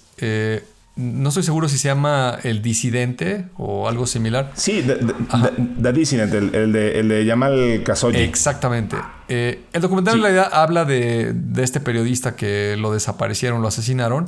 no 0.99 1.29
estoy 1.29 1.43
seguro 1.43 1.69
si 1.69 1.77
se 1.77 1.87
llama 1.87 2.37
El 2.43 2.61
Disidente 2.61 3.45
o 3.55 3.87
algo 3.87 4.05
similar. 4.05 4.51
Sí, 4.55 4.85
The, 4.85 5.93
Dissident, 5.93 6.33
el, 6.33 6.73
de, 6.73 6.99
el 6.99 7.07
de 7.07 7.23
Yamal 7.23 7.83
Khashoggi. 7.85 8.17
Exactamente. 8.17 8.97
Eh, 9.29 9.63
el 9.71 9.81
documental 9.81 10.17
en 10.17 10.23
realidad 10.23 10.49
habla 10.51 10.83
de, 10.83 11.33
este 11.57 11.79
periodista 11.79 12.35
que 12.35 12.75
lo 12.77 12.91
desaparecieron, 12.91 13.61
lo 13.61 13.69
asesinaron, 13.69 14.27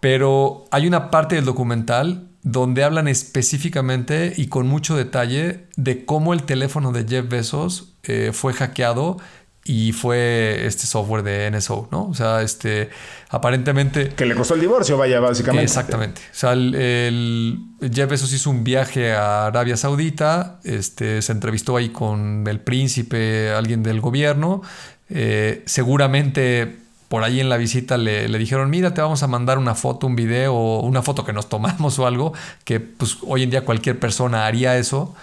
pero 0.00 0.66
hay 0.70 0.86
una 0.86 1.10
parte 1.10 1.36
del 1.36 1.46
documental 1.46 2.28
donde 2.42 2.84
hablan 2.84 3.08
específicamente 3.08 4.34
y 4.36 4.48
con 4.48 4.66
mucho 4.66 4.96
detalle 4.96 5.68
de 5.76 6.04
cómo 6.04 6.34
el 6.34 6.42
teléfono 6.42 6.92
de 6.92 7.06
Jeff 7.08 7.26
Bezos 7.26 7.94
eh, 8.02 8.32
fue 8.34 8.52
hackeado 8.52 9.16
y 9.64 9.92
fue 9.92 10.66
este 10.66 10.86
software 10.86 11.22
de 11.22 11.50
NSO, 11.50 11.88
¿no? 11.90 12.08
O 12.08 12.14
sea, 12.14 12.42
este, 12.42 12.90
aparentemente... 13.30 14.10
Que 14.10 14.26
le 14.26 14.34
costó 14.34 14.54
el 14.54 14.60
divorcio, 14.60 14.98
vaya, 14.98 15.20
básicamente. 15.20 15.64
Exactamente. 15.64 16.20
O 16.20 16.36
sea, 16.36 16.52
el, 16.52 17.58
Jeff 17.92 18.10
Bezos 18.10 18.32
hizo 18.34 18.50
un 18.50 18.62
viaje 18.62 19.14
a 19.14 19.46
Arabia 19.46 19.78
Saudita, 19.78 20.60
este, 20.64 21.22
se 21.22 21.32
entrevistó 21.32 21.78
ahí 21.78 21.88
con 21.88 22.44
el 22.46 22.60
príncipe, 22.60 23.52
alguien 23.52 23.82
del 23.82 24.02
gobierno, 24.02 24.60
eh, 25.08 25.62
seguramente 25.64 26.76
por 27.08 27.22
ahí 27.22 27.40
en 27.40 27.48
la 27.48 27.56
visita 27.56 27.96
le, 27.96 28.28
le, 28.28 28.38
dijeron, 28.38 28.68
mira, 28.68 28.92
te 28.92 29.00
vamos 29.00 29.22
a 29.22 29.28
mandar 29.28 29.56
una 29.56 29.74
foto, 29.74 30.06
un 30.06 30.16
video, 30.16 30.80
una 30.80 31.00
foto 31.00 31.24
que 31.24 31.32
nos 31.32 31.48
tomamos 31.48 31.98
o 32.00 32.06
algo, 32.06 32.34
que 32.64 32.80
pues 32.80 33.16
hoy 33.22 33.44
en 33.44 33.50
día 33.50 33.64
cualquier 33.64 33.98
persona 33.98 34.46
haría 34.46 34.76
eso. 34.76 35.14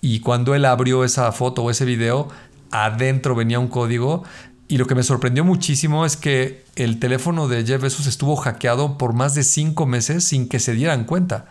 Y 0.00 0.20
cuando 0.20 0.54
él 0.54 0.64
abrió 0.64 1.04
esa 1.04 1.30
foto 1.32 1.62
o 1.62 1.70
ese 1.70 1.84
video, 1.84 2.28
adentro 2.84 3.34
venía 3.34 3.58
un 3.58 3.68
código. 3.68 4.24
Y 4.68 4.78
lo 4.78 4.86
que 4.86 4.96
me 4.96 5.04
sorprendió 5.04 5.44
muchísimo 5.44 6.04
es 6.04 6.16
que 6.16 6.64
el 6.74 6.98
teléfono 6.98 7.46
de 7.46 7.64
Jeff 7.64 7.80
Bezos 7.80 8.06
estuvo 8.06 8.34
hackeado 8.36 8.98
por 8.98 9.12
más 9.12 9.34
de 9.34 9.44
cinco 9.44 9.86
meses 9.86 10.24
sin 10.24 10.48
que 10.48 10.58
se 10.58 10.74
dieran 10.74 11.04
cuenta. 11.04 11.46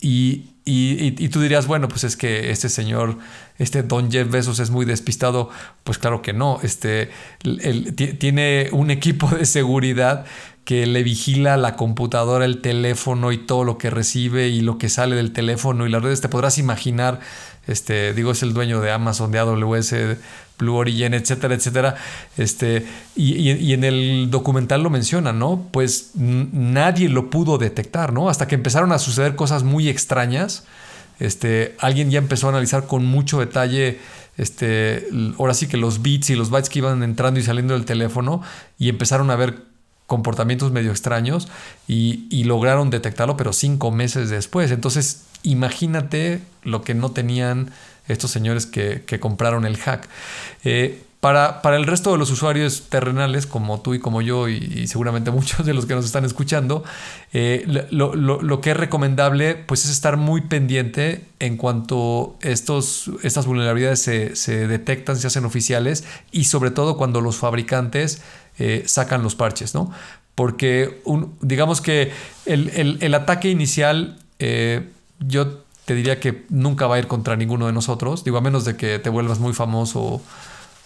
Y 0.00 0.52
y, 0.64 1.28
tú 1.28 1.40
dirías, 1.40 1.66
bueno, 1.66 1.88
pues 1.88 2.04
es 2.04 2.16
que 2.16 2.50
este 2.50 2.68
señor, 2.68 3.18
este 3.58 3.82
Don 3.82 4.12
Jeff 4.12 4.30
Bezos 4.30 4.60
es 4.60 4.70
muy 4.70 4.84
despistado. 4.84 5.50
Pues 5.82 5.98
claro 5.98 6.22
que 6.22 6.32
no. 6.32 6.60
Este, 6.62 7.10
él, 7.42 7.94
tiene 8.18 8.68
un 8.70 8.90
equipo 8.92 9.28
de 9.28 9.44
seguridad 9.44 10.24
que 10.64 10.86
le 10.86 11.02
vigila 11.02 11.56
la 11.56 11.74
computadora, 11.74 12.44
el 12.44 12.60
teléfono 12.60 13.32
y 13.32 13.38
todo 13.38 13.64
lo 13.64 13.76
que 13.76 13.90
recibe 13.90 14.48
y 14.48 14.60
lo 14.60 14.78
que 14.78 14.88
sale 14.88 15.16
del 15.16 15.32
teléfono 15.32 15.84
y 15.84 15.90
las 15.90 16.02
redes. 16.02 16.20
Te 16.20 16.28
podrás 16.28 16.58
imaginar, 16.58 17.18
este, 17.66 18.12
digo, 18.14 18.32
es 18.32 18.42
el 18.42 18.54
dueño 18.54 18.80
de 18.80 18.90
Amazon, 18.90 19.30
de 19.30 19.38
AWS, 19.38 19.94
Blue 20.58 20.74
Origin, 20.74 21.14
etcétera, 21.14 21.54
etcétera. 21.54 21.96
Este, 22.36 22.86
y, 23.16 23.72
en 23.72 23.84
el 23.84 24.28
documental 24.30 24.82
lo 24.82 24.90
menciona, 24.90 25.32
¿no? 25.32 25.68
Pues 25.70 26.12
nadie 26.14 27.08
lo 27.08 27.30
pudo 27.30 27.58
detectar, 27.58 28.12
¿no? 28.12 28.28
Hasta 28.28 28.46
que 28.48 28.54
empezaron 28.54 28.92
a 28.92 28.98
suceder 28.98 29.36
cosas 29.36 29.62
muy 29.62 29.88
extrañas. 29.88 30.64
Este, 31.20 31.76
alguien 31.78 32.10
ya 32.10 32.18
empezó 32.18 32.46
a 32.48 32.50
analizar 32.50 32.86
con 32.86 33.04
mucho 33.04 33.38
detalle 33.38 34.00
este, 34.38 35.08
ahora 35.38 35.54
sí 35.54 35.66
que 35.66 35.76
los 35.76 36.02
bits 36.02 36.30
y 36.30 36.34
los 36.34 36.50
bytes 36.50 36.70
que 36.70 36.78
iban 36.78 37.02
entrando 37.02 37.38
y 37.38 37.42
saliendo 37.42 37.74
del 37.74 37.84
teléfono 37.84 38.42
y 38.78 38.88
empezaron 38.88 39.30
a 39.30 39.36
ver 39.36 39.64
comportamientos 40.06 40.72
medio 40.72 40.90
extraños 40.90 41.48
y, 41.86 42.44
lograron 42.44 42.90
detectarlo, 42.90 43.36
pero 43.36 43.52
cinco 43.52 43.90
meses 43.90 44.28
después. 44.30 44.70
Entonces, 44.70 45.22
imagínate 45.42 46.40
lo 46.62 46.82
que 46.82 46.94
no 46.94 47.10
tenían 47.10 47.70
estos 48.08 48.30
señores 48.30 48.66
que, 48.66 49.02
compraron 49.20 49.64
el 49.64 49.76
hack. 49.76 50.08
Eh, 50.64 51.02
para, 51.20 51.62
para, 51.62 51.76
el 51.76 51.86
resto 51.86 52.10
de 52.10 52.18
los 52.18 52.32
usuarios 52.32 52.88
terrenales, 52.88 53.46
como 53.46 53.80
tú 53.80 53.94
y 53.94 54.00
como 54.00 54.22
yo, 54.22 54.48
y, 54.48 54.88
seguramente 54.88 55.30
muchos 55.32 55.64
de 55.64 55.72
los 55.72 55.86
que 55.86 55.94
nos 55.94 56.04
están 56.04 56.24
escuchando, 56.24 56.82
eh, 57.32 57.86
lo, 57.90 58.60
que 58.60 58.72
es 58.72 58.76
recomendable 58.76 59.54
pues, 59.54 59.84
es 59.84 59.92
estar 59.92 60.16
muy 60.16 60.40
pendiente 60.40 61.24
en 61.38 61.56
cuanto 61.56 62.36
estos, 62.40 63.10
estas 63.22 63.46
vulnerabilidades 63.46 64.02
se, 64.02 64.34
se 64.34 64.66
detectan, 64.66 65.16
se 65.16 65.28
hacen 65.28 65.44
oficiales, 65.44 66.04
y 66.32 66.44
sobre 66.44 66.72
todo 66.72 66.96
cuando 66.96 67.20
los 67.20 67.36
fabricantes 67.36 68.20
eh, 68.58 68.82
sacan 68.86 69.22
los 69.22 69.36
parches, 69.36 69.74
¿no? 69.74 69.92
Porque 70.34 71.00
un, 71.04 71.36
digamos 71.40 71.80
que 71.80 72.10
el, 72.46 73.14
ataque 73.14 73.48
inicial, 73.48 74.18
yo 75.26 75.62
te 75.84 75.94
diría 75.94 76.20
que 76.20 76.44
nunca 76.48 76.86
va 76.86 76.96
a 76.96 76.98
ir 76.98 77.06
contra 77.06 77.36
ninguno 77.36 77.66
de 77.66 77.72
nosotros, 77.72 78.24
digo, 78.24 78.38
a 78.38 78.40
menos 78.40 78.64
de 78.64 78.76
que 78.76 78.98
te 78.98 79.10
vuelvas 79.10 79.38
muy 79.38 79.52
famoso 79.52 80.22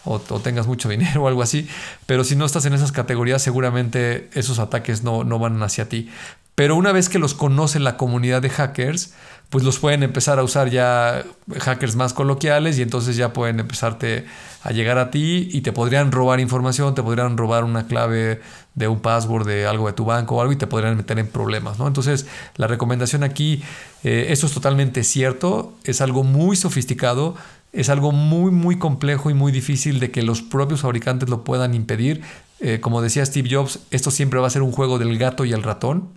o, 0.04 0.20
tengas 0.40 0.66
mucho 0.66 0.88
dinero 0.90 1.24
o 1.24 1.28
algo 1.28 1.42
así, 1.42 1.68
pero 2.06 2.24
si 2.24 2.36
no 2.36 2.44
estás 2.44 2.64
en 2.64 2.72
esas 2.72 2.92
categorías, 2.92 3.42
seguramente 3.42 4.30
esos 4.34 4.58
ataques 4.58 5.02
no, 5.02 5.24
no 5.24 5.38
van 5.38 5.62
hacia 5.62 5.88
ti. 5.88 6.08
Pero 6.56 6.74
una 6.74 6.90
vez 6.90 7.10
que 7.10 7.18
los 7.18 7.34
conoce 7.34 7.78
la 7.78 7.98
comunidad 7.98 8.40
de 8.40 8.48
hackers, 8.48 9.12
pues 9.50 9.62
los 9.62 9.78
pueden 9.78 10.02
empezar 10.02 10.38
a 10.38 10.42
usar 10.42 10.70
ya 10.70 11.22
hackers 11.60 11.96
más 11.96 12.14
coloquiales 12.14 12.78
y 12.78 12.82
entonces 12.82 13.16
ya 13.16 13.34
pueden 13.34 13.60
empezarte 13.60 14.24
a 14.62 14.72
llegar 14.72 14.98
a 14.98 15.10
ti 15.10 15.48
y 15.52 15.60
te 15.60 15.70
podrían 15.70 16.10
robar 16.10 16.40
información, 16.40 16.94
te 16.94 17.02
podrían 17.02 17.36
robar 17.36 17.62
una 17.62 17.86
clave 17.86 18.40
de 18.74 18.88
un 18.88 19.00
password 19.00 19.46
de 19.46 19.66
algo 19.66 19.86
de 19.86 19.92
tu 19.92 20.06
banco 20.06 20.36
o 20.36 20.40
algo 20.40 20.52
y 20.52 20.56
te 20.56 20.66
podrían 20.66 20.96
meter 20.96 21.18
en 21.18 21.28
problemas, 21.28 21.78
¿no? 21.78 21.86
Entonces, 21.86 22.26
la 22.56 22.66
recomendación 22.66 23.22
aquí, 23.22 23.62
eh, 24.02 24.28
eso 24.30 24.46
es 24.46 24.52
totalmente 24.52 25.04
cierto, 25.04 25.74
es 25.84 26.00
algo 26.00 26.24
muy 26.24 26.56
sofisticado, 26.56 27.36
es 27.74 27.90
algo 27.90 28.12
muy, 28.12 28.50
muy 28.50 28.78
complejo 28.78 29.28
y 29.28 29.34
muy 29.34 29.52
difícil 29.52 30.00
de 30.00 30.10
que 30.10 30.22
los 30.22 30.40
propios 30.40 30.80
fabricantes 30.80 31.28
lo 31.28 31.44
puedan 31.44 31.74
impedir. 31.74 32.22
Eh, 32.60 32.80
como 32.80 33.02
decía 33.02 33.24
Steve 33.26 33.48
Jobs, 33.52 33.80
esto 33.90 34.10
siempre 34.10 34.40
va 34.40 34.46
a 34.46 34.50
ser 34.50 34.62
un 34.62 34.72
juego 34.72 34.98
del 34.98 35.18
gato 35.18 35.44
y 35.44 35.52
el 35.52 35.62
ratón. 35.62 36.08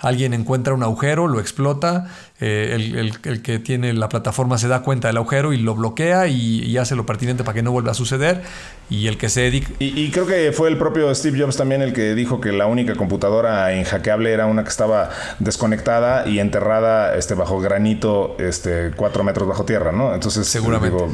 Alguien 0.00 0.34
encuentra 0.34 0.74
un 0.74 0.82
agujero, 0.82 1.28
lo 1.28 1.40
explota, 1.40 2.08
eh, 2.40 2.74
el, 2.74 3.42
que 3.42 3.58
tiene 3.58 3.92
la 3.92 4.08
plataforma 4.08 4.58
se 4.58 4.68
da 4.68 4.82
cuenta 4.82 5.08
del 5.08 5.16
agujero 5.16 5.52
y 5.52 5.58
lo 5.58 5.74
bloquea 5.74 6.26
y, 6.26 6.76
hace 6.76 6.96
lo 6.96 7.06
pertinente 7.06 7.44
para 7.44 7.54
que 7.54 7.62
no 7.62 7.70
vuelva 7.70 7.92
a 7.92 7.94
suceder. 7.94 8.42
Y 8.90 9.06
el 9.06 9.16
que 9.16 9.28
se 9.28 9.42
dedica... 9.42 9.70
Y, 9.78 10.10
creo 10.10 10.26
que 10.26 10.52
fue 10.52 10.68
el 10.68 10.76
propio 10.76 11.14
Steve 11.14 11.40
Jobs 11.40 11.56
también 11.56 11.82
el 11.82 11.92
que 11.92 12.14
dijo 12.14 12.40
que 12.40 12.52
la 12.52 12.66
única 12.66 12.94
computadora 12.94 13.74
inhackeable 13.74 14.32
era 14.32 14.46
una 14.46 14.64
que 14.64 14.70
estaba 14.70 15.10
desconectada 15.38 16.28
y 16.28 16.40
enterrada 16.40 17.14
este, 17.14 17.34
bajo 17.34 17.60
granito 17.60 18.36
este, 18.38 18.90
cuatro 18.96 19.24
metros 19.24 19.48
bajo 19.48 19.64
tierra, 19.64 19.92
¿no? 19.92 20.14
Entonces, 20.14 20.46
Seguramente. 20.46 21.04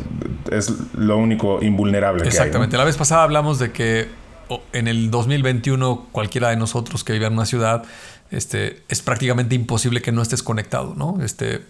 es 0.51 0.73
lo 0.95 1.19
único 1.19 1.63
invulnerable. 1.63 2.27
Exactamente. 2.27 2.77
La 2.77 2.85
vez 2.85 2.97
pasada 2.97 3.23
hablamos 3.23 3.59
de 3.59 3.71
que 3.71 4.09
en 4.73 4.89
el 4.89 5.11
2021 5.11 6.09
cualquiera 6.13 6.51
de 6.51 6.57
nosotros 6.57 7.05
que 7.05 7.13
vive 7.13 7.27
en 7.27 7.35
una 7.35 7.47
ciudad 7.47 7.85
este, 8.31 8.83
es 8.89 9.03
prácticamente 9.03 9.55
imposible 9.55 10.03
que 10.03 10.13
no 10.13 10.23
estés 10.23 10.43
conectado, 10.43 10.95
¿no? 10.95 11.19
Este, 11.23 11.63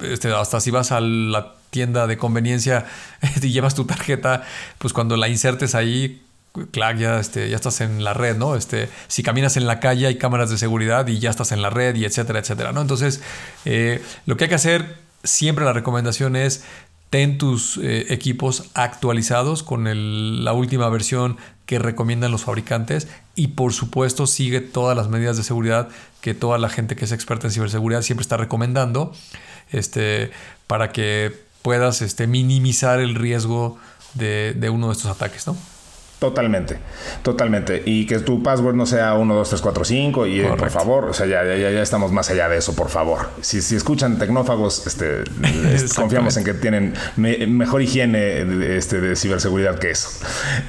este, 0.00 0.32
hasta 0.32 0.60
si 0.60 0.70
vas 0.70 0.92
a 0.92 1.00
la 1.00 1.54
tienda 1.70 2.06
de 2.06 2.16
conveniencia 2.16 2.86
y 3.42 3.50
llevas 3.50 3.74
tu 3.74 3.84
tarjeta, 3.84 4.44
pues 4.78 4.92
cuando 4.92 5.16
la 5.16 5.28
insertes 5.28 5.74
ahí, 5.74 6.22
claro, 6.70 6.98
ya, 6.98 7.20
este, 7.20 7.48
ya 7.48 7.56
estás 7.56 7.80
en 7.80 8.04
la 8.04 8.14
red, 8.14 8.36
¿no? 8.36 8.56
Este, 8.56 8.88
si 9.08 9.22
caminas 9.22 9.56
en 9.56 9.66
la 9.66 9.80
calle 9.80 10.06
hay 10.06 10.16
cámaras 10.16 10.50
de 10.50 10.58
seguridad 10.58 11.06
y 11.06 11.18
ya 11.18 11.30
estás 11.30 11.52
en 11.52 11.62
la 11.62 11.70
red 11.70 11.94
y 11.96 12.04
etcétera, 12.04 12.38
etcétera, 12.38 12.72
¿no? 12.72 12.80
Entonces, 12.80 13.20
eh, 13.64 14.02
lo 14.26 14.36
que 14.36 14.44
hay 14.44 14.48
que 14.48 14.56
hacer, 14.56 14.96
siempre 15.24 15.64
la 15.64 15.72
recomendación 15.72 16.36
es 16.36 16.64
ten 17.10 17.38
tus 17.38 17.78
eh, 17.78 18.12
equipos 18.12 18.70
actualizados 18.74 19.62
con 19.62 20.44
la 20.44 20.52
última 20.52 20.88
versión 20.88 21.36
que 21.66 21.78
recomiendan 21.78 22.30
los 22.30 22.44
fabricantes 22.44 23.08
y 23.34 23.48
por 23.48 23.72
supuesto 23.72 24.26
sigue 24.26 24.60
todas 24.60 24.96
las 24.96 25.08
medidas 25.08 25.36
de 25.36 25.42
seguridad 25.42 25.88
que 26.20 26.32
toda 26.32 26.58
la 26.58 26.68
gente 26.68 26.96
que 26.96 27.04
es 27.04 27.12
experta 27.12 27.48
en 27.48 27.52
ciberseguridad 27.52 28.02
siempre 28.02 28.22
está 28.22 28.36
recomendando 28.36 29.12
este, 29.72 30.30
para 30.66 30.92
que 30.92 31.32
puedas 31.62 32.02
este, 32.02 32.26
minimizar 32.26 33.00
el 33.00 33.16
riesgo 33.16 33.78
de, 34.14 34.54
de 34.56 34.70
uno 34.70 34.86
de 34.86 34.92
estos 34.92 35.10
ataques. 35.10 35.46
¿no? 35.46 35.56
Totalmente, 36.18 36.78
totalmente. 37.22 37.82
Y 37.84 38.06
que 38.06 38.20
tu 38.20 38.42
password 38.42 38.74
no 38.74 38.86
sea 38.86 39.12
1, 39.14 39.34
2, 39.34 39.48
3, 39.50 39.60
4, 39.60 39.84
5. 39.84 40.26
Y 40.26 40.40
por 40.40 40.70
favor, 40.70 41.04
o 41.04 41.12
sea, 41.12 41.26
ya, 41.26 41.44
ya, 41.44 41.70
ya, 41.70 41.82
estamos 41.82 42.10
más 42.10 42.30
allá 42.30 42.48
de 42.48 42.56
eso, 42.56 42.74
por 42.74 42.88
favor. 42.88 43.28
Si, 43.42 43.60
si 43.60 43.76
escuchan 43.76 44.18
tecnófagos, 44.18 44.86
este, 44.86 45.24
confiamos 45.94 46.38
en 46.38 46.44
que 46.44 46.54
tienen 46.54 46.94
mejor 47.16 47.82
higiene 47.82 48.76
este, 48.78 49.02
de 49.02 49.14
ciberseguridad 49.14 49.78
que 49.78 49.90
eso. 49.90 50.08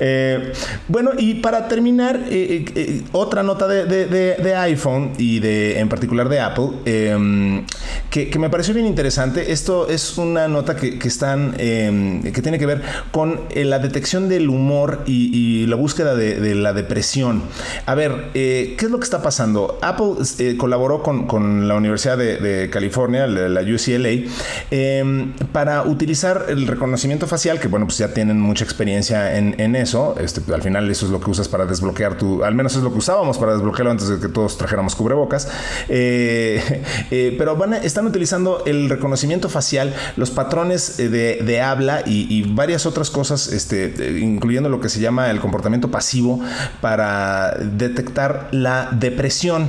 Eh, 0.02 0.52
bueno, 0.89 1.12
y 1.18 1.36
para 1.36 1.70
terminar, 1.70 2.24
eh, 2.30 2.66
eh, 2.76 3.04
otra 3.14 3.41
nota 3.41 3.70
de, 3.70 3.86
de, 3.86 4.56
iPhone 4.56 5.14
y 5.18 5.39
de 5.39 5.80
en 5.80 5.88
particular 5.88 6.28
de 6.28 6.41
Apple, 6.41 6.70
em, 6.84 7.66
que, 8.10 8.30
que, 8.30 8.38
me 8.39 8.50
pareció 8.50 8.74
bien 8.74 8.86
interesante. 8.86 9.54
Esto 9.54 9.88
es 9.88 10.18
una 10.18 10.50
nota 10.50 10.76
que, 10.76 11.00
que 11.00 11.08
están, 11.08 11.56
em, 11.58 12.22
que 12.22 12.41
tiene 12.41 12.60
que 12.60 12.66
ver 12.66 12.82
con 13.12 13.43
la 13.56 13.80
detección 13.80 14.28
del 14.28 14.50
humor 14.50 15.04
y 15.06 15.37
y 15.38 15.68
la 15.68 15.76
búsqueda 15.76 16.16
de, 16.16 16.56
la 16.56 16.74
depresión. 16.74 17.44
A 17.86 17.94
ver, 17.94 18.32
eh, 18.34 18.76
¿qué 18.78 18.86
es 18.86 18.92
lo 18.92 18.98
que 18.98 19.04
está 19.04 19.22
pasando? 19.22 19.78
Apple 19.82 20.16
eh, 20.40 20.58
colaboró 20.58 21.04
con, 21.04 21.68
la 21.68 21.76
Universidad 21.76 22.18
de, 22.18 22.70
California, 22.72 23.28
la, 23.28 23.62
UCLA, 23.62 24.30
em, 24.72 25.34
para 25.52 25.84
utilizar 25.84 26.46
el 26.50 26.66
reconocimiento 26.66 27.28
facial, 27.28 27.60
que 27.60 27.68
bueno, 27.68 27.86
pues 27.86 28.00
ya 28.00 28.14
tienen 28.14 28.40
mucha 28.40 28.64
experiencia 28.64 29.38
en, 29.38 29.76
eso. 29.76 30.16
Este, 30.20 30.42
al 30.54 30.62
final 30.62 30.90
eso 30.90 31.06
es 31.06 31.12
lo 31.12 31.20
que 31.20 31.30
usas 31.30 31.48
para 31.48 31.66
desbloquear 31.66 32.18
tu, 32.18 32.44
al 32.44 32.56
menos 32.56 32.76
es 32.76 32.82
lo 32.82 32.92
que 32.92 32.98
usábamos 32.98 33.38
para 33.38 33.54
desbloquearlo 33.54 33.92
antes 33.92 34.08
de 34.08 34.20
que 34.20 34.30
todos 34.30 34.58
trajéramos 34.58 34.96
cubrebocas. 34.96 35.50
Eh, 35.90 37.36
pero 37.38 37.56
van 37.56 37.74
están 37.74 38.08
utilizando 38.08 38.64
el 38.66 38.90
reconocimiento 38.90 39.50
facial, 39.50 39.94
los 40.16 40.32
patrones 40.32 40.98
de, 40.98 41.62
habla 41.62 42.02
y, 42.06 42.44
varias 42.54 42.86
otras 42.86 43.12
cosas, 43.12 43.52
este, 43.52 44.20
incluyendo 44.20 44.70
lo 44.70 44.80
que 44.80 44.90
se 44.90 45.00
llama 45.00 45.27
el 45.32 45.40
comportamiento 45.40 45.90
pasivo 45.90 46.40
para 46.82 47.56
detectar 47.60 48.50
la 48.52 48.90
depresión. 48.92 49.68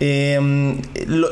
Eh, 0.00 0.80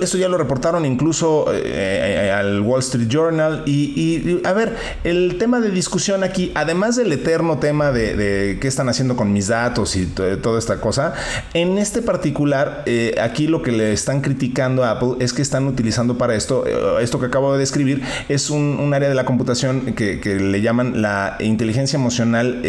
esto 0.00 0.18
ya 0.18 0.28
lo 0.28 0.38
reportaron 0.38 0.84
incluso 0.84 1.46
eh, 1.52 2.32
al 2.34 2.60
Wall 2.60 2.80
Street 2.80 3.08
Journal. 3.08 3.62
Y, 3.66 4.40
a 4.44 4.52
ver, 4.52 4.76
el 5.04 5.36
tema 5.38 5.60
de 5.60 5.70
discusión 5.70 6.24
aquí, 6.24 6.52
además 6.54 6.96
del 6.96 7.12
eterno 7.12 7.58
tema 7.58 7.92
de, 7.92 8.58
qué 8.60 8.68
están 8.68 8.88
haciendo 8.88 9.16
con 9.16 9.32
mis 9.32 9.48
datos 9.48 9.96
y 9.96 10.06
toda 10.06 10.58
esta 10.58 10.80
cosa, 10.80 11.14
en 11.54 11.78
este 11.78 12.02
particular, 12.02 12.82
eh, 12.86 13.14
aquí 13.20 13.46
lo 13.46 13.62
que 13.62 13.72
le 13.72 13.92
están 13.92 14.20
criticando 14.20 14.84
a 14.84 14.92
Apple 14.92 15.14
es 15.20 15.32
que 15.32 15.42
están 15.42 15.66
utilizando 15.66 16.18
para 16.18 16.34
esto, 16.34 16.64
esto 16.98 17.20
que 17.20 17.26
acabo 17.26 17.52
de 17.52 17.58
describir, 17.58 18.02
es 18.28 18.50
un, 18.50 18.92
área 18.92 19.08
de 19.08 19.14
la 19.14 19.24
computación 19.24 19.94
que, 19.94 20.20
que, 20.20 20.34
le 20.36 20.60
llaman 20.60 21.00
la 21.00 21.36
inteligencia 21.40 21.96
emocional 21.96 22.60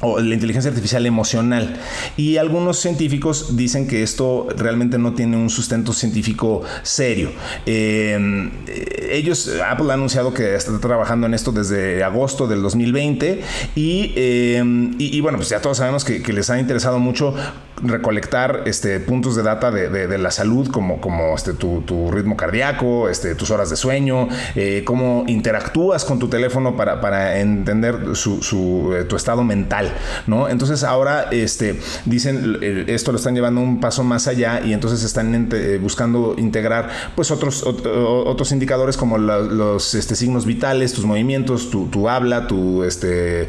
o 0.00 0.20
la 0.20 0.34
inteligencia 0.34 0.70
artificial 0.70 1.06
emocional. 1.06 1.76
Y 2.16 2.36
algunos 2.36 2.78
científicos 2.78 3.56
dicen 3.56 3.86
que 3.86 4.02
esto 4.02 4.48
realmente 4.56 4.98
no 4.98 5.14
tiene 5.14 5.36
un 5.36 5.50
sustento 5.50 5.92
científico 5.92 6.62
serio. 6.82 7.30
Em, 7.66 8.50
ellos, 9.10 9.50
Apple 9.66 9.90
ha 9.90 9.94
anunciado 9.94 10.32
que 10.32 10.54
está 10.54 10.78
trabajando 10.80 11.26
en 11.26 11.34
esto 11.34 11.52
desde 11.52 12.02
agosto 12.02 12.46
del 12.46 12.62
2020 12.62 13.42
em, 13.76 14.94
y, 14.98 15.16
y, 15.16 15.20
bueno, 15.20 15.38
pues 15.38 15.48
ya 15.48 15.60
todos 15.60 15.78
sabemos 15.78 16.04
que, 16.04 16.30
les 16.30 16.48
ha 16.48 16.60
interesado 16.60 17.00
mucho 17.00 17.34
recolectar 17.82 18.62
este, 18.66 19.00
puntos 19.00 19.34
de 19.36 19.42
data 19.42 19.70
de, 19.70 20.18
la 20.18 20.30
salud, 20.30 20.68
como, 20.68 21.00
como 21.00 21.34
este, 21.34 21.54
tu, 21.54 22.10
ritmo 22.10 22.36
cardíaco, 22.36 23.08
este, 23.08 23.34
tus 23.34 23.50
horas 23.50 23.70
de 23.70 23.76
sueño, 23.76 24.28
eh, 24.54 24.82
cómo 24.84 25.24
interactúas 25.26 26.04
con 26.04 26.18
tu 26.18 26.28
teléfono 26.28 26.76
para, 26.76 27.00
para 27.00 27.40
entender 27.40 28.14
su, 28.14 28.94
eh, 28.96 29.04
tu 29.04 29.16
estado 29.16 29.42
mental, 29.44 29.89
¿no? 30.26 30.48
Entonces 30.48 30.84
ahora 30.84 31.28
este, 31.30 31.80
dicen, 32.04 32.58
eh, 32.60 32.84
esto 32.88 33.12
lo 33.12 33.18
están 33.18 33.34
llevando 33.34 33.60
un 33.60 33.80
paso 33.80 34.04
más 34.04 34.26
allá 34.26 34.60
y 34.64 34.72
entonces 34.72 35.02
están 35.02 35.48
buscando 35.80 36.34
integrar 36.38 36.90
pues 37.14 37.30
otros, 37.30 37.64
indicadores 38.52 38.96
como 38.96 39.18
los 39.18 39.94
este, 39.94 40.16
signos 40.16 40.46
vitales, 40.46 40.92
tus 40.92 41.04
movimientos, 41.04 41.70
tu, 41.70 42.08
habla, 42.08 42.46
tu... 42.46 42.84
Este, 42.84 43.48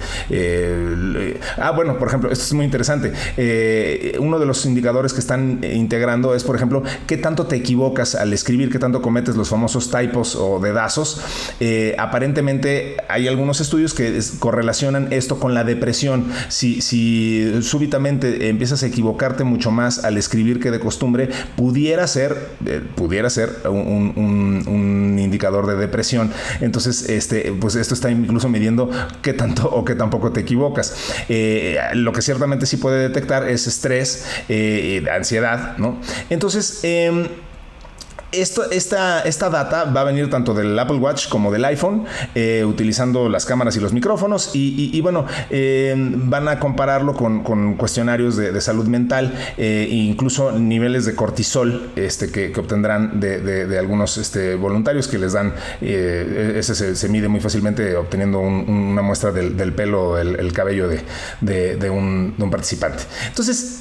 ah, 1.58 1.72
bueno, 1.72 1.98
por 1.98 2.08
ejemplo, 2.08 2.32
esto 2.32 2.46
es 2.46 2.54
muy 2.54 2.66
interesante. 2.66 3.14
uno 4.20 4.40
de 4.40 4.46
los 4.46 4.66
indicadores 4.66 5.14
que 5.14 5.20
están 5.20 5.62
integrando 5.64 6.36
es, 6.36 6.44
por 6.44 6.56
ejemplo, 6.56 6.84
qué 7.08 7.18
tanto 7.18 7.46
te 7.46 7.56
equivocas 7.56 8.16
al 8.16 8.34
escribir, 8.34 8.72
qué 8.72 8.80
tanto 8.80 9.02
cometes 9.02 9.36
los 9.36 9.50
famosos 9.50 9.90
typos 9.90 10.36
o 10.36 10.60
dedazos. 10.60 11.22
Eh, 11.60 11.96
aparentemente 11.98 12.98
hay 13.08 13.28
algunos 13.28 13.62
estudios 13.62 13.94
que 13.94 14.20
correlacionan 14.40 15.08
esto 15.12 15.40
con 15.40 15.54
la 15.54 15.64
depresión. 15.64 16.31
Si, 16.48 16.82
si 16.82 17.62
súbitamente 17.62 18.50
empiezas 18.50 18.84
a 18.84 18.88
equivocarte 18.88 19.44
mucho 19.44 19.72
más 19.72 20.04
al 20.04 20.18
escribir 20.18 20.60
que 20.60 20.72
de 20.72 20.80
costumbre, 20.80 21.30
pudiera 21.56 22.08
ser, 22.08 22.50
eh, 22.66 22.82
pudiera 22.96 23.30
ser 23.30 23.50
un, 23.70 25.18
indicador 25.22 25.68
de 25.68 25.76
depresión. 25.76 26.32
Entonces, 26.62 27.10
este, 27.10 27.54
pues 27.60 27.76
esto 27.76 27.94
está 27.94 28.10
incluso 28.10 28.50
midiendo 28.50 28.90
qué 29.22 29.34
tanto 29.34 29.70
o 29.70 29.86
qué 29.86 29.96
tampoco 29.96 30.32
te 30.32 30.42
equivocas. 30.42 30.96
Eh, 31.30 31.78
lo 31.94 32.12
que 32.12 32.22
ciertamente 32.22 32.66
sí 32.66 32.78
puede 32.78 33.08
detectar 33.08 33.48
es 33.48 33.68
estrés, 33.68 34.26
ansiedad, 35.12 35.78
¿no? 35.78 36.00
Entonces, 36.30 36.80
em, 36.84 37.28
esto, 38.32 38.70
esta, 38.72 39.22
esta 39.22 39.50
data 39.50 39.86
va 39.86 40.02
a 40.02 40.04
venir 40.04 40.30
tanto 40.30 40.54
del 40.54 40.78
Apple 40.78 40.98
Watch 40.98 41.28
como 41.28 41.52
del 41.52 41.66
iPhone, 41.66 42.06
eh, 42.36 42.64
utilizando 42.66 43.30
las 43.30 43.46
cámaras 43.46 43.76
y 43.76 43.80
los 43.80 43.94
micrófonos. 43.94 44.52
Y, 44.54 45.00
bueno, 45.02 45.26
eh, 45.50 45.94
van 45.98 46.48
a 46.48 46.60
compararlo 46.60 47.14
con, 47.14 47.76
cuestionarios 47.76 48.36
de, 48.38 48.62
salud 48.62 48.86
mental 48.86 49.34
e 49.58 49.88
incluso 49.92 50.52
niveles 50.52 51.06
de 51.06 51.16
cortisol 51.16 51.92
este, 51.96 52.32
que, 52.32 52.54
obtendrán 52.60 53.20
de, 53.20 53.78
algunos 53.78 54.18
este, 54.18 54.56
voluntarios 54.56 55.08
que 55.08 55.18
les 55.18 55.34
dan. 55.34 55.54
ese 55.82 56.96
se, 56.96 57.10
mide 57.10 57.28
muy 57.28 57.40
fácilmente 57.40 57.96
obteniendo 57.96 58.40
una 58.40 59.02
muestra 59.02 59.32
del, 59.32 59.74
pelo, 59.74 60.18
el, 60.18 60.40
el 60.40 60.54
cabello 60.54 60.88
de, 60.88 61.90
un, 61.90 62.36
un, 62.38 62.52
participante. 62.52 63.04
Entonces, 63.28 63.81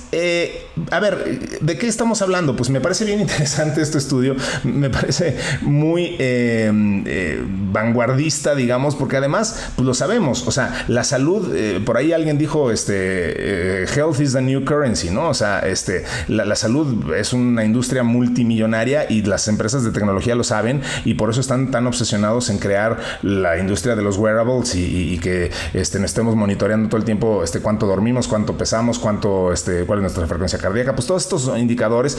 a 0.90 1.00
ver, 1.00 1.58
¿de 1.60 1.78
qué 1.78 1.86
estamos 1.86 2.22
hablando? 2.22 2.56
Pues 2.56 2.70
me 2.70 2.80
parece 2.80 3.04
bien 3.04 3.20
interesante 3.20 3.82
este 3.82 3.98
estudio 3.98 4.36
me 4.64 4.90
parece 4.90 5.36
muy 5.62 6.16
eh, 6.18 6.70
eh, 7.06 7.44
vanguardista, 7.46 8.54
digamos, 8.54 8.96
porque 8.96 9.16
además, 9.16 9.70
pues 9.76 9.86
lo 9.86 9.94
sabemos, 9.94 10.46
o 10.46 10.50
sea, 10.50 10.84
la 10.88 11.04
salud, 11.04 11.54
eh, 11.54 11.80
por 11.84 11.96
ahí 11.96 12.12
alguien 12.12 12.38
dijo, 12.38 12.70
este, 12.70 13.84
health 13.84 14.20
is 14.20 14.32
the 14.32 14.42
new 14.42 14.64
currency, 14.64 15.10
¿no? 15.10 15.28
O 15.28 15.34
sea, 15.34 15.60
este, 15.60 16.04
la, 16.28 16.56
salud 16.56 17.14
es 17.14 17.32
una 17.32 17.64
industria 17.64 18.02
multimillonaria 18.02 19.06
y 19.10 19.22
las 19.22 19.48
empresas 19.48 19.84
de 19.84 19.92
tecnología 19.92 20.34
lo 20.34 20.44
saben 20.44 20.82
y 21.04 21.14
por 21.14 21.30
eso 21.30 21.40
están 21.40 21.70
tan 21.70 21.86
obsesionados 21.86 22.50
en 22.50 22.58
crear 22.58 22.98
la 23.22 23.58
industria 23.58 23.96
de 23.96 24.02
los 24.02 24.16
wearables 24.18 24.74
y, 24.74 25.18
que 25.20 25.50
este, 25.74 26.02
estemos 26.02 26.34
monitoreando 26.34 26.88
todo 26.88 26.96
el 26.96 27.04
tiempo 27.04 27.44
este, 27.44 27.60
cuánto 27.60 27.86
dormimos, 27.86 28.26
cuánto 28.26 28.56
pesamos, 28.56 28.98
cuánto, 28.98 29.52
este, 29.52 29.84
cuál 29.84 29.99
es 30.00 30.02
nuestra 30.02 30.26
frecuencia 30.26 30.58
cardíaca, 30.58 30.94
pues 30.94 31.06
todos 31.06 31.22
estos 31.22 31.58
indicadores, 31.58 32.18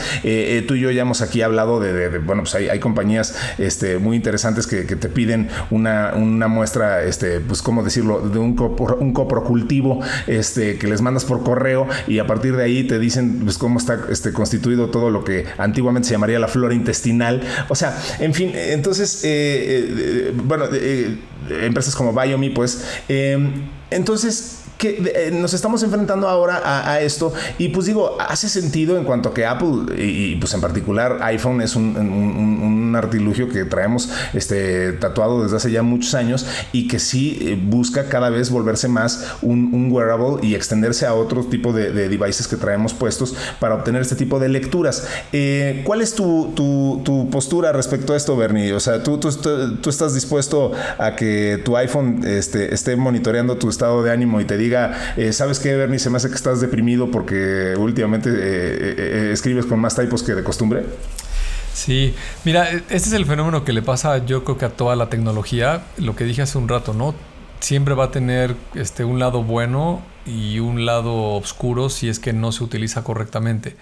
tú 0.67 0.75
y 0.75 0.79
yo 0.79 0.91
ya 0.91 1.01
hemos 1.01 1.21
aquí 1.21 1.41
hablado 1.41 1.79
de 1.79 2.19
bueno, 2.19 2.43
pues 2.43 2.55
hay, 2.55 2.79
compañías 2.79 3.35
este, 3.57 3.97
muy 3.97 4.15
interesantes 4.15 4.67
que, 4.67 4.83
te 4.83 5.09
piden 5.09 5.49
una, 5.69 6.13
muestra, 6.47 7.03
este, 7.03 7.39
pues, 7.39 7.61
¿cómo 7.61 7.83
decirlo?, 7.83 8.19
de 8.19 8.39
un, 8.39 8.59
un 8.99 9.13
coprocultivo 9.13 10.01
este, 10.27 10.77
que 10.77 10.87
les 10.87 11.01
mandas 11.01 11.25
por 11.25 11.43
correo 11.43 11.87
y 12.07 12.19
a 12.19 12.27
partir 12.27 12.55
de 12.55 12.63
ahí 12.63 12.83
te 12.83 12.99
dicen 12.99 13.41
pues, 13.43 13.57
cómo 13.57 13.79
está 13.79 13.99
este, 14.09 14.33
constituido 14.33 14.89
todo 14.89 15.09
lo 15.09 15.23
que 15.23 15.45
antiguamente 15.57 16.07
se 16.07 16.13
llamaría 16.13 16.39
la 16.39 16.47
flora 16.47 16.73
intestinal. 16.73 17.41
O 17.69 17.75
sea, 17.75 17.97
en 18.19 18.33
fin, 18.33 18.51
entonces, 18.53 19.23
eh, 19.23 20.29
eh, 20.29 20.33
bueno, 20.43 20.65
eh, 20.71 21.17
empresas 21.49 21.95
como 21.95 22.13
Biomi, 22.13 22.49
pues, 22.49 22.85
entonces 23.89 24.60
que 24.81 24.99
eh, 25.15 25.29
nos 25.31 25.53
estamos 25.53 25.83
enfrentando 25.83 26.27
ahora 26.27 26.89
a, 26.91 27.01
esto 27.01 27.31
y 27.59 27.69
pues 27.69 27.85
digo, 27.85 28.17
hace 28.19 28.49
sentido 28.49 28.97
en 28.97 29.03
cuanto 29.03 29.29
a 29.29 29.33
que 29.33 29.45
Apple 29.45 29.95
y, 29.95 30.37
pues 30.37 30.55
en 30.55 30.61
particular 30.61 31.19
iPhone 31.21 31.61
es 31.61 31.75
un, 31.75 32.91
artilugio 32.97 33.47
que 33.47 33.63
traemos 33.63 34.09
este, 34.33 34.91
tatuado 34.93 35.43
desde 35.43 35.55
hace 35.55 35.71
ya 35.71 35.81
muchos 35.81 36.13
años 36.13 36.45
y 36.73 36.87
que 36.87 36.99
sí 36.99 37.37
eh, 37.41 37.59
busca 37.61 38.09
cada 38.09 38.29
vez 38.29 38.49
volverse 38.49 38.87
más 38.89 39.35
un, 39.41 39.89
wearable 39.91 40.45
y 40.45 40.55
extenderse 40.55 41.05
a 41.05 41.13
otro 41.13 41.45
tipo 41.45 41.73
de, 41.73 41.91
devices 41.91 42.47
que 42.47 42.57
traemos 42.57 42.93
puestos 42.93 43.35
para 43.59 43.75
obtener 43.75 44.01
este 44.01 44.15
tipo 44.15 44.39
de 44.39 44.49
lecturas. 44.49 45.07
Eh, 45.31 45.83
¿Cuál 45.85 46.01
es 46.01 46.15
tu, 46.15 46.53
postura 47.31 47.71
respecto 47.71 48.13
a 48.13 48.17
esto, 48.17 48.35
Bernie? 48.35 48.73
O 48.73 48.79
sea, 48.79 49.03
¿tú, 49.03 49.19
tú, 49.19 49.89
estás 49.89 50.13
dispuesto 50.13 50.71
a 50.97 51.15
que 51.15 51.61
tu 51.63 51.77
iPhone 51.77 52.21
este, 52.25 52.73
esté 52.73 52.95
monitoreando 52.95 53.57
tu 53.57 53.69
estado 53.69 54.03
de 54.03 54.11
ánimo 54.11 54.41
y 54.41 54.45
te 54.45 54.57
diga 54.57 54.70
eh, 55.17 55.33
¿sabes 55.33 55.59
qué, 55.59 55.75
Bernie? 55.75 55.99
Se 55.99 56.09
me 56.09 56.17
hace 56.17 56.29
que 56.29 56.35
estás 56.35 56.61
deprimido 56.61 57.11
porque 57.11 57.75
últimamente 57.77 58.29
eh, 58.29 58.35
eh, 58.37 59.29
escribes 59.33 59.65
con 59.65 59.79
más 59.79 59.95
typos 59.95 60.23
que 60.23 60.33
de 60.33 60.43
costumbre. 60.43 60.85
Sí, 61.73 62.13
mira, 62.43 62.69
este 62.69 62.95
es 62.95 63.13
el 63.13 63.25
fenómeno 63.25 63.63
que 63.63 63.73
le 63.73 63.81
pasa 63.81 64.25
yo 64.25 64.43
creo 64.43 64.57
que 64.57 64.65
a 64.65 64.69
toda 64.69 64.95
la 64.95 65.09
tecnología, 65.09 65.83
lo 65.97 66.15
que 66.15 66.25
dije 66.25 66.41
hace 66.41 66.57
un 66.57 66.67
rato, 66.67 66.93
¿no? 66.93 67.15
Siempre 67.59 67.93
va 67.93 68.05
a 68.05 68.11
tener 68.11 68.55
este, 68.75 69.05
un 69.05 69.19
lado 69.19 69.43
bueno 69.43 70.01
y 70.25 70.59
un 70.59 70.85
lado 70.85 71.35
oscuro 71.35 71.89
si 71.89 72.09
es 72.09 72.19
que 72.19 72.33
no 72.33 72.51
se 72.51 72.63
utiliza 72.63 73.03
correctamente. 73.03 73.77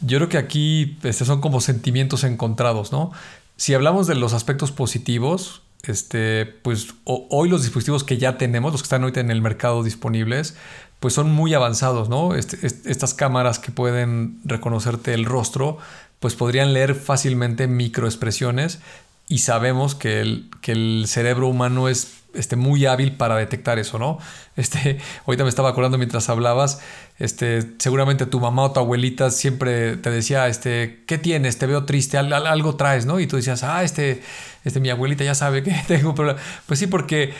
Yo 0.00 0.18
creo 0.18 0.28
que 0.28 0.38
aquí 0.38 0.96
este, 1.02 1.24
son 1.24 1.40
como 1.40 1.60
sentimientos 1.60 2.24
encontrados, 2.24 2.92
¿no? 2.92 3.10
Si 3.56 3.74
hablamos 3.74 4.06
de 4.06 4.14
los 4.14 4.32
aspectos 4.32 4.72
positivos, 4.72 5.63
este, 5.92 6.46
pues 6.46 6.94
hoy 7.04 7.48
los 7.48 7.62
dispositivos 7.62 8.04
que 8.04 8.18
ya 8.18 8.38
tenemos, 8.38 8.72
los 8.72 8.82
que 8.82 8.86
están 8.86 9.02
ahorita 9.02 9.20
en 9.20 9.30
el 9.30 9.42
mercado 9.42 9.82
disponibles, 9.82 10.56
pues 11.00 11.14
son 11.14 11.30
muy 11.30 11.54
avanzados, 11.54 12.08
¿no? 12.08 12.34
Este, 12.34 12.66
estas 12.66 13.14
cámaras 13.14 13.58
que 13.58 13.72
pueden 13.72 14.40
reconocerte 14.44 15.14
el 15.14 15.24
rostro, 15.24 15.78
pues 16.20 16.34
podrían 16.34 16.72
leer 16.72 16.94
fácilmente 16.94 17.66
microexpresiones 17.66 18.80
y 19.28 19.38
sabemos 19.38 19.94
que 19.94 20.20
el, 20.20 20.50
que 20.60 20.72
el 20.72 21.04
cerebro 21.06 21.48
humano 21.48 21.88
es 21.88 22.23
este, 22.34 22.56
muy 22.56 22.86
hábil 22.86 23.16
para 23.16 23.36
detectar 23.36 23.78
eso, 23.78 23.98
¿no? 23.98 24.18
Este, 24.56 24.98
ahorita 25.26 25.44
me 25.44 25.48
estaba 25.48 25.70
acordando 25.70 25.98
mientras 25.98 26.28
hablabas, 26.28 26.80
este, 27.18 27.62
seguramente 27.78 28.26
tu 28.26 28.40
mamá 28.40 28.62
o 28.64 28.72
tu 28.72 28.80
abuelita 28.80 29.30
siempre 29.30 29.96
te 29.96 30.10
decía, 30.10 30.48
este, 30.48 31.04
¿qué 31.06 31.18
tienes? 31.18 31.58
Te 31.58 31.66
veo 31.66 31.84
triste, 31.84 32.18
algo 32.18 32.76
traes, 32.76 33.06
¿no? 33.06 33.20
Y 33.20 33.26
tú 33.26 33.36
decías, 33.36 33.62
ah, 33.62 33.82
este, 33.82 34.22
este, 34.64 34.80
mi 34.80 34.90
abuelita 34.90 35.24
ya 35.24 35.34
sabe 35.34 35.62
que 35.64 35.74
tengo 35.86 36.10
un 36.10 36.14
problema. 36.14 36.38
Pues 36.66 36.78
sí, 36.78 36.86
porque 36.86 37.34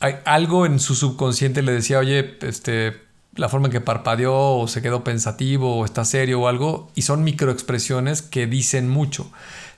hay 0.00 0.16
algo 0.24 0.66
en 0.66 0.78
su 0.78 0.94
subconsciente 0.94 1.62
le 1.62 1.72
decía, 1.72 1.98
oye, 1.98 2.36
este, 2.42 3.06
la 3.34 3.48
forma 3.48 3.66
en 3.66 3.72
que 3.72 3.80
parpadeó 3.80 4.58
o 4.58 4.68
se 4.68 4.82
quedó 4.82 5.04
pensativo 5.04 5.76
o 5.76 5.84
está 5.84 6.04
serio 6.04 6.40
o 6.40 6.48
algo, 6.48 6.90
y 6.94 7.02
son 7.02 7.24
microexpresiones 7.24 8.22
que 8.22 8.46
dicen 8.46 8.88
mucho. 8.88 9.30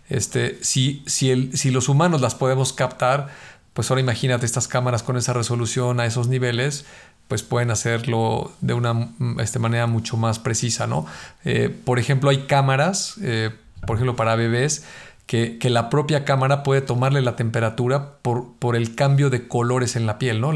Este, 0.09 0.59
si, 0.63 1.03
si, 1.07 1.31
el, 1.31 1.57
si 1.57 1.71
los 1.71 1.89
humanos 1.89 2.21
las 2.21 2.35
podemos 2.35 2.73
captar, 2.73 3.29
pues 3.79 3.93
ahora 3.93 4.01
imagínate 4.01 4.45
estas 4.45 4.67
cámaras 4.67 5.05
con 5.05 5.17
esa 5.17 5.33
resolución 5.35 6.01
a 6.01 6.07
esos 6.07 6.27
niveles, 6.27 6.85
pues 7.29 7.45
pueden 7.45 7.71
hacerlo 7.71 8.51
de 8.61 8.75
una 8.75 8.93
mm, 8.93 9.39
este, 9.39 9.61
manera 9.61 9.87
mucho 9.87 10.17
más 10.17 10.41
precisa, 10.41 10.89
¿no? 10.89 11.07
Eh, 11.45 11.73
por 11.85 12.01
ejemplo, 12.01 12.29
hay 12.31 12.39
cámaras, 12.49 13.21
eh, 13.23 13.51
por 13.87 13.95
ejemplo, 13.95 14.17
para 14.17 14.35
bebés, 14.35 14.85
que, 15.27 15.61
la 15.63 15.91
propia 15.91 16.25
cámara 16.25 16.65
puede 16.65 16.81
tomarle 16.81 17.23
la 17.23 17.37
temperatura 17.37 18.15
por, 18.21 18.53
por 18.59 18.75
el 18.75 18.97
cambio 18.97 19.31
de 19.31 19.47
colores 19.47 19.95
en 19.95 20.07
la 20.07 20.19
piel, 20.19 20.41
¿no? 20.41 20.51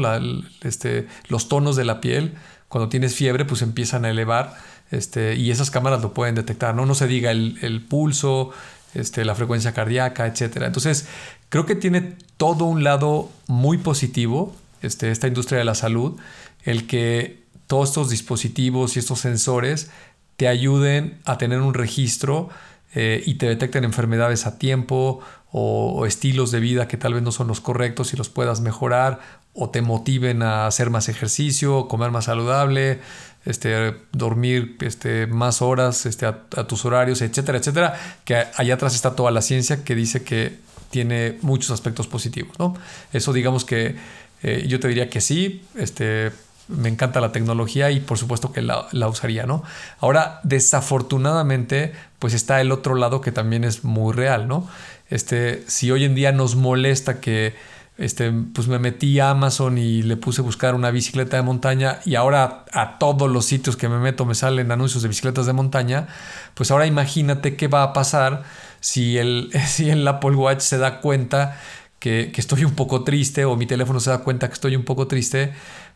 este, 0.61 1.07
los 1.29 1.47
tonos 1.47 1.77
de 1.77 1.85
la 1.85 2.01
piel, 2.01 2.33
cuando 2.67 2.89
tienes 2.89 3.15
fiebre, 3.15 3.45
pues 3.45 3.61
empiezan 3.61 4.03
a 4.03 4.09
elevar, 4.09 4.53
este, 4.91 5.35
y 5.35 5.49
esas 5.49 5.71
cámaras 5.71 6.01
lo 6.01 6.13
pueden 6.13 6.35
detectar, 6.35 6.75
¿no? 6.75 6.85
No 6.85 6.93
se 6.93 7.07
diga 7.07 7.31
el, 7.31 7.57
el 7.61 7.79
pulso, 7.85 8.51
este, 8.93 9.25
la 9.25 9.33
frecuencia 9.33 9.73
cardíaca, 9.73 10.27
etc. 10.27 10.57
Entonces, 10.57 11.07
creo 11.53 11.67
que 11.67 11.75
tiene 11.75 12.15
todo 12.37 12.65
un 12.65 12.83
lado 12.83 13.29
muy 13.45 13.77
positivo, 13.77 14.55
este, 14.81 15.11
esta 15.11 15.27
industria 15.27 15.59
de 15.59 15.63
la 15.63 15.75
salud, 15.75 16.19
el 16.63 16.87
que 16.87 17.43
todos 17.67 17.89
estos 17.89 18.09
dispositivos 18.09 18.95
y 18.95 18.99
estos 18.99 19.19
sensores 19.19 19.91
te 20.35 20.47
ayuden 20.47 21.19
a 21.25 21.37
tener 21.37 21.61
un 21.61 21.75
registro 21.75 22.49
eh, 22.95 23.21
y 23.27 23.35
te 23.35 23.45
detecten 23.45 23.83
enfermedades 23.83 24.47
a 24.47 24.57
tiempo 24.57 25.19
o, 25.51 26.07
estilos 26.07 26.49
de 26.49 26.59
vida 26.59 26.87
que 26.87 26.97
tal 26.97 27.13
vez 27.13 27.21
no 27.21 27.31
son 27.31 27.49
los 27.49 27.61
correctos 27.61 28.13
y 28.13 28.17
los 28.17 28.29
puedas 28.29 28.61
mejorar 28.61 29.19
o 29.53 29.69
te 29.69 29.83
motiven 29.83 30.41
a 30.41 30.65
hacer 30.65 30.89
más 30.89 31.07
ejercicio, 31.07 31.87
comer 31.87 32.09
más 32.09 32.25
saludable, 32.25 32.99
este, 33.45 33.95
dormir 34.11 34.75
este, 34.81 35.27
más 35.27 35.61
horas 35.61 36.07
este, 36.07 36.25
a, 36.25 36.47
tus 36.67 36.83
horarios, 36.83 37.21
etcétera, 37.21 37.59
etcétera, 37.59 37.93
que 38.25 38.43
allá 38.55 38.73
atrás 38.73 38.95
está 38.95 39.15
toda 39.15 39.29
la 39.29 39.43
ciencia 39.43 39.83
que 39.83 39.93
dice 39.93 40.23
que 40.23 40.72
tiene 40.93 41.39
muchos 41.41 41.71
aspectos 41.71 42.05
positivos. 42.05 42.57
¿no? 42.59 42.75
Eso 43.11 43.33
digamos 43.33 43.65
que 43.65 43.95
eh, 44.43 44.65
yo 44.67 44.79
te 44.79 44.87
diría 44.87 45.09
que 45.09 45.21
sí, 45.21 45.63
este, 45.75 46.31
me 46.67 46.87
encanta 46.87 47.19
la 47.19 47.31
tecnología 47.31 47.89
y 47.89 47.99
por 47.99 48.19
supuesto 48.19 48.51
que 48.51 48.61
la, 48.61 49.07
usaría, 49.07 49.47
¿no? 49.47 49.63
Ahora, 49.99 50.39
desafortunadamente, 50.43 51.93
pues 52.19 52.35
está 52.35 52.61
el 52.61 52.71
otro 52.71 52.93
lado 52.93 53.21
que 53.21 53.31
también 53.31 53.63
es 53.63 53.83
muy 53.83 54.13
real, 54.13 54.47
¿no? 54.47 54.67
Este, 55.09 55.63
si 55.67 55.89
hoy 55.91 56.03
en 56.03 56.13
día 56.13 56.31
nos 56.31 56.55
molesta 56.55 57.19
que 57.19 57.55
este, 57.97 58.31
pues 58.31 58.67
me 58.67 58.79
metí 58.79 59.19
a 59.19 59.29
Amazon 59.29 59.77
y 59.77 60.01
le 60.01 60.17
puse 60.17 60.41
a 60.41 60.43
buscar 60.43 60.75
una 60.75 60.91
bicicleta 60.91 61.37
de 61.37 61.43
montaña 61.43 61.99
y 62.05 62.15
ahora 62.15 62.65
a 62.71 62.97
todos 62.97 63.29
los 63.29 63.45
sitios 63.45 63.77
que 63.77 63.87
me 63.87 63.99
meto 63.99 64.25
me 64.25 64.35
salen 64.35 64.71
anuncios 64.71 65.03
de 65.03 65.09
bicicletas 65.09 65.45
de 65.45 65.53
montaña, 65.53 66.07
pues 66.53 66.71
ahora 66.71 66.85
imagínate 66.85 67.55
qué 67.55 67.67
va 67.67 67.83
a 67.83 67.93
pasar 67.93 68.43
si 68.83 69.17
el, 69.17 69.49
si 69.65 69.89
el 69.89 70.05
Apple 70.05 70.35
Watch 70.35 70.59
se 70.59 70.77
da 70.77 70.99
cuenta 70.99 71.57
que, 71.99 72.31
que 72.33 72.41
estoy 72.41 72.65
un 72.65 72.75
poco 72.75 73.03
triste 73.03 73.45
o 73.45 73.55
mi 73.55 73.65
teléfono 73.65 73.99
se 74.01 74.09
da 74.09 74.19
cuenta 74.19 74.49
que 74.49 74.53
estoy 74.53 74.75
un 74.75 74.83
poco 74.83 75.07
triste, 75.07 75.53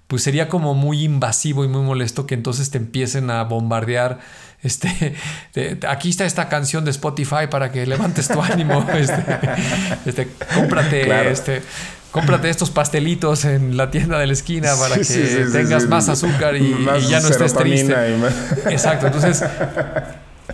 pues 0.07 0.23
sería 0.23 0.47
como 0.47 0.73
muy 0.73 1.03
invasivo 1.03 1.65
y 1.65 1.67
muy 1.67 1.81
molesto 1.81 2.25
que 2.25 2.33
entonces 2.33 2.71
te 2.71 2.77
empiecen 2.77 3.29
a 3.29 3.43
bombardear 3.43 4.19
este, 4.63 5.15
aquí 5.87 6.09
está 6.09 6.25
esta 6.25 6.49
canción 6.49 6.85
de 6.85 6.91
Spotify 6.91 7.47
para 7.49 7.71
que 7.71 7.85
levantes 7.85 8.27
tu 8.27 8.41
ánimo, 8.41 8.85
este, 8.93 9.23
este, 10.05 10.27
cómprate, 10.55 11.29
este, 11.29 11.61
cómprate 12.11 12.49
estos 12.49 12.71
pastelitos 12.71 13.45
en 13.45 13.77
la 13.77 13.91
tienda 13.91 14.17
de 14.17 14.27
la 14.27 14.33
esquina 14.33 14.75
para 14.79 14.95
que 14.95 15.45
tengas 15.51 15.87
más 15.87 16.09
azúcar 16.09 16.55
y, 16.55 16.75
ya 17.07 17.19
no 17.19 17.27
estés 17.27 17.53
triste. 17.53 17.93
Exacto, 18.69 19.07
entonces 19.07 19.43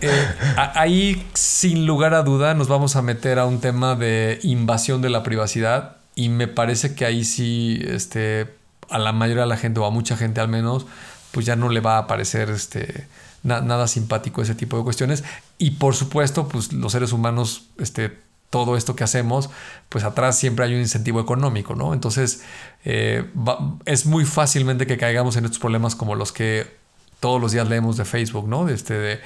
eh, 0.02 0.36
ahí 0.76 1.26
sin 1.34 1.86
lugar 1.86 2.14
a 2.14 2.24
duda 2.24 2.54
nos 2.54 2.68
vamos 2.68 2.96
a 2.96 3.02
meter 3.02 3.40
a 3.40 3.46
un 3.46 3.62
tema 3.62 3.96
de 3.96 4.40
invasión 4.44 5.02
de 5.02 5.10
la 5.10 5.24
privacidad 5.24 5.98
y 6.16 6.30
me 6.30 6.48
parece 6.48 6.96
que 6.96 7.06
ahí 7.06 7.24
sí, 7.26 7.82
este, 7.88 8.54
a 8.90 9.00
la 9.00 9.12
mayoría 9.14 9.44
de 9.44 9.50
la 9.50 9.58
gente 9.58 9.80
o 9.80 9.86
a 9.86 9.92
mucha 9.92 10.18
gente 10.18 10.42
al 10.42 10.48
menos, 10.48 10.86
pues 11.32 11.46
ya 11.46 11.56
no 11.56 11.70
le 11.70 11.80
va 11.80 11.98
a 11.98 12.08
parecer 12.08 12.50
este 12.50 13.08
nada 13.44 13.88
simpático 13.88 14.42
ese 14.42 14.56
tipo 14.56 14.78
de 14.78 14.84
cuestiones. 14.84 15.24
Y 15.58 15.72
por 15.72 15.96
supuesto, 15.96 16.48
pues 16.48 16.72
los 16.72 16.92
seres 16.92 17.12
humanos, 17.12 17.66
este, 17.78 18.18
todo 18.50 18.78
esto 18.78 18.96
que 18.96 19.04
hacemos, 19.04 19.50
pues 19.90 20.04
atrás 20.04 20.38
siempre 20.38 20.66
hay 20.66 20.74
un 20.74 20.80
incentivo 20.80 21.20
económico, 21.20 21.76
¿no? 21.76 21.94
Entonces, 21.94 22.44
eh, 22.86 23.26
es 23.86 24.06
muy 24.06 24.26
fácilmente 24.26 24.88
que 24.88 24.98
caigamos 24.98 25.36
en 25.36 25.46
estos 25.46 25.60
problemas 25.60 25.96
como 25.96 26.16
los 26.16 26.32
que 26.32 26.68
todos 27.20 27.42
los 27.42 27.52
días 27.52 27.68
leemos 27.68 27.98
de 27.98 28.06
Facebook, 28.06 28.48
¿no? 28.48 28.70
Este, 28.70 28.94
de, 28.94 29.22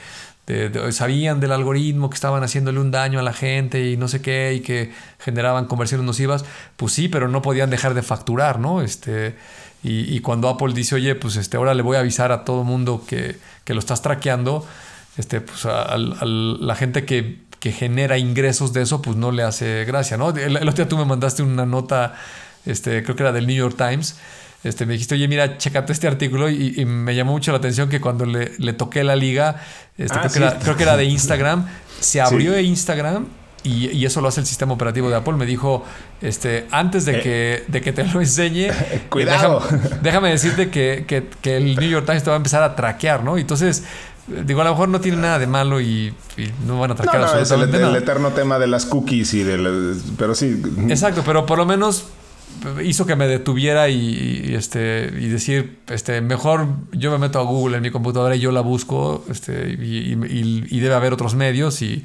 sabían 0.91 1.39
del 1.39 1.51
algoritmo 1.51 2.09
que 2.09 2.15
estaban 2.15 2.43
haciéndole 2.43 2.79
un 2.79 2.91
daño 2.91 3.19
a 3.19 3.21
la 3.21 3.33
gente 3.33 3.89
y 3.89 3.97
no 3.97 4.07
sé 4.07 4.21
qué, 4.21 4.53
y 4.53 4.61
que 4.61 4.91
generaban 5.19 5.65
conversiones 5.65 6.05
nocivas. 6.05 6.45
Pues 6.77 6.93
sí, 6.93 7.09
pero 7.09 7.27
no 7.27 7.41
podían 7.41 7.69
dejar 7.69 7.93
de 7.93 8.01
facturar, 8.01 8.59
¿no? 8.59 8.81
Este, 8.81 9.35
y, 9.83 10.19
cuando 10.21 10.49
Apple 10.49 10.73
dice, 10.73 10.95
oye, 10.95 11.15
pues 11.15 11.35
este, 11.35 11.55
ahora 11.55 11.73
le 11.73 11.81
voy 11.81 11.97
a 11.97 11.99
avisar 11.99 12.31
a 12.31 12.43
todo 12.43 12.63
mundo 12.63 13.03
que, 13.07 13.37
que 13.63 13.73
lo 13.73 13.79
estás 13.79 14.01
traqueando, 14.01 14.65
este, 15.17 15.39
pues 15.39 15.65
a, 15.65 15.95
la 15.97 16.75
gente 16.75 17.05
que, 17.05 17.39
que, 17.59 17.71
genera 17.71 18.17
ingresos 18.17 18.73
de 18.73 18.81
eso, 18.81 19.01
pues 19.01 19.15
no 19.15 19.31
le 19.31 19.43
hace 19.43 19.85
gracia, 19.85 20.17
¿no? 20.17 20.31
El, 20.31 20.57
otro 20.57 20.71
día 20.71 20.89
tú 20.89 20.97
me 20.97 21.05
mandaste 21.05 21.43
una 21.43 21.65
nota, 21.65 22.15
este, 22.65 23.03
creo 23.03 23.15
que 23.15 23.23
era 23.23 23.31
del 23.31 23.47
New 23.47 23.55
York 23.55 23.75
Times, 23.77 24.17
este, 24.63 24.85
me 24.85 24.93
dijiste, 24.93 25.15
oye, 25.15 25.27
mira, 25.27 25.57
checate 25.57 25.93
este 25.93 26.07
artículo 26.07 26.49
y, 26.49 26.83
me 26.85 27.15
llamó 27.15 27.33
mucho 27.33 27.51
la 27.51 27.57
atención 27.57 27.89
que 27.89 28.01
cuando 28.01 28.25
le, 28.25 28.53
le 28.57 28.73
toqué 28.73 29.03
la 29.03 29.15
liga, 29.15 29.61
este, 29.97 30.17
ah, 30.17 30.21
creo, 30.21 30.31
que 30.31 30.39
era, 30.39 30.59
creo, 30.59 30.77
que 30.77 30.83
era, 30.83 30.97
de 30.97 31.05
Instagram, 31.05 31.67
se 31.99 32.21
abrió 32.21 32.59
Instagram 32.59 33.27
y, 33.63 34.05
eso 34.05 34.21
lo 34.21 34.29
hace 34.29 34.39
el 34.39 34.45
sistema 34.45 34.73
operativo 34.73 35.09
de 35.09 35.15
Apple, 35.15 35.33
me 35.33 35.45
dijo, 35.45 35.83
este, 36.21 36.67
antes 36.71 37.05
de, 37.05 37.17
eh. 37.17 37.21
que, 37.21 37.63
de 37.67 37.81
que 37.81 37.91
te 37.93 38.03
lo 38.05 38.21
enseñe, 38.21 38.69
cuidado. 39.09 39.61
Déjame, 40.01 40.29
decirte 40.29 40.69
que, 40.69 41.05
que, 41.41 41.57
el 41.57 41.75
New 41.75 41.89
York 41.89 42.05
Times 42.05 42.23
te 42.23 42.29
va 42.29 42.35
a 42.35 42.37
empezar 42.37 42.63
a 42.63 42.75
traquear, 42.75 43.23
¿no? 43.23 43.37
Entonces, 43.37 43.83
digo, 44.27 44.61
a 44.61 44.63
lo 44.63 44.71
mejor 44.71 44.89
no 44.89 45.01
tiene 45.01 45.17
nada 45.17 45.39
de 45.39 45.47
malo 45.47 45.81
y, 45.81 46.13
no 46.65 46.79
van 46.79 46.91
a 46.91 46.95
traquear 46.95 47.23
no, 47.23 47.33
no, 47.33 47.39
es 47.39 47.51
el, 47.51 47.95
eterno 47.95 48.31
tema 48.31 48.57
de 48.59 48.67
las 48.67 48.85
cookies 48.85 49.33
y 49.33 49.43
de 49.43 49.95
pero 50.17 50.33
sí. 50.35 50.61
Exacto, 50.89 51.23
pero 51.25 51.45
por 51.45 51.57
lo 51.57 51.65
menos 51.65 52.07
hizo 52.83 53.05
que 53.05 53.15
me 53.15 53.27
detuviera 53.27 53.89
y, 53.89 54.53
este 54.55 55.11
y 55.17 55.27
decir 55.27 55.79
este 55.89 56.21
mejor 56.21 56.67
yo 56.91 57.11
me 57.11 57.17
meto 57.17 57.39
a 57.39 57.43
Google 57.43 57.77
en 57.77 57.83
mi 57.83 57.91
computadora 57.91 58.35
y 58.35 58.39
yo 58.39 58.51
la 58.51 58.61
busco 58.61 59.23
este 59.29 59.69
y, 59.69 60.17
y 60.69 60.79
debe 60.79 60.95
haber 60.95 61.13
otros 61.13 61.35
medios 61.35 61.81
y 61.81 62.03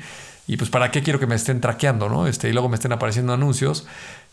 pues 0.56 0.70
para 0.70 0.90
qué 0.90 1.02
quiero 1.02 1.18
que 1.18 1.26
me 1.26 1.34
estén 1.34 1.60
traqueando, 1.60 2.08
¿no? 2.08 2.26
Este, 2.26 2.48
y 2.48 2.52
luego 2.52 2.68
me 2.68 2.74
estén 2.74 2.92
apareciendo 2.92 3.32
anuncios. 3.32 3.86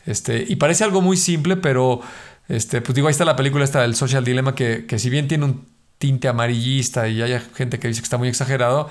Este, 0.05 0.45
y 0.47 0.55
parece 0.55 0.83
algo 0.83 1.01
muy 1.01 1.17
simple, 1.17 1.55
pero 1.55 2.01
este, 2.47 2.81
pues 2.81 2.95
digo, 2.95 3.07
ahí 3.07 3.11
está 3.11 3.25
la 3.25 3.35
película 3.35 3.63
esta 3.63 3.81
del 3.81 3.95
Social 3.95 4.23
Dilemma, 4.23 4.55
que, 4.55 4.85
que 4.85 4.99
si 4.99 5.09
bien 5.09 5.27
tiene 5.27 5.45
un 5.45 5.65
tinte 5.97 6.27
amarillista 6.27 7.07
y 7.07 7.21
hay 7.21 7.39
gente 7.53 7.79
que 7.79 7.87
dice 7.87 8.01
que 8.01 8.05
está 8.05 8.17
muy 8.17 8.29
exagerado, 8.29 8.89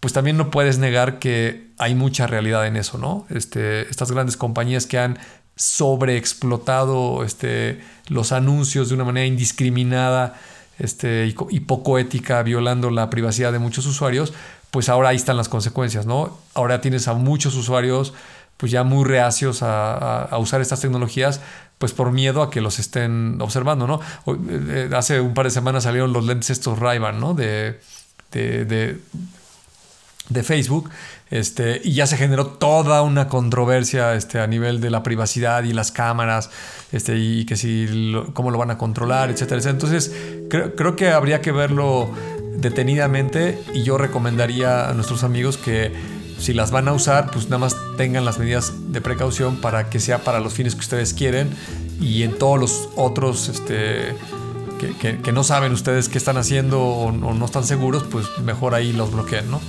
pues 0.00 0.12
también 0.12 0.36
no 0.36 0.50
puedes 0.50 0.78
negar 0.78 1.18
que 1.18 1.68
hay 1.78 1.94
mucha 1.94 2.26
realidad 2.26 2.66
en 2.66 2.76
eso, 2.76 2.98
¿no? 2.98 3.26
Este, 3.30 3.88
estas 3.88 4.12
grandes 4.12 4.36
compañías 4.36 4.86
que 4.86 4.98
han 4.98 5.18
sobreexplotado 5.56 7.24
este, 7.24 7.80
los 8.08 8.32
anuncios 8.32 8.88
de 8.88 8.94
una 8.94 9.04
manera 9.04 9.26
indiscriminada 9.26 10.34
este, 10.78 11.32
y, 11.50 11.60
poco 11.60 11.98
ética, 11.98 12.42
violando 12.42 12.90
la 12.90 13.10
privacidad 13.10 13.52
de 13.52 13.58
muchos 13.58 13.86
usuarios, 13.86 14.32
pues 14.70 14.88
ahora 14.88 15.10
ahí 15.10 15.16
están 15.16 15.36
las 15.36 15.48
consecuencias, 15.48 16.04
¿no? 16.04 16.36
Ahora 16.54 16.80
tienes 16.80 17.06
a 17.06 17.14
muchos 17.14 17.54
usuarios 17.54 18.12
pues 18.56 18.70
ya 18.72 18.84
muy 18.84 19.04
reacios 19.04 19.60
a, 19.62 20.28
usar 20.38 20.60
estas 20.60 20.80
tecnologías, 20.80 21.40
pues 21.78 21.92
por 21.92 22.12
miedo 22.12 22.42
a 22.42 22.50
que 22.50 22.60
los 22.60 22.78
estén 22.78 23.40
observando, 23.40 23.86
¿no? 23.86 24.00
Eh, 24.48 24.90
hace 24.94 25.20
un 25.20 25.34
par 25.34 25.46
de 25.46 25.50
semanas 25.50 25.84
salieron 25.84 26.12
los 26.12 26.24
lentes 26.24 26.50
estos 26.50 26.78
ray 26.78 26.98
¿no? 26.98 27.34
De, 27.34 27.80
de, 28.32 28.64
de, 30.28 30.42
Facebook, 30.42 30.90
este, 31.30 31.80
y 31.82 31.94
ya 31.94 32.06
se 32.06 32.16
generó 32.16 32.46
toda 32.46 33.02
una 33.02 33.28
controversia 33.28 34.14
este, 34.14 34.40
a 34.40 34.46
nivel 34.46 34.80
de 34.80 34.90
la 34.90 35.02
privacidad 35.02 35.64
y 35.64 35.72
las 35.72 35.90
cámaras, 35.90 36.50
este, 36.92 37.16
y 37.16 37.44
que 37.46 37.56
si, 37.56 38.14
cómo 38.34 38.50
lo 38.50 38.58
van 38.58 38.70
a 38.70 38.78
controlar, 38.78 39.30
etcétera, 39.30 39.58
etcétera. 39.58 39.72
Entonces, 39.72 40.12
creo, 40.48 40.74
creo 40.76 40.96
que 40.96 41.08
habría 41.08 41.40
que 41.40 41.52
verlo 41.52 42.10
detenidamente 42.56 43.62
y 43.74 43.82
yo 43.82 43.98
recomendaría 43.98 44.88
a 44.88 44.94
nuestros 44.94 45.24
amigos 45.24 45.56
que 45.56 45.92
si 46.38 46.52
las 46.52 46.70
van 46.70 46.88
a 46.88 46.92
usar, 46.92 47.30
pues 47.30 47.46
nada 47.46 47.58
más 47.58 47.76
tengan 47.96 48.24
las 48.24 48.38
medidas 48.38 48.72
de 48.92 49.00
precaución 49.00 49.56
para 49.56 49.88
que 49.88 50.00
sea 50.00 50.18
para 50.24 50.40
los 50.40 50.52
fines 50.52 50.74
que 50.74 50.80
ustedes 50.80 51.14
quieren 51.14 51.50
y 52.00 52.22
en 52.22 52.38
todos 52.38 52.58
los 52.58 52.88
otros 52.96 53.48
este, 53.48 54.14
que, 55.00 55.32
no 55.32 55.44
saben 55.44 55.72
ustedes 55.72 56.08
qué 56.08 56.18
están 56.18 56.36
haciendo 56.36 56.80
o, 56.82 57.06
o, 57.06 57.12
no 57.12 57.44
están 57.44 57.64
seguros, 57.64 58.04
pues 58.04 58.26
mejor 58.42 58.74
ahí 58.74 58.92
los 58.92 59.12
bloqueen, 59.12 59.50
¿no? 59.50 59.60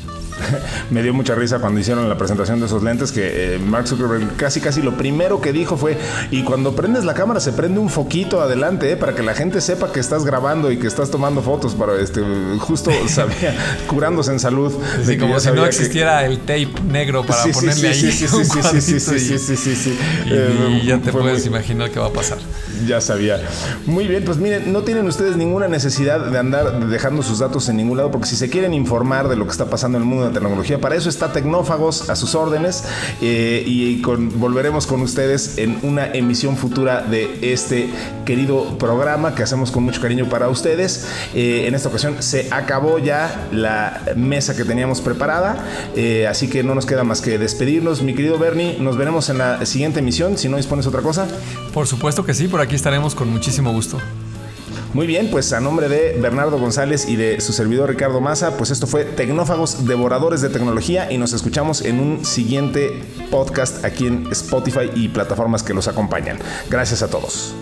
me 0.90 1.04
dio 1.04 1.14
mucha 1.14 1.36
risa 1.36 1.60
cuando 1.60 1.80
hicieron 1.80 2.08
la 2.10 2.18
presentación 2.18 2.60
de 2.60 2.66
esos 2.66 2.84
lentes 2.84 3.12
que 3.12 3.56
eh, 3.56 3.60
Mark 3.60 3.88
Zuckerberg 3.88 4.36
casi 4.38 4.62
casi 4.62 4.82
lo 4.82 4.98
primero 4.98 5.42
que 5.42 5.54
dijo 5.54 5.78
fue 5.78 5.98
y 6.32 6.44
cuando 6.44 6.76
prendes 6.76 7.06
la 7.06 7.14
cámara 7.14 7.40
se 7.40 7.54
prende 7.54 7.80
un 7.80 7.90
foquito 7.90 8.42
adelante 8.42 8.92
eh, 8.92 8.98
para 8.98 9.16
que 9.16 9.24
la 9.24 9.34
gente 9.34 9.62
sepa 9.62 9.92
que 9.92 10.00
estás 10.00 10.26
grabando 10.26 10.72
y 10.72 10.78
que 10.78 10.88
estás 10.88 11.10
tomando 11.12 11.42
fotos 11.42 11.76
para 11.76 12.00
este 12.00 12.22
justo 12.60 12.92
sabía 13.08 13.56
curándose 13.88 14.32
en 14.32 14.40
salud 14.40 14.74
sí, 15.06 15.18
como 15.18 15.40
si 15.40 15.52
no 15.52 15.66
existiera 15.66 16.26
el 16.26 16.40
tape 16.40 16.74
negro 16.88 17.26
para 17.26 17.44
ponerle 17.52 17.90
ahí 17.90 17.96
sí, 17.96 18.12
sí, 18.12 18.28
sí, 18.28 18.82
sí, 18.82 19.40
sí, 19.40 19.58
sí, 19.58 19.76
sí, 19.76 20.00
y, 20.82 20.86
ya 20.86 21.00
te 21.00 21.12
puedes 21.12 21.46
imaginar 21.46 21.90
qué 21.90 22.00
va 22.00 22.08
a 22.08 22.14
pasar. 22.14 22.38
Ya 22.86 23.02
sabía. 23.02 23.40
Muy 23.86 24.08
bien 24.08 24.24
pues 24.24 24.38
miren 24.38 24.72
no 24.72 24.84
tienen 24.84 25.08
ustedes 25.08 25.38
ninguna 25.38 25.68
necesidad 25.68 26.20
de 26.20 26.38
andar 26.38 26.88
dejando 26.88 27.24
sus 27.24 27.40
datos 27.40 27.70
en 27.70 27.78
ningún 27.78 27.98
lado 27.98 28.12
porque 28.12 28.28
si 28.28 28.36
se 28.36 28.50
quieren 28.50 28.74
informar 28.74 29.28
de 29.28 29.36
lo 29.36 29.46
que 29.46 29.52
está 29.52 29.66
pasando 29.70 29.98
en 29.98 30.04
el 30.04 30.10
mundo 30.10 30.25
tecnología. 30.32 30.80
Para 30.80 30.96
eso 30.96 31.10
está 31.10 31.32
Tecnófagos 31.32 32.10
a 32.10 32.16
sus 32.16 32.36
órdenes 32.36 32.84
eh, 33.22 33.64
y 33.66 34.02
volveremos 34.02 34.88
con 34.88 35.02
ustedes 35.02 35.58
en 35.58 35.80
una 35.84 36.08
emisión 36.08 36.58
futura 36.58 37.02
de 37.02 37.54
este 37.54 37.90
querido 38.26 38.78
programa 38.78 39.36
que 39.36 39.44
hacemos 39.44 39.72
con 39.72 39.84
mucho 39.84 40.02
cariño 40.02 40.28
para 40.30 40.50
ustedes. 40.50 41.08
Eh, 41.34 41.66
en 41.68 41.76
esta 41.76 41.90
ocasión 41.90 42.22
se 42.22 42.48
acabó 42.52 43.00
ya 43.00 43.48
la 43.52 44.02
mesa 44.16 44.56
que 44.56 44.64
teníamos 44.64 45.02
preparada, 45.02 45.58
eh, 45.96 46.28
así 46.28 46.50
que 46.50 46.64
no 46.64 46.76
nos 46.76 46.86
queda 46.86 47.04
más 47.04 47.22
que 47.22 47.38
despedirnos. 47.38 48.02
Mi 48.02 48.14
querido 48.14 48.38
Bernie, 48.38 48.78
nos 48.80 48.98
veremos 48.98 49.30
en 49.30 49.38
la 49.38 49.66
siguiente 49.66 50.00
emisión, 50.00 50.38
si 50.38 50.50
no 50.50 50.58
dispones 50.58 50.88
otra 50.88 51.02
cosa. 51.02 51.28
Por 51.74 51.88
supuesto 51.88 52.26
que 52.26 52.34
sí, 52.34 52.48
por 52.48 52.62
aquí 52.62 52.76
estaremos 52.76 53.16
con 53.16 53.30
muchísimo 53.30 53.72
gusto. 53.72 54.00
Muy 54.96 55.08
bien, 55.08 55.30
pues 55.30 55.52
a 55.52 55.60
nombre 55.60 55.90
de 55.90 56.18
Bernardo 56.22 56.58
González 56.58 57.10
y 57.10 57.18
de 57.18 57.42
su 57.42 57.52
servidor 57.52 57.90
Ricardo 57.90 58.22
Maza, 58.22 58.56
pues 58.56 58.72
esto 58.72 58.88
fue 58.88 59.04
Tecnófagos 59.04 59.86
Devoradores 59.86 60.40
de 60.40 60.48
Tecnología 60.48 61.12
y 61.12 61.18
nos 61.18 61.34
escuchamos 61.34 61.82
en 61.82 62.00
un 62.00 62.24
siguiente 62.24 63.04
podcast 63.30 63.84
aquí 63.84 64.08
en 64.08 64.26
Spotify 64.32 64.90
y 64.96 65.10
plataformas 65.10 65.64
que 65.64 65.74
los 65.74 65.90
acompañan. 65.90 66.40
Gracias 66.70 67.04
a 67.04 67.10
todos. 67.10 67.54